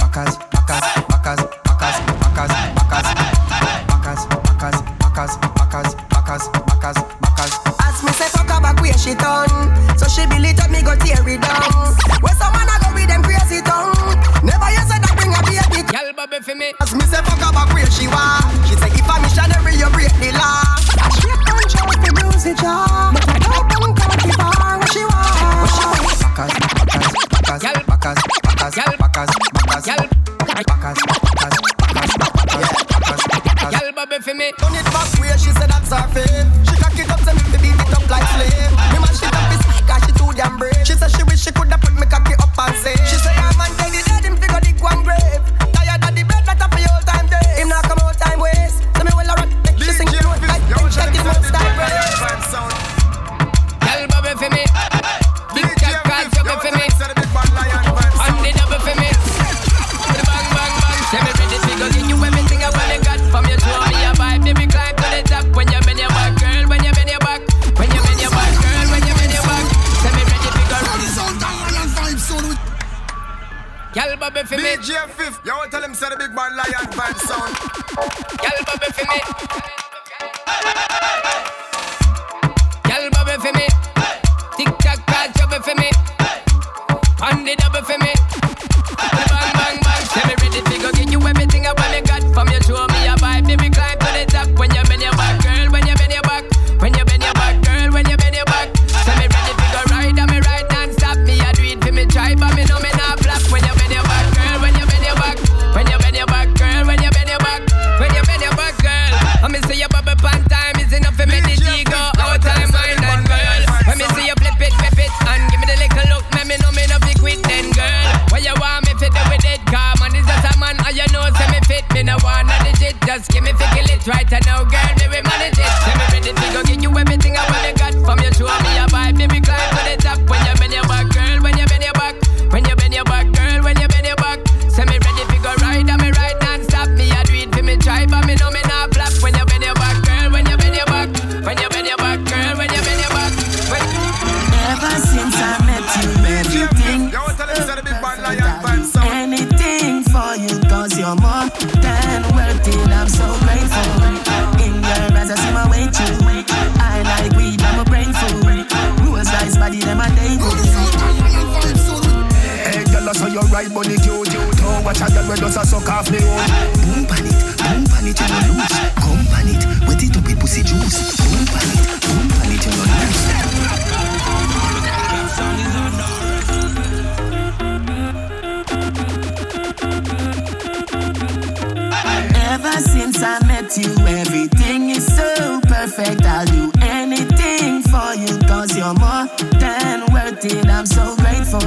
Since 182.92 183.22
I 183.22 183.38
met 183.46 183.76
you, 183.76 183.90
everything 184.06 184.90
is 184.90 185.06
so 185.06 185.60
perfect. 185.62 186.24
I'll 186.24 186.46
do 186.46 186.72
anything 186.80 187.82
for 187.82 188.14
you, 188.14 188.38
cause 188.48 188.76
you're 188.76 188.94
more 188.94 189.26
than 189.60 190.06
worth 190.12 190.44
it. 190.44 190.66
I'm 190.66 190.86
so 190.86 191.16
grateful. 191.16 191.62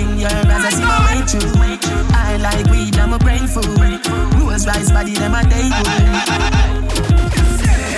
In 0.00 0.18
your 0.18 0.30
eyes, 0.30 0.64
I 0.68 0.70
see 0.70 0.84
my 0.84 1.00
way 1.06 1.20
through. 1.26 1.52
I 2.14 2.36
like 2.38 2.66
weed, 2.70 2.96
I'm 2.98 3.12
a 3.12 3.18
brain 3.18 3.46
food. 3.46 3.66
Rose 4.56 4.66
rice 4.66 4.90
body, 4.90 5.12
them 5.14 5.34
a 5.34 5.42
day 5.42 5.68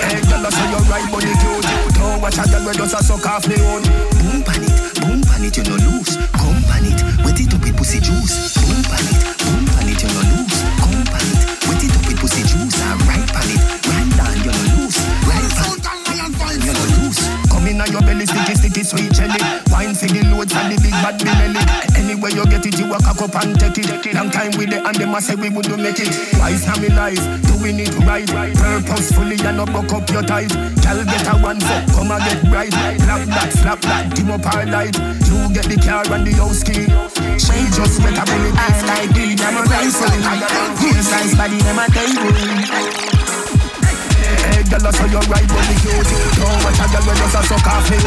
Hey, 0.03 0.21
girl, 0.27 0.45
I 0.45 0.49
say 0.49 0.67
you're 0.71 0.85
right, 0.91 1.07
money 1.11 1.33
cute. 1.41 1.95
Don't 1.95 2.21
watch 2.21 2.37
a 2.37 2.43
girl 2.51 2.65
when 2.65 2.75
does 2.75 2.93
a 2.93 3.03
suck 3.03 3.25
off 3.25 3.47
me 3.47 3.55
own. 3.55 3.83
Boom 4.19 4.43
pan 4.43 4.63
it, 4.63 5.01
boom 5.01 5.21
pan 5.23 5.43
it, 5.45 5.55
you 5.57 5.63
no 5.63 5.75
lose. 5.75 6.17
Come 6.35 6.61
pan 6.67 6.85
it, 6.85 6.99
wet 7.23 7.39
it 7.39 7.53
up 7.53 7.61
with 7.61 7.77
pussy 7.77 7.99
juice. 7.99 8.58
Sticky, 18.89 19.05
sweet 19.05 19.13
jelly. 19.13 19.41
Wine 19.71 19.93
for 19.93 20.07
the 20.07 20.21
loads 20.33 20.53
and 20.53 20.73
the 20.73 20.77
big 20.81 20.95
bad 21.03 21.17
belly. 21.21 21.61
Anywhere 21.95 22.31
you 22.31 22.45
get 22.45 22.65
it, 22.65 22.79
you 22.79 22.89
walk 22.89 23.05
up 23.05 23.21
and 23.21 23.59
take 23.59 23.77
it. 23.77 24.13
Long 24.13 24.29
time 24.29 24.51
with 24.57 24.73
it, 24.73 24.81
and 24.85 24.95
them 24.95 25.15
a 25.15 25.21
say 25.21 25.35
we 25.35 25.49
would 25.49 25.65
do 25.65 25.77
make 25.77 25.99
it. 25.99 26.09
Wise 26.39 26.65
now 26.65 26.77
me 26.81 26.89
life, 26.89 27.21
doing 27.45 27.79
it 27.79 27.93
right. 28.05 28.27
Purposefully, 28.27 29.37
and 29.45 29.57
not 29.57 29.71
buck 29.71 29.91
up 29.93 30.09
your 30.09 30.23
ties. 30.23 30.53
Girl 30.81 31.03
get 31.05 31.27
a 31.27 31.35
one 31.37 31.59
foot, 31.59 31.83
come 31.93 32.11
and 32.11 32.23
get 32.25 32.41
bright. 32.49 32.73
Slap 32.73 33.25
that, 33.29 33.49
slap 33.53 33.81
that, 33.81 34.15
dim 34.15 34.31
up 34.31 34.45
our 34.45 34.65
light. 34.65 34.97
You 35.29 35.53
get 35.53 35.69
the 35.69 35.77
car 35.77 36.05
and 36.09 36.25
the 36.25 36.33
house 36.33 36.63
key. 36.63 36.89
She 37.37 37.57
just 37.75 38.01
get 38.01 38.17
a 38.17 38.23
bullet. 38.25 38.55
I 38.57 38.69
like 38.85 39.11
weed, 39.13 39.41
I'm 39.41 39.57
a 39.57 39.63
rifle. 39.69 40.09
Rose 40.81 41.11
rice 41.11 41.35
body, 41.35 41.57
them 41.61 41.79
a 41.79 41.85
day 41.91 43.28
Girl, 44.69 44.85
I 44.85 44.91
saw 44.93 45.09
you 45.09 45.17
right 45.33 45.49
money 45.49 45.75
cute. 45.81 46.05
Don't 46.37 46.61
watch 46.61 46.77
a 46.77 46.85
girl 46.93 47.01
when 47.09 47.17
does 47.17 47.33
a 47.33 47.41
suck 47.41 47.65
off 47.65 47.89
own. 47.89 48.05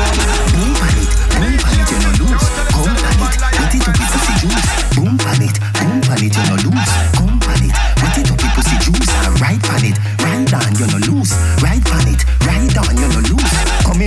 Boom 0.54 0.70
pan 0.78 0.94
it, 0.94 1.10
boom 1.34 1.58
pan 1.58 1.74
it, 1.74 1.90
you 1.90 1.98
no 1.98 2.10
lose. 2.22 2.46
Come 2.70 2.94
pan 3.02 3.18
it, 3.18 3.34
wet 3.58 3.74
it 3.74 3.82
up 3.82 3.98
with 3.98 4.10
pussy 4.14 4.34
juice. 4.38 4.70
Boom 4.94 5.18
pan 5.18 5.42
it, 5.42 5.58
boom 5.58 5.98
pan 6.06 6.22
it, 6.22 6.30
you 6.30 6.44
no 6.46 6.54
lose. 6.62 6.92
Come 7.18 7.34
pan 7.42 7.66
it, 7.66 7.74
wet 7.98 8.14
it 8.14 8.30
up 8.30 8.38
with 8.38 8.54
pussy 8.54 8.78
juice. 8.78 9.10
Right 9.42 9.58
pan 9.58 9.82
it, 9.90 9.98
right 10.22 10.46
down, 10.46 10.70
you 10.78 10.86
no 10.86 10.98
lose. 11.10 11.34
Right 11.58 11.82
pan 11.82 12.06
it, 12.06 12.22
right 12.46 12.70
down, 12.70 12.94
you 12.94 13.10
no 13.10 13.11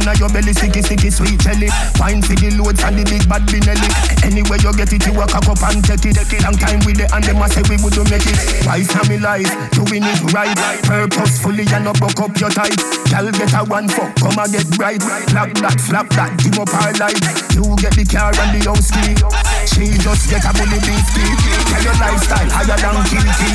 lose. 0.06 0.14
Come 0.14 0.14
in 0.14 0.14
on 0.14 0.18
your 0.18 0.30
belly, 0.30 0.54
sticky, 0.54 0.82
sticky, 0.82 1.10
sweet 1.10 1.40
jelly. 1.42 1.70
For 1.96 2.38
the 2.38 2.54
loads 2.58 2.82
and 2.84 2.98
the 2.98 3.04
big 3.06 3.26
bad 3.28 3.42
binelli. 3.50 3.90
Anywhere 4.22 4.62
you 4.62 4.74
get 4.78 4.94
it, 4.94 5.06
you 5.06 5.14
walk 5.14 5.34
up 5.34 5.50
and 5.50 5.82
take 5.84 6.06
it. 6.06 6.18
Long 6.44 6.58
time 6.58 6.80
with 6.86 7.02
it, 7.02 7.12
and 7.12 7.24
them 7.24 7.42
a 7.42 7.50
say 7.50 7.64
we 7.70 7.78
would 7.82 7.94
do 7.94 8.04
make 8.06 8.26
it. 8.26 8.38
Wise 8.66 8.90
now 8.94 9.04
me 9.10 9.18
life, 9.18 9.50
doing 9.74 10.06
it 10.06 10.22
right. 10.34 10.54
Purposefully 10.86 11.66
and 11.74 11.86
not 11.86 12.00
buck 12.00 12.20
up 12.22 12.38
your 12.38 12.50
tight. 12.54 12.78
Girl 13.10 13.32
get 13.32 13.54
a 13.54 13.66
one 13.66 13.90
fuck, 13.90 14.14
come 14.18 14.38
and 14.38 14.52
get 14.54 14.68
bright. 14.78 15.02
Flap 15.34 15.54
that, 15.62 15.78
flap 15.82 16.10
that, 16.14 16.38
dim 16.38 16.58
up 16.62 16.74
our 16.74 16.94
light. 17.02 17.22
You 17.54 17.66
get 17.82 17.98
the 17.98 18.06
car 18.06 18.34
and 18.34 18.52
the 18.54 18.62
house 18.70 18.90
key. 18.94 19.18
She 19.66 19.98
just 19.98 20.30
get 20.30 20.46
a 20.46 20.52
bully 20.54 20.80
beef 20.86 21.08
key. 21.18 21.34
Tell 21.74 21.84
your 21.84 21.98
lifestyle 21.98 22.50
higher 22.54 22.78
than 22.78 22.98
kinky. 23.10 23.52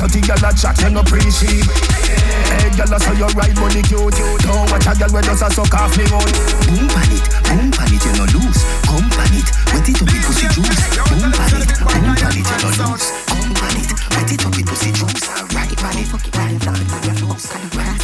Dirty 0.00 0.20
girl 0.24 0.44
a 0.48 0.50
chat, 0.56 0.80
you 0.80 0.90
no 0.90 1.00
appreciate. 1.00 2.13
Hey 2.58 2.70
girl, 2.74 2.94
I 2.94 2.98
saw 2.98 3.12
your 3.12 3.32
right 3.38 3.54
money 3.58 3.82
cute. 3.82 4.18
Don't 4.42 4.66
watch 4.70 4.86
a 4.86 4.92
girl 4.98 5.12
when 5.14 5.24
does 5.24 5.42
a 5.42 5.48
suck 5.50 5.74
off 5.74 5.96
me 5.96 6.04
own. 6.10 6.30
Boom 6.66 6.88
pan 6.90 7.10
it, 7.14 7.24
boom 7.46 7.70
pan 7.70 7.92
it, 7.94 8.04
you 8.04 8.12
no 8.18 8.24
lose. 8.34 8.60
Come 8.86 9.08
pan 9.10 9.34
it, 9.34 9.48
wet 9.72 9.88
it 9.88 10.00
up 10.02 10.08
with 10.08 10.24
pussy 10.26 10.48
juice. 10.52 10.82
Boom 11.10 11.30
pan 11.30 11.62
it, 11.62 11.70
boom 11.78 12.14
pan 12.14 12.34
it, 12.34 12.46
you 12.46 12.58
no 12.62 12.70
lose. 12.78 13.06
Come 13.30 13.52
pan 13.54 13.76
it, 13.78 13.90
wet 14.14 14.32
it 14.32 14.44
up 14.44 14.52
with 14.56 14.66
pussy 14.66 14.90
juice. 14.92 15.24
Alright, 15.30 15.76
pan 15.76 15.98
it, 15.98 16.08
fuck 16.08 16.26
it, 16.26 16.32
pan 16.32 16.54
it, 16.54 16.62
fuck 16.62 16.78
it, 16.78 17.72
pan 17.72 18.03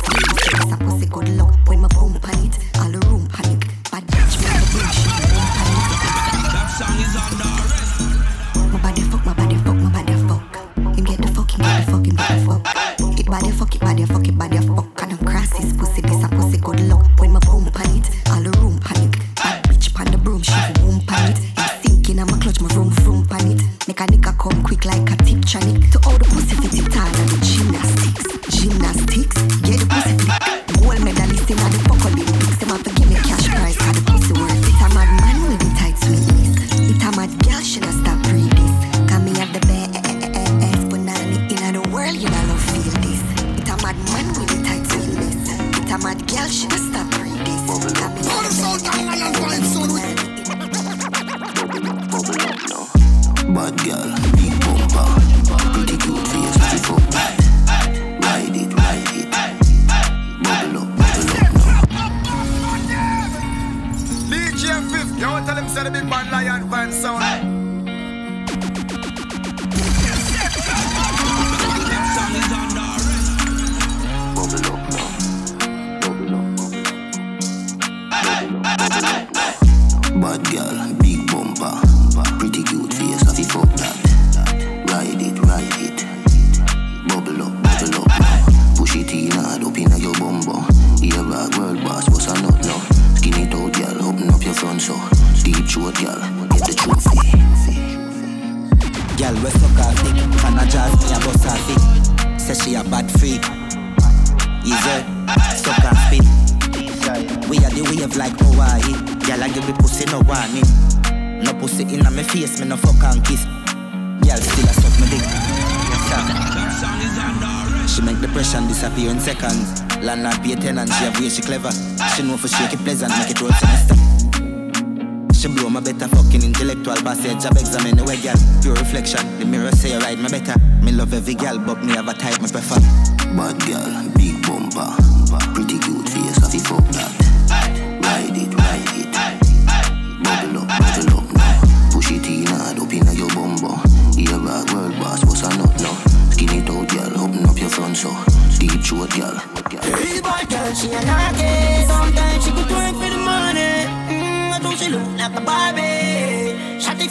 Deep 148.61 148.83
throat, 148.85 149.11
girl. 149.17 149.41
Real 149.83 150.21
bad 150.23 150.49
girl, 150.51 150.75
she 150.75 150.93
a 150.93 151.01
naughty. 151.03 151.87
Sometimes 151.89 152.45
she 152.45 152.51
could 152.53 152.71
work 152.71 152.95
for 152.95 153.09
the 153.09 153.17
money. 153.17 153.87
Mm, 154.13 154.53
I 154.53 154.59
don't 154.63 154.77
she 154.79 154.89
look 154.89 155.03
like 155.19 155.35
a 155.35 155.41
Barbie. 155.41 156.59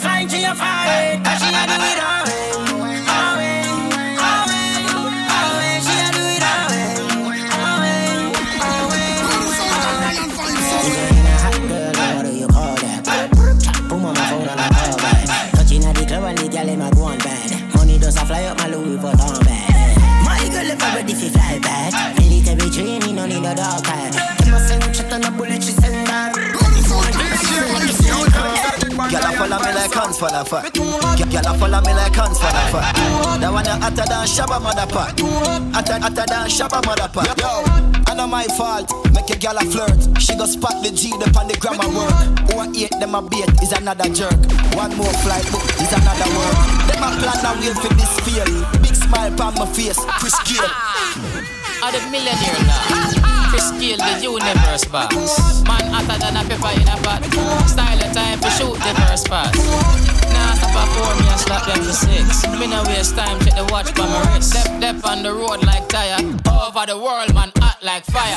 Fine, 0.00 0.28
she 0.30 0.32
me 0.32 0.44
a 0.44 0.54
fight, 0.54 1.20
cause 1.24 1.42
she 1.42 1.48
a 1.52 1.66
do 1.68 1.74
it 1.74 1.98
her 2.00 2.24
way, 2.24 2.52
her 3.04 3.36
way. 3.36 3.64
She 5.84 5.92
a 5.92 6.08
do 6.14 6.20
it 6.24 6.40
do 6.40 6.72
that? 12.94 13.28
Boom 13.88 14.04
on 14.06 14.14
my 14.14 14.24
phone 14.30 14.48
I. 14.48 15.52
Touching 15.52 15.84
at 15.84 15.94
the 15.96 16.06
the 16.36 16.48
go 16.94 17.02
on 17.02 17.18
bad. 17.18 17.50
Money 17.74 17.98
does 17.98 18.16
a 18.16 18.24
fly 18.24 18.44
up 18.44 18.59
training, 23.30 23.42
no 23.42 23.50
need 23.50 23.52
a 23.52 23.54
dog 23.54 23.84
tag. 23.84 24.12
Give 24.38 24.52
my 24.52 24.58
send 24.58 24.96
shot 24.96 25.12
on 25.12 25.24
a 25.24 25.30
bullet, 25.30 25.62
she 25.62 25.72
send 25.72 26.06
back. 26.06 26.34
Girl 29.10 29.24
a 29.24 29.32
follow 29.32 29.58
me 29.58 29.72
like 29.74 29.92
hands 29.92 30.18
the 30.18 30.44
fuck. 30.46 30.72
Girl 30.72 31.46
a 31.46 31.58
follow 31.58 31.80
me 31.80 31.92
like 31.94 32.14
hands 32.14 32.38
the 32.38 32.46
fuck. 32.70 32.94
That 33.40 33.52
one 33.52 33.66
a 33.66 33.74
hotter 33.80 34.06
than 34.06 34.26
Shabba 34.26 34.58
motherfucker. 34.60 35.74
Hotter 35.74 35.98
hotter 35.98 36.26
than 36.28 36.48
Shabba 36.48 36.80
motherfucker. 36.82 37.40
Yo, 37.40 37.64
I 38.06 38.14
know 38.14 38.26
my 38.26 38.44
fault. 38.44 38.92
Make 39.12 39.30
a 39.30 39.38
girl 39.38 39.58
a 39.58 39.64
flirt. 39.64 40.20
She 40.20 40.36
go 40.36 40.46
spot 40.46 40.84
the 40.84 40.90
G 40.92 41.12
up 41.14 41.36
on 41.36 41.48
the 41.48 41.56
grammar 41.58 41.88
work. 41.90 42.12
Who 42.52 42.60
a 42.60 42.64
eight 42.76 42.94
them 43.00 43.14
a 43.14 43.22
bait 43.22 43.50
is 43.62 43.72
another 43.72 44.08
jerk. 44.14 44.38
One 44.76 44.94
more 44.96 45.14
flight 45.24 45.46
book 45.50 45.64
is 45.80 45.90
another 45.90 46.30
work. 46.36 46.54
Them 46.86 47.02
a 47.02 47.10
plan 47.18 47.46
a 47.46 47.50
wait 47.58 47.74
for 47.82 47.92
this 47.94 48.14
feel. 48.22 48.46
Big 48.82 48.94
smile 48.94 49.34
on 49.42 49.54
my 49.54 49.66
face. 49.66 49.98
Chris 50.20 50.38
Gayle. 50.46 51.39
Are 51.90 51.98
the 51.98 52.08
millionaire 52.08 52.62
now? 52.70 53.50
Chris 53.50 53.72
Gayle, 53.72 53.98
the 53.98 54.22
universe 54.22 54.84
boss. 54.84 55.60
Man 55.64 55.90
hotter 55.90 56.20
than 56.22 56.36
a 56.36 56.46
pepper 56.46 56.70
in 56.80 56.86
a 56.86 56.94
pot. 57.02 57.18
Style 57.66 57.98
of 57.98 58.12
time 58.14 58.38
to 58.38 58.50
shoot 58.50 58.78
the 58.78 58.94
first 59.02 59.26
pass. 59.26 59.50
Nah, 60.30 60.54
stop 60.54 60.70
a 60.70 60.86
four, 60.94 61.14
me 61.18 61.28
and 61.28 61.40
slap 61.40 61.66
them 61.66 61.82
for 61.82 61.90
six. 61.90 62.46
Me 62.60 62.68
no 62.68 62.84
waste 62.84 63.16
time, 63.16 63.40
check 63.40 63.56
the 63.56 63.66
watch 63.72 63.92
by 63.96 64.06
my 64.06 64.36
wrist. 64.36 64.50
Step, 64.50 64.66
step 64.78 65.04
on 65.04 65.24
the 65.24 65.34
road 65.34 65.66
like 65.66 65.88
tire. 65.88 66.22
Over 66.46 66.86
the 66.86 66.96
world, 66.96 67.34
man, 67.34 67.50
like 67.82 68.04
fire. 68.06 68.36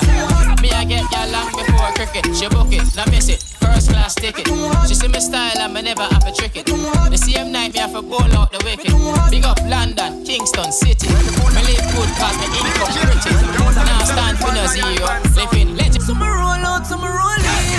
Me, 0.61 0.71
I 0.71 0.85
get 0.85 1.03
ya 1.11 1.25
long 1.31 1.51
before 1.51 1.91
cricket. 1.95 2.25
She 2.35 2.47
book 2.47 2.71
it, 2.71 2.83
now 2.95 3.05
miss 3.11 3.29
it. 3.29 3.43
First 3.59 3.89
class 3.89 4.15
ticket. 4.15 4.47
She 4.87 4.95
see 4.95 5.07
me 5.07 5.19
style 5.19 5.59
and 5.59 5.73
me 5.73 5.81
never 5.81 6.03
have 6.03 6.25
a 6.25 6.31
trick 6.31 6.55
it. 6.55 6.65
The 6.65 7.17
same 7.17 7.51
night, 7.51 7.73
me 7.73 7.79
have 7.79 7.93
to 7.93 8.01
bowl 8.01 8.21
out 8.37 8.51
the 8.51 8.61
wicket. 8.63 8.93
Big 9.31 9.45
up 9.45 9.59
London, 9.67 10.23
Kingston 10.25 10.71
City. 10.71 11.07
Me 11.07 11.61
live 11.67 11.87
good 11.91 12.09
cause 12.17 12.37
me 12.39 12.47
income 12.55 12.93
rich. 13.09 13.25
Now 13.75 14.03
stand 14.03 14.37
for 14.39 14.53
no 14.53 14.65
zero. 14.67 15.07
Living 15.35 15.75
legend. 15.75 16.03
Some 16.03 16.21
roll 16.21 16.63
out, 16.63 16.85
some 16.85 17.01
roll 17.01 17.37
in. 17.37 17.72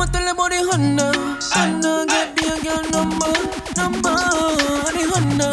Mama 0.00 0.12
tell 0.12 0.28
about 0.32 0.48
the 0.50 0.64
Honda. 0.64 1.12
Honda 1.52 2.06
get 2.08 2.32
me 2.36 2.48
a 2.48 2.56
girl 2.64 2.80
number, 2.88 3.32
number. 3.76 4.16
The 4.96 5.04
Honda. 5.12 5.52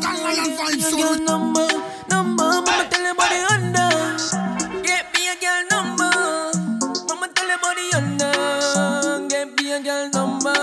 Get 0.00 0.64
me 0.72 0.80
a 0.80 0.90
girl 0.96 1.18
number, 1.20 1.68
number. 2.08 2.48
Mama 2.64 2.88
tell 2.88 3.04
about 3.12 3.28
the 3.28 3.40
Honda. 3.52 3.84
Get 4.82 5.12
me 5.12 5.28
a 5.28 5.36
girl 5.36 5.60
number. 5.68 6.08
Mama 7.04 7.28
tell 7.36 7.50
about 7.52 7.76
the 7.76 7.84
Honda. 7.92 9.28
Get 9.28 9.48
me 9.60 9.72
a 9.72 9.80
girl 9.84 10.08
number. 10.08 10.56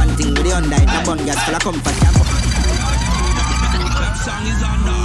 One 0.00 0.08
thing 0.16 0.32
with 0.32 0.44
the 0.48 0.56
Hyundai, 0.56 0.86
na 0.88 1.04
bun 1.04 1.18
gas 1.26 1.36
full 1.44 1.54
of 1.54 1.60
comfort. 1.60 1.96
yeah. 2.00 2.12
That 4.00 4.16
song 4.24 4.46
is 4.48 4.62
under 4.64 5.00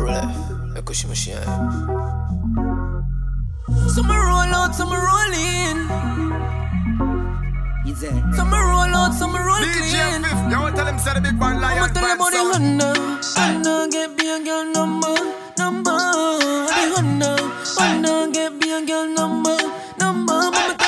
Roulette, 0.00 0.32
écoute 0.82 1.06
mon 1.06 1.14
chien. 1.14 1.40
Some 3.88 4.08
roll 4.08 4.54
out, 4.54 4.74
some 4.74 4.90
roll 4.90 5.32
in. 5.32 5.88
Some 8.34 8.50
roll 8.50 8.94
out, 8.94 9.14
some 9.14 9.34
roll 9.34 9.56
clean. 9.56 10.24
You 10.50 10.58
want 10.58 10.76
tell 10.76 10.86
him 10.86 10.98
say 10.98 11.14
the 11.14 11.20
big 11.20 11.38
man 11.38 11.60
lion 11.60 11.78
I'ma 11.78 11.88
tell 11.88 12.04
vibe 12.04 12.12
him 12.12 12.20
about 12.20 12.32
the. 12.32 12.38
Honda. 12.52 12.90
Honda 13.36 13.88
get 13.90 14.10
me 14.18 14.26
a 14.34 14.44
girl 14.44 14.64
number, 14.72 15.16
number. 15.58 15.98
The 16.68 16.82
Honda, 16.94 17.32
Honda 17.78 18.30
get 18.32 18.52
me 18.54 18.72
a 18.72 18.86
girl 18.86 19.08
number, 19.08 19.56
number. 19.98 20.32
Mama 20.32 20.81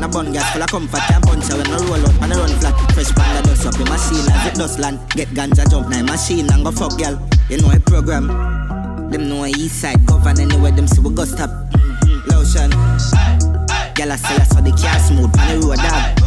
with 0.00 0.12
the 0.12 0.18
Hyundai, 0.18 0.32
na 0.32 0.32
bun 0.32 0.32
gas 0.32 0.52
full 0.52 0.62
of 0.62 0.70
comfort 0.70 1.10
and 1.12 1.24
punch 1.24 1.48
when 1.50 1.66
I 1.66 1.76
roll 1.76 2.06
out 2.06 2.22
and 2.22 2.32
I 2.32 2.36
run 2.36 2.50
flat. 2.60 2.92
Fresh 2.92 3.12
panda 3.14 3.42
dust 3.42 3.66
up 3.66 3.74
the 3.74 3.84
machine 3.84 4.32
as 4.32 4.46
it 4.46 4.54
dust 4.54 4.78
land. 4.78 4.98
Get 5.10 5.28
ganja 5.28 5.68
jump 5.70 5.88
na 5.88 6.02
machine 6.02 6.50
and 6.52 6.64
go 6.64 6.70
fuck 6.72 6.98
girl. 6.98 7.18
You 7.48 7.58
know 7.58 7.70
a 7.70 7.80
program. 7.80 8.28
Them 9.10 9.28
know 9.28 9.44
a 9.44 9.48
east 9.48 9.80
side 9.80 10.04
govern 10.06 10.40
anywhere 10.40 10.72
them 10.72 10.86
see 10.86 11.00
we 11.00 11.14
go 11.14 11.24
stop. 11.24 11.50
Mm-hmm. 11.50 12.30
Lotion. 12.30 12.70
Girl 13.94 14.12
I 14.12 14.16
say 14.16 14.36
I 14.36 14.44
saw 14.44 14.60
the 14.60 14.72
car 14.72 14.98
smooth 15.00 15.36
on 15.38 15.46
the 15.48 15.66
road 15.66 15.78
dog. 15.78 16.20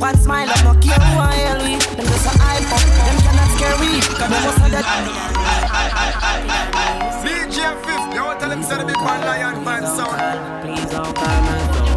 me. 0.02 0.08
One 0.08 0.18
smile 0.18 0.50
up, 0.50 0.64
no 0.64 0.74
care 0.80 0.98
who 0.98 1.18
I 1.18 1.34
hell 1.34 1.58
we. 1.62 1.76
Them 1.78 2.06
just 2.06 2.26
a 2.26 2.30
hype 2.38 2.66
up, 2.74 2.82
them 2.82 3.16
cannot 3.22 3.48
scare 3.54 3.76
we. 3.78 4.00
Cause 4.02 4.18
them 4.18 4.30
must 4.30 4.58
have 4.58 4.70
that. 4.72 4.86
DJ 7.22 7.58
Fif, 7.84 8.14
you 8.14 8.22
want 8.24 8.40
tell 8.40 8.50
him 8.50 8.62
say 8.62 8.78
the 8.78 8.84
big 8.84 8.96
man 8.96 9.20
lion 9.22 9.64
vibe 9.64 9.86
sound. 9.86 10.18
Please 10.62 10.90
don't 10.90 11.14
call 11.14 11.42
my 11.46 11.58
phone. 11.70 11.92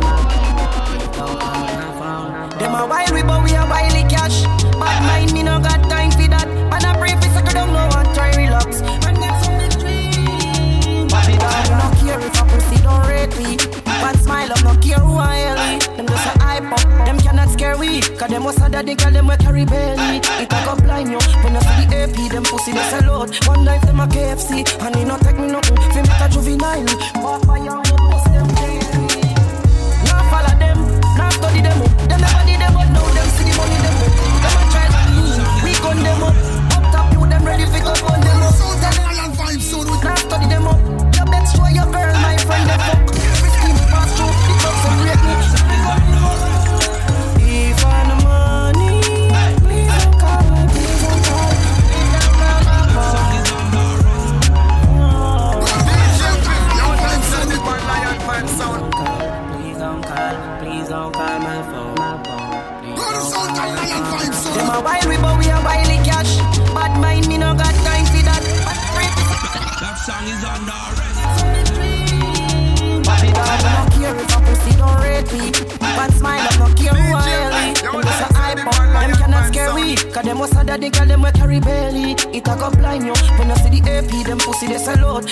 Them 2.60 2.76
a 2.76 2.86
wild 2.86 3.12
we 3.12 3.22
but 3.24 3.44
we 3.44 3.56
a 3.56 3.66
wily 3.66 4.04
cash. 4.08 4.44
Bad 4.78 5.02
mind 5.08 5.34
me 5.34 5.44
no 5.44 5.60
got 5.60 5.82
time 5.90 6.12
for 6.12 6.28
that. 6.30 6.48
Man 6.70 6.86
a 6.86 6.94
pray 6.98 7.16
for 7.16 7.30
second 7.34 7.54
don't 7.54 7.74
no 7.74 7.88
one 7.90 8.06
try 8.14 8.32
relax. 8.38 8.82
Man 9.04 9.16
get 9.16 9.34
from 9.44 9.58
the 9.58 9.68
dream. 9.82 11.08
Bobby 11.08 11.38
down, 11.38 11.64
we 11.66 11.76
no 11.82 11.90
care 12.00 12.20
if 12.22 12.40
a 12.40 12.44
pussy 12.46 12.78
don't 12.84 13.08
rate 13.08 13.36
me. 13.38 13.58
Bad 13.84 14.16
smile 14.22 14.52
up, 14.52 14.64
no 14.64 14.76
care 14.80 15.00
who 15.00 15.18
I 15.18 15.36
hell 15.36 15.55
cannot 18.02 18.04
scare 18.04 18.12
we. 18.12 18.18
Cause 18.18 18.30
them 18.30 18.44
was 18.44 18.62
other 18.62 18.84
the 18.84 18.96
girl 18.96 19.12
them 19.12 19.28
we 19.28 19.38
carry 19.38 19.66
belly. 19.66 20.18
It 20.18 20.54
a 20.54 20.66
go 20.66 20.76
blind 20.76 21.10
you 21.12 21.20
when 21.44 21.54
you 21.54 21.62
see 21.62 21.86
the 21.86 21.96
AP, 22.04 22.32
them 22.32 22.44
pussy 22.44 22.72
they 22.72 22.84
sell 22.90 23.22
out. 23.22 23.48
One 23.48 23.66
life 23.66 23.82
them 23.82 24.00
a 24.00 24.08
KFC, 24.08 24.66
and 24.82 24.96
it 24.96 25.06
no 25.06 25.18
take 25.18 25.38
me 25.38 25.48
nothing. 25.48 25.78
Fi 25.78 26.02
make 26.02 26.22
a 26.22 26.30
juvenile. 26.30 26.86
Walk 27.24 27.46
by 27.48 27.58
your 27.60 27.82
bust 27.84 28.26
them 28.32 28.48
daily. 28.56 28.84
Now 30.06 30.30
follow 30.30 30.56
them, 30.60 30.80
now 31.18 31.30
study 31.30 31.62
them 31.62 31.82
up. 31.82 31.92
Them 32.10 32.22
never 32.22 32.44
did 32.46 32.60
them 32.60 32.74
but 32.74 32.90
now 32.90 33.08
them 33.16 33.28
see 33.36 33.46
the 33.46 33.54
money 33.58 33.80
them 33.84 33.98
up. 34.04 34.12
Them 34.44 34.56
a 34.60 34.64
try 34.72 34.88
to 34.92 35.00
me, 35.12 35.24
we 35.64 35.72
gun 35.80 35.98
them 36.04 36.24
up. 36.24 36.36
Up 36.76 36.84
top 36.92 37.08
you 37.14 37.24
them 37.28 37.44
ready 37.46 37.66
fi 37.66 37.80
go 37.80 37.94
gun 37.96 38.22
them 38.22 38.42
up. 38.44 38.56
Now 40.04 40.16
study 40.16 40.48
them 40.48 40.68
up. 40.68 40.80
You 41.16 41.26
bet 41.26 41.48
show 41.50 41.68
your 41.68 41.90
girl 41.92 42.14
my 42.22 42.38
friend 42.38 42.70
them 42.70 42.80
fuck. 42.80 43.05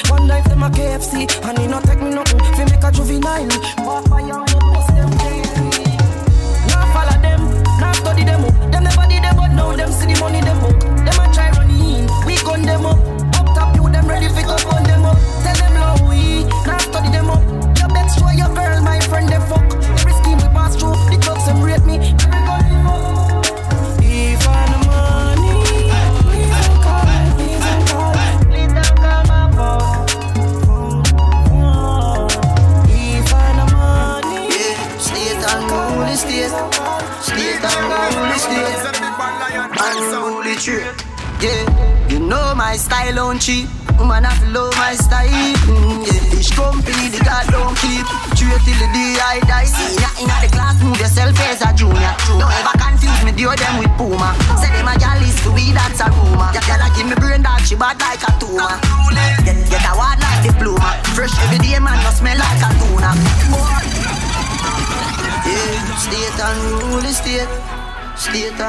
One 0.10 0.28
life 0.28 0.46
them 0.46 0.64
a 0.64 0.70
KFC, 0.70 1.30
and 1.46 1.60
it 1.60 1.70
no 1.70 1.80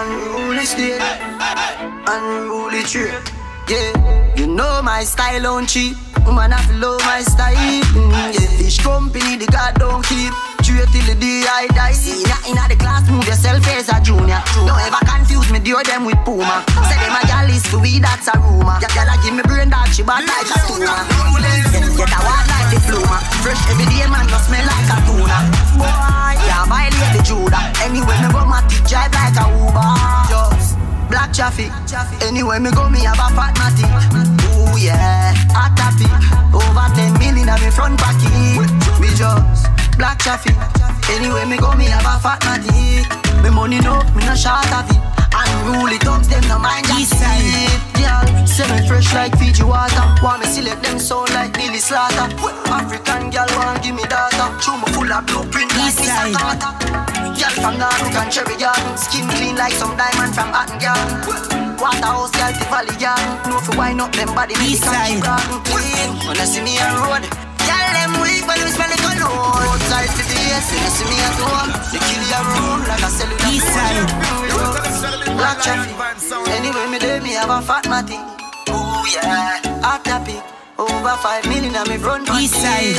unruly 0.05 0.64
state. 0.64 1.01
Unruly 2.06 2.82
tree. 2.85 3.12
Yeah, 3.68 4.35
you 4.36 4.47
know 4.47 4.82
my 4.82 5.05
style 5.05 5.47
on 5.47 5.66
cheap. 5.66 5.97
Woman, 6.26 6.52
I 6.52 6.60
feel 6.62 6.98
my 7.01 7.22
style. 7.22 7.82
Mm, 7.93 8.35
yeah, 8.35 8.59
fish 8.59 8.78
company, 8.78 9.36
the 9.36 9.47
God 9.47 9.74
don't 9.76 10.05
keep. 10.05 10.53
Straight 10.75 10.91
till 10.91 11.07
the 11.07 11.15
day 11.23 11.47
I 11.47 11.71
die. 11.71 11.95
Ya 12.27 12.35
in 12.51 12.59
the 12.67 12.75
class, 12.75 13.07
move 13.07 13.23
yourself 13.31 13.63
as 13.71 13.87
a 13.95 14.03
junior. 14.03 14.43
Don't 14.59 14.75
ever 14.75 14.99
confuse 15.07 15.47
me, 15.55 15.63
deal 15.63 15.79
them 15.87 16.03
with 16.03 16.19
Puma. 16.27 16.67
Say 16.91 16.99
them 16.99 17.15
a 17.15 17.23
gal 17.31 17.47
is 17.47 17.63
to 17.71 17.79
we, 17.79 18.03
that's 18.03 18.27
a 18.27 18.35
rumor. 18.43 18.83
Ya 18.83 18.91
gal 18.91 19.07
give 19.23 19.39
me 19.39 19.47
brain 19.47 19.71
dog, 19.71 19.87
she 19.95 20.03
bad 20.03 20.27
like 20.27 20.51
a 20.51 20.59
tuna. 20.67 21.07
Get, 21.95 22.11
a 22.11 22.19
word 22.27 22.47
like 22.51 22.75
diploma. 22.75 23.23
Fresh 23.39 23.63
every 23.71 23.87
day, 23.87 24.03
man, 24.11 24.27
no 24.27 24.35
smell 24.43 24.67
like 24.67 24.91
a 24.91 24.99
tuna. 25.07 25.39
Boy, 25.79 26.43
yeah, 26.43 26.67
violate 26.67 27.13
the 27.15 27.23
Judah. 27.23 27.63
Anyway, 27.79 28.19
me 28.19 28.29
go 28.35 28.43
my 28.43 28.59
drive 28.91 29.15
like 29.15 29.39
a 29.39 29.47
Uber. 29.55 29.95
Just 30.27 30.75
black 31.07 31.31
traffic. 31.31 31.71
Anyway, 32.19 32.59
me 32.59 32.75
go, 32.75 32.91
me 32.91 33.07
have 33.07 33.23
a 33.23 33.31
fat 33.31 33.55
matic. 33.63 33.87
Ooh 34.19 34.75
yeah, 34.75 35.39
hot 35.55 35.71
topic. 35.79 36.11
Over 36.51 36.91
10 36.99 37.15
million 37.23 37.47
on 37.47 37.63
me 37.63 37.71
front 37.71 37.95
pocket. 37.95 38.59
Me 38.99 39.07
just 39.15 39.71
black 39.97 40.19
traffic. 40.19 40.55
Anyway, 41.11 41.45
me 41.45 41.57
go, 41.57 41.73
me 41.75 41.87
have 41.87 42.07
a 42.07 42.19
fat 42.19 42.41
matic. 42.43 43.07
Me 43.43 43.51
money 43.51 43.81
no, 43.81 44.03
me 44.15 44.25
no 44.25 44.35
short 44.35 44.66
of 44.73 44.89
it. 44.91 45.01
Unruly 45.35 45.99
thugs, 45.99 46.29
them 46.29 46.43
no 46.47 46.59
mind 46.59 46.87
that 46.87 47.03
shit. 47.05 47.81
Yeah, 47.99 48.23
say 48.47 48.66
me 48.71 48.87
fresh 48.87 49.12
like 49.15 49.37
Fiji 49.39 49.65
water. 49.65 50.07
Want 50.23 50.41
me 50.41 50.47
select 50.47 50.83
them 50.83 50.99
sound 50.99 51.31
like 51.35 51.53
Billy 51.53 51.79
Slaughter. 51.79 52.31
African 52.71 53.31
girl 53.31 53.51
want 53.59 53.83
give 53.83 53.95
me 53.95 54.05
data. 54.07 54.55
True 54.62 54.79
me 54.79 54.87
full 54.95 55.11
of 55.11 55.27
blueprint 55.27 55.75
like 55.75 55.95
Miss 55.99 56.09
Agata. 56.09 56.71
Girl 57.35 57.55
from 57.59 57.77
Garden 57.83 58.15
and 58.15 58.31
Cherry 58.31 58.57
Garden. 58.57 58.97
Skin 58.97 59.27
clean 59.35 59.57
like 59.57 59.75
some 59.75 59.97
diamond 59.99 60.35
from 60.35 60.55
Hatton 60.55 60.79
Garden. 60.79 61.77
Waterhouse 61.77 62.31
girl 62.31 62.53
to 62.55 62.65
Valley 62.71 62.97
Garden. 62.97 63.51
No 63.51 63.59
fi 63.59 63.77
wind 63.77 64.01
up 64.01 64.15
them 64.15 64.31
body, 64.35 64.55
me 64.62 64.79
can 64.79 65.19
keep 65.19 65.65
clean. 65.66 66.11
When 66.25 66.39
I 66.39 66.47
see 66.47 66.62
me 66.62 66.79
on 66.79 66.95
road. 67.03 67.44
Girl, 67.69 67.89
them 67.97 68.12
weak 68.23 68.45
when 68.47 68.59
we 68.62 68.70
spend 68.70 68.93
the 68.93 68.99
cologne. 69.01 69.65
Outside 69.73 70.11
for 70.12 70.24
the 70.24 70.39
yes, 70.49 70.69
you 70.73 70.91
see 70.97 71.07
me 71.09 71.16
at 71.24 71.36
home. 71.41 71.70
They 71.95 72.01
kill 72.03 72.24
your 72.27 72.45
room 72.51 72.81
like 72.91 73.03
a 73.07 73.11
cellular 73.11 73.47
East 73.55 73.69
side 73.70 74.11
Black 75.36 75.62
traffic 75.62 75.95
Anyway, 76.51 76.86
me 76.91 76.99
day, 76.99 77.20
me 77.20 77.31
have 77.39 77.51
a 77.51 77.62
fat 77.62 77.89
matty 77.89 78.19
Ooh, 78.70 79.07
yeah. 79.15 79.61
Hot 79.86 80.05
topic. 80.05 80.43
Over 80.77 81.16
five 81.23 81.47
million 81.47 81.77
on 81.77 81.89
me 81.89 81.99
front 81.99 82.28
East 82.41 82.55
side 82.55 82.99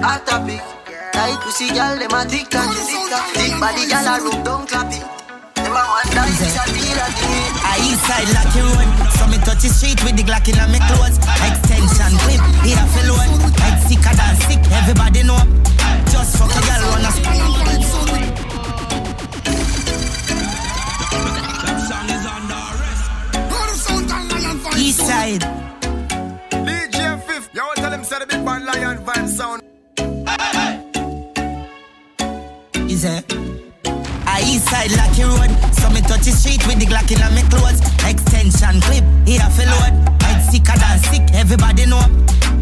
Hot 0.00 0.24
topic. 0.26 0.62
Tight 1.12 1.38
pussy, 1.42 1.68
girl, 1.68 1.98
them 1.98 2.10
a 2.12 2.16
and 2.16 2.30
thick 2.30 2.48
Thick 2.48 3.60
body, 3.60 3.84
girl, 3.88 4.08
a 4.08 4.20
room, 4.22 4.42
don't 4.42 4.68
clap 4.68 4.90
it 5.66 7.56
I 7.64 7.76
inside 7.82 8.28
Lucky 8.34 8.60
Road 8.62 8.88
So 9.18 9.26
me 9.26 9.38
touch 9.42 9.62
the 9.62 9.68
street 9.68 10.02
with 10.04 10.16
the 10.16 10.22
Glock 10.22 10.46
in 10.48 10.56
my 10.56 10.78
clothes. 10.86 11.18
Extension 11.42 12.12
clip, 12.22 12.40
here 12.62 12.78
I 12.78 12.86
feel 12.94 13.14
one. 13.14 13.32
Head 13.60 13.76
sicker 13.86 14.14
than 14.14 14.34
sick, 14.46 14.62
everybody 14.72 15.22
know. 15.22 15.40
Just 16.10 16.36
fuck 16.38 16.50
a 16.50 16.60
girl 16.66 16.82
wanna 16.90 17.10
East 24.78 25.00
side 25.00 25.40
DJ 26.50 27.18
Fif, 27.26 27.48
you 27.54 27.62
want 27.62 27.76
tell 27.76 27.92
him 27.92 28.04
say 28.04 28.18
the 28.18 28.26
big 28.26 28.44
band 28.44 28.64
lion 28.66 28.98
vibe 28.98 29.28
sound. 29.28 29.62
Is 32.90 33.04
it? 33.04 33.55
I 34.36 34.44
east 34.44 34.68
side 34.68 34.92
Lucky 34.92 35.24
Road. 35.24 35.48
So 35.72 35.88
me 35.88 36.04
touch 36.04 36.28
the 36.28 36.32
street 36.36 36.60
with 36.68 36.76
the 36.76 36.84
Glock 36.84 37.08
in 37.08 37.24
my 37.24 37.40
clothes. 37.48 37.80
Extension 38.04 38.84
clip, 38.84 39.00
here 39.24 39.40
I 39.40 39.48
feel 39.48 39.64
load 39.72 39.96
Head 40.20 40.44
sicker 40.44 40.76
than 40.76 41.00
sick, 41.08 41.24
everybody 41.32 41.88
know. 41.88 42.04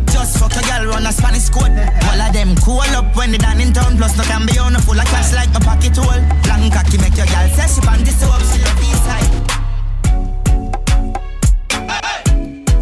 Just 0.07 0.39
fuck 0.39 0.55
a 0.55 0.63
girl 0.63 0.95
run 0.95 1.03
a 1.03 1.11
Spanish 1.11 1.51
code 1.51 1.75
All 1.75 2.23
of 2.23 2.31
them 2.31 2.55
cool 2.63 2.79
up 2.95 3.11
when 3.19 3.35
they 3.35 3.43
done 3.43 3.59
in 3.61 3.75
town. 3.75 3.99
Plus 3.99 4.15
no 4.17 4.23
can 4.23 4.47
be 4.47 4.55
on 4.57 4.77
a 4.77 4.79
full 4.79 4.95
of 4.95 5.05
cash 5.11 5.35
like 5.35 5.51
my 5.51 5.59
pocket 5.67 5.99
hole. 5.99 6.23
Long 6.47 6.71
cocky 6.71 6.95
make 7.03 7.19
your 7.19 7.27
girl 7.27 7.49
say 7.51 7.67
she 7.67 7.83
pan 7.83 8.07
this 8.07 8.23
up. 8.23 8.39
She 8.47 8.63
love 8.63 8.79
east 8.87 9.03
side. 9.03 9.35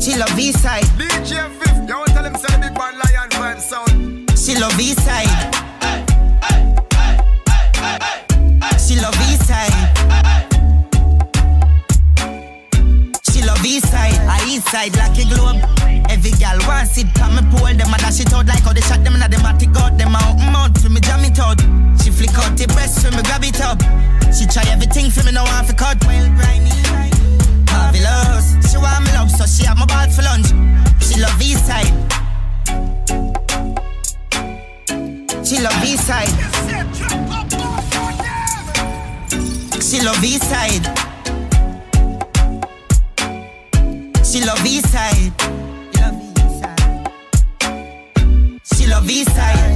She 0.04 0.12
love 0.20 0.36
east 0.36 0.60
side. 0.60 0.84
DJ 1.00 1.48
Fif, 1.48 1.88
want 1.88 2.12
tell 2.12 2.28
him 2.28 2.36
say 2.36 2.52
the 2.52 2.60
big 2.60 2.76
band 2.76 3.00
lion 3.00 3.28
vibe 3.40 3.56
sound? 3.56 3.88
She 4.36 4.52
love 4.60 4.76
east 4.76 5.00
side 5.00 5.61
She 13.30 13.42
love 13.42 13.64
east 13.64 13.90
side. 13.90 14.14
I 14.28 14.38
east 14.48 14.68
side 14.68 14.94
like 14.96 15.18
a 15.18 15.24
globe. 15.28 15.58
Every 16.08 16.30
gal 16.32 16.58
want 16.68 16.88
sit 16.88 17.06
on 17.20 17.34
me 17.34 17.42
pole. 17.50 17.74
Them 17.74 17.92
a 17.92 17.98
dash 17.98 18.20
it 18.20 18.32
out 18.32 18.46
like 18.46 18.62
how 18.62 18.72
they 18.72 18.80
shot 18.82 19.02
them 19.04 19.14
in 19.14 19.20
the 19.20 19.38
matic 19.42 19.76
out. 19.76 19.98
Them 19.98 20.14
out 20.14 20.38
mouth 20.52 20.80
for 20.80 20.90
me 20.90 21.00
jam 21.00 21.24
it 21.24 21.38
out. 21.38 21.60
She 22.02 22.10
flick 22.10 22.36
out 22.38 22.56
the 22.56 22.66
breast 22.74 23.04
for 23.04 23.10
me 23.10 23.22
grab 23.22 23.44
it 23.44 23.60
up. 23.60 23.80
She 24.32 24.46
try 24.46 24.64
everything 24.70 25.10
for 25.10 25.24
me 25.24 25.32
no 25.32 25.44
want 25.44 25.68
to 25.68 25.74
cut. 25.74 25.98
Well. 26.06 26.28
Marvelous. 27.72 28.56
She 28.70 28.78
want 28.78 29.04
me 29.04 29.12
love 29.12 29.30
so 29.30 29.41
love 40.04 40.24
east 40.24 40.42
side. 40.44 40.84
She 44.24 44.44
love 44.44 44.66
east 44.66 44.90
side. 44.90 45.32
She 48.64 48.86
love 48.86 49.08
east 49.08 49.30
side. 49.34 49.71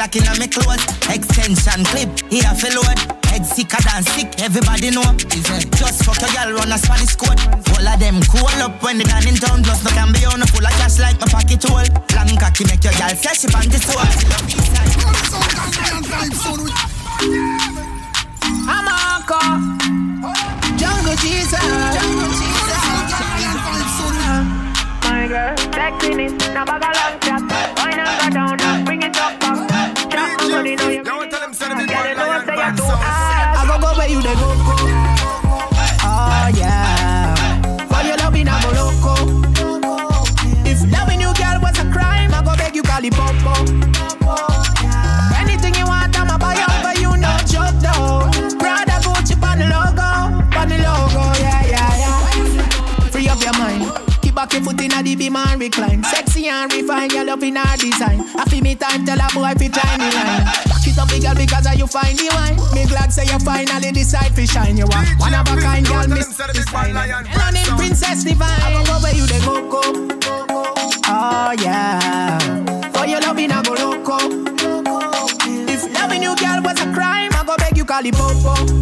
Glock 0.00 0.16
in 0.16 0.24
my 0.40 0.48
clothes. 0.48 0.80
Extension 1.12 1.84
clip, 1.92 2.08
here 2.32 2.48
I 2.48 2.56
feel 2.56 2.72
load. 2.72 2.96
Head 3.28 3.44
sicker 3.44 3.76
than 3.84 4.02
sick, 4.16 4.32
everybody 4.40 4.88
know. 4.88 5.04
Just 5.76 6.08
fuck 6.08 6.16
a 6.24 6.28
girl 6.32 6.56
run 6.56 6.72
a 6.72 6.78
Spanish 6.80 7.16
code. 7.20 7.36
All 7.76 7.84
of 7.84 8.00
them 8.00 8.16
cool 8.32 8.48
up 8.64 8.82
when 8.82 8.96
they 8.96 9.04
done 9.04 9.28
in 9.28 9.36
town. 9.36 9.62
Plus 9.62 9.84
no 9.84 9.90
can 9.92 10.08
be 10.16 10.24
on 10.24 10.40
a 10.40 10.46
full 10.48 10.64
of 10.64 10.72
cash 10.80 10.98
like 11.04 11.20
my 11.20 11.28
pocket 11.28 11.60
hole. 11.68 11.84
Long 12.16 12.32
cocky 12.40 12.64
make 12.64 12.80
your 12.80 12.96
girl 12.96 13.12
say 13.12 13.36
she 13.36 13.46
pan 13.52 13.68
this 13.68 13.84
up. 13.92 14.08
I'm 18.72 18.88
Uncle 18.88 19.36
Jungle 20.80 21.16
Jesus. 21.20 21.60
Jungle 21.60 22.32
Jesus. 22.40 22.80
My 25.04 25.28
girl, 25.28 25.52
sexiness, 25.76 26.32
now 26.56 26.64
bag 26.64 26.88
a 26.88 26.88
long 26.88 27.20
chat. 27.20 27.89
Money, 30.62 30.76
know 30.76 30.88
you 30.88 31.02
bring 31.02 31.22
it 31.22 31.34
up 31.34 31.50
back. 31.56 31.88
Girl, 31.88 32.08
you 32.08 32.14
know 32.16 32.44
say 32.44 32.56
you're 32.56 32.76
too 32.76 32.84
hard. 32.84 33.56
I 33.56 33.64
go 33.66 33.74
go 33.80 33.98
where 33.98 34.08
you 34.08 34.20
dey 34.22 34.34
go 34.34 34.48
go. 34.66 34.76
Oh 36.02 36.48
yeah. 36.54 37.34
For 37.88 38.02
your 38.06 38.16
loving 38.18 38.48
I'm 38.48 38.64
a 38.64 38.70
loco. 38.76 39.14
If 40.68 40.80
loving 40.92 41.20
you 41.20 41.32
girl 41.34 41.58
was 41.62 41.78
a 41.78 41.90
crime, 41.90 42.32
I 42.34 42.42
go 42.44 42.56
beg 42.56 42.74
you 42.76 42.82
call 42.82 43.04
it 43.04 43.12
popo. 43.14 43.79
Up 54.54 54.62
your 54.62 54.62
mind. 54.62 54.62
Keep 54.62 54.62
back 54.62 54.62
Walk 54.62 54.62
your 54.62 54.62
foot 54.62 54.80
in 54.80 54.92
a 54.92 55.02
the 55.02 55.16
beam 55.16 55.36
and 55.36 55.60
recline. 55.60 56.04
Sexy 56.04 56.48
and 56.48 56.72
refine, 56.72 57.10
your 57.10 57.24
love 57.24 57.42
in 57.42 57.56
our 57.56 57.76
design. 57.76 58.20
I 58.36 58.44
feel 58.48 58.62
me 58.62 58.74
time, 58.74 59.04
tell 59.04 59.18
a 59.18 59.28
boy 59.34 59.52
fi 59.58 59.68
try 59.68 59.96
me 59.98 60.10
line. 60.10 60.44
Back 60.44 60.86
it 60.86 60.98
up, 60.98 61.08
big 61.08 61.22
girl, 61.22 61.34
because 61.34 61.66
of 61.66 61.74
you 61.74 61.86
find 61.86 62.18
the 62.18 62.28
wine. 62.34 62.56
Me 62.74 62.86
glad 62.86 63.12
say 63.12 63.24
you 63.24 63.38
finally 63.40 63.92
decide 63.92 64.34
to 64.36 64.46
shine. 64.46 64.76
You 64.76 64.84
are 64.84 65.06
one 65.18 65.34
of 65.34 65.46
a 65.46 65.60
kind, 65.60 65.86
girl, 65.86 66.08
miss 66.08 66.36
design. 66.52 66.94
Running 66.94 67.66
princess 67.76 68.24
divine. 68.24 68.48
I 68.48 68.84
go 68.84 68.98
where 69.02 69.14
you 69.14 69.26
dey 69.26 69.40
go 69.44 69.68
go. 69.68 69.82
Oh 71.06 71.52
yeah. 71.60 72.38
For 72.92 73.06
your 73.06 73.20
loving, 73.20 73.50
I 73.52 73.62
go 73.62 73.74
loco. 73.74 74.18
If 75.68 75.92
loving 75.94 76.22
you, 76.22 76.34
girl, 76.36 76.60
was 76.62 76.80
a 76.80 76.92
crime, 76.92 77.30
I 77.34 77.44
go 77.46 77.56
beg 77.56 77.76
you 77.76 77.84
call 77.84 78.04
it 78.04 78.14
popo. 78.14 78.79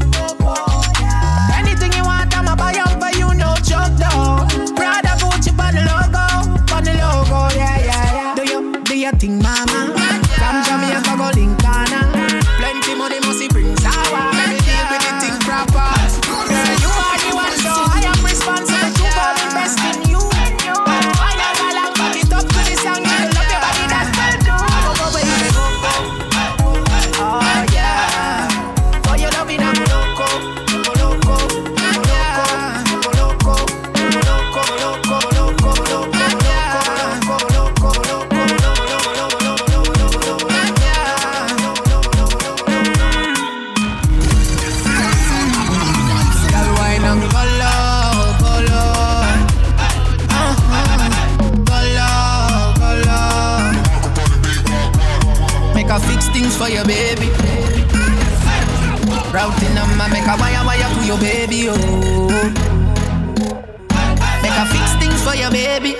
Baby. 65.81 65.95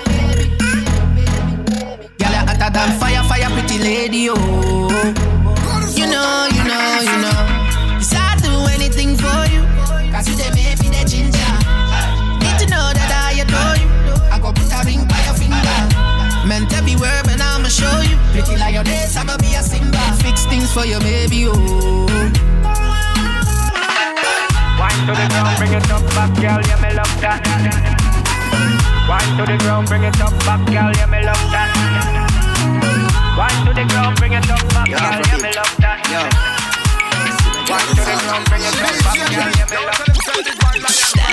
Girl, 2.19 2.31
you 2.31 2.43
hotter 2.47 2.69
than 2.71 2.99
fire, 2.99 3.23
fire, 3.23 3.49
pretty 3.51 3.79
lady, 3.79 4.29
oh. 4.29 4.35
You 5.95 6.05
know, 6.07 6.47
you 6.51 6.63
know, 6.63 6.99
you 7.01 7.17
know. 7.23 7.39
Yes, 7.95 8.13
I'll 8.15 8.37
do 8.39 8.51
anything 8.75 9.15
for 9.15 9.45
you. 9.47 9.63
Cause 10.11 10.27
you 10.27 10.35
the 10.35 10.51
baby, 10.51 10.89
the 10.91 11.03
ginger. 11.07 11.53
Need 12.43 12.57
to 12.59 12.67
know 12.67 12.91
that 12.91 13.11
I 13.23 13.39
adore 13.39 13.77
you. 13.79 13.87
I 14.31 14.39
go 14.39 14.51
put 14.51 14.71
a 14.71 14.83
ring 14.85 15.07
by 15.07 15.19
your 15.25 15.35
finger. 15.35 15.79
Meant 16.47 16.73
everywhere, 16.73 17.21
but 17.23 17.39
I'ma 17.39 17.69
show 17.69 18.01
you. 18.01 18.17
Pretty 18.31 18.57
like 18.57 18.73
your 18.73 18.83
days, 18.83 19.15
I'ma 19.15 19.37
be 19.37 19.55
a 19.55 19.63
Simba. 19.63 19.99
Fix 20.23 20.45
things 20.45 20.71
for 20.73 20.85
your 20.85 20.99
baby, 20.99 21.47
oh. 21.47 22.05
Wine 24.79 25.01
to 25.07 25.13
the 25.15 25.25
ground, 25.29 25.57
bring 25.57 25.73
it 25.73 25.91
up 25.91 26.03
back, 26.15 26.31
girl, 26.35 26.61
yeah, 26.67 26.81
me 26.81 26.95
love 26.95 27.21
that. 27.21 27.99
Wine 29.09 29.37
to 29.37 29.43
the 29.43 29.57
ground, 29.57 29.87
bring 29.87 30.03
it 30.03 30.21
up 30.21 30.29
back, 30.45 30.61
girl, 30.69 30.93
yeah, 30.93 31.09
me 31.09 31.25
love 31.25 31.49
that. 31.49 31.73
Wine 33.35 33.65
to 33.65 33.73
the 33.73 33.81
ground, 33.89 34.15
bring 34.17 34.33
it 34.33 34.47
up 34.47 34.61
back, 34.69 34.85
girl, 34.85 34.99
yeah, 35.01 35.37
me 35.41 35.49
love 35.49 35.75
that. 35.81 35.97
Wine 37.65 37.89
to 37.89 38.05
the 38.05 38.13
ground, 38.21 38.45
bring 38.45 38.61
it 38.61 38.77
up 38.77 38.93
back, 39.01 39.17
girl, 39.17 39.49
yeah, 39.49 39.65
me 39.65 39.81
love 39.81 39.97
that. 39.97 40.29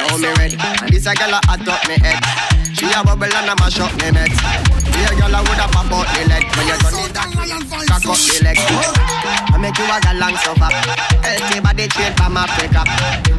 Now 0.08 0.16
me 0.16 0.28
and 0.38 0.88
this 0.88 1.06
a 1.06 1.12
girl 1.14 1.34
a 1.34 1.40
hot 1.44 1.68
up 1.68 1.86
me 1.86 1.98
head. 2.00 2.24
She 2.74 2.86
a 2.86 3.04
bubble 3.04 3.24
and 3.24 3.50
a 3.50 3.54
mash 3.60 3.78
up 3.78 3.92
me 4.00 4.10
net. 4.10 4.85
A 4.96 5.12
girl 5.14 5.34
a 5.34 5.40
woulda 5.44 5.66
pop 5.70 5.92
out 5.92 6.06
the 6.16 6.24
leg 6.28 6.44
when 6.56 6.66
you 6.66 6.74
it 6.74 7.12
that, 7.12 7.28
cock 7.86 8.06
up 8.08 8.16
the 8.16 8.40
leg. 8.42 8.56
I 9.52 9.58
make 9.60 9.76
you 9.78 9.84
a 9.84 10.00
galang 10.00 10.36
suffer. 10.40 10.70
Healthy 11.22 11.60
body 11.60 11.86
train 11.88 12.12
from 12.16 12.36
Africa. 12.36 12.82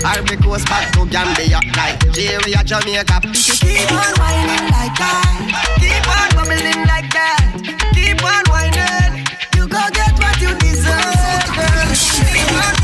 Ivory 0.06 0.38
Coast 0.38 0.68
back 0.68 0.94
to 0.94 1.06
Gambia, 1.10 1.60
Nigeria, 1.76 2.64
Jamaica. 2.64 3.20
Keep 3.34 3.92
on 3.92 4.14
whining 4.22 4.70
like 4.72 4.96
that. 5.02 5.78
Keep 5.82 6.08
on 6.08 6.30
bubbling 6.38 6.86
like 6.86 7.10
that. 7.12 7.42
Keep 7.94 8.24
on 8.24 8.46
whining. 8.54 9.26
You 9.58 9.68
go 9.68 9.82
get 9.92 10.14
what 10.22 10.40
you 10.40 10.54
deserve, 10.62 11.50
girl. 11.58 11.90
Keep 12.32 12.54
on. 12.54 12.76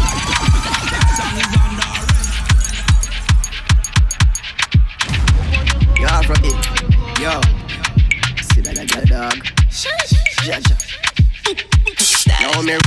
Yo, 6.02 6.08
Afrobeat. 6.10 6.58
Yo. 7.22 7.63
That 9.04 9.34
dog. 9.34 9.44
Yeah, 10.46 10.62
yeah. 10.70 10.78
Now 12.28 12.62
me. 12.62 12.78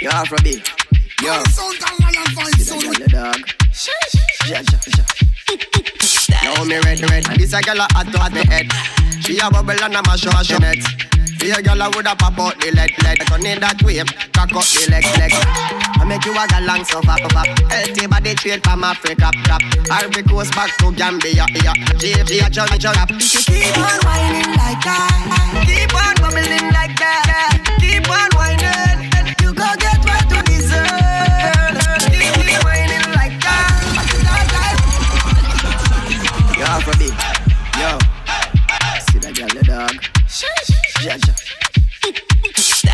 Yo, 0.00 0.10
Afrobeat. 0.10 0.66
Yo. 1.22 1.42
See 2.58 2.78
that 2.98 3.10
dog. 3.10 3.38
Yeah, 4.48 4.62
yeah, 4.62 4.80
yeah. 4.96 5.06
Now 6.42 6.64
me 6.64 6.76
red, 6.80 7.10
red. 7.10 7.30
And 7.30 7.38
this 7.38 7.52
a 7.52 7.60
girl 7.60 7.78
a 7.78 7.86
hot 7.92 8.10
to 8.10 8.18
hot 8.18 8.32
me 8.32 8.44
head. 8.46 8.66
She 9.22 9.38
a 9.38 9.48
bubble 9.48 9.80
and 9.80 9.94
a 9.94 10.02
mash 10.02 10.26
up 10.26 10.44
she 10.44 10.58
net. 10.58 11.11
Be 11.42 11.50
a 11.50 11.58
a 11.58 11.90
woulda 11.90 12.14
pop 12.14 12.38
out 12.38 12.54
the 12.60 12.70
leg, 12.70 12.94
leg. 13.02 13.18
Turn 13.26 13.44
in 13.44 13.58
that 13.58 13.82
way, 13.82 13.98
cock 14.30 14.54
up 14.54 14.62
the 14.62 14.86
leg, 14.94 15.02
leg. 15.18 15.34
I 15.98 16.04
make 16.06 16.24
you 16.24 16.30
a 16.30 16.46
galang 16.46 16.86
so 16.86 17.02
fat, 17.02 17.18
fat. 17.34 17.50
Healthy 17.66 18.06
body 18.06 18.30
straight 18.38 18.62
from 18.62 18.84
Africa, 18.84 19.28
rap. 19.50 19.60
Ivory 19.90 20.22
Coast 20.22 20.54
back 20.54 20.70
to 20.78 20.92
Gambia, 20.94 21.46
yeah. 21.50 21.74
G, 21.98 22.14
G, 22.22 22.38
a 22.38 22.48
jump, 22.48 22.70
jump, 22.78 22.94
rap. 22.94 23.08
Keep 23.18 23.74
on 23.74 23.98
whining 24.06 24.54
like 24.54 24.86
that. 24.86 25.66
Keep 25.66 25.90
on 25.98 26.14
bubbling 26.22 26.70
like 26.70 26.94
that. 27.02 27.58
Keep 27.82 28.06
on 28.08 28.30
whining. 28.38 28.91
Yeah. 41.02 41.18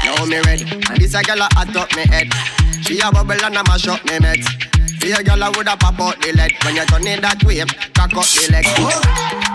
Now 0.04 0.24
me 0.24 0.40
ready, 0.40 0.64
and 0.64 0.96
this 0.96 1.14
a 1.14 1.22
girl 1.22 1.40
a 1.40 1.48
hot 1.52 1.76
up 1.76 1.94
me 1.94 2.06
head. 2.06 2.32
She 2.82 2.98
a 3.00 3.12
bubble 3.12 3.32
and 3.32 3.56
a 3.56 3.62
mash 3.64 3.86
up 3.86 4.02
me 4.06 4.18
net. 4.18 4.38
Be 5.00 5.12
a 5.12 5.22
girl 5.22 5.42
a 5.42 5.50
woulda 5.52 5.76
pop 5.76 6.00
out 6.00 6.20
the 6.22 6.32
leg 6.32 6.52
when 6.64 6.76
you 6.76 6.86
turn 6.86 7.06
in 7.06 7.20
that 7.20 7.42
way, 7.44 7.60
cock 7.92 8.16
up 8.16 8.24
the 8.24 8.48
leg. 8.50 8.64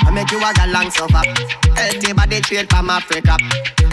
I 0.06 0.12
make 0.14 0.30
you 0.32 0.38
a 0.38 0.54
galang 0.54 0.92
suffer. 0.92 1.24
Healthy 1.74 2.14
body 2.14 2.42
straight 2.44 2.70
from 2.70 2.90
Africa. 2.90 3.38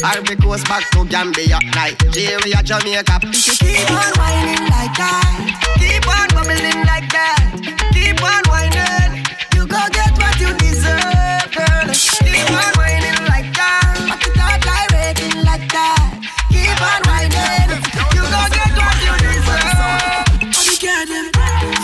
Ivory 0.04 0.36
Coast 0.36 0.68
back 0.68 0.84
to 0.90 1.04
Gambia, 1.06 1.58
Nigeria, 1.74 2.62
Jamaica. 2.62 3.18
Keep 3.32 3.90
on 3.90 4.12
whining 4.20 4.68
like 4.68 4.92
that. 5.00 5.40
Keep 5.80 6.04
on 6.06 6.28
bubbling 6.36 6.84
like 6.84 7.08
that. 7.08 7.48
Keep 7.96 8.20
on 8.22 8.44
whining. 8.52 9.24
You 9.56 9.66
go 9.66 9.80
get 9.88 10.12
what 10.20 10.36
you 10.38 10.52
deserve, 10.60 11.48
girl. 11.48 11.88
Keep 11.92 12.50
on 12.52 12.72
whining 12.76 13.24
like 13.28 13.48
that. 13.56 14.09
Keep 16.80 16.88
on 16.88 17.02
whining. 17.04 17.76
You 18.16 18.24
go 18.24 18.40
get 18.56 18.72
what 18.72 18.96
you 19.04 19.12
deserve. 19.20 19.68
Girl 20.80 21.04
them 21.04 21.26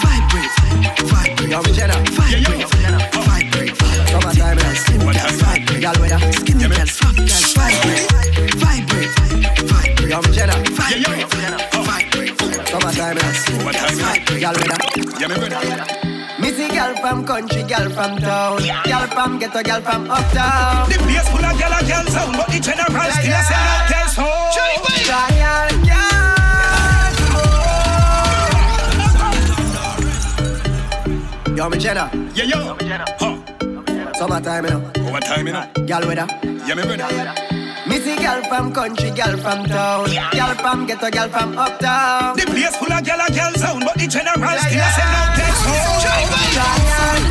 vibrate, 0.00 0.56
vibrate, 1.04 1.50
Yo, 1.50 1.60
Jenna. 1.76 1.96
vibrate, 2.16 2.64
vibrate. 3.12 3.76
Summertime, 4.08 4.58
eh? 4.58 4.74
Slim 4.74 5.00
girls 5.04 5.36
vibrate, 5.42 5.80
Girl 5.82 5.96
with 6.00 6.12
a 6.12 6.32
skinny 6.32 6.66
girls, 6.66 6.90
fat 6.96 7.16
girls 7.16 7.52
vibrate, 7.52 8.08
vibrate, 8.56 9.12
vibrate. 9.68 10.08
Yo, 10.08 10.18
Jenna. 10.32 10.54
Vibrate, 10.64 11.28
vibrate. 11.84 12.32
Summertime, 12.68 13.18
eh? 13.18 13.32
Vibrate. 13.52 14.40
Girl 14.40 14.54
with 15.28 15.52
a. 15.52 16.05
girl 16.76 16.94
from 16.96 17.24
country, 17.24 17.62
girl 17.62 17.88
from 17.90 18.18
town, 18.18 18.58
girl 18.84 19.06
from 19.08 19.38
ghetto, 19.38 19.62
girl 19.62 19.80
from 19.80 20.10
uptown. 20.10 20.88
The 20.90 20.98
place 20.98 21.28
full 21.28 21.44
of 21.44 21.58
gal 21.58 21.72
and 21.72 21.86
girl 21.88 22.06
sound, 22.12 22.36
but 22.36 22.48
the 22.48 22.60
general 22.60 23.10
still 23.16 23.32
a 23.32 23.42
sell 23.48 23.66
out 23.72 23.88
girls 23.90 24.14
home. 24.20 24.52
Trial, 25.08 25.70
girl. 25.88 26.06
Yo, 31.56 31.68
me 31.70 31.78
Jenna. 31.78 32.10
Yeah, 32.34 32.44
yo. 32.44 32.58
yo. 32.58 32.76
Huh. 33.18 33.36
Summertime, 34.18 34.64
you 34.64 34.70
know. 34.70 35.10
One 35.10 35.22
time, 35.22 35.46
you 35.46 35.52
know. 35.54 35.66
Girl 35.86 36.10
a. 36.10 36.26
Yeah, 36.66 36.74
me 36.74 36.82
brother. 36.82 37.55
Missy 37.88 38.16
girl 38.16 38.42
from 38.48 38.72
country, 38.72 39.10
girl 39.10 39.36
from 39.38 39.64
town, 39.66 40.10
girl 40.32 40.54
from 40.56 40.86
ghetto, 40.86 41.10
girl 41.10 41.28
from 41.28 41.56
uptown. 41.56 42.36
The 42.36 42.46
place 42.46 42.76
full 42.76 42.92
of 42.92 43.04
gal 43.04 43.20
and 43.20 43.34
girl 43.34 43.52
sound, 43.54 43.84
but 43.86 43.94
the 43.94 44.06
general 44.08 44.36
still 44.58 44.80
a 44.80 44.90
sell 44.96 45.14
out 45.14 45.36
girls 45.36 47.25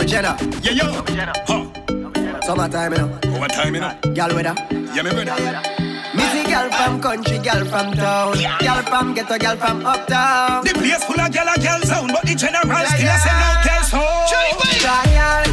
Jenna. 0.00 0.36
Yeah, 0.62 0.72
yo. 0.72 1.04
Huh. 1.46 1.66
Summertime, 2.42 2.92
you 2.92 2.98
know. 2.98 3.18
Overtime, 3.36 3.74
you 3.74 3.80
know. 3.80 3.92
Girl 4.14 4.34
with 4.34 4.46
her. 4.46 4.56
Yeah, 4.94 5.02
me 5.02 5.10
brother. 5.10 5.62
Me 6.14 6.22
see 6.32 6.44
girl 6.44 6.70
from 6.70 7.00
country, 7.00 7.38
girl 7.38 7.64
from 7.64 7.92
town. 7.94 8.34
Girl 8.60 8.82
from 8.82 9.14
ghetto, 9.14 9.38
girl 9.38 9.56
from 9.56 9.86
uptown. 9.86 10.64
The 10.64 10.72
place 10.74 11.04
full 11.04 11.20
of 11.20 11.32
girl 11.32 11.48
and 11.48 11.62
girl 11.62 11.80
sound, 11.82 12.10
but 12.12 12.22
the 12.26 12.34
general 12.34 12.64
still 12.64 13.08
a 13.08 13.18
say 13.18 13.32
no 13.32 13.48
girl 13.64 13.82
sound. 13.84 14.28
Trial, 14.82 15.44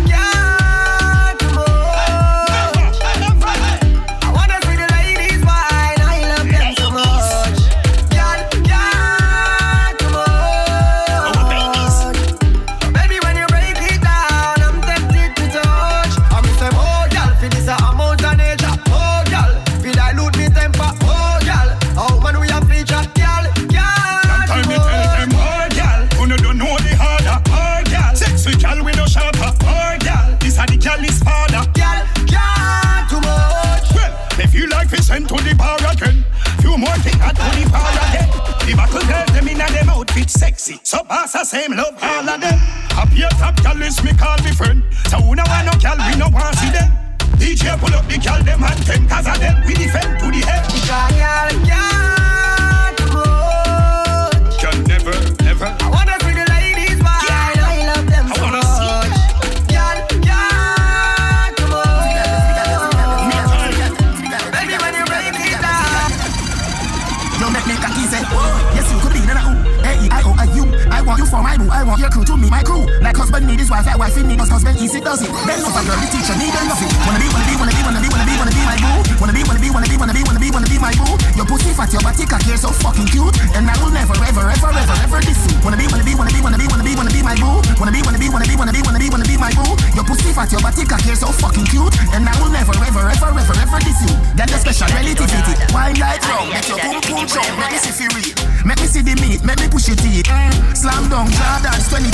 buckle 38.80 39.08
girls, 39.12 39.32
them 39.36 39.48
inna 39.48 39.68
them 39.76 39.90
outfit 39.90 40.30
sexy. 40.30 40.80
So 40.84 41.04
pass 41.04 41.34
the 41.34 41.44
same 41.44 41.76
love 41.76 41.96
all 42.02 42.30
of 42.30 42.40
them. 42.40 42.58
Happy 42.96 43.24
a 43.24 43.30
top 43.42 43.56
girl 43.62 43.82
is 43.84 44.02
me 44.04 44.14
call 44.14 44.38
me 44.44 44.52
friend. 44.52 44.84
So 45.12 45.18
who 45.18 45.36
no 45.36 45.44
want 45.52 45.66
no 45.68 45.76
girl, 45.84 46.00
we 46.08 46.16
no 46.16 46.30
want 46.32 46.56
see 46.56 46.72
them. 46.72 46.90
DJ 47.40 47.78
pull 47.80 47.94
up 47.94 48.08
the 48.08 48.18
girl 48.18 48.42
them 48.44 48.64
and 48.64 48.80
them 48.88 49.08
cause 49.08 49.28
of 49.28 49.40
them 49.40 49.56
we 49.68 49.74
defend 49.74 50.20
to 50.20 50.28
the 50.32 50.42
head. 50.48 50.64
Trial, 50.88 51.52
girl, 51.68 52.19
for 71.30 71.42
my 71.46 71.56
boo. 71.56 71.70
I 71.70 71.86
want 71.86 72.02
your 72.02 72.10
crew 72.10 72.26
to 72.26 72.36
me, 72.36 72.50
my 72.50 72.66
crew. 72.66 72.90
Like 73.00 73.16
husband 73.16 73.46
need 73.46 73.62
his 73.62 73.70
wife, 73.70 73.86
like 73.86 73.98
wife 74.02 74.18
need 74.18 74.42
his 74.42 74.50
husband. 74.50 74.82
Easy 74.82 75.00
does 75.00 75.22
it. 75.22 75.30
Then 75.46 75.62
no 75.62 75.70
girl, 75.70 75.86
the 75.86 76.08
teacher 76.10 76.36
need 76.36 76.52
nothing. 76.66 76.90
Wanna 77.06 77.22
be, 77.22 77.30
wanna 77.30 77.46
be, 77.46 77.54
wanna 77.56 77.72
be, 77.72 77.82
wanna 77.86 78.02
be, 78.02 78.10
wanna 78.10 78.26
be, 78.26 78.36
wanna 78.42 78.54
be 78.58 78.64
my 78.66 78.78
boo. 78.82 78.98
Wanna 79.22 79.34
be, 79.34 79.42
wanna 79.46 79.62
be, 79.62 79.70
wanna 79.70 79.88
be, 79.88 79.96
wanna 79.96 80.14
be, 80.14 80.22
wanna 80.26 80.42
be, 80.42 80.50
wanna 80.50 80.70
be 80.70 80.78
my 80.82 80.94
boo. 80.98 81.14
Your 81.38 81.46
pussy 81.46 81.72
fat, 81.78 81.94
your 81.94 82.02
body 82.02 82.26
cocky, 82.26 82.58
so 82.58 82.74
fucking 82.74 83.08
cute. 83.14 83.32
And 83.54 83.70
I 83.70 83.78
will 83.78 83.94
never, 83.94 84.18
ever, 84.26 84.50
ever, 84.50 84.72
ever, 84.74 84.98
ever 85.06 85.20
diss 85.22 85.40
you. 85.46 85.56
Wanna 85.62 85.78
be, 85.78 85.86
wanna 85.94 86.04
be, 86.04 86.18
wanna 86.18 86.34
be, 86.34 86.42
wanna 86.42 86.58
be, 86.58 86.66
wanna 86.66 86.84
be, 86.84 86.94
wanna 86.98 87.14
be 87.14 87.22
my 87.22 87.38
boo. 87.38 87.62
Wanna 87.78 87.94
be, 87.94 88.02
wanna 88.02 88.18
be, 88.18 88.28
wanna 88.28 88.48
be, 88.50 88.56
wanna 88.58 88.74
be, 88.74 88.82
wanna 88.82 89.00
be, 89.00 89.08
wanna 89.14 89.28
be 89.30 89.38
my 89.38 89.54
boo. 89.54 89.70
Your 89.94 90.06
pussy 90.08 90.34
fat, 90.34 90.50
your 90.50 90.64
body 90.66 90.84
cocky, 90.84 91.14
so 91.14 91.30
fucking 91.30 91.70
cute. 91.70 91.94
And 92.16 92.26
I 92.26 92.34
will 92.42 92.50
never, 92.50 92.74
ever, 92.82 93.06
ever, 93.06 93.30
ever, 93.38 93.56
ever 93.60 93.80
diss 93.86 94.02
you. 94.02 94.14
That 94.34 94.50
the 94.50 94.58
special 94.58 94.90
relativity. 94.98 95.54
Wine 95.76 96.00
like 96.02 96.26
rum, 96.26 96.50
make 96.50 96.66
your 96.66 96.82
boom 96.82 96.98
boom 97.06 97.24
jump, 97.30 97.48
make 97.62 97.78
me 97.78 97.92
see 97.94 98.10
real. 98.18 98.34
Make 98.66 98.82
me 98.82 98.88
see 98.90 99.04
the 99.06 99.14
meat, 99.22 99.44
make 99.46 99.60
me 99.62 99.68
push 99.70 99.90
it 99.94 100.02
in. 100.02 100.49
Slam 100.80 101.12
down, 101.12 101.28
Jordan's 101.28 101.92
23. 101.92 102.08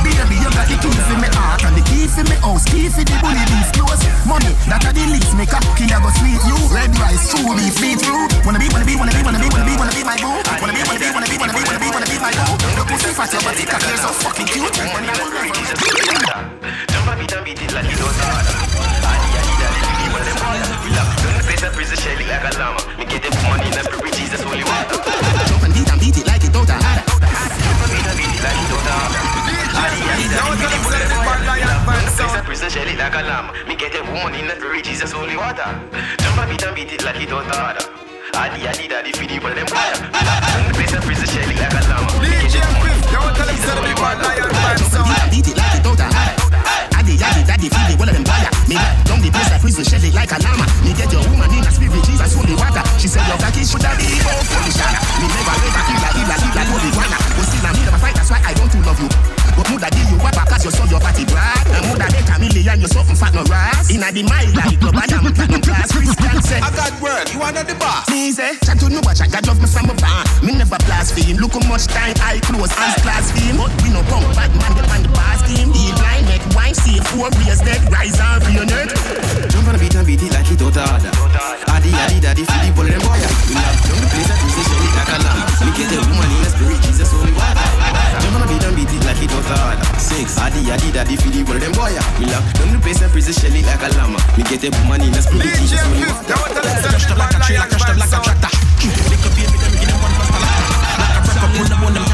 Baby, 0.00 0.40
you 0.40 0.48
got 0.56 0.64
the 0.64 0.76
key 0.80 0.88
for 1.04 1.20
me 1.20 1.28
heart 1.36 1.68
and 1.68 1.76
the 1.76 1.84
key 1.84 2.08
for 2.08 2.24
me 2.24 2.32
house, 2.40 2.64
key 2.64 2.88
for 2.88 3.04
the 3.04 3.12
bully 3.20 3.44
beef 3.44 3.68
close. 3.76 4.00
Money, 4.24 4.56
that 4.72 4.88
are 4.88 4.96
the 4.96 5.04
least, 5.12 5.36
make 5.36 5.52
a 5.52 5.60
kid 5.76 5.92
go 5.92 6.08
sweet 6.16 6.40
you. 6.48 6.56
Red 6.72 6.96
rice, 6.96 7.28
true 7.28 7.44
beef, 7.52 7.76
beetroot. 7.76 8.32
Wanna 8.48 8.56
be, 8.56 8.72
wanna 8.72 8.88
be, 8.88 8.96
wanna 8.96 9.12
be, 9.12 9.20
wanna 9.20 9.36
be, 9.36 9.52
wanna 9.52 9.68
be, 9.68 9.76
wanna 9.76 9.92
be 9.92 10.00
my 10.00 10.16
boo. 10.16 10.32
Wanna 10.64 10.72
be, 10.72 10.80
wanna 10.80 10.96
be, 10.96 11.12
wanna 11.12 11.28
be, 11.28 11.36
wanna 11.36 11.52
be, 11.52 11.60
wanna 11.60 11.76
be, 11.76 11.88
wanna 11.92 12.08
be 12.08 12.16
my 12.24 12.32
boo. 12.32 12.56
Your 12.72 12.88
pussy 12.88 13.12
fat, 13.12 13.28
your 13.36 13.44
body 13.44 13.68
cock, 13.68 13.84
you're 13.84 14.00
so 14.00 14.16
fucking 14.16 14.48
cute. 14.48 14.72
Jump 14.72 14.96
a 17.04 17.12
beat 17.20 17.36
and 17.36 17.44
beat 17.44 17.60
it 17.60 17.68
like 17.68 17.84
you 17.84 18.00
don't 18.00 18.16
know. 18.16 18.32
Adi, 19.12 19.28
adi, 19.28 19.52
daddy, 19.60 19.80
baby, 19.84 20.08
when 20.08 20.24
them 20.24 20.40
boys 20.40 20.64
are 20.72 20.80
full 20.80 20.96
up. 20.96 21.08
Don't 21.20 21.36
face 21.44 21.60
a 21.60 21.68
prison 21.68 22.00
shelly 22.00 22.24
like 22.32 22.48
a 22.48 22.50
llama. 22.56 22.80
Me 22.96 23.04
get 23.04 23.20
them 23.28 23.36
money 23.44 23.68
in 23.68 23.76
a 23.76 23.84
spirit, 23.84 24.16
Jesus, 24.16 24.40
holy 24.40 24.64
water. 24.64 25.04
Jump 25.52 25.68
and 25.68 25.76
beat 25.76 25.92
and 25.92 26.00
beat 26.00 26.16
it 26.16 26.24
like 26.24 26.33
like 37.04 37.20
a 37.20 37.26
don't 37.26 37.46
know. 37.46 37.78
Adi, 38.34 38.66
adi. 38.66 38.88
Don't 38.88 39.06
the 39.06 39.64
beat 45.30 45.48
it 45.48 45.56
like 45.56 45.74
it 45.76 45.82
don't. 45.82 46.00
Addy, 46.94 47.14
addy, 47.22 47.42
daddy, 47.46 47.68
one 47.96 48.08
them 48.14 48.24
fire. 48.24 48.48
The 48.66 49.30
like 50.14 50.32
a. 50.32 50.38
Me 50.84 50.92
get 50.94 51.12
your 51.12 51.22
woman 51.30 51.50
in 51.52 51.62
Jesus, 52.02 52.34
water. 52.56 52.82
She 52.98 53.08
said 53.08 53.26
your 53.26 53.38
shot. 54.74 54.94
Me 55.20 55.26
never 55.28 55.54
that's 58.14 58.30
why 58.30 58.40
I 58.44 58.54
don't 58.54 58.74
love 58.86 59.00
you. 59.00 59.43
But 59.56 59.70
mood 59.70 59.84
give 59.86 60.10
you 60.10 60.18
what 60.18 60.34
cause 60.34 60.64
you 60.64 60.70
saw 60.70 60.84
your 60.90 61.00
party 61.00 61.24
brad. 61.24 61.62
And 61.70 61.86
mood 61.86 62.02
make 62.02 62.26
a 62.26 62.36
million, 62.38 62.80
you 62.80 62.88
something 62.88 63.16
fat 63.16 63.34
no 63.34 63.42
ras. 63.46 63.90
In 63.90 64.02
a 64.02 64.10
the 64.10 64.22
mile, 64.26 64.50
like 64.54 64.78
club, 64.80 64.98
I 64.98 65.06
am 65.14 65.30
platinum 65.32 65.62
class. 65.62 65.90
Christian 65.94 66.42
say, 66.42 66.60
I 66.60 66.70
got 66.74 66.92
word, 67.00 67.30
you 67.30 67.38
wanna 67.38 67.62
the 67.62 67.74
boss. 67.78 68.10
me 68.10 68.32
say, 68.32 68.58
chat 68.66 68.78
to 68.80 68.88
no 68.90 69.00
watch, 69.06 69.20
I 69.20 69.28
got 69.28 69.46
love 69.46 69.60
me 69.60 69.66
from 69.66 69.90
a 69.90 69.94
barn. 70.02 70.24
Me 70.42 70.52
never 70.58 70.78
blaspheme. 70.86 71.38
Look 71.38 71.54
how 71.54 71.62
much 71.68 71.86
time 71.86 72.14
I 72.18 72.40
close, 72.42 72.72
hands 72.74 72.98
blaspheme. 73.02 73.56
But 73.56 73.70
we 73.82 73.90
no 73.94 74.02
punk, 74.10 74.26
bad 74.34 74.50
man, 74.58 74.72
get 74.74 74.90
on 74.90 75.02
the 75.06 75.10
bar 75.14 75.34
scheme. 75.42 75.70
Eat 75.70 75.94
blind, 75.96 76.23
make 76.44 76.56
wine, 76.56 76.74
see 76.74 76.98
four 77.12 77.28
raise 77.40 77.60
dead, 77.60 77.80
rise 77.92 78.18
and 78.20 78.44
reunite. 78.46 78.92
Jump 79.48 79.68
on 79.68 79.74
the 79.74 79.80
beat 79.80 79.94
and 79.94 80.06
beat 80.06 80.22
it 80.22 80.32
like 80.32 80.50
it 80.50 80.58
don't 80.58 80.74
harder. 80.74 81.12
Adi, 81.72 81.90
adi, 81.94 82.20
daddy, 82.20 82.44
feed 82.44 82.62
the 82.64 82.70
bullet 82.74 82.94
and 82.94 83.02
boy. 83.02 83.18
We 83.48 83.54
love 83.56 83.78
down 83.84 84.00
the 84.00 84.08
place 84.12 84.30
and 84.30 84.38
twist 84.40 84.56
the 84.56 84.64
shelly 84.64 84.90
like 84.94 85.12
a 85.14 85.18
lamb. 85.24 85.40
We 85.64 85.70
get 85.74 85.92
a 85.92 86.00
woman 86.04 86.28
in 86.28 86.44
a 86.44 86.50
spirit, 86.50 86.80
Jesus, 86.84 87.10
holy 87.12 87.32
water. 87.32 87.68
Jump 88.20 88.34
on 88.36 88.40
the 88.44 88.48
beat 88.50 88.64
and 88.64 88.76
beat 88.76 88.92
it 88.92 89.02
like 89.04 89.20
it 89.20 89.30
don't 89.30 89.48
harder. 89.48 89.88
Six, 89.98 90.36
adi, 90.38 90.60
adi, 90.70 90.88
daddy, 90.92 91.16
feed 91.16 91.34
the 91.34 91.42
bullet 91.44 91.64
and 91.64 91.74
boy. 91.76 91.92
We 92.20 92.26
love 92.28 92.44
down 92.56 92.72
the 92.72 92.80
place 92.80 93.00
and 93.00 93.10
twist 93.12 93.28
the 93.28 93.34
shelly 93.34 93.62
like 93.64 93.82
a 93.82 93.88
lamb. 93.96 94.16
We 94.36 94.42
get 94.44 94.64
a 94.64 94.70
woman 94.82 95.00
in 95.04 95.14
a 95.14 95.22
spirit, 95.22 95.48
Jesus, 95.60 95.80
holy 95.80 96.04
water. 96.04 96.36
Crushed 96.84 97.10
up 97.10 97.18
like 97.18 97.34
a 97.34 97.40
trailer, 97.40 97.68
crushed 97.68 97.88
up 97.88 97.98
like 97.98 98.12
a 98.12 98.18
tractor. 98.20 98.52
Lick 98.84 99.24
up 99.24 99.32
baby, 99.32 99.56
them 99.56 99.72
give 99.80 99.88
them 99.88 99.98
one 100.02 100.12
pasta 100.18 100.38
like 100.38 100.52
Like 101.00 101.16
a 101.16 101.20
wreck 101.24 101.40
up, 101.40 101.50
pull 101.56 101.68
them 101.68 101.84
on 101.84 101.92
them, 101.94 102.04
can 102.04 102.13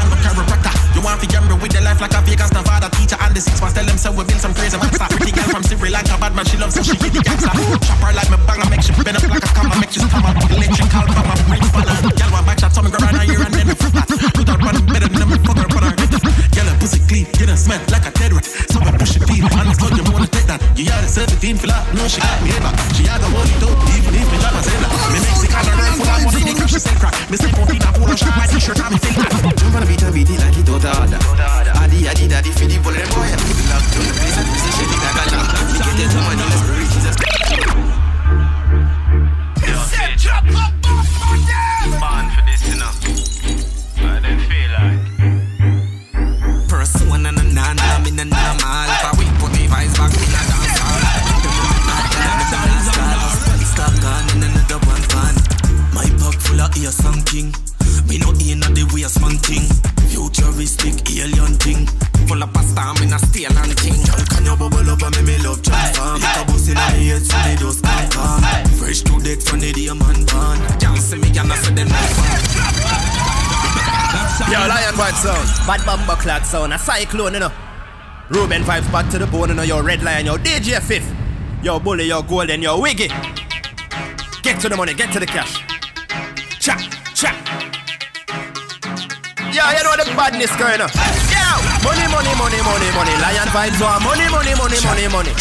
You 1.01 1.09
want 1.09 1.17
to 1.17 1.25
gamble 1.25 1.57
with 1.57 1.73
the 1.73 1.81
life 1.81 1.97
like 1.97 2.13
a 2.13 2.21
Vegas 2.21 2.53
Nevada 2.53 2.85
teacher 2.93 3.17
and 3.17 3.33
the 3.33 3.41
six 3.41 3.57
ones 3.57 3.73
tell 3.73 3.81
them 3.81 3.97
so 3.97 4.13
we 4.13 4.21
build 4.21 4.37
some 4.37 4.53
crazy 4.53 4.77
monster. 4.77 5.09
Pretty 5.17 5.33
girl 5.33 5.49
from 5.49 5.63
Sri 5.65 5.89
Lanka, 5.89 6.13
bad 6.21 6.35
man, 6.37 6.45
she 6.45 6.61
loves 6.61 6.77
so 6.77 6.85
she 6.85 6.93
hit 6.93 7.09
the 7.09 7.25
gangster. 7.25 7.49
Chop 7.49 8.05
her 8.05 8.13
like 8.13 8.29
me 8.29 8.37
bang, 8.45 8.61
I 8.61 8.69
make 8.69 8.85
she 8.85 8.93
bend 8.93 9.17
up 9.17 9.25
like 9.25 9.41
a 9.41 9.49
camera, 9.49 9.81
make 9.81 9.89
she 9.89 9.97
stammer. 9.97 10.29
Electrical 10.53 11.01
bomber, 11.09 11.41
bring 11.49 11.65
fire. 11.73 11.89
Girl 12.05 12.29
want 12.29 12.45
back 12.45 12.61
shot, 12.61 12.69
so 12.69 12.85
me 12.85 12.93
round 12.93 13.17
her 13.17 13.25
ear 13.33 13.41
and 13.41 13.49
then 13.49 13.65
me 13.65 13.73
flip 13.73 14.40
pussy 16.91 16.99
clean, 17.07 17.25
get 17.39 17.47
her 17.49 17.55
smell 17.55 17.79
like 17.87 18.05
a 18.05 18.11
dead 18.11 18.33
rat. 18.33 18.45
So 18.45 18.79
me 18.83 18.91
push 18.99 19.15
it 19.15 19.23
deep, 19.23 19.47
and 19.47 19.67
it's 19.71 19.79
not 19.79 19.95
you 19.95 20.03
wanna 20.11 20.27
take 20.27 20.47
that. 20.51 20.59
You 20.75 20.91
had 20.91 21.03
a 21.03 21.07
17 21.07 21.57
feel 21.57 21.69
like, 21.71 21.87
no, 21.95 22.07
she 22.07 22.19
got 22.19 22.43
me 22.43 22.51
ever. 22.51 22.71
She 22.95 23.03
had 23.07 23.23
a 23.23 23.29
money 23.31 23.55
too, 23.63 23.71
even 23.95 24.13
if 24.15 24.27
me 24.27 24.37
job 24.43 24.55
a 24.55 24.61
sailor. 24.61 24.89
Me 25.15 25.19
Mexican, 25.23 25.63
her 25.63 25.75
run 25.79 25.93
full 25.95 26.11
of 26.11 26.19
money, 26.27 26.43
they 26.43 26.55
crash, 26.55 26.71
she 26.75 26.79
sell 26.79 26.97
crack. 26.99 27.15
Me 27.31 27.35
step 27.39 27.55
out 27.55 27.71
in 27.71 27.79
a 27.79 27.89
pool, 27.95 28.11
shot 28.15 28.35
my 28.35 28.45
t-shirt, 28.47 28.79
me 28.91 28.97
fake 28.99 29.15
that. 29.15 29.31
Jump 29.31 29.75
on 29.75 29.81
the 29.81 29.87
beat 29.87 30.03
and 30.03 30.13
beat 30.13 30.29
it 30.29 30.39
like 30.41 30.57
it 30.57 30.65
don't 30.67 30.83
harder. 30.83 31.21
Adi, 31.79 31.99
adi, 32.11 32.25
daddy, 32.27 32.51
the 32.51 32.77
bullet 32.83 33.07
boy. 33.15 33.29
We 33.31 33.63
love 33.71 33.85
down 33.87 34.03
the 34.03 34.13
place 34.19 34.35
the 34.35 34.71
shelly 34.75 34.97
like 34.99 35.15
a 35.15 35.25
lamb. 35.31 35.47
We 35.71 35.91
get 35.95 36.11
a 36.11 36.19
woman 36.19 36.39
in 36.39 36.51
a 36.51 36.57
spirit, 36.59 36.89
Jesus. 36.91 37.80
Futuristic 60.61 61.17
alien 61.17 61.55
thing. 61.57 61.87
Full 62.27 62.43
of 62.43 62.53
pasta 62.53 62.93
me 63.01 63.09
na 63.09 63.17
steel 63.17 63.49
and 63.49 63.73
thing 63.79 63.97
Girl 64.05 64.25
can 64.29 64.45
you 64.45 64.55
bubble 64.55 64.89
up 64.91 65.01
and 65.01 65.15
me 65.17 65.33
me 65.33 65.43
love 65.43 65.61
transform 65.63 66.21
Lick 66.21 66.37
a 66.37 66.45
bus 66.45 66.69
in 66.69 66.77
a 66.77 66.85
me 66.93 67.07
head 67.07 67.25
so 67.25 67.37
they 67.41 67.55
just 67.55 67.83
can't 67.83 68.13
come 68.13 68.43
Fresh 68.77 69.01
to 69.01 69.19
death 69.19 69.41
from 69.41 69.59
the 69.59 69.73
day 69.73 69.87
man 69.87 70.23
born. 70.29 70.61
Can't 70.79 70.99
see 70.99 71.17
me 71.17 71.31
can 71.31 71.51
I 71.51 71.55
say 71.57 71.73
them 71.73 71.89
like 71.89 72.13
Yo, 74.51 74.59
Lion 74.67 74.95
White 74.97 75.15
sound. 75.15 75.47
Bad 75.65 75.83
bumper 75.83 76.21
clad 76.21 76.45
sound. 76.45 76.73
A 76.73 76.77
cyclone, 76.77 77.33
you 77.33 77.39
know. 77.39 77.51
Ruben 78.29 78.61
Vibes 78.63 78.91
back 78.91 79.09
to 79.11 79.17
the 79.17 79.25
bone, 79.27 79.49
and 79.49 79.67
your 79.67 79.81
red 79.81 80.03
lion, 80.03 80.25
your 80.25 80.37
DJ 80.37 80.81
Fif, 80.81 81.09
your 81.63 81.79
bully, 81.79 82.05
your 82.05 82.23
golden, 82.23 82.61
your 82.61 82.81
wiggy. 82.81 83.07
Get 84.41 84.59
to 84.61 84.69
the 84.69 84.75
money, 84.75 84.93
get 84.93 85.11
to 85.13 85.19
the 85.19 85.25
cash. 85.25 85.63
Cha, 86.59 86.75
cha. 87.13 87.50
Yeah, 89.51 89.67
you 89.75 89.83
know 89.83 89.95
the 89.99 90.07
badness 90.15 90.55
going 90.55 90.79
on. 90.79 90.89
Yeah, 91.27 91.59
money, 91.83 92.07
money, 92.07 92.31
money, 92.39 92.59
money, 92.63 92.89
money. 92.95 93.13
Lion 93.19 93.47
Vibes 93.51 93.79
want 93.83 93.99
money, 94.03 94.27
money, 94.31 94.55
money, 94.55 94.79
money, 94.87 95.07
money. 95.11 95.31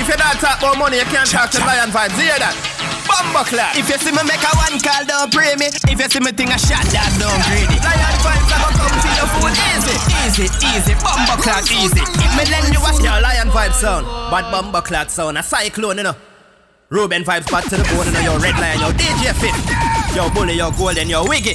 If 0.00 0.06
you 0.08 0.16
don't 0.16 0.38
talk 0.38 0.62
about 0.62 0.78
money, 0.78 1.02
you 1.02 1.08
can't 1.10 1.28
talk 1.28 1.50
to 1.52 1.60
Lion 1.66 1.90
Vibes. 1.90 2.14
You 2.16 2.30
hear 2.30 2.38
that? 2.38 2.54
Bumbo 3.10 3.42
clap. 3.42 3.74
If 3.74 3.90
you 3.90 3.98
see 3.98 4.14
me 4.14 4.22
make 4.22 4.38
a 4.40 4.50
one 4.54 4.78
call, 4.78 5.02
don't 5.02 5.28
pray 5.34 5.58
me. 5.58 5.66
If 5.90 5.98
you 5.98 6.08
see 6.08 6.22
me 6.22 6.30
think 6.30 6.54
a 6.54 6.58
shot, 6.62 6.86
that 6.94 7.10
don't 7.18 7.42
greedy. 7.50 7.74
Lion 7.82 8.16
Vibes, 8.22 8.46
gonna 8.46 8.70
come 8.70 8.96
to 9.02 9.10
your 9.18 9.28
food 9.34 9.54
easy. 9.74 9.96
Easy, 10.22 10.46
easy, 10.70 10.94
bumbo 11.02 11.34
clap, 11.42 11.66
easy. 11.74 12.00
If 12.00 12.30
me 12.38 12.46
lend 12.48 12.70
you 12.70 12.80
a 12.80 12.90
Yo, 13.02 13.12
Lion 13.18 13.50
Vibes 13.50 13.82
sound, 13.82 14.06
bad 14.30 14.46
bumbo 14.54 14.80
clap 14.80 15.10
sound, 15.10 15.36
a 15.36 15.42
cyclone, 15.42 15.98
you 15.98 16.06
know. 16.06 16.14
Ruben 16.88 17.22
Vibes 17.26 17.50
back 17.50 17.64
to 17.66 17.76
the 17.76 17.84
bone, 17.90 18.06
you 18.06 18.14
know, 18.14 18.34
your 18.34 18.38
red 18.38 18.54
lion, 18.62 18.78
your 18.78 18.94
DJ 18.94 19.34
Fif, 19.34 19.54
your 20.14 20.30
bully, 20.30 20.54
your 20.54 20.70
golden, 20.78 21.08
your 21.10 21.26
wiggy. 21.28 21.54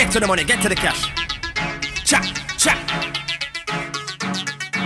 Get 0.00 0.10
to 0.12 0.20
the 0.20 0.26
money, 0.26 0.44
get 0.48 0.62
to 0.64 0.68
the 0.72 0.74
cash. 0.74 1.12
Cha, 2.08 2.24
cha. 2.56 2.72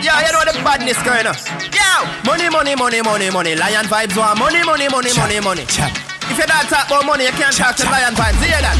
Yeah, 0.02 0.18
you 0.26 0.34
know 0.34 0.42
the 0.42 0.58
badness 0.66 0.98
going 1.06 1.22
on. 1.30 1.38
Yo, 1.70 2.02
money, 2.26 2.50
money, 2.50 2.74
money, 2.74 2.98
money, 2.98 3.30
money. 3.30 3.54
Lion 3.54 3.86
Vibes 3.86 4.18
want 4.18 4.42
money, 4.42 4.66
money, 4.66 4.90
money, 4.90 5.14
money, 5.14 5.38
money. 5.38 5.62
If 5.62 6.34
you 6.34 6.42
don't 6.50 6.66
talk 6.66 6.90
about 6.90 7.06
money, 7.06 7.30
you 7.30 7.34
can't 7.38 7.54
talk 7.54 7.78
to 7.78 7.86
Lion 7.86 8.18
Vibes. 8.18 8.42
Hear 8.42 8.58
that? 8.58 8.74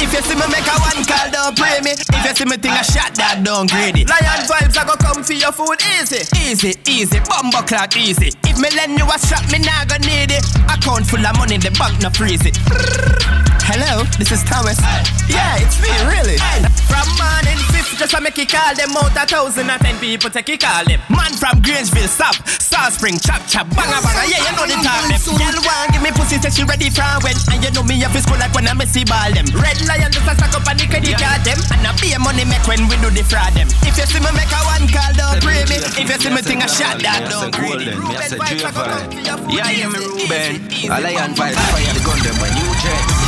If 0.00 0.08
you 0.08 0.24
see 0.24 0.40
me 0.40 0.48
make 0.48 0.64
a 0.64 0.72
one 0.80 1.04
call, 1.04 1.28
don't 1.28 1.52
pray 1.52 1.84
me. 1.84 1.92
If 2.00 2.24
you 2.24 2.32
see 2.40 2.48
me 2.48 2.56
think 2.56 2.80
a 2.80 2.84
shot, 2.88 3.12
that 3.20 3.44
don't 3.44 3.68
greedy. 3.68 4.08
Lion 4.08 4.48
Vibes, 4.48 4.72
I 4.72 4.88
go 4.88 4.96
come 4.96 5.20
for 5.20 5.36
your 5.36 5.52
food 5.52 5.84
easy. 6.00 6.24
Easy, 6.48 6.72
easy, 6.88 7.20
bumbo 7.28 7.60
clock 7.68 7.92
easy. 7.92 8.32
If 8.48 8.56
me 8.56 8.72
lend 8.72 8.96
you 8.96 9.04
a 9.04 9.20
strap, 9.20 9.44
me 9.52 9.60
nah 9.60 9.84
go 9.84 10.00
need 10.00 10.32
it. 10.32 10.48
Account 10.72 11.04
full 11.12 11.20
of 11.20 11.36
money, 11.36 11.60
the 11.60 11.68
bank 11.76 12.00
no 12.00 12.08
freeze 12.08 12.40
it. 12.48 12.56
Hello, 13.70 14.02
this 14.18 14.34
is 14.34 14.42
Thomas. 14.42 14.82
Yeah, 15.30 15.62
it's 15.62 15.78
me, 15.78 15.94
really. 16.02 16.42
From 16.90 17.06
man 17.22 17.30
morning 17.46 17.62
fifth, 17.70 17.94
just 17.94 18.10
to 18.10 18.18
make 18.18 18.34
it 18.34 18.50
call 18.50 18.74
them 18.74 18.90
out 18.98 19.14
a 19.14 19.22
thousand 19.22 19.70
and 19.70 19.78
ten 19.78 19.94
people 20.02 20.26
take 20.26 20.50
it 20.50 20.58
call 20.58 20.82
them. 20.82 20.98
Man 21.06 21.30
from 21.38 21.62
Grangeville, 21.62 22.10
stop. 22.10 22.34
Star 22.50 22.90
Spring, 22.90 23.14
chop 23.22 23.46
chop, 23.46 23.70
banga 23.70 24.02
banga. 24.02 24.26
Yeah, 24.26 24.42
you 24.42 24.52
know 24.58 24.66
the 24.66 24.74
time. 24.82 25.06
Girl 25.06 25.58
want 25.62 25.94
give 25.94 26.02
me 26.02 26.10
pussy, 26.10 26.42
say 26.42 26.50
she 26.50 26.66
ready 26.66 26.90
for 26.90 27.06
when. 27.22 27.38
And 27.54 27.62
you 27.62 27.70
know 27.70 27.86
me 27.86 28.02
up 28.02 28.10
is 28.10 28.26
school 28.26 28.42
like 28.42 28.50
when 28.58 28.66
I 28.66 28.74
messy 28.74 29.06
ball 29.06 29.30
them. 29.30 29.46
Red 29.54 29.78
lion 29.86 30.10
just 30.10 30.26
a 30.26 30.34
stack 30.34 30.50
up 30.50 30.66
and 30.66 30.74
the 30.74 30.90
credit 30.90 31.14
card 31.14 31.46
them. 31.46 31.62
And 31.70 31.86
I 31.86 31.94
be 32.02 32.10
a 32.10 32.18
money 32.18 32.42
make 32.42 32.66
when 32.66 32.90
we 32.90 32.98
do 32.98 33.10
the 33.14 33.22
fraud 33.22 33.54
them. 33.54 33.70
If 33.86 33.94
you 33.94 34.06
see 34.10 34.18
me 34.18 34.34
make 34.34 34.50
a 34.50 34.60
one 34.66 34.90
call, 34.90 35.14
don't 35.14 35.38
pray 35.46 35.62
me. 35.70 35.78
If 35.94 36.10
you 36.10 36.18
see 36.18 36.34
me 36.34 36.42
think 36.42 36.66
a 36.66 36.68
shot, 36.70 36.98
that 37.06 37.30
don't. 37.30 37.54
Yes, 38.18 38.34
a 38.34 38.42
Yeah, 39.46 39.62
I 39.62 39.78
am 39.86 39.94
Ruben. 39.94 40.58
A 40.90 40.98
lion 40.98 41.38
fight 41.38 41.54
fire 41.54 41.94
the 41.94 42.02
gun 42.02 42.18
them 42.26 42.34
when 42.42 42.50
you 42.58 42.66
jet. 42.82 43.19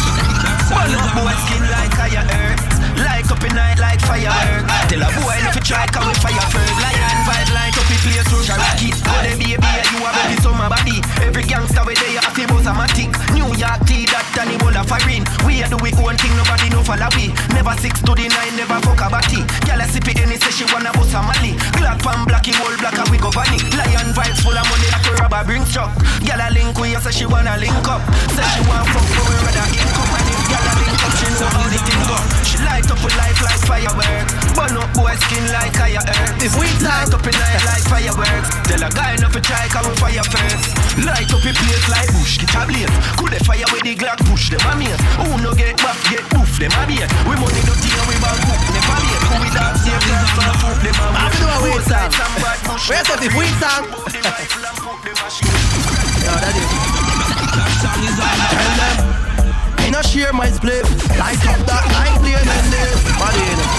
Burn 0.73 0.95
up 0.97 1.13
boy 1.15 1.35
skin 1.45 1.65
like 1.69 1.93
fire 1.95 2.25
earth. 2.25 2.61
Like 2.97 3.29
up 3.31 3.45
in 3.45 3.55
night 3.55 3.79
like 3.79 4.01
fire 4.01 4.33
firework. 4.33 4.89
Tell 4.89 5.03
a 5.05 5.09
boy 5.21 5.37
if 5.37 5.55
you 5.57 5.63
try 5.63 5.87
come 5.87 6.09
with 6.09 6.19
fire 6.19 6.47
first. 6.49 6.77
Lion 6.81 7.19
fight 7.29 7.49
light 7.53 7.77
up 7.77 7.89
in 7.93 7.99
place 8.01 8.27
so 8.29 8.39
rocket. 8.49 8.97
Go 9.05 9.15
the 9.25 9.33
baby 9.37 9.73
you 9.93 10.01
have 10.05 10.47
of 10.47 10.57
my 10.57 10.69
body. 10.69 10.99
Every 11.21 11.45
gangster 11.45 11.85
with 11.85 11.99
they 12.01 12.17
have 12.17 12.33
a 12.33 12.73
matic. 12.73 13.13
New 13.35 13.49
York 13.57 13.81
tea 13.87 14.07
that 14.13 14.27
Danny 14.35 14.57
Bola 14.59 14.83
foreign. 14.85 15.25
We 15.45 15.63
are 15.63 15.69
do 15.69 15.77
we 15.85 15.93
own 16.01 16.17
thing 16.17 16.35
nobody 16.37 16.69
know 16.71 16.83
follow 16.83 17.09
we. 17.17 17.33
Never 17.53 17.75
six 17.81 18.01
to 18.03 18.13
the 18.15 18.27
nine 18.29 18.55
never 18.57 18.79
fuck 18.85 19.01
a 19.03 19.09
body. 19.11 19.45
Gyal 19.67 19.83
a 19.83 19.87
sip 19.89 20.09
it 20.09 20.21
any 20.21 20.37
say 20.37 20.53
she 20.53 20.65
wanna 20.73 20.93
bust 20.97 21.15
a 21.15 21.21
mali. 21.21 21.53
Black 21.77 21.99
pan 22.01 22.25
blacky 22.25 22.53
whole 22.57 22.77
black 22.81 22.97
and 22.97 23.09
we 23.11 23.19
go 23.19 23.31
vanny. 23.31 23.59
Lion 23.77 24.13
vibes 24.17 24.41
full 24.41 24.57
of 24.57 24.65
money 24.69 24.89
like 24.93 25.07
a 25.09 25.13
rubber 25.21 25.43
bring 25.45 25.65
truck. 25.69 25.93
Gyal 26.25 26.43
a 26.43 26.49
link 26.53 26.77
we 26.79 26.95
say 26.97 27.13
she 27.13 27.27
wanna 27.27 27.57
link 27.61 27.87
up. 27.89 28.03
Say 28.33 28.47
she 28.57 28.61
want 28.69 28.87
fuck 28.93 29.07
but 29.13 29.25
we 29.29 29.35
rather 29.45 29.67
income 29.73 30.12
if 30.53 30.61
gyal 30.61 30.69
a 30.69 30.73
link 30.77 31.01
up 31.01 31.13
she 31.17 31.27
know 31.41 31.49
how 31.49 31.67
the 31.69 31.79
thing 31.81 32.03
go. 32.05 32.17
She 32.45 32.57
light 32.61 32.89
up 32.91 33.01
with 33.01 33.17
life 33.17 33.41
like 33.41 33.63
fireworks. 33.65 34.33
Burn 34.53 34.77
up 34.77 34.91
boy 34.93 35.15
skin 35.17 35.45
like 35.53 35.73
fire 35.77 36.05
earth. 36.05 36.45
If 36.45 36.53
we 36.59 36.69
light 36.85 37.13
up 37.13 37.25
in 37.25 37.33
night 37.33 37.63
like 37.65 37.85
fireworks. 37.89 38.49
Tell 38.69 38.83
a 38.83 38.91
guy 38.93 39.17
not 39.17 39.33
to 39.33 39.41
try 39.41 39.69
come 39.73 39.87
with 39.89 39.99
fire 39.99 40.27
first. 40.29 40.77
Light 41.01 41.31
up 41.33 41.41
a 41.41 41.53
place 41.53 41.87
like 41.89 42.11
bush, 42.13 42.37
get 42.39 42.53
a 42.53 42.63
blaze. 42.69 42.93
Could 43.17 43.33
the 43.33 43.41
fire 43.45 43.65
with 43.73 43.85
the 43.87 43.95
Glock 43.97 44.21
push 44.29 44.51
them 44.53 44.61
a 44.69 44.73
maze. 44.77 45.01
Who 45.21 45.41
no 45.41 45.53
get 45.57 45.77
back, 45.81 45.97
get 46.11 46.25
poof 46.29 46.53
them 46.61 46.73
a 46.77 46.83
bait. 46.85 47.09
We 47.25 47.35
money 47.41 47.63
no 47.65 47.75
tea 47.81 47.93
and 47.97 48.07
we 48.09 48.17
bang 48.21 48.41
cook 48.45 48.63
them 48.69 48.85
a 48.85 48.95
bait. 49.01 49.23
Who 49.33 49.35
we 49.41 49.49
dance 49.57 49.83
here, 49.87 49.97
dance 49.97 50.31
for 50.37 50.45
the 50.45 50.55
food 50.61 50.81
them 50.85 51.01
a 51.01 51.07
I 51.17 51.27
do 51.33 51.47
a 51.49 51.59
weird 51.65 51.85
song. 51.89 52.11
Where's 52.89 53.09
the 53.09 53.29
weird 53.33 53.57
song? 53.63 53.89
Yo, 56.23 56.33
that 56.37 56.55
is. 56.55 56.71
Tell 57.83 58.77
them. 58.79 59.22
Me 60.03 60.09
share 60.09 60.33
my 60.33 60.51
split. 60.51 60.83
Light 61.15 61.39
up 61.47 61.63
that 61.67 61.85
light 61.95 62.19
play 62.19 62.35
and 62.35 62.47
live. 62.75 62.99
Body 63.23 63.39
in 63.39 63.55
it. 63.55 63.71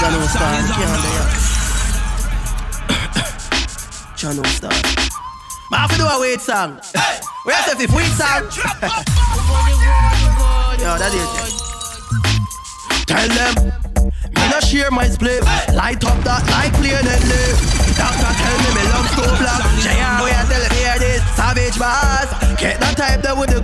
Jano 0.00 0.24
Star, 0.32 0.48
can't 0.72 0.96
Jano 4.16 4.44
Star. 4.56 4.72
I 5.72 5.76
have 5.76 5.90
to 5.92 5.96
do 5.96 6.06
a 6.06 6.20
weird 6.20 6.40
song. 6.40 6.80
Where's 7.44 7.66
the 7.68 7.76
fifth 7.76 7.92
weird 7.92 8.12
song? 8.16 8.48
Yo, 10.80 10.96
that 10.96 11.12
is. 11.12 11.28
Tell 13.04 13.28
them. 13.28 13.52
Me 14.32 14.42
no 14.48 14.60
share 14.60 14.90
my 14.90 15.08
split. 15.08 15.44
Light 15.74 16.02
up 16.04 16.16
that 16.24 16.48
light 16.48 16.72
play 16.80 16.96
and 16.96 17.04
live. 17.04 17.58
Doctor 17.98 18.32
tell 18.40 18.56
me 18.56 18.70
me 18.72 18.84
love 18.88 19.08
so 19.12 19.24
black. 19.36 19.60
We 20.24 20.32
are 20.32 20.46
telling 20.48 20.72
me 20.72 20.80
this. 20.98 21.20
Savage 21.36 21.78
boss. 21.78 22.32
Get 22.58 22.80
that 22.80 22.96
type 22.96 23.20
that 23.22 23.36
with 23.36 23.50
the 23.50 23.60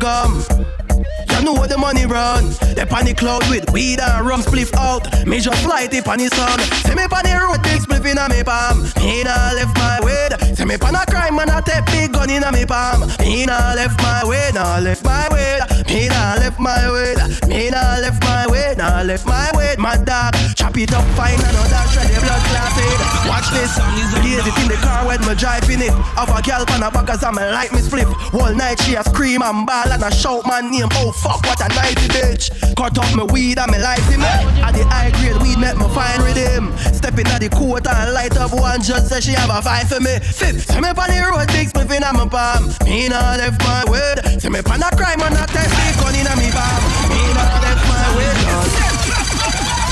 You 1.38 1.44
know 1.44 1.52
where 1.54 1.68
the 1.68 1.78
money 1.78 2.04
run. 2.04 2.50
They 2.74 2.84
panic 2.84 3.18
cloud 3.18 3.48
with 3.48 3.70
weed 3.70 4.00
and 4.00 4.26
rum 4.26 4.42
spliff 4.42 4.74
out. 4.74 5.06
Me 5.24 5.38
just 5.38 5.62
flight 5.62 5.94
it 5.94 6.08
on 6.08 6.18
the 6.18 6.26
sun. 6.34 6.58
See 6.82 6.96
me 6.98 7.04
on 7.06 7.22
the 7.22 7.30
road, 7.38 7.62
big 7.62 7.78
spliff 7.78 8.02
in 8.02 8.18
me 8.34 8.42
palm. 8.42 8.82
Me 8.98 9.22
nah 9.22 9.54
left 9.54 9.78
my 9.78 10.00
way. 10.02 10.34
See 10.56 10.64
me 10.64 10.74
a 10.74 10.78
crime 10.78 11.36
man, 11.36 11.48
I 11.48 11.60
take 11.60 11.86
big 11.86 12.12
gun 12.12 12.28
in 12.28 12.42
a 12.42 12.50
me 12.50 12.66
palm. 12.66 13.06
Me 13.20 13.46
nah 13.46 13.74
left 13.78 14.02
my 14.02 14.26
way, 14.26 14.50
nah 14.52 14.78
left 14.78 15.04
my 15.04 15.28
way. 15.30 15.60
Me 15.86 16.08
nah 16.08 16.34
left 16.42 16.58
my 16.58 16.90
way. 16.90 17.14
Me 17.46 17.70
nah 17.70 18.02
left 18.02 18.20
my 18.24 18.46
way, 18.50 18.74
nah 18.76 19.02
left 19.02 19.24
my 19.24 19.48
way. 19.54 19.76
My 19.78 19.96
dog, 19.96 20.34
chop 20.58 20.76
it 20.76 20.90
up 20.90 21.06
fine 21.14 21.38
and 21.38 21.54
all 21.54 21.70
that 21.70 21.86
shred 21.94 22.10
the 22.10 22.18
blood 22.18 22.42
clotted. 22.50 22.98
Watch 23.30 23.46
this, 23.54 23.78
gaze 24.26 24.42
it 24.42 24.56
in 24.58 24.66
the 24.66 24.78
car 24.82 25.06
when 25.06 25.22
me 25.22 25.38
driving 25.38 25.78
it. 25.78 25.94
Have 26.18 26.34
a 26.34 26.42
girl 26.42 26.66
on 26.66 26.82
the 26.82 26.90
back 26.90 27.14
as 27.14 27.22
I'm 27.22 27.38
like 27.38 27.70
me 27.70 27.78
split. 27.78 28.10
All 28.34 28.50
night 28.50 28.82
she 28.82 28.98
a 28.98 29.06
scream 29.06 29.46
and 29.46 29.62
ball 29.62 29.86
and 29.86 30.02
a 30.02 30.10
shout 30.10 30.42
my 30.50 30.58
name. 30.58 30.90
Oh 30.98 31.14
fuck, 31.14 31.46
what 31.46 31.62
a 31.62 31.70
nighty 31.78 32.10
bitch. 32.10 32.50
Cut 32.74 32.98
up 32.98 33.06
my 33.14 33.22
weed 33.30 33.62
and 33.62 33.70
me 33.70 33.78
life 33.78 34.02
in 34.10 34.18
me. 34.18 34.34
At 34.58 34.74
the 34.74 34.82
high 34.90 35.14
grade 35.22 35.38
weed 35.38 35.62
make 35.62 35.78
me 35.78 35.86
fine 35.94 36.18
with 36.26 36.34
him. 36.34 36.74
Step 36.90 37.14
in 37.14 37.30
at 37.30 37.38
the 37.38 37.48
court 37.54 37.86
and 37.86 38.10
light 38.10 38.34
up 38.34 38.50
one 38.50 38.82
just 38.82 39.14
say 39.14 39.22
she 39.22 39.38
have 39.38 39.54
a 39.54 39.62
fight 39.62 39.86
for 39.86 40.02
me. 40.02 40.18
Fifth, 40.18 40.74
see 40.74 40.82
me 40.82 40.90
on 40.90 41.06
the 41.06 41.18
road, 41.22 41.46
big 41.54 41.70
spliff 41.70 41.86
in 41.94 42.02
my 42.02 42.26
palm. 42.26 42.66
Me 42.82 43.06
not 43.06 43.38
left 43.38 43.62
my 43.62 43.86
word. 43.86 44.18
See 44.42 44.50
me 44.50 44.58
on 44.58 44.82
a 44.82 44.90
crime 44.98 45.22
and 45.22 45.38
a 45.38 45.46
test 45.46 45.70
gun 46.02 46.18
in 46.18 46.26
me 46.34 46.50
palm. 46.50 46.82
Me 47.14 47.22
not 47.30 47.62
left 47.62 47.86
my 47.86 48.10
word. 48.18 49.07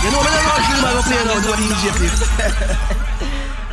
You 0.07 0.13
know 0.15 0.23
me 0.23 0.31
no 0.31 0.39
rush 0.47 0.69
you, 0.71 0.79
man, 0.79 0.95
go 0.95 1.03
play 1.03 1.19
now 1.27 1.35
to 1.43 1.51
a 1.51 1.57
DJ 1.59 1.91
flip. 1.99 2.15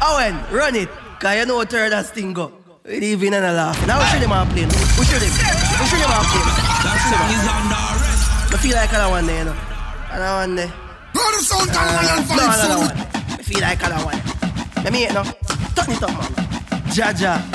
Owen, 0.01 0.34
run 0.51 0.76
it. 0.76 0.89
Cause 1.22 1.38
you 1.38 1.45
know 1.45 1.55
what 1.61 1.69
third 1.69 1.91
that 1.93 2.05
sting 2.07 2.34
go. 2.34 2.51
We 2.84 2.99
leave 2.99 3.22
in 3.23 3.34
and 3.34 3.45
a 3.45 3.53
laugh. 3.53 3.77
Now 3.88 3.99
we 4.01 4.05
show 4.10 4.19
them 4.19 4.31
how 4.34 4.43
play. 4.49 4.65
We 4.65 5.05
show 5.05 5.19
them. 5.22 5.30
We 5.30 5.85
show 5.88 5.99
them 6.01 6.10
how 6.10 6.26
play. 6.26 6.43
That 6.84 6.97
song 7.07 7.30
is 7.31 7.45
under 7.47 7.80
arrest. 7.80 8.51
I 8.51 8.57
feel 8.60 8.76
like 8.76 8.89
another 8.91 9.11
one 9.14 9.26
there, 9.30 9.39
you 9.39 9.45
know. 9.45 9.55
Another 10.11 10.35
one 10.41 10.55
there. 10.57 10.73
Brother 11.14 11.39
sound 11.45 11.69
down 11.72 11.85
Uh, 11.85 12.01
and 12.01 12.07
no, 12.10 12.26
fight 12.27 12.43
another 12.43 12.65
sound. 12.65 12.81
one. 12.81 12.97
I 13.39 13.41
feel 13.45 13.61
like 13.61 13.80
another 13.85 14.05
one. 14.10 14.19
Let 14.84 14.91
me 14.91 14.99
hear 15.05 15.10
it 15.10 15.15
now. 15.15 15.23
Turn 15.77 15.93
it 15.95 16.03
up, 16.03 16.11
man. 16.11 16.34
Jaja. 16.91 17.34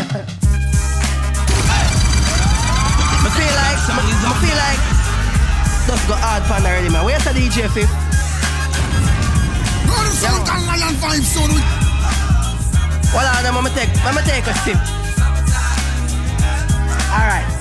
I 3.19 3.31
feel 3.35 3.55
like, 3.59 3.79
I 3.83 4.33
feel 4.41 4.57
like, 4.57 4.81
just 5.91 6.05
go 6.09 6.15
hard 6.17 6.43
pan 6.49 6.63
already, 6.65 6.89
man. 6.89 7.05
Where's 7.05 7.25
the 7.25 7.31
DJ 7.37 7.69
Fif? 7.69 7.91
Well, 13.15 13.27
on, 13.27 13.47
I'm 13.47 13.55
gonna 13.55 13.75
take, 13.75 13.91
I'm 14.05 14.15
gonna 14.15 14.27
take 14.27 14.47
a 14.47 14.55
sip. 14.65 14.77
All 17.11 17.27
right. 17.27 17.58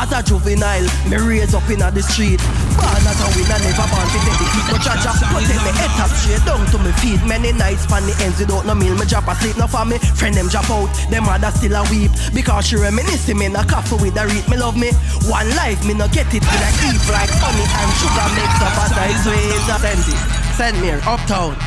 As 0.00 0.08
a 0.16 0.24
juvenile, 0.24 0.88
me 1.12 1.20
raise 1.20 1.52
up 1.52 1.68
in 1.68 1.84
the 1.84 2.00
street. 2.00 2.40
Born 2.72 3.04
as 3.04 3.20
a 3.20 3.28
winner, 3.36 3.60
never 3.60 3.84
born 3.84 4.08
to 4.08 4.18
take 4.24 4.38
the 4.40 4.48
heat. 4.48 4.66
But 4.72 4.80
cha-cha, 4.80 5.12
protect 5.28 5.60
me 5.60 5.76
head 5.76 5.92
top 6.00 6.08
straight 6.16 6.40
down 6.48 6.64
to 6.72 6.80
me 6.80 6.88
feet. 7.04 7.20
Many 7.28 7.52
nights 7.52 7.84
pan 7.84 8.08
the 8.08 8.16
ends 8.24 8.40
without 8.40 8.64
no 8.64 8.72
meal. 8.72 8.96
Me 8.96 9.04
drop 9.04 9.28
asleep, 9.28 9.60
no 9.60 9.68
for 9.68 9.84
me. 9.84 10.00
Friend 10.16 10.32
them 10.32 10.48
drop 10.48 10.72
out, 10.72 10.88
them 11.12 11.28
mother 11.28 11.52
still 11.52 11.76
a 11.76 11.84
weep. 11.92 12.08
Because 12.32 12.72
she 12.72 12.80
reminiscing 12.80 13.36
me, 13.36 13.52
a 13.52 13.60
coffee 13.68 14.00
with 14.00 14.16
a 14.16 14.24
read. 14.24 14.48
Me 14.48 14.56
love 14.56 14.72
me. 14.72 14.88
One 15.28 15.52
life, 15.52 15.84
me 15.84 15.92
no 15.92 16.08
get 16.08 16.32
it. 16.32 16.48
Me 16.48 16.56
I 16.56 16.72
eat 16.88 17.04
like 17.12 17.28
honey 17.36 17.68
and 17.68 17.92
sugar 18.00 18.28
makes 18.32 18.56
up 18.64 18.80
as 18.80 18.96
I 18.96 19.12
sweet. 19.20 19.52
Send 19.84 20.00
it, 20.00 20.20
send 20.56 20.76
me 20.80 20.96
uptown. 21.04 21.60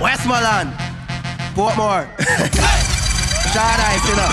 Westmoreland, 0.00 0.72
Portmore. 1.52 2.08
Shard 3.52 3.80
Ice, 3.92 4.04
you 4.08 4.16
know. 4.16 4.32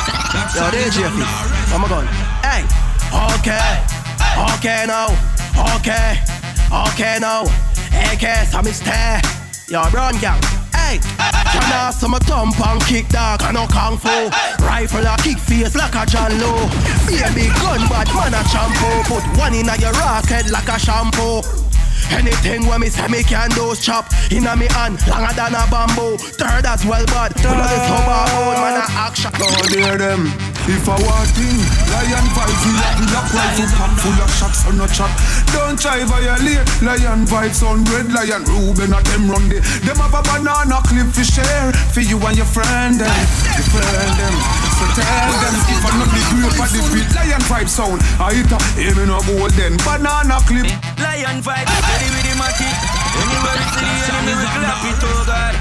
Yo, 0.55 0.71
DJ 0.71 1.03
Fif. 1.11 1.27
Where 1.67 1.75
am 1.75 1.83
I 1.83 1.87
going? 1.91 2.07
Hey, 2.39 2.84
okay, 3.13 3.83
okay 4.55 4.85
now, 4.87 5.09
okay, 5.75 6.19
okay 6.71 7.17
now. 7.19 7.43
AK, 7.91 8.65
me 8.65 8.71
stay. 8.71 9.19
Yo, 9.67 9.81
run 9.89 10.17
gang. 10.19 10.41
Hey, 10.73 10.99
can 10.99 11.63
I 11.73 11.89
some 11.91 12.13
thump 12.29 12.59
and 12.59 12.81
kick 12.85 13.07
dog 13.09 13.41
and 13.41 13.55
no 13.55 13.65
kung 13.67 13.97
fu. 13.97 14.29
Rifle 14.63 15.07
a 15.07 15.17
kick 15.17 15.39
face 15.39 15.75
like 15.75 15.95
a 15.95 16.05
John 16.05 16.31
Low. 16.39 16.69
Baby 17.07 17.49
gun 17.57 17.87
bad 17.89 18.07
man 18.13 18.33
a 18.35 18.43
shampoo. 18.45 19.01
Put 19.09 19.25
one 19.39 19.55
in 19.55 19.69
a 19.69 19.75
your 19.77 19.95
ass 19.95 20.29
head 20.29 20.51
like 20.51 20.67
a 20.67 20.77
shampoo. 20.77 21.41
Anything 22.11 22.67
when 22.67 22.81
me 22.81 22.89
say 22.89 23.07
me 23.07 23.23
can 23.23 23.49
do 23.51 23.75
chop. 23.75 24.05
Inna 24.31 24.55
me 24.55 24.67
hand, 24.71 24.99
longer 25.07 25.33
than 25.33 25.55
a 25.55 25.63
bamboo. 25.69 26.17
Third 26.17 26.65
as 26.65 26.85
well 26.85 27.05
bad, 27.07 27.33
full 27.39 27.51
of 27.51 27.69
this 27.69 27.85
hubba 27.87 28.17
old 28.37 28.57
man 28.57 28.81
a 28.81 28.85
action 28.91 29.31
God 29.37 29.69
hear 29.71 29.97
them. 29.97 30.31
If 30.65 30.89
I 30.89 30.97
want 30.97 31.29
thing 31.37 31.61
Lion 31.93 32.25
vibes, 32.33 32.61
we 32.65 32.73
have 32.81 32.97
the 32.97 33.05
lock 33.13 33.29
rifle 33.29 33.69
pack 33.77 33.93
Full 34.01 34.17
of 34.17 34.31
shots 34.33 34.65
on 34.65 34.81
no 34.81 34.89
chat. 34.89 35.13
Don't 35.53 35.77
try 35.77 36.01
violate. 36.01 36.65
Lion 36.81 37.21
vibes 37.29 37.61
on 37.61 37.85
red 37.93 38.09
lion. 38.09 38.41
Ruben 38.49 38.89
at 38.89 39.05
them 39.05 39.29
run 39.29 39.45
the 39.45 39.61
Them 39.85 40.01
have 40.01 40.17
a 40.17 40.25
banana 40.25 40.81
clip 40.89 41.05
for 41.13 41.21
share 41.21 41.69
For 41.93 42.01
you 42.01 42.17
and 42.17 42.33
your 42.33 42.49
friend 42.49 42.97
them. 42.97 43.13
Your 43.53 43.67
friend 43.69 44.13
them. 44.17 44.35
So 44.73 44.85
tell 44.97 45.37
them 45.37 45.53
If 45.69 45.85
I 45.85 45.91
not 46.01 46.09
the 46.09 46.21
group 46.33 46.57
of 46.57 46.69
the 46.73 46.81
beat 46.89 47.09
Lion 47.13 47.43
vibe 47.45 47.69
sound. 47.69 48.01
I 48.17 48.33
hit 48.33 48.49
a 48.49 48.57
Hear 48.73 48.97
me 48.97 49.05
no 49.05 49.21
golden 49.21 49.77
Banana 49.85 50.41
clip. 50.49 50.65
Lion 50.97 51.45
vibe, 51.45 51.69
steady 51.95 52.11
with 52.11 52.25
the 52.27 52.35
matic. 52.35 52.75
Anywhere 53.15 53.55
we 53.55 53.67
see 53.71 53.87
the 53.87 54.03
enemy, 54.11 54.33
we 54.35 54.45
clap 54.59 54.83
it, 54.83 55.03
oh 55.03 55.23
God. 55.25 55.55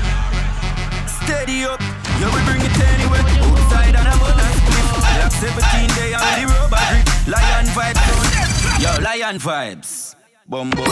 Steady 1.07 1.59
up, 1.65 1.81
yeah, 2.19 2.31
we 2.35 2.41
bring 2.45 2.63
it 2.63 2.75
anywhere. 2.75 3.23
Outside 3.23 3.95
and 3.95 4.09
I'm 4.09 4.23
on 4.23 4.39
a 4.39 4.47
split. 4.59 4.87
Like 5.15 5.33
17 5.33 5.89
day 5.95 6.15
on 6.15 6.23
the 6.35 6.45
rubber 6.51 6.83
grip. 6.91 7.07
Lion 7.31 7.67
vibes, 7.77 8.03
son. 8.03 8.83
Yo, 8.83 8.91
lion 9.03 9.39
vibes. 9.39 10.17
Bumbo, 10.47 10.83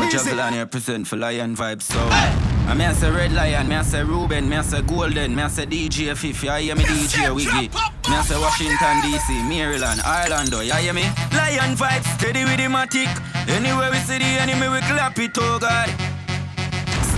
we 0.00 0.08
juggle 0.10 0.40
on 0.40 0.54
here, 0.54 0.64
present 0.64 1.06
for 1.06 1.16
lion 1.16 1.54
vibes, 1.54 1.82
so. 1.82 2.49
I 2.70 2.74
me 2.74 2.84
I 2.84 2.92
say 2.92 3.10
red 3.10 3.32
lion, 3.32 3.66
me 3.66 3.74
I 3.74 3.82
say 3.82 4.04
Ruben, 4.04 4.48
me 4.48 4.54
I 4.54 4.62
say 4.62 4.80
golden, 4.82 5.34
me 5.34 5.42
I 5.42 5.48
say 5.48 5.66
DJ 5.66 6.14
Fifi, 6.14 6.48
I 6.48 6.60
hear 6.60 6.76
me 6.76 6.84
DJ 6.84 7.34
Wiggy. 7.34 7.66
Me 7.66 8.14
I 8.14 8.22
say 8.22 8.38
Washington 8.38 9.02
DC, 9.02 9.26
Maryland, 9.50 9.98
Orlando, 10.06 10.60
you 10.60 10.72
hear 10.78 10.94
me? 10.94 11.02
Lion 11.34 11.74
vibes, 11.74 12.06
steady 12.14 12.46
with 12.46 12.62
the 12.62 12.70
matic. 12.70 13.10
Anywhere 13.50 13.90
we 13.90 13.98
see 14.06 14.22
the 14.22 14.30
enemy, 14.38 14.70
we 14.70 14.78
clap 14.86 15.18
it, 15.18 15.34
oh 15.42 15.58
God. 15.58 15.90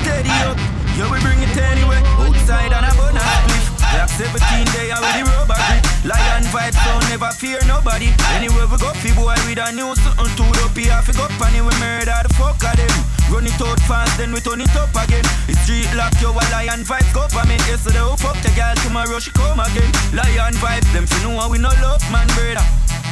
Steady 0.00 0.32
up, 0.48 0.56
yeah 0.96 1.12
we 1.12 1.20
bring 1.20 1.36
it 1.44 1.52
anyway. 1.52 2.00
Outside 2.16 2.72
and 2.72 2.88
a 2.88 2.92
bun 2.96 3.12
split. 3.12 3.64
Like 3.92 4.08
17 4.08 4.72
day 4.72 4.88
and 4.88 5.04
with 5.04 5.20
the 5.20 5.22
rubber 5.36 5.60
grip. 5.68 5.84
Lion 6.08 6.48
vibes, 6.48 6.80
so 6.80 6.96
never 7.12 7.28
fear 7.36 7.60
nobody. 7.68 8.08
Anywhere 8.32 8.64
we 8.72 8.80
go, 8.80 8.88
fi 9.04 9.12
boy 9.12 9.36
with 9.44 9.60
a 9.60 9.68
new 9.76 9.92
something 10.00 10.32
to 10.32 10.44
up 10.64 10.72
here. 10.72 10.96
Fi 11.04 11.12
go 11.12 11.28
pan 11.36 11.52
we 11.60 11.76
murder 11.76 12.16
the 12.24 12.32
fuck 12.40 12.56
of 12.56 12.72
them. 12.72 13.21
Run 13.32 13.48
it 13.48 13.56
out 13.64 13.80
fast, 13.88 14.12
then 14.20 14.30
we 14.36 14.44
turn 14.44 14.60
it 14.60 14.76
up 14.76 14.92
again. 14.92 15.24
The 15.48 15.56
street 15.64 15.88
lock, 15.96 16.12
yo, 16.20 16.36
a 16.36 16.44
lion 16.52 16.84
vibes 16.84 17.08
government. 17.16 17.64
Yesterday 17.64 18.04
we 18.04 18.12
fuck 18.20 18.36
the 18.44 18.52
girl, 18.52 18.76
tomorrow 18.84 19.18
she 19.18 19.32
come 19.32 19.56
again. 19.56 19.88
Lion 20.12 20.52
vibes, 20.60 20.84
them 20.92 21.08
fi 21.08 21.16
know 21.24 21.48
we 21.48 21.56
no 21.56 21.72
love 21.80 22.04
man, 22.12 22.28
brother. 22.36 22.60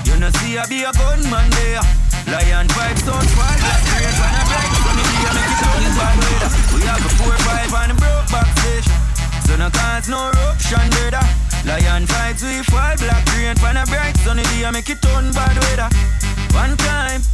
You 0.05 0.21
know 0.21 0.29
see 0.45 0.61
I 0.61 0.69
be 0.69 0.85
a 0.85 0.93
gunman 0.93 1.49
there. 1.57 1.81
Lion 2.29 2.69
vibes 2.69 3.09
on 3.09 3.25
fire, 3.33 3.65
like 3.65 3.85
great 3.89 4.13
when 4.21 4.33
I 4.37 4.43
break. 4.45 4.71
So 4.77 4.91
me 4.93 5.05
here 5.09 5.33
make 5.33 5.49
it 5.49 5.59
turn 5.65 5.85
bad 5.97 6.17
weather. 6.21 6.51
We 6.77 6.81
have 6.85 7.01
a 7.01 7.11
four 7.17 7.37
five 7.49 7.73
on 7.73 7.89
the 7.89 7.97
broke 7.97 8.29
back 8.29 8.51
station. 8.61 8.93
So 9.49 9.57
no 9.57 9.73
cause 9.73 10.09
no 10.13 10.29
eruption 10.37 10.85
brother. 11.01 11.25
Lion 11.65 12.05
vibes 12.05 12.45
we 12.45 12.61
fall 12.69 12.93
black 13.01 13.25
rain 13.33 13.57
when 13.65 13.81
I 13.81 13.89
break. 13.89 14.21
So 14.21 14.37
me 14.37 14.45
here 14.53 14.69
make 14.69 14.93
it 14.93 15.01
turn 15.01 15.33
bad 15.33 15.57
weather. 15.65 15.89
One 16.53 16.77
time, 16.77 17.25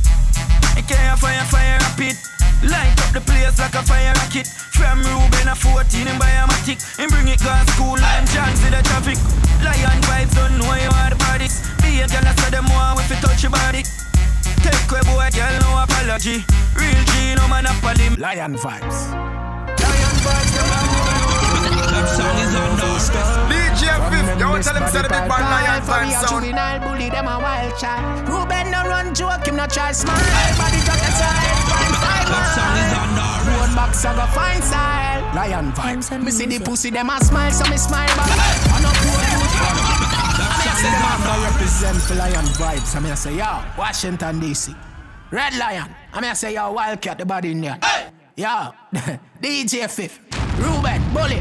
I 0.77 0.82
can't 0.82 1.19
fire 1.19 1.44
fire 1.48 1.78
rapid. 1.81 2.16
Light 2.62 2.97
up 3.01 3.11
the 3.16 3.20
place 3.20 3.59
like 3.59 3.74
a 3.74 3.82
fire 3.82 4.12
rocket. 4.12 4.47
From 4.47 5.01
Ruben 5.01 5.48
a 5.48 5.57
14 5.57 6.07
in 6.07 6.16
biomatic. 6.20 6.78
And 7.01 7.11
bring 7.11 7.28
it 7.28 7.40
gas 7.40 7.66
school 7.73 7.97
and 7.97 8.28
chance 8.28 8.61
in 8.65 8.73
the 8.77 8.82
traffic. 8.85 9.19
Lion 9.65 10.01
vibes 10.05 10.35
don't 10.36 10.59
know 10.59 10.74
you 10.77 10.93
are 11.01 11.11
the 11.11 11.16
bodies. 11.16 11.65
Be 11.81 12.01
a 12.01 12.07
girl 12.07 12.28
saw 12.36 12.51
them 12.51 12.65
more 12.69 13.01
if 13.01 13.09
you 13.09 13.16
touch 13.24 13.43
your 13.43 13.53
body. 13.53 13.82
Take 14.61 14.90
away 14.93 15.03
boy, 15.09 15.28
girl, 15.32 15.55
no 15.65 15.81
apology. 15.81 16.44
Real 16.77 17.03
G, 17.09 17.35
no 17.35 17.48
monopoly. 17.48 18.12
Lion 18.20 18.55
vibes. 18.57 19.36
That 21.97 22.12
song 22.12 22.36
is 22.44 22.52
on 22.52 22.77
the 22.77 22.93
DJ 23.48 23.89
Fif, 24.12 24.28
yo, 24.36 24.52
tell 24.60 24.77
him 24.77 24.85
say 24.93 25.01
the 25.01 25.09
big 25.09 25.24
bad 25.32 25.40
lion 25.48 25.81
For 25.81 25.97
me 26.05 26.12
a 26.12 26.20
sound. 26.20 26.44
juvenile 26.44 26.81
bully, 26.85 27.09
them 27.09 27.24
a 27.24 27.40
wild 27.40 27.73
child 27.81 28.28
Ruben 28.28 28.68
no 28.68 28.85
run 28.85 29.16
joke, 29.16 29.48
him 29.48 29.56
no 29.56 29.64
try 29.64 29.97
smile 29.97 30.20
Body 30.60 30.77
drop 30.85 31.01
the 31.01 31.09
side, 31.16 31.56
fine 31.64 31.97
five 31.97 32.28
man 32.28 33.48
Road 33.48 33.73
back 33.73 33.97
so 33.97 34.12
go 34.12 34.28
fine 34.36 34.60
style 34.60 35.24
Lion 35.32 35.73
vibes 35.73 36.12
Me 36.23 36.31
see 36.31 36.44
the 36.44 36.60
pussy, 36.60 36.90
them 36.93 37.09
a 37.09 37.16
smile, 37.24 37.51
so 37.51 37.64
me 37.73 37.81
smile 37.81 38.12
back 38.12 38.28
I 38.28 38.77
no 38.85 38.93
poor 39.01 39.16
say 40.77 40.93
them 40.93 41.01
a 41.01 41.35
represent 41.48 41.97
for 42.05 42.14
Lion 42.20 42.44
vibes 42.60 42.93
I 42.93 43.01
mean 43.01 43.12
I 43.12 43.14
say 43.16 43.40
yo, 43.40 43.64
Washington 43.78 44.39
DC 44.39 44.77
Red 45.31 45.56
Lion 45.56 45.89
I 46.12 46.20
mean 46.20 46.28
I 46.28 46.35
say 46.35 46.52
yo, 46.52 46.73
Wildcat 46.73 47.16
the 47.16 47.24
body 47.24 47.52
in 47.52 47.62
there 47.62 47.81
Yo, 48.36 48.68
DJ 49.40 49.89
Fif 49.89 50.20
Ruben, 50.60 51.01
Bully 51.14 51.40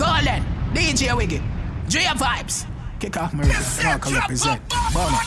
Golden, 0.00 0.42
DJ 0.72 1.14
Wiggy. 1.14 1.42
Drea 1.86 2.14
Vibes. 2.16 2.64
Kick 3.00 3.18
off 3.18 3.34
my 3.34 3.44
can 3.44 4.14
represent. 4.14 4.62
Bono, 4.94 5.18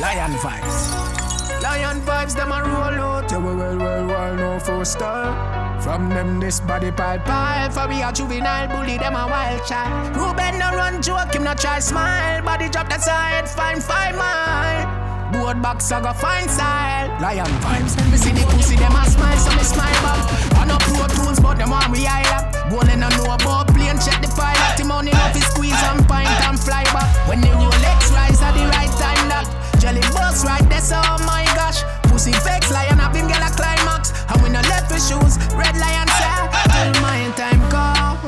Lion 0.00 0.32
Vibes. 0.42 1.62
Lion 1.62 2.00
Vibes, 2.00 2.34
them 2.34 2.50
a 2.50 2.60
roll 2.60 2.98
out. 3.06 3.30
Yeah, 3.30 3.38
we 3.38 3.54
well, 3.54 3.78
well, 3.78 4.06
well, 4.08 4.34
no 4.34 4.58
four 4.58 4.84
star 4.84 5.80
From 5.80 6.08
them 6.08 6.40
this 6.40 6.58
body 6.58 6.90
pile 6.90 7.20
pile 7.20 7.70
For 7.70 7.86
we 7.86 8.02
a 8.02 8.12
juvenile 8.12 8.66
bully, 8.66 8.98
them 8.98 9.14
a 9.14 9.28
wild 9.28 9.64
child. 9.64 10.16
Ruben 10.16 10.58
no 10.58 10.70
run 10.72 11.00
joke, 11.00 11.32
him 11.32 11.44
no 11.44 11.54
try 11.54 11.78
smile. 11.78 12.42
Body 12.42 12.68
drop 12.68 12.88
the 12.88 12.98
side, 12.98 13.48
fine 13.48 13.80
five 13.80 14.16
mile 14.16 15.05
Board 15.32 15.60
box 15.60 15.90
I 15.90 16.00
go 16.00 16.12
fine 16.12 16.48
style. 16.48 17.10
Lion 17.20 17.46
vibes. 17.62 17.98
Me 18.10 18.16
see 18.16 18.30
the 18.30 18.46
pussy 18.46 18.76
them 18.76 18.94
a 18.94 19.02
smile 19.06 19.38
So 19.38 19.50
me 19.56 19.64
smile 19.66 19.98
back. 20.02 20.22
I 20.54 20.64
no 20.66 20.78
pro 20.78 21.06
tools 21.18 21.40
but 21.40 21.58
them 21.58 21.70
want 21.70 21.90
we 21.90 22.04
higher. 22.06 22.46
Bowling 22.70 23.00
no 23.00 23.08
know 23.18 23.34
about 23.34 23.66
plane 23.74 23.98
Check 23.98 24.22
the 24.22 24.30
pilot. 24.30 24.78
The 24.78 24.84
money 24.84 25.10
off 25.12 25.34
his 25.34 25.46
squeeze 25.50 25.82
and 25.90 26.06
pint 26.06 26.30
and 26.46 26.58
fly 26.58 26.84
back. 26.94 27.10
When 27.26 27.40
the 27.40 27.50
Rolex 27.58 28.12
rise 28.14 28.42
at 28.42 28.54
the 28.54 28.70
right 28.70 28.92
time 28.94 29.26
that 29.30 29.46
Jelly 29.82 30.02
box 30.14 30.44
right 30.44 30.62
there 30.70 30.80
so 30.80 31.00
oh 31.02 31.18
my 31.26 31.42
gosh. 31.58 31.82
Pussy 32.06 32.32
fakes 32.32 32.70
lion 32.70 32.98
have 32.98 33.14
him 33.14 33.26
get 33.26 33.42
a 33.42 33.50
climax. 33.50 34.14
And 34.30 34.38
we 34.42 34.48
no 34.50 34.62
left 34.70 34.86
for 34.86 35.00
shoes 35.02 35.38
Red 35.58 35.74
lion 35.74 36.06
say 36.14 36.38
Till 36.70 36.94
my 37.02 37.26
time 37.34 37.62
come. 37.70 38.18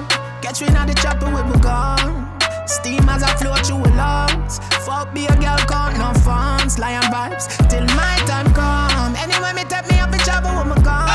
Catch 0.43 0.63
me 0.63 0.69
in 0.69 0.87
the 0.87 0.95
chopper 0.99 1.31
with 1.31 1.47
my 1.47 1.59
gun 1.63 2.38
Steam 2.69 3.09
as 3.09 3.23
I 3.23 3.35
flow 3.37 3.55
through 3.57 3.83
the 3.83 3.97
lungs. 3.97 4.61
Fuck 4.85 5.15
be 5.15 5.25
a 5.25 5.35
girl, 5.41 5.57
count 5.65 5.97
no 5.97 6.13
funds. 6.21 6.79
Lion 6.79 7.03
vibes 7.05 7.49
till 7.69 7.87
my 7.97 8.15
time 8.29 8.53
come. 8.53 9.17
Anyway, 9.17 9.53
me 9.57 9.65
take 9.65 9.89
me 9.89 9.99
up 9.99 10.13
in 10.13 10.21
trouble 10.21 10.53
with 10.53 10.69
my 10.69 10.79
gun. 10.85 11.09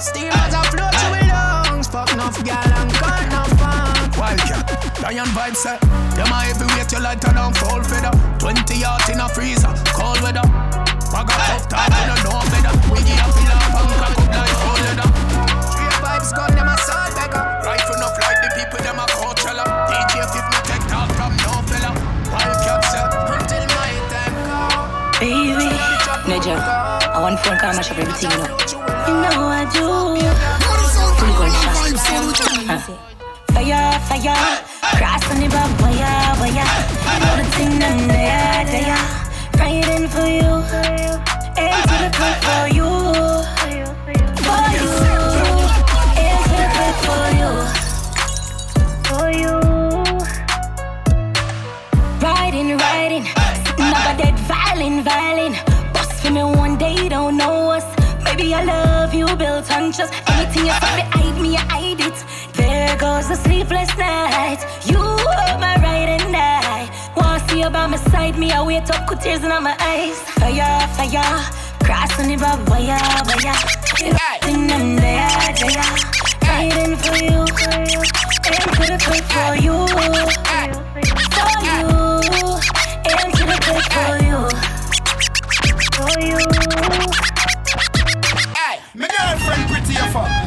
Steam 0.00 0.32
as 0.34 0.52
I 0.52 0.62
flow 0.74 0.90
through 0.90 1.22
the 1.22 1.30
lungs. 1.30 1.86
Fuck 1.86 2.10
no 2.18 2.26
girl 2.42 2.72
and 2.82 2.90
count 2.98 3.30
no 3.30 3.42
funds. 3.56 4.18
Wildcat, 4.18 5.00
Lion 5.02 5.26
vibes 5.34 5.56
say 5.56 5.78
Them 6.14 6.30
a 6.30 6.38
heavyweight, 6.46 6.92
you 6.92 7.00
lighter 7.00 7.32
than 7.32 7.52
full 7.54 7.82
feather 7.82 8.12
20 8.38 8.76
yards 8.76 9.08
in 9.08 9.20
a 9.20 9.28
freezer, 9.28 9.72
cold 9.94 10.20
weather 10.20 10.46
Bag 11.10 11.26
a 11.26 11.34
tough 11.48 11.66
talk, 11.68 11.90
you 11.90 12.06
don't 12.06 12.22
know 12.22 12.42
better 12.52 12.74
Wiggy 12.92 13.14
a 13.18 13.24
up 13.24 13.41
Major, 26.32 26.56
I 26.56 27.20
want 27.20 27.36
phone 27.40 27.58
call, 27.58 27.74
mash 27.74 27.90
up 27.90 27.98
everything, 27.98 28.30
you 28.30 28.38
know. 28.38 28.48
You 29.04 29.20
know 29.20 29.52
I 29.52 29.68
do. 29.68 29.84
Fully 31.20 31.34
gunshot. 31.36 31.92
Fire, 33.52 34.00
fire, 34.08 34.40
cross 34.96 35.28
on 35.28 35.36
the 35.44 35.48
back, 35.52 35.68
wire, 35.82 36.32
wire. 36.40 36.64
All 37.28 37.36
the 37.36 37.44
thing 37.52 37.76
them 37.78 38.08
there. 38.08 38.64
Riding 39.60 40.08
for 40.08 40.24
you, 40.24 40.64
for 40.72 40.88
you, 40.96 41.12
for 41.20 41.68
you. 41.68 41.68
To 41.84 41.96
the 42.00 42.08
for 42.48 42.64
you, 42.72 42.88
for 49.04 49.28
you. 49.36 49.56
Riding, 52.24 52.70
riding, 52.78 53.24
dead 54.16 54.36
violin, 54.48 55.04
violin. 55.04 55.71
See 56.22 56.30
me 56.30 56.44
one 56.44 56.78
day, 56.78 57.08
don't 57.08 57.36
know 57.36 57.72
us. 57.72 57.84
Maybe 58.22 58.54
I 58.54 58.62
love 58.62 59.12
you, 59.12 59.26
built 59.34 59.68
on 59.72 59.90
trust. 59.92 60.12
Anything 60.30 60.66
you 60.66 60.72
fucking 60.74 61.10
hide 61.10 61.40
me, 61.42 61.56
I 61.56 61.64
hide 61.74 62.00
it. 62.00 62.14
There 62.54 62.96
goes 62.96 63.28
a 63.28 63.34
sleepless 63.34 63.90
night. 63.98 64.60
You 64.86 64.98
are 65.00 65.58
my 65.58 65.74
right 65.82 66.10
and 66.16 66.36
I. 66.36 66.88
Wanna 67.16 67.40
see 67.48 67.58
you 67.62 67.70
by 67.70 67.88
my 67.88 67.96
side, 67.96 68.38
me, 68.38 68.52
I 68.52 68.62
wait 68.62 68.88
up 68.88 69.10
with 69.10 69.20
tears 69.20 69.42
in 69.42 69.48
my 69.48 69.76
eyes. 69.80 70.16
Fire, 70.38 70.86
fire, 70.94 71.42
crossing 71.82 72.28
the 72.28 72.36
barbed 72.36 72.68
wire, 72.70 73.02
wire. 73.26 73.58
Everything 73.98 74.70
I'm 74.70 74.94
there, 75.02 75.52
there. 75.58 75.90
Fighting 76.46 76.96
for 77.02 77.16
you, 77.18 77.42
and 77.66 78.68
for 78.76 78.86
the 78.86 78.98
for 79.02 79.18
you. 79.18 79.18
For 79.34 79.54
you, 79.64 79.76
and 83.18 83.32
for 83.36 83.46
the 83.46 83.82
for 83.90 84.24
you 84.24 84.31
for 86.02 86.20
you. 86.20 86.38
Hey, 88.56 88.80
my 88.94 89.06
girlfriend 89.06 89.70
pretty 89.70 89.94
fuck. 90.12 90.41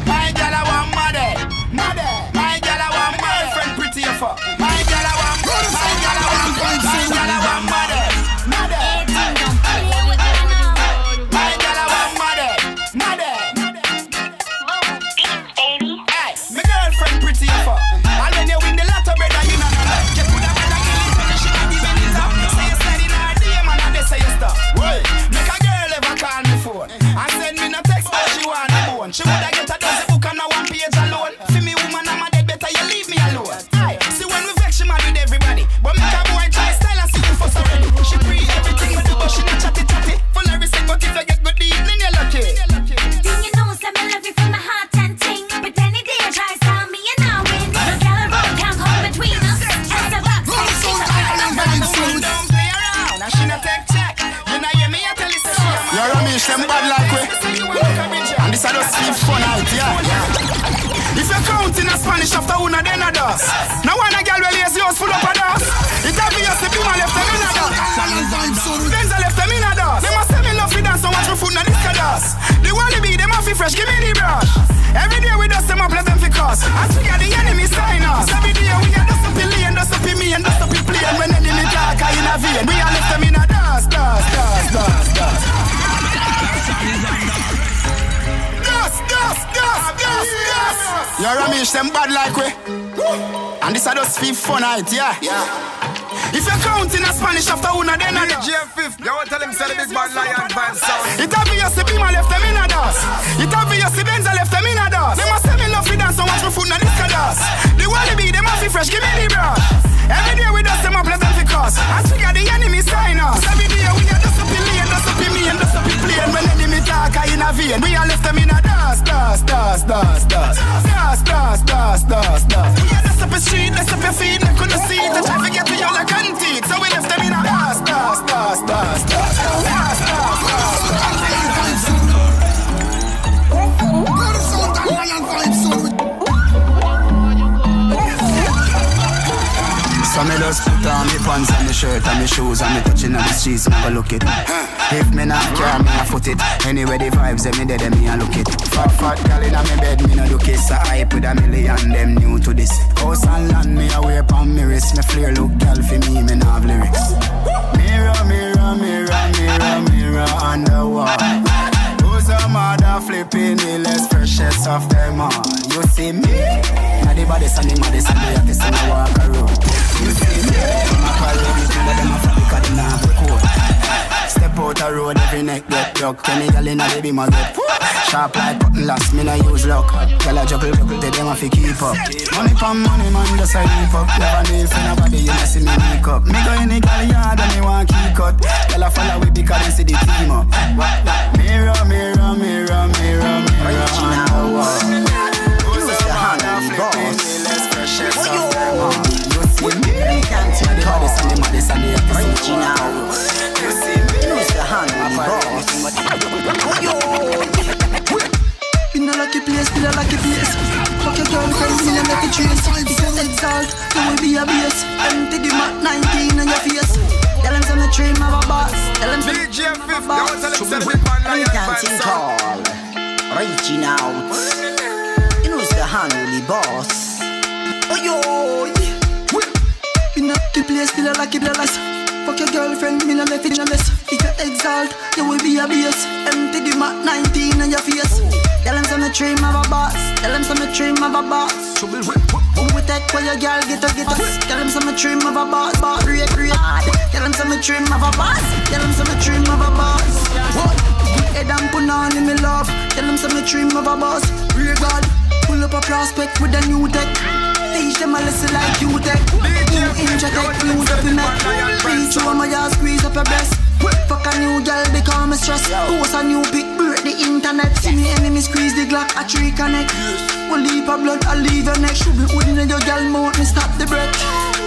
A 269.75 269.83
tree 269.83 270.05
connect. 270.15 270.51
Will 270.51 270.61
leap 270.61 270.87
a 270.87 270.95
blood, 270.97 271.25
I 271.25 271.35
leave 271.35 271.65
your 271.65 271.79
neck. 271.79 271.95
Should 271.95 272.15
be 272.15 272.25
wooden 272.35 272.57
in 272.59 272.69
your 272.69 272.79
gal 272.79 273.03
mouth, 273.09 273.37
me 273.37 273.45
stop 273.45 273.71
the 273.77 273.85
breath. 273.85 274.13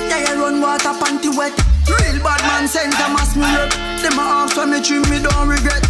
Yeah, 0.09 0.35
you 0.35 0.43
run 0.43 0.60
water, 0.60 0.93
panty 1.01 1.30
wet. 1.36 1.55
Real 1.89 2.18
bad 2.22 2.43
man 2.44 2.68
send 2.68 2.93
them 2.94 3.12
mass 3.14 3.36
me 3.36 3.48
rep. 3.48 3.72
Them 4.02 4.18
a 4.18 4.44
ask 4.44 4.56
when 4.56 4.70
me 4.70 4.80
dream, 4.80 5.02
me 5.09 5.22
don't 5.22 5.48
regret. 5.48 5.85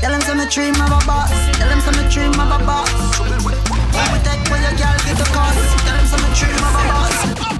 Tell 0.00 0.10
them 0.10 0.20
some 0.22 0.38
me 0.38 0.46
dream 0.46 0.74
of 0.74 0.90
a 0.90 1.00
boss. 1.06 1.30
Tell 1.58 1.68
them 1.68 1.80
some 1.80 1.96
me 1.96 2.08
dream 2.10 2.34
of 2.34 2.50
a 2.50 2.58
boss. 2.64 2.90
When 3.20 4.08
we 4.12 4.18
take 4.26 4.42
where 4.50 4.62
your 4.62 4.76
gal 4.78 4.96
get 5.04 5.16
the 5.16 5.28
cost. 5.30 5.58
Tell 5.86 5.96
them 5.96 6.06
some 6.06 6.22
me 6.22 6.30
dream 6.34 6.56
of 6.56 6.74
a 6.74 6.82
boss. 6.90 7.55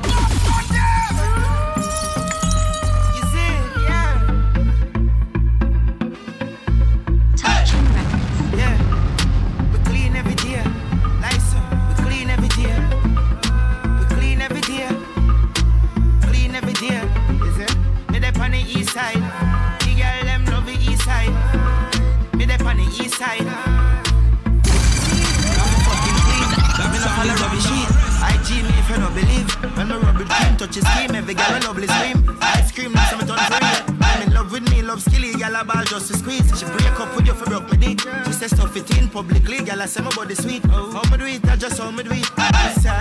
It 30.26 30.32
clean, 30.32 30.56
touch 30.56 30.74
his 30.74 30.84
scheme. 30.86 31.14
Every 31.14 31.34
girl 31.34 31.56
a 31.56 31.58
lovely 31.60 31.86
scream. 31.86 32.38
I 32.40 32.62
scream, 32.62 32.92
now 32.92 33.06
some 33.06 33.20
turn 33.20 33.38
real. 33.38 33.96
I'm 34.02 34.22
in 34.22 34.34
love 34.34 34.50
with 34.50 34.68
me, 34.70 34.82
love 34.82 35.00
skilly. 35.02 35.32
Girl 35.34 35.54
a 35.54 35.64
ball 35.64 35.84
just 35.84 36.08
to 36.08 36.16
squeeze. 36.16 36.46
She 36.58 36.64
break 36.66 36.98
up 37.00 37.14
with 37.14 37.26
you 37.26 37.34
for 37.34 37.44
broke 37.46 37.70
me 37.70 37.76
dick. 37.78 38.00
She 38.26 38.32
say 38.32 38.48
stuff 38.48 38.76
it 38.76 38.90
in 38.98 39.08
publicly. 39.08 39.58
Girl 39.62 39.82
I 39.82 39.86
say 39.86 40.02
my 40.02 40.14
body 40.14 40.34
sweet. 40.34 40.64
How 40.66 41.02
me 41.10 41.16
do 41.18 41.26
it? 41.26 41.44
I 41.48 41.56
just 41.56 41.78
how 41.78 41.90
me 41.90 42.02
do 42.02 42.10
it. 42.12 42.28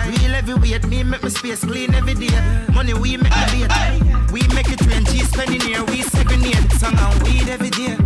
Real 0.06 0.34
every 0.34 0.54
weight. 0.54 0.86
Me 0.86 1.02
make 1.02 1.22
my 1.22 1.28
space 1.28 1.64
clean 1.64 1.94
every 1.94 2.14
day. 2.14 2.36
Money 2.72 2.94
we 2.94 3.16
make 3.16 3.32
the 3.32 3.66
bait. 3.68 4.32
We 4.32 4.40
make 4.54 4.70
it 4.70 4.80
rain. 4.86 5.04
She 5.06 5.20
spending 5.20 5.60
here. 5.60 5.84
We 5.84 6.02
segregate. 6.02 6.70
Song 6.72 6.96
and 6.96 7.22
weed 7.22 7.48
every 7.48 7.70
day. 7.70 7.96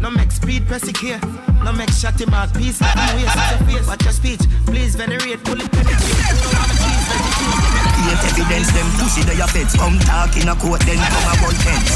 No 0.00 0.10
make 0.10 0.30
speed 0.30 0.66
press 0.66 0.86
it 0.86 0.96
here. 0.98 1.20
No 1.64 1.72
make 1.72 1.88
shotty 1.90 2.30
mark 2.30 2.52
peace. 2.54 2.78
Face. 2.78 3.86
Watch 3.86 4.04
your 4.04 4.12
speech. 4.12 4.40
Please 4.66 4.94
venerate. 4.94 5.42
Pull 5.44 5.60
it 5.60 5.72
penetrate. 5.72 6.16
You 6.36 7.72
know 7.72 7.75
A. 8.16 8.28
Create 8.32 8.40
evidence, 8.40 8.72
them 8.72 8.88
pussy 8.98 9.22
they 9.22 9.40
a 9.40 9.46
feds 9.46 9.74
Come 9.74 9.98
talk 10.00 10.36
in 10.36 10.48
a 10.48 10.54
court, 10.56 10.80
then 10.82 10.96
come 10.96 11.28
a 11.28 11.34
one 11.44 11.54
tents 11.60 11.92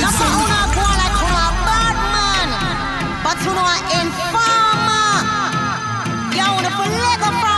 That's 0.00 0.18
how 0.20 0.36
una 0.36 0.60
go 0.74 0.84
like 0.84 1.16
una 1.24 1.48
bad 1.64 1.96
man, 2.12 2.48
but 3.24 3.38
you 3.40 3.52
know 3.54 3.64
a 3.64 3.78
informer. 4.00 5.16
You 6.34 6.44
wanna 6.44 6.70
for 6.76 6.88
Lego 6.88 7.53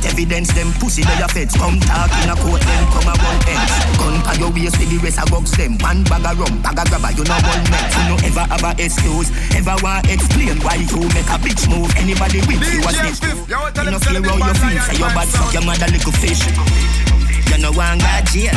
Create 0.00 0.12
evidence, 0.12 0.52
them 0.52 0.72
pussy 0.80 1.02
they 1.02 1.20
a 1.20 1.28
feds. 1.28 1.54
Come 1.56 1.80
talk 1.80 2.10
in 2.22 2.30
a 2.30 2.36
court, 2.36 2.60
then 2.60 2.86
come 2.92 3.08
a 3.08 3.14
one 3.20 3.40
tents 3.44 3.72
Gun 3.98 4.16
pa 4.24 4.32
your 4.38 4.50
waist 4.52 4.78
with 4.78 4.90
the 4.90 4.98
rest 4.98 5.20
of 5.20 5.30
bugs 5.30 5.52
them. 5.52 5.76
One 5.78 6.04
bag 6.04 6.24
of 6.24 6.38
rum, 6.40 6.62
bag 6.62 6.78
of 6.78 6.88
grabber, 6.88 7.12
you 7.12 7.24
know 7.24 7.40
one 7.44 7.64
met 7.68 7.92
You 7.92 8.02
no 8.08 8.16
ever 8.24 8.44
have 8.48 8.64
a 8.64 8.70
excuse 8.80 9.30
Ever 9.56 9.76
want 9.82 10.06
to 10.06 10.12
explain 10.12 10.56
why 10.64 10.80
you 10.80 11.00
make 11.12 11.28
a 11.28 11.36
bitch 11.40 11.68
move. 11.68 11.92
Anybody 11.96 12.40
with 12.48 12.64
you 12.64 12.80
a 12.80 12.92
snitch 12.92 13.20
You 13.20 13.90
no 13.90 13.98
care 14.00 14.22
how 14.24 14.36
you 14.40 14.54
feel, 14.56 14.80
say 14.80 14.96
your 14.96 15.12
bad 15.12 15.28
suck 15.28 15.52
your 15.52 15.64
mother 15.64 15.88
little 15.90 16.12
fish. 16.16 16.48
You 16.48 17.58
no 17.60 17.70
want 17.72 18.00
God 18.00 18.24
jail 18.30 18.56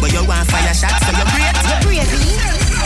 But 0.00 0.10
you 0.12 0.24
want 0.26 0.48
fire 0.50 0.74
shots, 0.74 1.06
so 1.06 1.12
you 1.14 1.26
great 1.30 1.54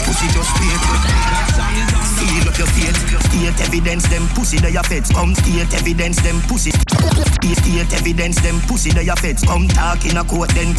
Pussy 0.05 0.27
just 0.29 0.51
wait 0.61 2.04
Seal 2.15 2.47
up 2.47 2.57
your 2.57 2.67
fate 2.67 2.95
State 3.27 3.59
evidence, 3.61 4.07
them 4.07 4.27
pussy 4.35 4.57
they 4.57 4.75
a 4.75 4.83
feds. 4.83 5.11
Come 5.11 5.35
state 5.35 5.73
evidence, 5.73 6.21
them 6.21 6.41
pussy. 6.47 6.71
State 6.71 7.57
state 7.57 7.93
evidence, 7.93 8.41
them 8.41 8.59
pussy 8.67 8.91
they 8.91 9.07
a 9.07 9.15
feds. 9.15 9.43
Come 9.43 9.67
talk 9.67 10.05
in 10.05 10.17
a 10.17 10.23
court, 10.23 10.49
then 10.51 10.75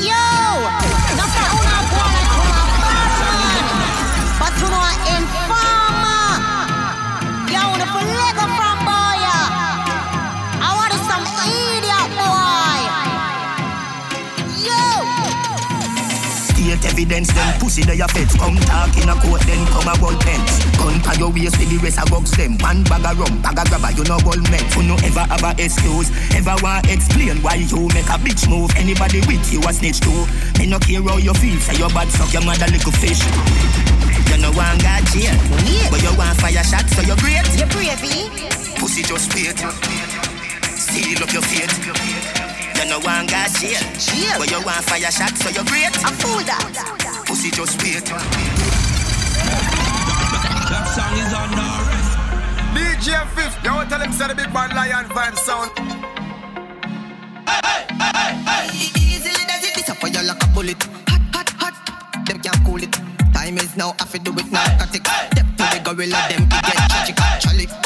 Yo. 0.00 0.24
That's 1.16 1.36
una 1.54 1.78
bad 1.92 2.14
man, 2.80 3.04
but 4.38 4.54
you 4.60 4.68
know 4.68 4.80
a 4.80 5.53
evidence, 16.94 17.34
them 17.34 17.50
pussy 17.58 17.82
they 17.82 17.98
a 17.98 18.06
feds 18.06 18.34
Come 18.38 18.54
talk 18.70 18.94
in 19.02 19.10
a 19.10 19.14
court, 19.18 19.42
then 19.42 19.58
come 19.66 19.90
a 19.90 19.94
ball 19.98 20.14
pens 20.22 20.62
Gun 20.78 21.02
pa 21.02 21.12
your 21.18 21.34
waist 21.34 21.58
with 21.58 21.66
the 21.66 21.78
rest 21.82 21.98
of 21.98 22.06
bugs 22.10 22.30
them. 22.38 22.54
One 22.62 22.86
bag 22.86 23.02
of 23.02 23.18
rum, 23.18 23.42
bag 23.42 23.58
of 23.58 23.66
grabber, 23.66 23.90
you 23.98 24.06
know 24.06 24.18
ball 24.22 24.38
men. 24.50 24.62
You 24.78 24.82
no 24.86 24.94
ever 25.02 25.26
have 25.26 25.42
a 25.42 25.50
excuse 25.58 26.08
Ever 26.38 26.54
want 26.62 26.86
explain 26.86 27.42
why 27.42 27.58
you 27.58 27.90
make 27.90 28.06
a 28.06 28.16
bitch 28.22 28.46
move. 28.46 28.70
Anybody 28.78 29.20
with 29.26 29.42
you 29.50 29.60
a 29.66 29.70
snitch 29.74 29.98
too. 29.98 30.22
Me 30.58 30.70
no 30.70 30.78
care 30.78 31.02
how 31.02 31.18
you 31.18 31.34
feel, 31.34 31.58
say 31.58 31.76
your 31.76 31.90
bad 31.90 32.08
suck 32.14 32.30
your 32.30 32.46
mother 32.46 32.70
little 32.70 32.94
fish. 32.94 33.22
You 34.30 34.38
no 34.38 34.54
want 34.54 34.78
God 34.82 35.02
jail 35.10 35.34
But 35.90 36.00
you 36.02 36.14
want 36.14 36.38
fire 36.38 36.62
shots, 36.62 36.94
so 36.94 37.02
you're 37.02 37.18
great. 37.18 37.44
You 37.58 37.66
bravey. 37.74 38.30
Eh? 38.30 38.78
Pussy 38.78 39.02
just 39.02 39.34
wait. 39.34 39.58
Seal 40.78 41.22
up 41.22 41.32
your 41.32 41.42
fate 41.42 41.74
You 42.76 42.84
no 42.90 42.98
want 43.00 43.30
God 43.30 43.50
jail 43.54 44.38
But 44.38 44.50
you 44.50 44.60
want 44.64 44.84
fire 44.84 45.10
shots, 45.10 45.42
so 45.42 45.50
you're 45.50 45.64
great 45.64 45.94
I 46.04 46.10
fool 46.20 46.42
that 46.44 47.24
Pussy 47.26 47.50
just 47.50 47.80
wait 47.82 48.04
That 50.70 50.84
song 50.94 51.14
is 51.18 51.32
on 51.32 51.50
now. 51.52 52.04
DJ 52.74 53.26
Fif, 53.34 53.52
you 53.62 53.70
want 53.70 53.88
tell 53.90 54.00
him 54.00 54.12
say 54.12 54.26
the 54.28 54.34
big 54.34 54.52
bad 54.52 54.74
lion 54.74 55.04
vibe 55.10 55.36
sound. 55.36 55.70
Hey, 57.46 57.60
hey, 57.62 57.86
hey, 58.00 58.32
hey. 58.48 58.66
Easily 58.98 59.44
does 59.46 59.62
it, 59.62 59.74
this 59.74 59.88
a 59.88 59.94
fire 59.94 60.24
like 60.24 60.42
a 60.42 60.46
bullet. 60.48 60.82
Hot, 61.08 61.22
hot, 61.34 61.50
hot. 61.60 62.26
Them 62.26 62.40
can't 62.40 62.64
cool 62.64 62.82
it. 62.82 62.92
Time 63.34 63.58
is 63.58 63.76
now, 63.76 63.94
I 64.00 64.04
fi 64.06 64.18
do 64.18 64.32
it 64.32 64.50
narcotic. 64.50 65.06
Step 65.06 65.46
to 65.58 65.64
the 65.70 65.80
gorilla, 65.84 66.20
them 66.30 66.42
it 66.42 66.48
get 66.50 66.90
tragic. 66.90 67.20
Actually, 67.20 67.66
no 67.66 67.70
TikTok, 67.70 67.83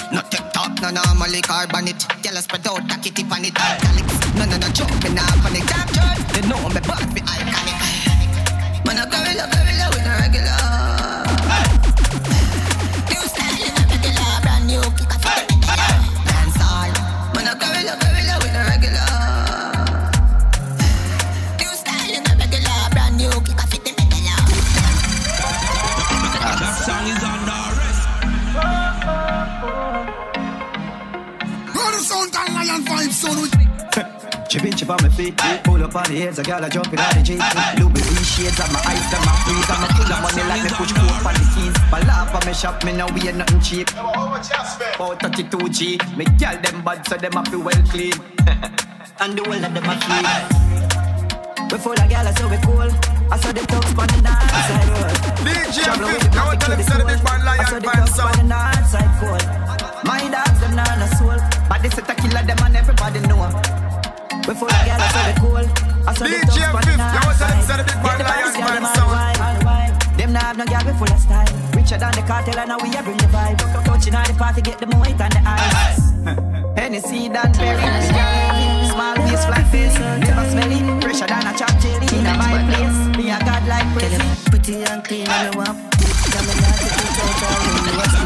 no 0.80 0.90
normally 0.90 1.40
carbon 1.42 1.88
it. 1.88 2.00
Tell 2.22 2.36
us 2.36 2.44
spread 2.44 2.66
out, 2.66 2.86
that 2.88 3.02
kitty 3.02 3.24
pan 3.24 3.44
it. 3.44 3.54
Italics, 3.54 4.16
no, 4.34 4.44
no, 4.44 4.56
no, 4.56 4.68
joke, 4.72 4.94
me 5.02 5.10
nah 5.10 5.26
panic. 5.42 5.66
Church, 5.94 6.20
they 6.32 6.42
know 6.46 6.60
me, 6.68 6.80
but 6.86 7.02
be 7.14 7.20
iconic. 7.22 7.78
Man, 8.84 8.98
a 8.98 9.04
gorilla, 9.06 9.44
gorilla 9.50 9.64
with 9.64 9.67
Chip 34.78 34.90
on 34.90 35.02
my 35.02 35.08
feet, 35.08 35.36
pull 35.64 35.82
up 35.82 35.96
on 35.96 36.06
the 36.06 36.14
heads, 36.14 36.38
a 36.38 36.42
gal 36.44 36.62
a 36.62 36.70
jump 36.70 36.92
in 36.92 37.00
on 37.00 37.10
the 37.18 37.22
jeep. 37.26 37.42
Louis 37.82 37.98
V 37.98 38.14
shades 38.22 38.62
on 38.62 38.70
my 38.70 38.78
eyes, 38.86 39.10
them 39.10 39.26
my 39.26 39.34
freeze, 39.42 39.66
I'm 39.66 39.82
a 39.82 39.90
full 39.90 40.06
of 40.06 40.22
money 40.22 40.46
like 40.46 40.62
me 40.62 40.70
push 40.70 40.94
coke 40.94 41.26
on 41.26 41.34
the 41.34 41.46
keys. 41.50 41.74
My 41.90 41.98
laugh 42.06 42.30
on 42.30 42.46
me 42.46 42.54
shop, 42.54 42.84
me 42.86 42.94
now 42.94 43.10
we 43.10 43.26
ain't 43.26 43.42
nothing 43.42 43.58
cheap. 43.58 43.90
About 43.90 45.18
32G, 45.18 45.98
me 46.14 46.30
gal 46.38 46.54
them 46.62 46.78
bad, 46.86 47.02
so 47.10 47.16
them 47.18 47.32
have 47.32 47.50
to 47.50 47.58
well 47.58 47.82
clean. 47.90 48.14
and 49.18 49.34
the 49.34 49.42
whole 49.42 49.58
of 49.58 49.74
them 49.74 49.82
a 49.82 49.94
clean. 49.98 50.22
We 51.74 51.78
full 51.82 51.98
of 51.98 52.06
gal, 52.06 52.30
so 52.38 52.46
we 52.46 52.62
cool. 52.62 52.86
I 52.86 53.36
saw 53.42 53.50
the 53.50 53.66
thugs 53.66 53.98
on 53.98 54.06
the 54.14 54.18
north 54.22 54.62
side 54.62 54.94
road. 54.94 55.10
DJ 55.42 55.90
Travel 55.90 56.06
with 56.06 56.22
Fif, 56.22 56.30
the 56.30 56.38
you 56.38 56.46
want 56.46 56.60
traffic 56.62 56.62
tell 56.62 56.70
him 56.70 56.86
say 56.86 56.98
the 57.02 57.06
big 57.10 57.18
bad 57.26 57.42
cold. 57.42 57.50
I 57.50 57.58
lion 57.58 57.66
saw 57.66 57.78
the 57.82 57.90
thugs 57.90 58.14
on 58.14 58.14
sound. 58.14 58.38
the 58.38 58.46
north 58.46 58.86
side 58.86 59.10
cold. 59.18 59.42
My 60.06 60.22
dogs, 60.30 60.60
them 60.62 60.78
not 60.78 61.02
a 61.02 61.08
soul. 61.18 61.34
But 61.66 61.82
this 61.82 61.98
is 61.98 62.06
a 62.06 62.14
killer, 62.14 62.46
them 62.46 62.62
and 62.62 62.76
everybody 62.78 63.18
know. 63.26 63.50
We 64.48 64.54
full 64.54 64.64
of 64.64 64.80
gal, 64.88 64.96
so 64.96 65.20
we 65.28 65.34
cool. 65.44 65.60
I 66.08 66.16
saw 66.16 66.24
the 66.24 66.40
DJ 66.40 66.56
thugs 66.56 66.72
on 66.72 66.80
the 66.80 66.88
Fif, 66.88 66.96
you 66.96 67.20
want 67.20 67.20
north 67.20 67.36
tell 67.36 67.52
him 67.52 67.60
side. 67.60 67.68
say 67.68 67.76
the 67.76 67.84
big 67.84 68.00
bad 68.00 68.16
Yeah, 68.16 68.16
the 68.16 68.24
lion 68.24 68.48
boys, 68.48 68.56
yeah, 68.56 68.64
vibe 68.64 68.80
them 68.80 68.88
sound. 68.96 69.12
all 69.12 69.58
wine. 69.68 69.92
Them 70.16 70.30
not 70.32 70.42
have 70.48 70.56
no 70.56 70.64
gal, 70.64 70.84
we 70.88 70.92
full 70.96 71.12
of 71.12 71.20
style. 71.20 71.52
Richer 71.76 71.98
than 72.00 72.12
the 72.16 72.24
cartel, 72.24 72.56
and 72.56 72.68
now 72.72 72.80
we 72.80 72.88
a 72.96 73.00
bring 73.04 73.20
the 73.20 73.28
vibe. 73.28 73.60
Touching 73.84 74.16
all 74.16 74.24
the 74.24 74.32
party, 74.40 74.64
get 74.64 74.80
them 74.80 74.96
white 74.96 75.20
and 75.20 75.32
the 75.36 75.42
eyes. 75.44 76.00
Hennessy, 76.80 77.28
Dan 77.28 77.52
Perry, 77.52 77.76
small 78.88 79.20
waist 79.20 79.52
like 79.52 79.68
this. 79.68 79.92
Never 80.00 80.44
smelly, 80.48 80.80
fresher 81.04 81.28
than 81.28 81.44
a 81.44 81.52
chop 81.52 81.76
jelly. 81.84 82.08
In 82.08 82.24
a 82.24 82.32
my 82.40 82.56
place, 82.72 82.98
me 83.20 83.28
a 83.28 83.36
god 83.44 83.68
like 83.68 83.84
pretty. 83.92 84.16
Pretty 84.48 84.80
and 84.80 85.04
clean 85.04 85.28
and 85.28 85.44
me 85.44 85.60
want 85.60 85.76
Got 86.32 86.44
me 86.48 86.52
not 86.56 86.72
to 86.72 86.88
eat 86.88 87.20
out 87.20 87.44
all 87.52 87.68
in 87.68 87.84
the 87.84 87.92
west 88.00 88.16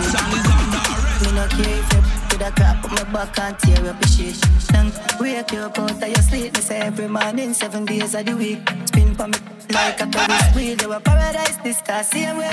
Me 1.18 1.34
no 1.34 1.44
care 1.50 1.82
if 1.82 1.90
you 1.92 2.21
a 2.42 2.50
crap 2.50 2.82
Put 2.82 2.92
my 2.92 3.04
back 3.12 3.38
and 3.38 3.58
tear 3.58 3.90
up 3.90 4.00
the 4.00 4.08
shit. 4.08 4.36
Then 4.72 4.92
wake 5.20 5.52
you 5.52 5.60
up 5.60 5.78
out 5.78 6.02
of 6.02 6.08
your 6.08 6.22
sleep. 6.22 6.54
Me 6.54 6.60
say 6.60 6.80
every 6.80 7.08
morning, 7.08 7.54
seven 7.54 7.84
days 7.84 8.14
of 8.14 8.26
the 8.26 8.36
week. 8.36 8.60
Spin 8.86 9.14
for 9.14 9.28
me 9.28 9.38
like 9.70 10.00
a 10.00 10.06
tourist 10.06 10.54
wheel. 10.56 10.76
You 10.80 10.92
a 10.92 11.00
paradise, 11.00 11.56
this 11.58 11.78
star, 11.78 12.02
same 12.02 12.36
way. 12.38 12.50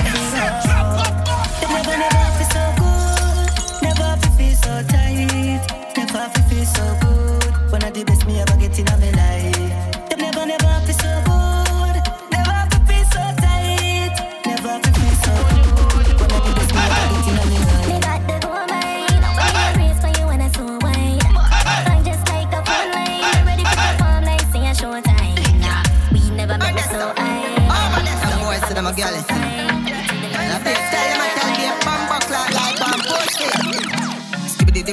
They 1.59 1.67
never, 1.73 1.97
never 2.03 2.25
feel 2.37 2.49
so 2.55 2.63
good. 2.79 3.49
Never 3.81 4.11
feel 4.37 4.55
so 4.63 4.73
tight. 4.91 5.61
Never 5.97 6.29
feel 6.49 6.65
so 6.65 6.85
good. 7.01 7.71
One 7.71 7.83
of 7.83 7.93
the 7.93 8.03
best 8.05 8.25
me 8.27 8.39
ever 8.39 8.57
get 8.57 8.77
in 8.77 8.85
my 8.85 8.98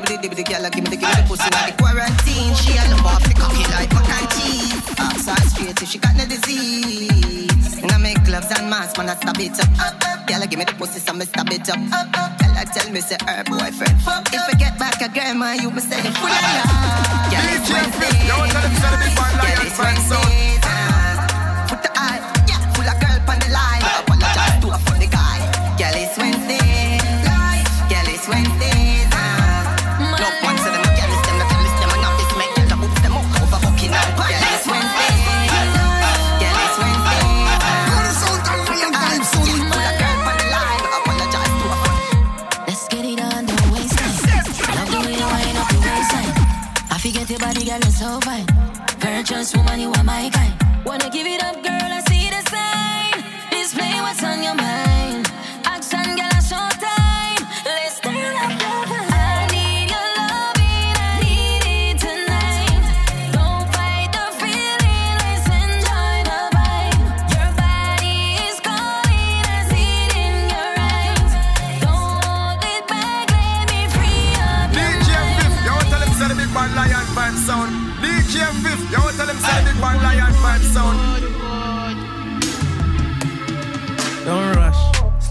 Dibbity 0.06 0.22
dibbity 0.22 0.44
gyal, 0.46 0.70
give 0.70 0.84
me 0.84 0.90
the 0.90 0.96
give 0.96 1.08
me 1.10 1.14
the 1.18 1.26
pussy 1.26 1.50
like 1.50 1.74
the 1.74 1.82
quarantine. 1.82 2.54
She 2.54 2.78
a 2.78 2.82
love 2.94 3.06
off 3.06 3.22
the 3.26 3.34
cocky 3.34 3.66
like 3.74 3.90
mac 3.90 4.06
and 4.06 4.30
cheese. 4.38 4.70
Ask 5.02 5.26
her 5.26 5.48
straight 5.50 5.82
if 5.82 5.88
she 5.88 5.98
got 5.98 6.14
no 6.14 6.24
disease. 6.24 7.82
And 7.82 7.90
I 7.90 7.98
make 7.98 8.22
gloves 8.22 8.46
and 8.54 8.70
masks, 8.70 8.96
man 8.98 9.10
I 9.10 9.16
stab 9.16 9.34
it 9.40 9.58
up. 9.58 9.66
Gyal, 10.30 10.48
give 10.48 10.60
me 10.60 10.64
the 10.64 10.74
pussy, 10.78 11.00
so 11.00 11.12
me 11.12 11.24
stab 11.24 11.50
it 11.50 11.68
up. 11.68 11.78
Gyal, 12.38 12.70
tell 12.70 12.88
me 12.92 13.00
say 13.00 13.18
her 13.26 13.42
boyfriend. 13.50 13.98
If 14.30 14.46
I 14.46 14.54
get 14.54 14.78
back 14.78 15.02
a 15.02 15.08
girl, 15.10 15.34
man, 15.34 15.58
you 15.58 15.70
be 15.74 15.80
say 15.80 15.98
it 15.98 16.14
full 16.14 16.30
of 16.30 16.38
love. 16.54 16.70
Gyal, 17.26 17.50
it's 17.50 17.66
Wednesday. 17.66 18.14
Gyal, 18.30 19.66
it's 19.66 19.78
Wednesday. 19.78 20.62
Ah. 20.62 20.65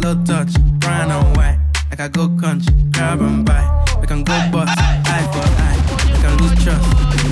Slow 0.06 0.24
touch, 0.24 0.54
brown 0.80 1.10
and 1.10 1.36
white. 1.36 1.58
Like 1.90 2.00
I 2.00 2.08
go 2.10 2.30
country, 2.40 2.74
grab 2.92 3.22
and 3.22 3.44
buy. 3.44 3.64
We 4.00 4.06
can 4.06 4.24
go 4.24 4.38
bust, 4.52 4.72
eye 4.78 5.26
for 5.34 5.46
eye. 5.66 5.80
We 6.06 6.20
can 6.22 6.38
lose 6.38 6.64
trust, 6.64 6.86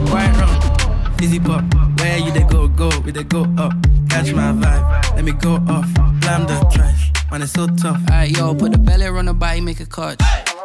quite 0.09 0.33
wrong. 0.39 1.17
Fizzy 1.17 1.39
pop, 1.39 1.63
where 1.99 2.17
you 2.17 2.31
they 2.31 2.43
go, 2.43 2.67
go, 2.67 2.89
we 3.05 3.11
they 3.11 3.23
go 3.23 3.43
up. 3.59 3.73
Catch 4.09 4.33
my 4.33 4.51
vibe, 4.53 5.15
let 5.15 5.23
me 5.23 5.33
go 5.33 5.55
off. 5.67 5.87
Blam 6.21 6.47
the 6.47 6.57
trash, 6.73 7.11
man, 7.29 7.43
it's 7.43 7.51
so 7.51 7.67
tough. 7.67 8.01
Alright, 8.09 8.35
yo, 8.35 8.55
put 8.55 8.71
the 8.71 8.79
belly 8.79 9.05
on 9.05 9.25
the 9.25 9.33
body, 9.33 9.61
make 9.61 9.79
a 9.79 9.85
cut. 9.85 10.19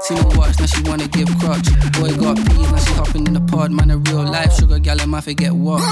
See 0.08 0.14
my 0.14 0.36
watch, 0.38 0.58
now 0.58 0.64
she 0.64 0.80
wanna 0.88 1.06
give 1.06 1.28
crutch. 1.38 1.68
Boy 1.92 2.16
got 2.16 2.36
peas, 2.38 2.70
now 2.72 2.78
she 2.78 2.94
hopping 2.94 3.26
in 3.26 3.34
the 3.34 3.40
pod. 3.40 3.70
Man, 3.70 3.90
a 3.90 3.98
real 3.98 4.22
life 4.22 4.56
sugar 4.56 4.78
gal, 4.78 4.98
and 4.98 5.10
my 5.10 5.20
forget 5.20 5.52
what. 5.52 5.82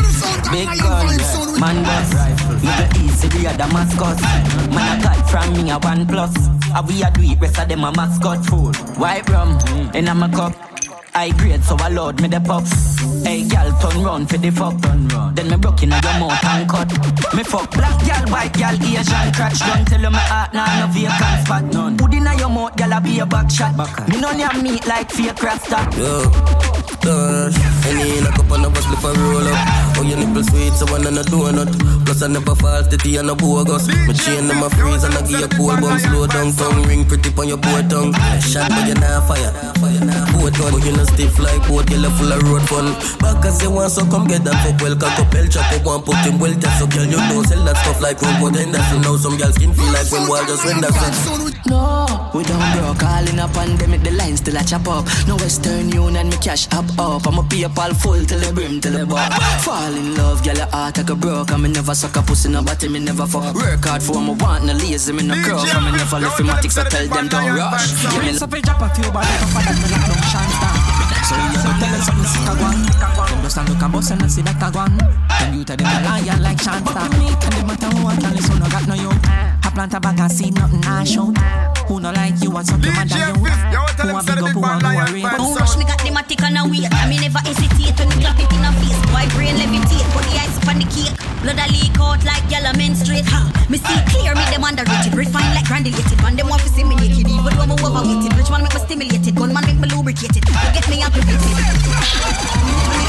Big 0.50 0.66
gun, 0.80 1.06
man 1.60 1.84
boss. 1.84 2.14
Middle 2.64 3.04
East, 3.04 3.20
Syria, 3.20 3.54
Damascus. 3.58 4.22
Man, 4.72 4.78
I 4.78 5.02
got 5.02 5.30
from 5.30 5.52
me 5.52 5.70
a 5.70 5.78
one 5.78 6.06
plus. 6.06 6.34
How 6.72 6.82
we 6.86 7.02
a 7.02 7.10
do 7.10 7.20
it, 7.20 7.38
rest 7.38 7.58
of 7.58 7.68
them 7.68 7.84
a 7.84 7.92
mascot. 7.92 8.38
White 8.96 9.28
rum, 9.28 9.58
and 9.94 10.08
I'm 10.08 10.22
a 10.22 10.28
my 10.28 10.34
cup. 10.34 10.75
I 11.16 11.30
grade, 11.30 11.64
so 11.64 11.76
I 11.78 11.88
load 11.88 12.20
me 12.20 12.28
the 12.28 12.40
puff. 12.40 12.68
Hey, 13.24 13.48
gal, 13.48 13.72
turn 13.80 14.04
round 14.04 14.28
for 14.28 14.36
the 14.36 14.50
fuck. 14.50 14.76
Then 15.34 15.48
me 15.48 15.56
broke 15.56 15.82
in 15.82 15.88
your 15.88 16.02
mouth 16.20 16.44
and 16.44 16.68
cut. 16.68 16.92
Me 17.34 17.42
fuck 17.42 17.70
black 17.70 17.98
gal, 18.04 18.28
white 18.28 18.52
gal, 18.52 18.74
Asian 18.74 19.32
crotch. 19.32 19.58
Don't 19.60 19.88
tell 19.88 20.00
you 20.02 20.10
my 20.10 20.18
heart, 20.18 20.52
nah, 20.52 20.80
no 20.80 20.86
vacant 20.92 21.46
spot. 21.46 21.64
None. 21.72 21.96
Put 21.96 22.12
in 22.12 22.28
your 22.38 22.50
mouth, 22.50 22.76
gal, 22.76 22.92
I 22.92 23.00
be 23.00 23.18
a 23.18 23.24
back 23.24 23.50
shot. 23.50 23.74
Me 24.08 24.20
none 24.20 24.38
your 24.38 24.62
meat 24.62 24.86
like 24.86 25.10
fake 25.10 25.42
rasta. 25.42 25.88
Yo, 25.96 26.30
dash. 27.06 27.54
Any 27.86 28.18
in 28.18 28.26
a 28.26 28.30
cup 28.34 28.50
and 28.50 28.66
a 28.66 28.68
bus 28.68 28.84
for 28.84 29.14
roll 29.14 29.46
up. 29.46 29.58
Oh, 29.96 30.02
your 30.02 30.18
nipple 30.18 30.42
sweet, 30.42 30.74
so 30.74 30.84
one 30.90 31.06
and 31.06 31.18
a 31.18 31.22
donut. 31.22 31.70
Plus 32.04 32.22
I 32.22 32.26
never 32.26 32.54
fall 32.54 32.82
titty 32.82 33.16
and 33.16 33.30
a 33.30 33.34
bogus. 33.34 33.86
Me 33.86 34.12
chain 34.12 34.46
them 34.50 34.62
a 34.62 34.68
freeze 34.70 35.04
and 35.06 35.14
I 35.14 35.22
give 35.22 35.40
you 35.40 35.50
cold 35.54 35.80
bum. 35.80 35.98
Slow 35.98 36.26
down, 36.26 36.52
tongue 36.52 36.82
ring 36.90 37.06
pretty 37.06 37.30
on 37.38 37.46
your 37.46 37.58
boy 37.58 37.82
tongue. 37.86 38.12
Shot 38.42 38.68
but 38.68 38.86
you 38.90 38.98
not 38.98 39.24
fire. 39.30 39.54
Boat 40.34 40.52
gun, 40.58 40.72
but 40.74 40.84
you 40.84 40.92
no 40.92 41.04
stiff 41.04 41.38
like 41.38 41.62
boat. 41.68 41.88
You 41.90 42.10
full 42.18 42.32
of 42.32 42.42
road 42.42 42.62
fun. 42.68 42.92
Back 43.22 43.44
as 43.46 43.62
you 43.62 43.70
want, 43.70 43.90
so 43.92 44.04
come 44.06 44.26
get 44.26 44.44
that 44.44 44.58
fuck 44.66 44.80
well. 44.82 44.96
Cock 44.96 45.18
up, 45.18 45.34
El 45.34 45.46
chop 45.46 45.72
up, 45.72 45.86
one 45.86 46.02
put 46.02 46.18
him 46.26 46.38
well. 46.38 46.54
Just 46.54 46.78
so 46.78 46.86
girl, 46.86 47.06
you 47.06 47.16
know, 47.16 47.42
sell 47.42 47.64
that 47.64 47.76
stuff 47.78 48.00
like 48.02 48.20
road. 48.20 48.36
But 48.40 48.52
then 48.54 48.72
that's 48.72 48.90
now 49.02 49.16
some 49.16 49.36
girls 49.36 49.54
skin 49.54 49.72
feel 49.72 49.90
like 49.92 50.10
when 50.10 50.28
wall 50.28 50.44
just 50.46 50.64
when 50.64 50.80
that's. 50.80 50.98
No, 51.66 52.30
we 52.34 52.42
don't 52.44 52.62
broke. 52.74 53.02
All 53.02 53.26
in 53.26 53.38
a 53.38 53.48
pandemic, 53.48 54.02
the 54.02 54.12
line 54.12 54.36
still 54.36 54.56
a 54.56 54.64
chop 54.64 54.86
up. 54.88 55.06
No 55.26 55.36
Western 55.36 55.90
Union, 55.90 56.16
and 56.16 56.30
me 56.30 56.36
cash 56.38 56.68
up 56.72 56.86
up. 56.98 57.26
I'ma 57.26 57.42
pay 57.42 57.64
a 57.64 57.68
PayPal 57.68 57.94
full 57.96 58.24
till 58.24 58.40
the 58.40 58.52
brim 58.52 58.80
till 58.80 58.92
the 58.92 59.06
bar. 59.06 59.30
Fall 59.60 59.94
in 59.94 60.14
love, 60.14 60.42
girl, 60.44 60.56
your 60.56 60.66
heart 60.66 60.96
like 60.96 61.10
a 61.10 61.14
broke. 61.14 61.52
I 61.52 61.56
me 61.56 61.68
never 61.68 61.94
suck 61.94 62.16
a 62.16 62.22
pussy, 62.22 62.48
no 62.48 62.62
body, 62.62 62.88
me 62.88 62.98
never 63.00 63.26
fuck. 63.26 63.54
Work 63.54 63.84
hard 63.84 64.02
for 64.02 64.20
me, 64.20 64.34
want 64.34 64.64
no 64.64 64.72
lazy, 64.72 65.12
me 65.12 65.22
no 65.22 65.34
crook. 65.42 65.66
I 65.74 65.80
me 65.84 65.96
never 65.96 66.20
left 66.20 66.40
matics, 66.40 66.78
I 66.78 66.88
tell 66.88 67.06
them 67.08 67.28
don't 67.28 67.56
rush. 67.56 67.90
Give 68.02 68.24
me 68.24 68.32
So 68.32 68.46
fi 68.46 68.60
drop 68.60 68.80
a 68.80 68.88
few 68.94 69.10
bad 69.12 69.26
like 69.26 69.42
a 69.42 69.46
fire, 69.52 69.74
me 69.74 69.86
like 69.90 70.08
no 70.08 70.14
chance 70.30 70.85
So 71.26 71.34
you 71.34 71.58
go 71.58 71.74
tell 71.74 71.90
them 71.90 72.02
something 72.06 72.30
sick 72.30 72.46
one 72.62 72.86
Them 72.86 73.42
just 73.42 73.58
a 73.58 73.62
look 73.66 73.82
a 73.82 73.88
bus 73.88 74.10
and 74.14 74.22
I 74.22 74.26
see 74.28 74.42
that 74.42 74.62
a 74.62 74.70
one 74.70 74.94
Them 74.94 75.54
you 75.58 75.64
tell 75.66 75.76
them 75.76 75.90
a 75.90 75.98
lion 76.06 76.42
like 76.42 76.62
chance 76.62 76.86
But 76.86 77.10
me 77.18 77.34
and 77.34 77.66
them 77.66 77.98
who 77.98 78.06
I 78.06 78.14
can 78.14 78.30
listen, 78.30 78.58
no 78.62 78.70
got 78.70 78.86
no 78.86 78.94
you 78.94 79.10
I 79.10 79.70
plant 79.74 79.94
a 79.94 79.98
bag 79.98 80.20
and 80.20 80.30
see 80.30 80.50
nothing 80.54 80.84
I 80.86 81.02
show 81.02 81.34
Who 81.90 81.98
no 81.98 82.14
like 82.14 82.38
you 82.38 82.54
and 82.54 82.66
something 82.66 82.94
mad 82.94 83.10
than 83.10 83.34
you 83.34 83.42
Who 83.42 84.14
a 84.14 84.22
big 84.22 84.38
up, 84.38 84.54
who 84.54 84.62
a 84.62 84.78
worry 84.78 85.22
Don't 85.26 85.58
rush 85.58 85.74
me, 85.74 85.84
got 85.84 85.98
the 85.98 86.14
matic 86.14 86.46
on 86.46 86.56
a 86.56 86.62
wait. 86.68 86.86
I 86.94 87.10
me 87.10 87.18
never 87.18 87.42
hesitate 87.42 87.98
when 87.98 88.06
you 88.14 88.22
clap 88.22 88.38
it 88.38 88.52
in 88.54 88.62
a 88.62 88.70
face. 88.78 89.00
Boy, 89.10 89.26
brain 89.34 89.58
levitate, 89.58 90.06
put 90.14 90.22
the 90.30 90.38
ice 90.38 90.54
on 90.68 90.78
the 90.78 90.86
cake. 90.94 91.10
Blood 91.42 91.58
a 91.58 91.66
leak 91.72 91.98
out 91.98 92.22
like 92.22 92.44
yellow 92.50 92.72
menstruate. 92.78 93.26
Ha, 93.26 93.40
me 93.68 93.78
see 93.78 94.00
clear, 94.12 94.34
me 94.36 94.44
them 94.52 94.62
underrated. 94.62 95.14
Refine 95.16 95.50
like 95.56 95.66
granulated. 95.66 96.18
Man, 96.22 96.36
them 96.36 96.48
want 96.48 96.62
to 96.62 96.68
see 96.68 96.84
me 96.84 96.94
naked. 96.96 97.26
Even 97.26 97.50
though 97.56 97.66
I'm 97.66 97.72
overweighted. 97.72 98.36
Rich 98.36 98.50
man 98.50 98.62
make 98.62 98.74
me 98.74 98.75
stimulated. 98.86 99.34
Gun 99.34 99.52
man 99.52 99.66
make 99.66 99.78
me 99.78 99.88
lubricated. 99.88 100.48
You 100.48 100.54
get 100.72 100.88
me 100.88 101.02
aggravated. 101.02 103.05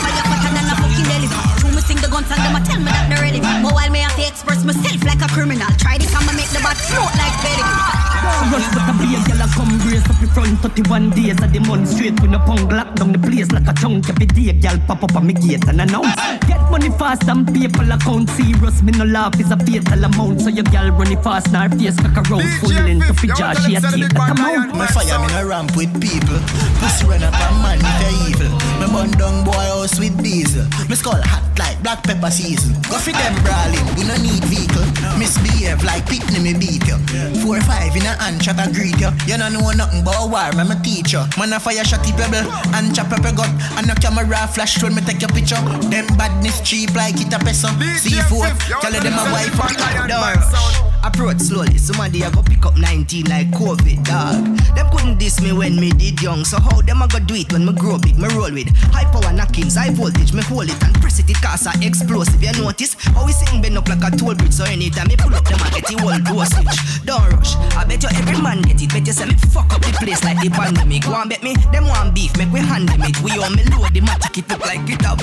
True, 2.18 2.26
me 2.26 2.26
sing 2.26 2.26
the 2.26 2.26
guns 2.26 2.32
and 2.32 2.42
them 2.42 2.56
a 2.56 2.66
tell 2.66 2.80
me 2.80 2.92
that 2.92 3.06
they're 3.10 3.22
ready. 3.22 3.40
But 3.40 3.74
while 3.74 3.92
me 3.92 4.00
have 4.00 4.16
to 4.16 4.26
express 4.26 4.64
myself 4.64 5.04
like 5.06 5.22
a 5.22 5.30
criminal. 5.30 5.68
Try 5.78 5.98
this, 5.98 6.14
I'ma 6.16 6.34
make 6.34 6.50
the 6.50 6.60
bat 6.66 6.78
float 6.78 7.14
like 7.14 7.36
pelican. 7.46 8.08
Rush 8.52 8.68
but 8.74 8.90
a 8.90 8.94
be 8.98 9.16
a 9.16 9.20
gyal 9.28 9.44
a 9.44 9.48
come 9.54 9.78
brace 9.80 10.10
up 10.10 10.22
in 10.22 10.28
front 10.30 10.60
31 10.60 11.10
days 11.12 11.40
a 11.42 11.48
demonstrate 11.48 12.20
with 12.22 12.34
a 12.34 12.40
punk 12.40 12.72
lock 12.72 12.96
down 12.96 13.12
the 13.12 13.20
place 13.20 13.52
like 13.52 13.68
a 13.68 13.74
chunk 13.74 14.10
every 14.10 14.26
day 14.26 14.54
gyal 14.54 14.80
pop 14.88 15.04
up 15.04 15.16
on 15.16 15.28
me 15.28 15.34
gate 15.34 15.68
and 15.68 15.82
announce 15.82 16.16
get 16.48 16.60
money 16.72 16.90
fast 16.98 17.28
and 17.28 17.48
people 17.54 17.92
account 17.92 18.30
serious 18.32 18.82
me 18.84 18.92
no 18.94 19.06
laugh 19.06 19.40
is 19.40 19.52
a 19.52 19.58
fatal 19.58 20.04
amount 20.04 20.42
so 20.42 20.50
your 20.50 20.64
gyal 20.66 20.92
run 20.98 21.12
it 21.12 21.24
fast 21.24 21.52
now 21.52 21.68
her 21.68 21.78
face 21.78 21.96
cock 21.98 22.18
around 22.30 22.48
full 22.60 22.72
length 22.72 23.10
of 23.10 23.18
josh 23.38 23.66
she 23.66 23.76
a 23.76 23.82
take 23.82 24.10
that 24.12 24.38
amount 24.38 24.76
Me 24.76 24.86
fire, 24.88 25.20
me 25.20 25.28
no 25.34 25.48
ramp 25.48 25.76
with 25.76 25.92
people. 26.02 26.40
Pussy 26.80 27.06
run 27.06 27.24
up 27.24 27.34
a 27.34 27.48
man 27.64 27.80
if 27.82 27.98
you're 28.02 28.18
evil. 28.30 28.52
Me 28.80 28.88
bun 28.92 29.12
down 29.18 29.44
boy 29.44 29.52
house 29.52 30.00
with 30.00 30.16
diesel. 30.22 30.66
Me 30.88 30.96
skull 30.96 31.22
hot 31.22 31.44
like 31.58 31.82
black 31.82 32.04
pepper 32.08 32.32
season. 32.32 32.72
Go 32.88 32.96
for 32.96 33.12
them 33.12 33.36
brawling, 33.44 33.84
we 34.00 34.08
no 34.08 34.16
need 34.24 34.44
vehicle. 34.48 34.88
Misbehave 35.20 35.84
like 35.84 36.08
pitney 36.08 36.40
me 36.40 36.56
beat 36.56 36.88
you. 36.88 36.96
Four 37.44 37.60
five 37.68 37.92
in 37.92 38.08
a 38.08 38.16
hand 38.16 38.38
gunshot 38.38 38.68
a 38.68 38.72
greet 38.72 39.00
you. 39.00 39.10
You 39.26 39.38
don't 39.38 39.54
know 39.54 39.72
nothing 39.72 40.02
about 40.02 40.30
war, 40.30 40.40
I'm 40.40 40.72
a 40.72 40.76
teacher. 40.82 41.26
Man 41.38 41.54
a 41.54 41.60
fire 41.60 41.84
shotty 41.84 42.16
pebble 42.16 42.50
and 42.76 42.96
chop 42.96 43.12
up 43.12 43.26
a 43.26 43.36
gut. 43.36 43.50
And 43.78 43.90
a 43.90 43.96
camera 43.96 44.48
flash 44.48 44.82
when 44.84 44.96
me 44.96 45.02
take 45.02 45.22
your 45.22 45.30
picture. 45.30 45.60
Them 45.90 46.06
badness 46.18 46.62
cheap 46.62 46.94
like 46.96 47.20
it 47.20 47.34
a 47.34 47.40
peso. 47.40 47.68
C4, 47.68 48.82
tell 48.82 48.92
them 48.92 49.14
a 49.14 49.24
wife 49.32 49.60
up. 49.60 50.08
Door. 50.08 50.88
Approach 51.04 51.40
slowly, 51.40 51.78
somebody 51.78 52.22
a 52.24 52.32
go 52.32 52.42
pick 52.42 52.66
up 52.66 52.78
19 52.78 53.26
like 53.26 53.48
COVID, 53.52 54.04
dog. 54.04 54.44
Them 54.76 54.90
couldn't 54.92 55.20
diss 55.20 55.40
me 55.42 55.54
when 55.54 55.80
me 55.80 55.92
did 55.92 56.22
young, 56.22 56.44
so 56.44 56.60
how 56.60 56.82
them 56.82 57.02
a 57.02 57.08
go 57.08 57.20
do 57.20 57.36
it 57.36 57.52
when 57.54 57.66
me 57.66 57.74
grow 57.74 57.98
big? 57.98 58.18
Me 58.18 58.28
roll 58.36 58.52
with 58.52 58.68
high 58.92 59.06
power 59.06 59.32
knockings, 59.32 59.76
high 59.76 59.90
voltage, 59.92 60.34
me 60.34 60.42
hold 60.44 60.70
it 60.70 60.84
and 60.84 60.94
press 61.00 61.20
it, 61.20 61.30
it 61.30 61.38
cause 61.42 61.66
a 61.66 61.72
explosive. 62.02 62.42
You 62.42 62.54
notice 62.62 62.94
how 62.94 63.26
we 63.26 63.32
sing 63.32 63.62
bend 63.62 63.78
up 63.78 63.88
like 63.90 64.04
a 64.06 64.16
toll 64.16 64.36
bridge, 64.36 64.54
so 64.54 64.64
anytime 64.66 65.08
me 65.08 65.16
pull 65.18 65.34
up 65.34 65.46
them 65.46 65.60
a 65.60 65.70
get 65.74 65.86
the 65.90 65.98
whole 65.98 66.20
dosage. 66.22 67.06
Don't 67.06 67.22
rush, 67.34 67.56
I 67.74 67.86
bet 67.86 68.04
you 68.04 68.10
every 68.14 68.42
man 68.42 68.62
get 68.62 68.82
it, 68.82 68.90
bet 68.90 69.08
you 69.08 69.14
say 69.14 69.26
me 69.26 69.36
fuck 69.50 69.74
up 69.74 69.82
the 69.82 69.92
place 69.98 70.24
like 70.24 70.40
the 70.42 70.50
pandemic. 70.50 71.06
One 71.08 71.30
bet 71.30 71.42
me, 71.42 71.56
them 71.72 71.86
want 71.88 72.14
beef, 72.14 72.36
make 72.38 72.52
we 72.52 72.60
handle 72.60 73.02
it. 73.02 73.18
We 73.22 73.32
all 73.42 73.50
me 73.50 73.64
load 73.74 73.94
the 73.94 74.02
matic, 74.02 74.38
it 74.38 74.50
look 74.50 74.62
like 74.62 74.86
it 74.86 75.02
a 75.02 75.18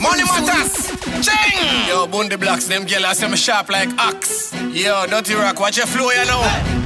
Money 0.00 0.24
matters, 0.24 0.88
ching! 1.20 1.88
Yo, 1.88 2.06
Bundy 2.06 2.36
blocks, 2.36 2.66
them 2.68 2.86
gyal 2.86 3.04
I 3.04 3.12
say 3.12 3.28
me 3.28 3.36
sharp 3.36 3.68
like 3.68 3.90
axe 3.98 4.52
Yo, 4.72 5.06
Dirty 5.06 5.34
Rock, 5.34 5.60
watch 5.60 5.76
your 5.76 5.86
flow, 5.86 6.10
you 6.10 6.24
know. 6.26 6.40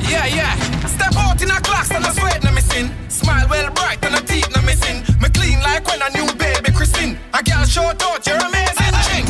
Yeah, 0.09 0.27
yeah. 0.27 0.55
Step 0.87 1.15
out 1.17 1.41
in 1.41 1.51
a 1.51 1.61
class 1.61 1.91
and 1.91 2.05
I 2.05 2.13
sweat 2.13 2.43
no 2.43 2.53
missing. 2.53 2.91
Smile 3.15 3.47
well 3.49 3.71
bright 3.71 4.05
and 4.05 4.17
a 4.17 4.21
teeth 4.27 4.51
no 4.51 4.61
missing. 4.63 4.99
Me 5.23 5.29
clean 5.31 5.61
like 5.63 5.87
when 5.87 6.03
a 6.03 6.11
new 6.19 6.27
baby 6.35 6.73
Christine. 6.75 7.17
A 7.33 7.43
girl 7.45 7.65
shout 7.65 8.03
out, 8.03 8.27
you're 8.27 8.43
amazing, 8.43 8.95
ching. 9.07 9.25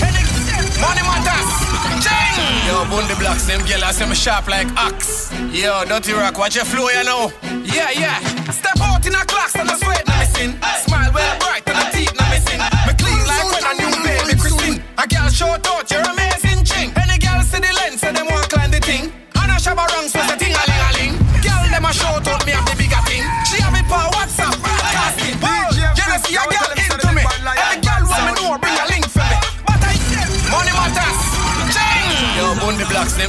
Money 0.81 1.05
matters, 1.05 1.53
ching. 2.01 2.65
Yo, 2.65 2.81
Bundy 2.89 3.15
blocks, 3.21 3.45
them 3.45 3.61
girl 3.69 3.85
I 3.85 3.93
me 4.09 4.15
sharp 4.15 4.49
like 4.49 4.69
ox. 4.79 5.31
Yo, 5.53 5.85
Dirty 5.85 6.15
Rock, 6.15 6.39
watch 6.39 6.57
your 6.57 6.65
flow, 6.65 6.89
you 6.89 7.05
know. 7.05 7.31
Yeah, 7.63 7.91
yeah. 7.93 8.25
Step 8.49 8.81
out 8.81 9.05
in 9.07 9.15
a 9.15 9.25
class 9.29 9.55
and 9.55 9.69
I 9.71 9.77
sweat 9.77 10.09
no 10.09 10.17
missing. 10.17 10.57
Smile 10.89 11.13
well 11.13 11.39
bright 11.39 11.69
and 11.69 11.77
a 11.77 11.85
teeth 11.93 12.15
no 12.17 12.25
missing. 12.33 12.61
Me 12.89 12.93
clean 12.97 13.21
like 13.29 13.53
when 13.53 13.65
a 13.69 13.75
new 13.77 13.93
baby 14.01 14.41
Christine. 14.41 14.83
A 14.97 15.05
girl 15.07 15.29
shout 15.29 15.67
out, 15.69 15.91
you're 15.91 16.04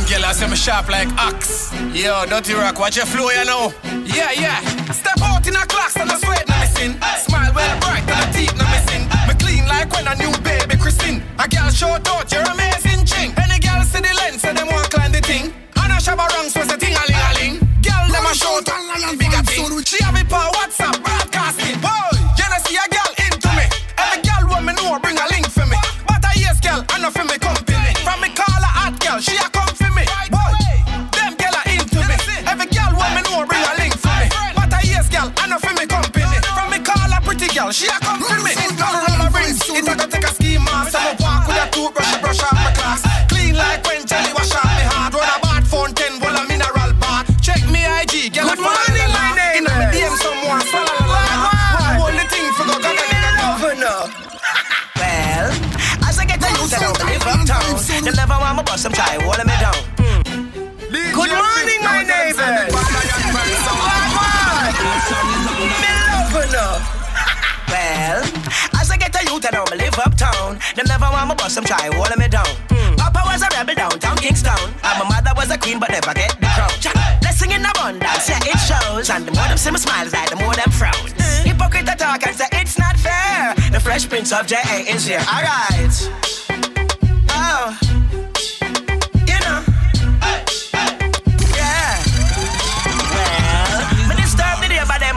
girl 0.07 0.25
I 0.25 0.33
say 0.33 0.47
me 0.47 0.55
sharp 0.55 0.89
like 0.89 1.09
axe. 1.17 1.73
Yo, 1.93 2.25
Dirty 2.25 2.53
Rock, 2.53 2.79
watch 2.79 2.97
your 2.97 3.05
flow, 3.05 3.29
you 3.29 3.45
know. 3.45 3.73
Yeah, 4.05 4.31
yeah. 4.31 4.61
Step 4.91 5.19
out 5.21 5.45
in 5.47 5.55
a 5.55 5.65
class 5.65 5.95
and 5.97 6.11
I 6.11 6.17
sweat 6.17 6.47
no 6.47 6.55
missing. 6.59 6.93
Smile 7.25 7.51
well 7.53 7.79
bright 7.79 8.05
and 8.05 8.21
a 8.21 8.27
teeth 8.33 8.55
no 8.55 8.65
missing. 8.69 9.03
Me 9.27 9.33
clean 9.41 9.65
like 9.67 9.91
when 9.91 10.07
a 10.07 10.15
new 10.15 10.31
baby 10.41 10.77
Christine. 10.77 11.23
A 11.39 11.47
girl 11.47 11.69
shout 11.69 12.07
out, 12.07 12.31
you're 12.31 12.45
amazing, 12.45 13.05
ching. 13.05 13.33
Any 13.41 13.59
girl 13.59 13.81
see 13.83 14.01
the 14.01 14.13
lens, 14.13 14.41
say 14.41 14.53
them 14.53 14.67
want 14.67 14.89
climb 14.91 15.11
the 15.11 15.21
thing. 15.21 15.53
And 15.81 15.91
a 15.91 15.97
shabba 15.97 16.29
wrong, 16.37 16.49
so 16.49 16.61
say 16.63 16.77
ting 16.77 16.93
a 16.93 17.03
ling 17.09 17.25
a 17.25 17.31
ling. 17.39 17.55
Girl, 17.81 18.05
them 18.13 18.25
a 18.25 18.33
shout 18.33 18.69
out, 18.69 19.17
bigger 19.17 19.41
thing. 19.41 19.65
She 19.83 19.97
have 20.03 20.15
it 20.15 20.29
for 20.29 20.45
WhatsApp, 20.53 21.01
broadcasting. 21.01 21.81
Boy, 21.81 22.13
you 22.37 22.45
know 22.45 22.59
see 22.61 22.77
a 22.77 22.85
girl 22.93 23.11
into 23.25 23.49
me. 23.57 23.65
Every 23.97 24.21
girl 24.21 24.43
want 24.53 24.65
me 24.69 24.73
know, 24.77 24.99
bring 25.01 25.17
a 25.17 25.25
link 25.33 25.49
for 25.49 25.65
me. 25.65 25.77
But 26.05 26.21
I 26.23 26.37
yes, 26.37 26.61
girl, 26.61 26.85
I 26.93 27.01
know 27.01 27.09
for 27.09 27.25
me 27.25 27.37
company. 27.41 27.93
From 28.05 28.21
me 28.21 28.29
call 28.37 28.53
her 28.53 28.73
hot 28.77 28.93
girl, 29.01 29.19
she 29.19 29.35
a 29.37 29.49
girl, 37.55 37.71
she 37.71 37.87
a 37.87 37.95
come 38.03 38.19
for 38.19 38.35
me. 38.43 38.51
Got 38.75 38.91
roller 39.07 39.31
rings, 39.31 39.63
it 39.63 39.87
a 39.87 39.95
go 39.95 40.05
take 40.05 40.27
a 40.27 40.31
ski 40.35 40.59
mask. 40.59 40.91
I'ma 40.91 41.15
walk 41.23 41.47
with 41.47 41.55
a 41.55 41.65
toothbrush, 41.71 42.11
to 42.11 42.19
brush 42.19 42.43
off 42.43 42.51
my 42.51 42.71
class. 42.75 43.01
Clean 43.31 43.55
like 43.55 43.79
when 43.87 44.03
Jelly 44.03 44.35
wash 44.35 44.51
off 44.51 44.67
me 44.75 44.83
heart. 44.91 45.15
Run 45.15 45.23
a 45.23 45.37
bath 45.39 45.65
fountain, 45.71 46.19
full 46.19 46.35
of 46.35 46.45
mineral 46.51 46.91
bath. 46.99 47.31
Check 47.39 47.63
me 47.71 47.87
IG, 47.87 48.35
girl, 48.35 48.51
Good 48.51 48.59
morning, 48.59 49.09
my 49.15 49.31
name 49.39 49.63
Inna 49.63 49.71
me 49.71 49.85
DM 49.95 50.13
someone, 50.19 50.61
swallow 50.67 50.99
la 51.07 51.21
la 51.31 51.35
la. 51.79 51.87
Hold 52.03 52.15
the 52.19 52.25
thing 52.27 52.47
for 52.59 52.67
go 52.67 52.75
gaga 52.75 53.05
nigga 53.07 53.31
governor. 53.39 53.99
Well, 54.99 55.47
as 56.03 56.19
I 56.19 56.25
get 56.27 56.43
to 56.43 56.49
youth, 56.59 56.75
I 56.75 56.83
don't 56.83 56.99
live 57.07 57.23
uptown. 57.23 57.71
They 58.03 58.11
never 58.11 58.35
want 58.35 58.59
me 58.59 58.63
bust 58.67 58.83
them 58.83 58.91
try, 58.91 59.15
holding 59.23 59.47
me 59.47 59.55
down. 59.63 59.94
I 69.45 69.51
get 69.51 69.53
to 69.53 69.53
youth, 69.53 69.53
I 69.53 69.53
know 69.53 69.65
me 69.71 69.77
live 69.83 69.99
uptown. 69.99 70.59
Them 70.75 70.85
never 70.87 71.09
want 71.11 71.29
me 71.29 71.35
bust 71.35 71.55
them 71.55 71.65
try, 71.65 71.89
holding 71.93 72.19
me 72.19 72.27
down. 72.27 72.47
Hmm. 72.69 72.95
Papa 72.95 73.21
was 73.25 73.41
a 73.41 73.49
rebel 73.53 73.75
downtown 73.75 74.17
Kingston, 74.17 74.57
and 74.57 74.95
my 74.99 75.05
mother 75.05 75.31
was 75.35 75.51
a 75.51 75.57
queen, 75.57 75.79
but 75.79 75.89
never 75.89 76.13
get 76.13 76.33
the 76.39 76.47
crown. 76.55 76.71
Blessing 77.21 77.51
in 77.51 77.65
abundance, 77.65 78.29
yeah, 78.29 78.39
it 78.41 78.59
shows. 78.59 79.09
And 79.09 79.25
the 79.25 79.31
more 79.31 79.47
them 79.47 79.57
see 79.57 79.71
me 79.71 79.77
smiles, 79.77 80.13
like 80.13 80.29
the 80.29 80.37
more 80.37 80.55
them 80.55 80.71
frowns. 80.71 81.13
Hmm. 81.13 81.49
Hypocrite 81.49 81.85
talk 81.97 82.25
and 82.25 82.35
say 82.35 82.47
it's 82.53 82.77
not 82.77 82.97
fair. 82.97 83.53
The 83.71 83.79
Fresh 83.79 84.09
Prince 84.09 84.31
of 84.31 84.47
J.A. 84.47 84.89
is 84.89 85.05
here. 85.05 85.23
Alright. 85.29 85.93
Oh. 87.29 88.24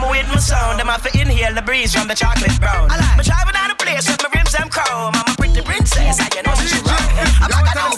With 0.09 0.27
my 0.29 0.39
sound. 0.39 0.79
Them 0.79 0.87
have 0.87 1.03
to 1.03 1.11
inhale 1.19 1.53
the 1.53 1.61
breeze 1.61 1.93
from 1.93 2.07
the 2.07 2.15
chocolate 2.15 2.57
brown. 2.59 2.89
I 2.91 2.97
like. 2.97 3.17
Me 3.17 3.23
driving 3.23 3.53
down 3.53 3.69
the 3.69 3.79
place 3.79 4.09
with 4.09 4.21
my 4.21 4.29
rims 4.33 4.53
them 4.53 4.69
chrome. 4.69 5.13
I'm 5.13 5.27
a 5.31 5.35
pretty 5.37 5.61
princess, 5.61 6.19
and 6.19 6.33
you 6.35 6.43
know 6.43 6.55
she 6.55 6.77
wrong. 6.83 7.09
I'm 7.41 7.49
like 7.49 7.69
I 7.69 7.88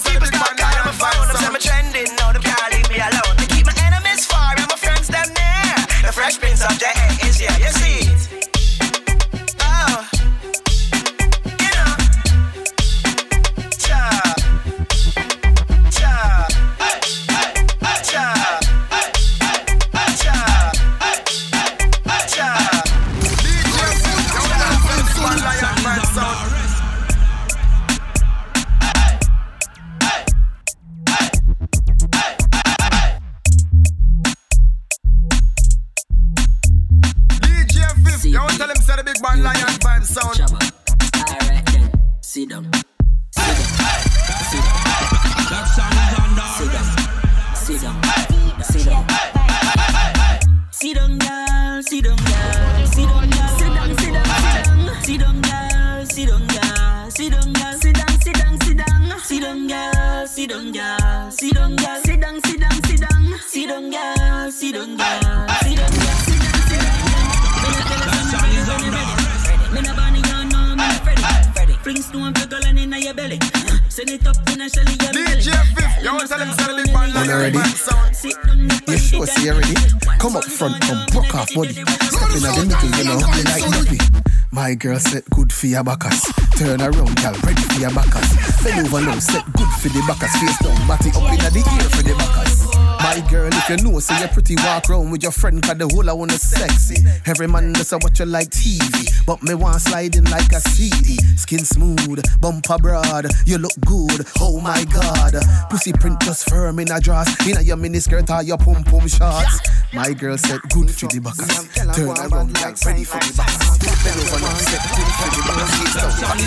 girl 84.82 84.98
set 84.98 85.30
good 85.30 85.54
for 85.54 85.68
your 85.68 85.84
backers. 85.84 86.24
Turn 86.58 86.82
around, 86.82 87.16
girl, 87.22 87.38
ready 87.46 87.62
for 87.62 87.80
your 87.80 87.94
backers. 87.94 88.34
Bend 88.64 88.88
over 88.88 89.00
now, 89.02 89.20
set 89.20 89.46
good 89.54 89.70
for 89.78 89.90
the 89.90 90.02
backers. 90.08 90.34
Face 90.42 90.58
down, 90.58 90.88
body 90.88 91.10
up 91.14 91.22
in 91.30 91.54
the 91.54 91.62
ear 91.62 91.90
for 91.94 92.02
the 92.02 92.16
backers. 92.18 92.66
My 92.98 93.22
girl, 93.30 93.50
if 93.54 93.70
you 93.70 93.78
know, 93.86 94.00
say 94.00 94.18
you're 94.18 94.28
pretty, 94.30 94.56
walk 94.58 94.90
around 94.90 95.12
with 95.12 95.22
your 95.22 95.32
friend, 95.32 95.62
cause 95.62 95.78
the 95.78 95.88
whole 95.88 96.10
I 96.10 96.14
wanna 96.14 96.34
sexy. 96.34 97.06
Every 97.28 97.48
man 97.48 97.74
does 97.74 97.92
watch 97.92 98.20
you 98.20 98.26
like 98.26 98.50
TV, 98.50 99.14
but 99.28 99.44
me 99.44 99.54
want 99.54 99.82
sliding 99.82 100.26
like 100.26 100.52
a 100.52 100.60
CD. 100.60 101.16
Skin 101.38 101.64
smooth, 101.64 102.24
bumper 102.42 102.78
broad, 102.80 103.28
you 103.46 103.60
look 103.60 103.78
good. 103.86 104.26
Oh 104.40 104.60
my 104.62 104.84
god, 104.86 105.36
pussy 105.70 105.94
print 105.94 106.20
just 106.22 106.50
firm 106.50 106.80
in 106.80 106.90
a 106.90 107.00
dress. 107.00 107.30
In 107.48 107.58
a 107.58 107.62
your 107.62 107.78
miniskirt 107.78 108.36
or 108.36 108.42
your 108.42 108.58
pum 108.58 108.84
pum 108.84 109.08
shorts. 109.08 109.62
My 109.94 110.14
girl 110.14 110.40
said 110.40 110.62
good 110.74 110.90
for 110.90 111.06
the 111.06 111.20
backers. 111.20 111.70
Turn 111.96 112.18
around 112.18 112.54
like 112.54 112.84
ready 112.84 113.04
for 113.04 113.20
the 113.20 113.34
backers. 113.38 113.61
Bells 114.04 114.34
on 114.34 114.42
the 114.42 114.50
set, 114.66 114.82
things 114.98 115.14
for 115.14 115.30
the 115.30 115.42
roses 115.46 115.94
Now 116.22 116.34
the 116.34 116.46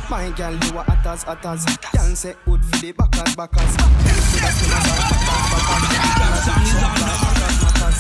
My 0.08 0.30
gal, 0.38 0.54
you 0.54 0.78
are 0.78 0.84
hot 0.84 1.06
as, 1.08 1.24
hot 1.24 1.46
as 1.46 1.66
Gal 1.66 2.16
say 2.16 2.36
good 2.46 2.64
for 2.64 2.78
the 2.78 2.92
backers, 2.92 3.36
backers 3.36 3.74
Bells 3.78 4.34
and 4.38 4.86
backers, 4.86 5.50
backers 5.50 5.84
Gal 6.22 6.36
say 6.46 6.58
shoulders, 6.70 7.20
matters, 7.26 7.58
matters 7.64 8.00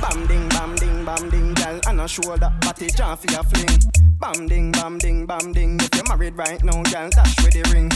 Bam 0.00 0.26
ding, 0.26 0.48
bam 0.50 0.74
ding, 0.76 1.04
bam 1.06 1.30
ding 1.30 1.54
Gal 1.54 1.80
on 1.88 2.00
a 2.00 2.06
shoulder, 2.06 2.52
body 2.60 2.88
jaw 2.90 3.16
for 3.16 3.32
your 3.32 3.44
fling 3.44 3.80
Bam 4.20 4.46
ding, 4.46 4.72
bam 4.72 4.98
ding, 4.98 5.24
bam 5.24 5.52
ding 5.52 5.80
If 5.80 5.94
you're 5.94 6.04
married 6.08 6.36
right 6.36 6.62
now, 6.62 6.82
gal, 6.82 7.08
dash 7.08 7.36
with 7.42 7.54
the 7.54 7.62
ring. 7.72 7.90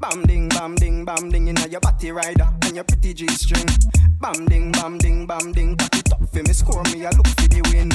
Bam 0.00 0.22
ding, 0.22 0.48
bam 0.48 0.74
ding, 0.76 1.04
bam 1.04 1.28
ding, 1.28 1.48
inna 1.48 1.68
your 1.68 1.80
body 1.80 2.10
rider 2.10 2.48
and 2.64 2.74
your 2.74 2.84
pretty 2.84 3.12
G 3.12 3.28
string. 3.28 3.66
Bam 4.18 4.46
ding, 4.46 4.72
bam 4.72 4.96
ding, 4.96 5.26
bam 5.26 5.52
ding, 5.52 5.76
cock 5.76 5.94
it 5.94 6.10
up 6.10 6.20
for 6.32 6.42
me, 6.42 6.52
score 6.54 6.82
me, 6.84 7.04
I 7.04 7.10
look 7.10 7.26
for 7.26 7.48
the 7.52 7.60
win. 7.68 7.90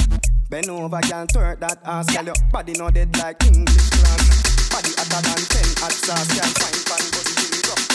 Bend 0.48 0.68
over, 0.70 1.00
girl, 1.10 1.26
turn 1.26 1.58
that 1.58 1.78
ass, 1.84 2.06
girl, 2.14 2.26
your 2.26 2.34
body 2.52 2.74
no 2.78 2.90
dead 2.90 3.10
like 3.18 3.42
English 3.42 3.90
class. 3.90 4.22
Body 4.70 4.94
hotter 4.94 5.18
than 5.18 5.42
ten 5.50 5.66
hot 5.82 5.90
sauce, 5.90 6.30
girl, 6.30 6.46
fine 6.46 6.78
pan, 6.86 7.02
body 7.10 7.32
give 7.42 7.50
me 7.50 7.58
rough. 7.66 7.90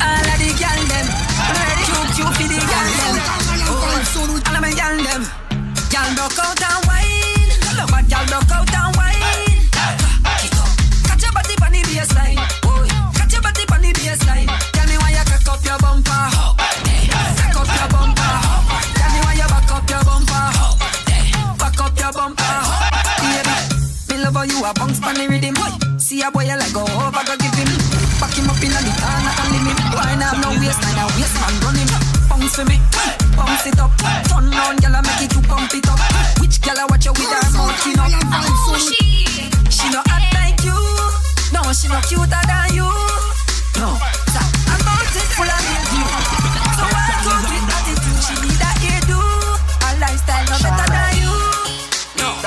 All 0.00 0.28
of 0.32 0.36
the 0.40 0.48
girl 0.56 0.80
them, 0.80 1.06
ready 1.60 1.84
cute, 1.92 2.08
cute 2.16 2.32
for 2.40 2.48
the 2.48 2.56
girl 2.56 2.88
them. 3.04 3.20
All 4.48 4.56
of 4.56 4.64
my 4.64 4.72
girl 4.72 4.96
them, 4.96 5.28
girl 5.92 6.08
broke 6.16 6.40
out 6.40 6.56
and 6.56 6.80
wine. 6.88 7.52
Love 7.76 7.92
a 7.92 8.00
girl 8.08 8.24
broke 8.32 8.48
out 8.48 8.64
and 8.64 8.96
wine. 8.96 9.15
Baseline, 11.96 12.36
boy. 12.60 12.88
Catch 13.16 13.32
your 13.32 13.42
body 13.42 13.64
on 13.72 13.80
the 13.80 13.90
baseline. 13.96 14.48
Tell 14.76 14.86
me 14.86 14.96
why 15.00 15.16
you 15.16 15.24
cock 15.24 15.48
up 15.48 15.64
your 15.64 15.78
bumper, 15.80 16.22
cock 17.40 17.56
up 17.56 17.68
your 17.72 17.88
bumper. 17.88 18.32
Tell 19.00 19.10
me 19.12 19.20
why 19.24 19.34
you 19.40 19.48
back 19.48 19.70
up 19.72 19.88
your 19.88 20.04
bumper, 20.04 20.44
back 21.56 21.80
up 21.80 21.96
your 21.96 22.12
bumper. 22.12 22.56
Baby, 23.24 23.56
me 24.12 24.16
love 24.20 24.36
how 24.36 24.44
you 24.44 24.60
a 24.60 24.72
bounce 24.76 25.00
the 25.00 25.24
rhythm. 25.24 25.56
See 25.98 26.20
a 26.20 26.30
boy 26.30 26.44
you 26.44 26.56
like 26.60 26.72
go 26.76 26.84
over, 26.84 27.24
go 27.24 27.34
give 27.40 27.56
him. 27.56 27.70
Back 28.20 28.36
him 28.36 28.48
up 28.52 28.60
in 28.60 28.72
the 28.76 28.92
corner 29.00 29.32
and 29.32 29.50
limit. 29.56 29.78
Why 29.96 30.14
not 30.20 30.36
no 30.44 30.52
waistline, 30.60 31.00
a 31.00 31.04
waistman 31.16 31.54
run 31.64 31.80
him. 31.80 31.88
Bounce 32.28 32.56
for 32.56 32.64
me, 32.68 32.76
bounce 33.32 33.64
it 33.64 33.80
up. 33.80 33.92
Turn 34.28 34.52
round, 34.52 34.84
gyal, 34.84 35.00
make 35.00 35.24
it 35.24 35.30
to 35.32 35.40
pump 35.48 35.72
it 35.72 35.88
up. 35.88 36.00
Which 36.44 36.60
gyal 36.60 36.76
I 36.76 36.84
watch 36.92 37.06
you 37.06 37.12
with 37.16 37.32
her 37.32 37.40
mouth 37.56 37.88
up? 37.88 38.44
Oh, 38.68 38.76
she 38.76 39.05
No, 41.66 41.72
she 41.72 41.88
no 41.88 41.98
cuter 41.98 42.30
than 42.46 42.74
you. 42.78 42.86
No, 43.82 43.98
so 43.98 44.38
I'm 44.70 44.78
mouth 44.86 45.16
is 45.18 45.26
full 45.34 45.50
of 45.50 45.62
mildew. 45.66 46.06
So 46.78 46.86
why 46.94 47.10
go 47.26 47.42
with 47.42 47.74
attitude? 47.74 48.22
She 48.22 48.34
need 48.38 48.62
a 48.62 48.70
hairdo. 48.78 49.18
Her 49.82 49.98
lifestyle 49.98 50.46
no 50.46 50.62
better 50.62 50.86
than 50.94 51.18
you. 51.18 51.34
No, 52.22 52.38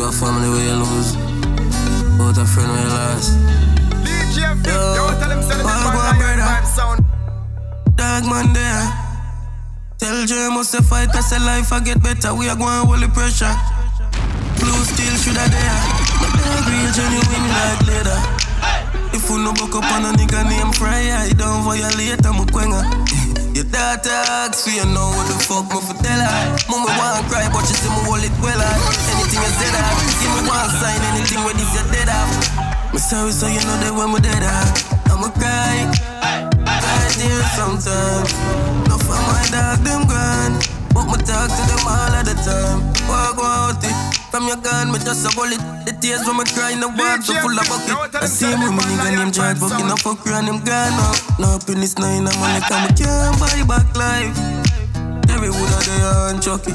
to 0.00 0.06
to 0.06 0.08
a 0.08 0.12
family 0.12 0.48
where 0.48 0.64
you 0.64 0.76
lose? 0.80 1.14
About 2.16 2.38
a 2.38 2.44
friend 2.48 2.68
where 2.72 2.82
you 2.82 2.88
lost? 2.88 3.36
DJ 4.00 4.56
Fif, 4.64 4.72
Yo, 4.72 4.94
don't 4.96 5.20
tell 5.20 5.30
him 5.30 5.42
send 5.42 5.60
it 5.60 5.66
vibe 5.66 6.64
sound. 6.64 7.04
Dog 7.96 8.24
man 8.24 8.52
there. 8.52 8.86
Tell 9.98 10.24
Joy 10.24 10.48
must 10.56 10.74
a 10.74 10.82
fight 10.82 11.12
cause 11.12 11.28
the 11.30 11.38
life 11.40 11.72
I 11.72 11.80
get 11.80 12.02
better. 12.02 12.34
We 12.34 12.48
are 12.48 12.56
going 12.56 12.86
holy 12.88 13.08
pressure. 13.08 13.52
Blue 14.56 14.80
steel 14.88 15.14
shoulda 15.20 15.44
there. 15.52 15.80
My 16.20 16.28
dog 16.32 16.64
real 16.64 16.90
genuine 16.96 17.46
like 17.52 17.84
leather. 17.84 18.20
If 19.12 19.28
you 19.28 19.38
no 19.38 19.52
buck 19.52 19.74
up 19.74 19.90
on 19.92 20.04
a 20.08 20.16
nigga 20.16 20.48
named 20.48 20.76
Fry, 20.76 21.12
I 21.12 21.28
don't 21.36 21.62
violate 21.64 22.24
I'm 22.24 22.40
a 22.40 22.44
quenga. 22.48 23.09
Daughter 23.80 24.12
asks 24.12 24.68
for 24.68 24.76
you 24.76 24.84
know 24.92 25.08
what 25.08 25.24
the 25.24 25.40
fuck 25.40 25.64
me 25.72 25.80
for 25.80 25.96
tell 26.04 26.20
her. 26.20 26.40
Mama 26.68 26.92
want 27.00 27.24
cry 27.32 27.48
but 27.48 27.64
she 27.64 27.72
say 27.72 27.88
me 27.88 28.04
hold 28.04 28.20
it 28.20 28.28
well 28.36 28.60
hard. 28.60 28.76
Anything 29.08 29.40
you 29.40 29.52
said 29.56 29.72
her, 29.72 29.88
give 30.20 30.32
me 30.36 30.42
one 30.44 30.68
sign. 30.68 31.00
Anything 31.16 31.40
with 31.48 31.56
this 31.56 31.72
you 31.72 31.88
dead 31.88 32.12
off. 32.12 32.92
Me 32.92 32.98
sorry 33.00 33.32
so 33.32 33.48
you 33.48 33.56
know 33.64 33.76
that 33.80 33.96
when 33.96 34.12
me 34.12 34.20
dead 34.20 34.44
off, 34.44 34.84
I'ma 35.08 35.32
cry. 35.32 35.88
Right 36.60 37.16
here 37.16 37.40
sometimes. 37.56 38.69
It. 44.50 44.56
Your 44.56 44.62
gun, 44.62 44.90
me 44.90 44.98
just 44.98 45.22
a 45.26 45.30
bullet. 45.36 45.62
The 45.86 45.94
tears 46.00 46.26
when 46.26 46.38
me 46.38 46.44
cry 46.50 46.72
in 46.74 46.80
the 46.80 46.88
water 46.90 47.22
so 47.22 47.34
full 47.38 47.54
of 47.54 47.66
bucket. 47.70 48.18
I 48.18 48.26
see 48.26 48.50
him 48.50 48.60
with 48.66 48.74
my 48.74 48.82
nigga 48.82 49.22
named 49.22 49.34
George, 49.34 49.58
fucking 49.58 49.86
up 49.86 50.00
fuck 50.02 50.26
and 50.26 50.48
him 50.48 50.58
gone 50.66 50.90
now. 50.98 51.14
No 51.38 51.46
happiness, 51.54 51.94
no 51.98 52.06
in 52.10 52.26
a 52.26 52.32
money, 52.42 52.58
come 52.66 52.90
can't 52.98 53.38
buy 53.38 53.62
back 53.62 53.86
life. 53.94 54.34
Every 55.30 55.50
wood 55.54 55.70
of 55.70 55.82
the 55.86 56.34
and 56.34 56.42
Chucky. 56.42 56.74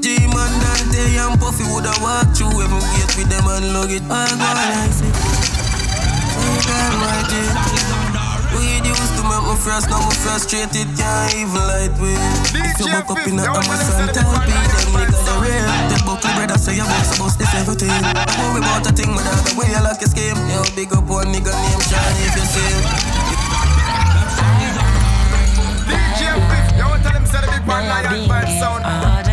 G-Man, 0.00 0.52
Dante 0.62 1.02
and 1.18 1.34
Puffy 1.40 1.66
woulda 1.66 1.92
walked 1.98 2.38
through 2.38 2.62
every 2.62 2.80
gate 2.94 3.12
with 3.18 3.28
them 3.28 3.46
and 3.58 3.74
lug 3.74 3.90
it. 3.90 4.06
I 4.06 4.30
go 4.30 4.46
and 4.46 4.70
I 4.70 4.86
say, 4.94 5.10
Oh 5.10 6.58
God, 6.62 6.92
my 7.02 7.18
G. 7.26 7.34
Weed 8.54 8.86
used 8.86 9.14
to 9.18 9.22
make 9.26 9.44
me 9.50 9.54
frost, 9.58 9.90
now 9.90 9.98
me 9.98 10.14
frustrated, 10.22 10.86
can't 10.94 11.34
even 11.34 11.58
light 11.58 11.94
with. 11.98 12.22
If 12.54 12.78
you 12.78 12.86
buck 12.86 13.10
up 13.10 13.26
in 13.26 13.38
a 13.38 13.44
Amazon, 13.50 14.14
tell 14.14 14.30
me 14.30 14.54
them 14.54 14.94
niggas 14.94 15.26
are 15.26 15.42
real. 15.42 15.89
Them 16.20 16.36
buckle 16.36 16.46
brother 16.46 16.58
say 16.58 16.76
you 16.76 16.84
box 16.84 17.16
about 17.16 17.38
this 17.38 17.54
everything. 17.54 17.88
Don't 17.88 18.52
worry 18.52 18.60
about 18.60 18.86
a 18.86 18.92
thing, 18.92 19.14
my 19.14 19.22
the 19.22 19.54
way 19.56 19.68
you 19.72 19.80
like 19.82 20.00
your 20.00 20.10
scheme. 20.10 20.36
Yo, 20.52 20.62
big 20.76 20.92
up 20.92 21.04
one 21.04 21.28
nigga 21.32 21.52
named 21.52 21.82
Sean 21.88 22.12
if 22.20 22.36
you 22.36 22.44
see 22.44 22.60
him. 22.60 22.84
DJ 25.88 26.36
Fif, 26.36 26.76
you 26.76 26.84
want 26.84 27.02
tell 27.02 27.12
him 27.12 27.26
send 27.26 27.44
it 27.44 27.50
big 27.50 27.66
bad 27.66 28.04
lion 28.04 28.28
vibe 28.28 28.60
sound. 28.60 29.29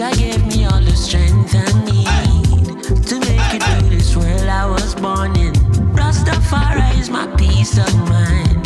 Jah 0.00 0.16
gave 0.16 0.46
me 0.46 0.64
all 0.64 0.80
the 0.80 0.96
strength 0.96 1.54
I 1.54 1.60
need 1.84 3.04
to 3.04 3.20
make 3.20 3.52
it 3.52 3.62
through 3.62 3.90
this 3.90 4.16
world 4.16 4.48
I 4.48 4.64
was 4.64 4.94
born 4.94 5.36
in. 5.36 5.52
Rastafari 5.92 6.98
is 6.98 7.10
my 7.10 7.26
peace 7.36 7.76
of 7.76 7.94
mind. 8.08 8.64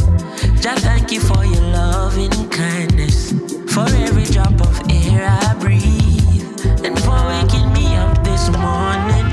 Jah, 0.63 0.77
thank 0.77 1.11
you 1.11 1.19
for 1.19 1.45
your 1.45 1.61
loving 1.73 2.49
kindness, 2.51 3.33
for 3.67 3.85
every 4.07 4.27
drop 4.27 4.61
of 4.61 4.81
air 4.89 5.27
I 5.29 5.55
breathe, 5.59 6.85
and 6.87 6.97
for 7.03 7.19
waking 7.27 7.67
me 7.73 7.97
up 7.97 8.23
this 8.23 8.49
morning. 8.51 9.24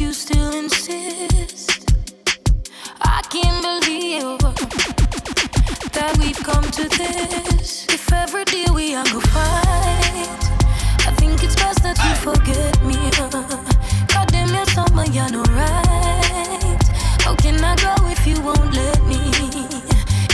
You 0.00 0.14
still 0.14 0.54
insist. 0.54 1.92
I 3.02 3.20
can't 3.28 3.60
believe 3.60 4.38
that 5.92 6.16
we've 6.18 6.42
come 6.42 6.64
to 6.64 6.88
this. 6.88 7.86
If 7.90 8.10
we 8.72 8.94
go 8.94 9.20
fight, 9.20 10.40
I 11.06 11.12
think 11.18 11.44
it's 11.44 11.54
best 11.54 11.82
that 11.82 11.98
you 12.00 12.14
forget 12.16 12.82
me. 12.82 12.96
God 14.08 14.28
damn, 14.28 14.48
you're 14.54 14.64
you're 15.12 15.30
no 15.30 15.42
right. 15.52 16.80
How 17.20 17.34
can 17.36 17.62
I 17.62 17.76
go 17.76 17.94
if 18.08 18.26
you 18.26 18.40
won't 18.40 18.72
let 18.72 19.02
me? 19.04 19.20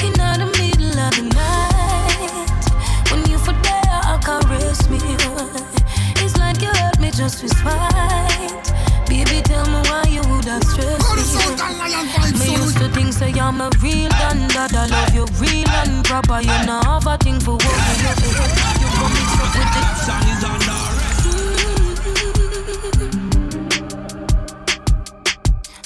In 0.06 0.14
the 0.38 0.46
middle 0.58 0.96
of 1.06 1.12
the 1.18 1.26
night, 1.34 3.10
when 3.10 3.28
you 3.28 3.38
I 4.06 4.16
caress 4.22 4.88
me. 4.88 4.98
It's 6.22 6.36
like 6.38 6.62
you 6.62 6.68
hurt 6.68 7.00
me 7.00 7.10
just 7.10 7.42
with 7.42 7.56
spite. 7.58 8.75
Baby, 9.47 9.55
tell 9.55 9.66
me 9.66 9.81
why 9.89 10.02
you 10.08 10.23
would 10.31 10.44
have 10.44 10.65
stressed 10.65 11.15
me. 11.15 12.39
Me 12.39 12.47
used 12.57 12.78
to 12.78 12.89
think 12.91 13.12
say 13.12 13.33
I'm 13.33 13.60
a 13.60 13.70
real 13.83 14.08
dan 14.10 14.49
that 14.49 14.75
I 14.75 14.86
love 14.86 15.15
you 15.15 15.26
real 15.41 15.68
and 15.68 16.05
proper. 16.05 16.41
You 16.41 16.66
know 16.66 16.81
have 16.83 17.07
a 17.07 17.16
thing 17.18 17.41
for 17.41 17.52
what 17.52 17.62
you 17.62 17.70
You 18.81 18.89
come 18.97 19.12
mix 19.12 19.33
up 19.39 19.55
with 19.55 19.70
the 19.75 19.83
song 20.05 20.28
is 20.33 20.44
on 20.44 20.60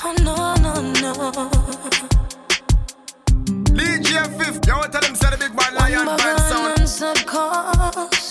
Oh 0.03 0.15
no 0.25 0.55
no 0.63 0.73
no. 1.01 1.13
DJ 3.75 4.11
Fif, 4.39 4.55
yo, 4.67 4.75
tell 4.83 5.01
them 5.01 5.15
say 5.15 5.31
the 5.31 5.37
big 5.39 5.55
bad 5.57 5.75
lion 5.75 6.07
vibe 6.07 6.39
sound. 6.49 6.73
Unanswered 6.73 7.27
calls. 7.27 8.31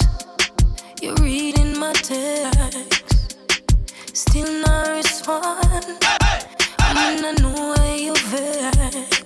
You're 1.01 1.16
reading 1.16 1.77
my 1.77 1.93
text. 1.93 2.98
Still 4.30 4.61
not 4.61 4.88
respond. 4.90 5.98
I 6.08 6.93
mean, 6.93 7.25
I 7.25 7.33
know 7.41 7.74
where 7.74 7.98
you 7.98 8.14
vex. 8.30 9.24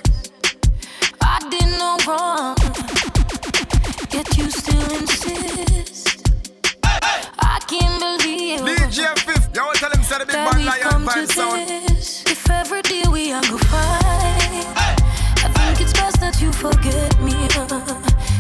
I 1.20 1.40
did 1.52 1.68
no 1.78 1.98
wrong. 2.08 2.56
Yet 4.14 4.38
you 4.38 4.50
still 4.50 4.94
insist. 4.96 6.32
I 6.82 7.60
can't 7.68 8.00
believe 8.00 8.62
DJ 8.62 9.20
Fif, 9.20 9.50
yo, 9.54 9.74
tell 9.74 9.90
them 9.90 10.04
say 10.04 10.20
the 10.20 10.26
big 10.26 10.36
bad 10.36 10.64
lion 10.64 10.82
come 10.84 11.06
vibe 11.06 11.28
to 11.28 11.34
sound. 11.34 11.68
this. 11.68 12.24
If 12.26 12.50
every 12.50 12.82
day 12.84 13.04
we 13.12 13.34
are 13.34 13.42
go 13.42 13.58
fight, 13.58 14.66
I 15.44 15.50
think 15.54 15.82
it's 15.82 15.92
best 15.92 16.22
that 16.22 16.40
you 16.40 16.54
forget 16.54 17.20
me. 17.20 17.34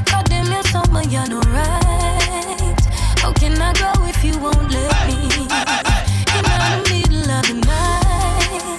God 0.05 0.25
damn, 0.29 0.45
you're 0.45 1.11
you're 1.11 1.27
no 1.27 1.41
right. 1.51 2.79
How 3.19 3.33
can 3.33 3.61
I 3.61 3.73
go 3.73 3.91
if 4.05 4.23
you 4.23 4.39
won't 4.39 4.71
let 4.71 5.07
me? 5.09 5.92
Night, 7.41 8.77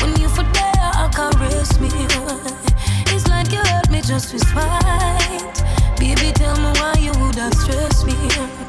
when 0.00 0.18
you 0.18 0.28
for 0.28 0.44
there, 0.44 0.72
I 0.76 1.10
caress 1.14 1.78
me. 1.78 1.88
It's 3.14 3.28
like 3.28 3.52
you 3.52 3.58
hurt 3.58 3.90
me 3.90 4.00
just 4.00 4.32
with 4.32 4.48
spite. 4.48 5.62
Baby, 5.98 6.32
tell 6.32 6.56
me 6.56 6.72
why 6.80 6.94
you 6.98 7.12
would 7.20 7.34
have 7.34 7.52
stressed 7.52 8.06
me. 8.06 8.61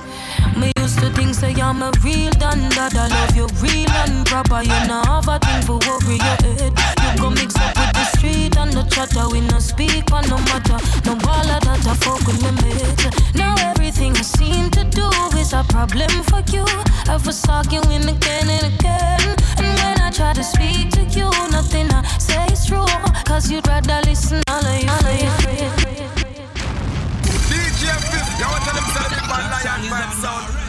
Me 0.64 0.72
used 0.80 1.00
to 1.00 1.10
think 1.12 1.36
say 1.36 1.54
I'm 1.60 1.82
a 1.82 1.92
real 2.04 2.32
done 2.40 2.70
that 2.80 2.96
I 2.96 3.12
love 3.12 3.36
you 3.36 3.48
real 3.60 3.92
and 4.08 4.26
proper. 4.26 4.64
You 4.64 4.80
know 4.88 5.04
have 5.04 5.28
a 5.28 5.36
thing 5.44 5.62
for 5.68 5.76
worry 5.84 6.16
your 6.16 6.40
head. 6.40 6.72
You 7.04 7.10
go 7.20 7.30
mix 7.32 7.52
up 7.60 7.76
with 7.76 7.92
the 7.92 8.06
street 8.16 8.56
and 8.56 8.72
the 8.72 8.84
chatter. 8.88 9.28
We 9.28 9.42
no 9.52 9.60
speak 9.60 10.08
on 10.14 10.24
no 10.32 10.38
matter. 10.48 10.80
No 11.04 11.20
baller 11.20 11.60
that 11.68 11.84
I 11.84 11.94
fuck 12.00 12.24
with 12.24 12.40
my 12.40 12.52
mates. 12.64 13.12
Now 13.36 13.56
everything 13.60 14.16
I 14.16 14.24
seem 14.24 14.70
to 14.72 14.84
do 14.88 15.08
is 15.36 15.52
a 15.52 15.66
problem 15.68 16.12
for 16.32 16.40
you. 16.48 16.64
I 17.12 17.20
was 17.20 17.44
arguing 17.50 18.08
again 18.08 18.48
and 18.48 18.66
again. 18.72 19.36
And 19.60 19.74
when 19.84 20.00
I 20.00 20.12
try 20.16 20.32
to 20.32 20.44
speak 20.44 20.92
to 20.96 21.04
you, 21.12 21.28
nothing 21.52 21.92
I 21.92 22.08
say 22.20 22.46
is 22.56 22.66
true. 22.66 22.88
Cause 23.28 23.52
you'd 23.52 23.68
rather 23.68 24.00
listen 24.08 24.42
all 24.48 24.64
of 24.64 24.80
you. 24.80 24.88
All. 24.88 26.23
Yo, 28.44 28.50
tell 28.60 28.76
them 28.76 28.84
celebrate 28.92 29.28
my 29.30 29.40
lion 29.40 29.82
vibes 29.88 30.26
out. 30.26 30.63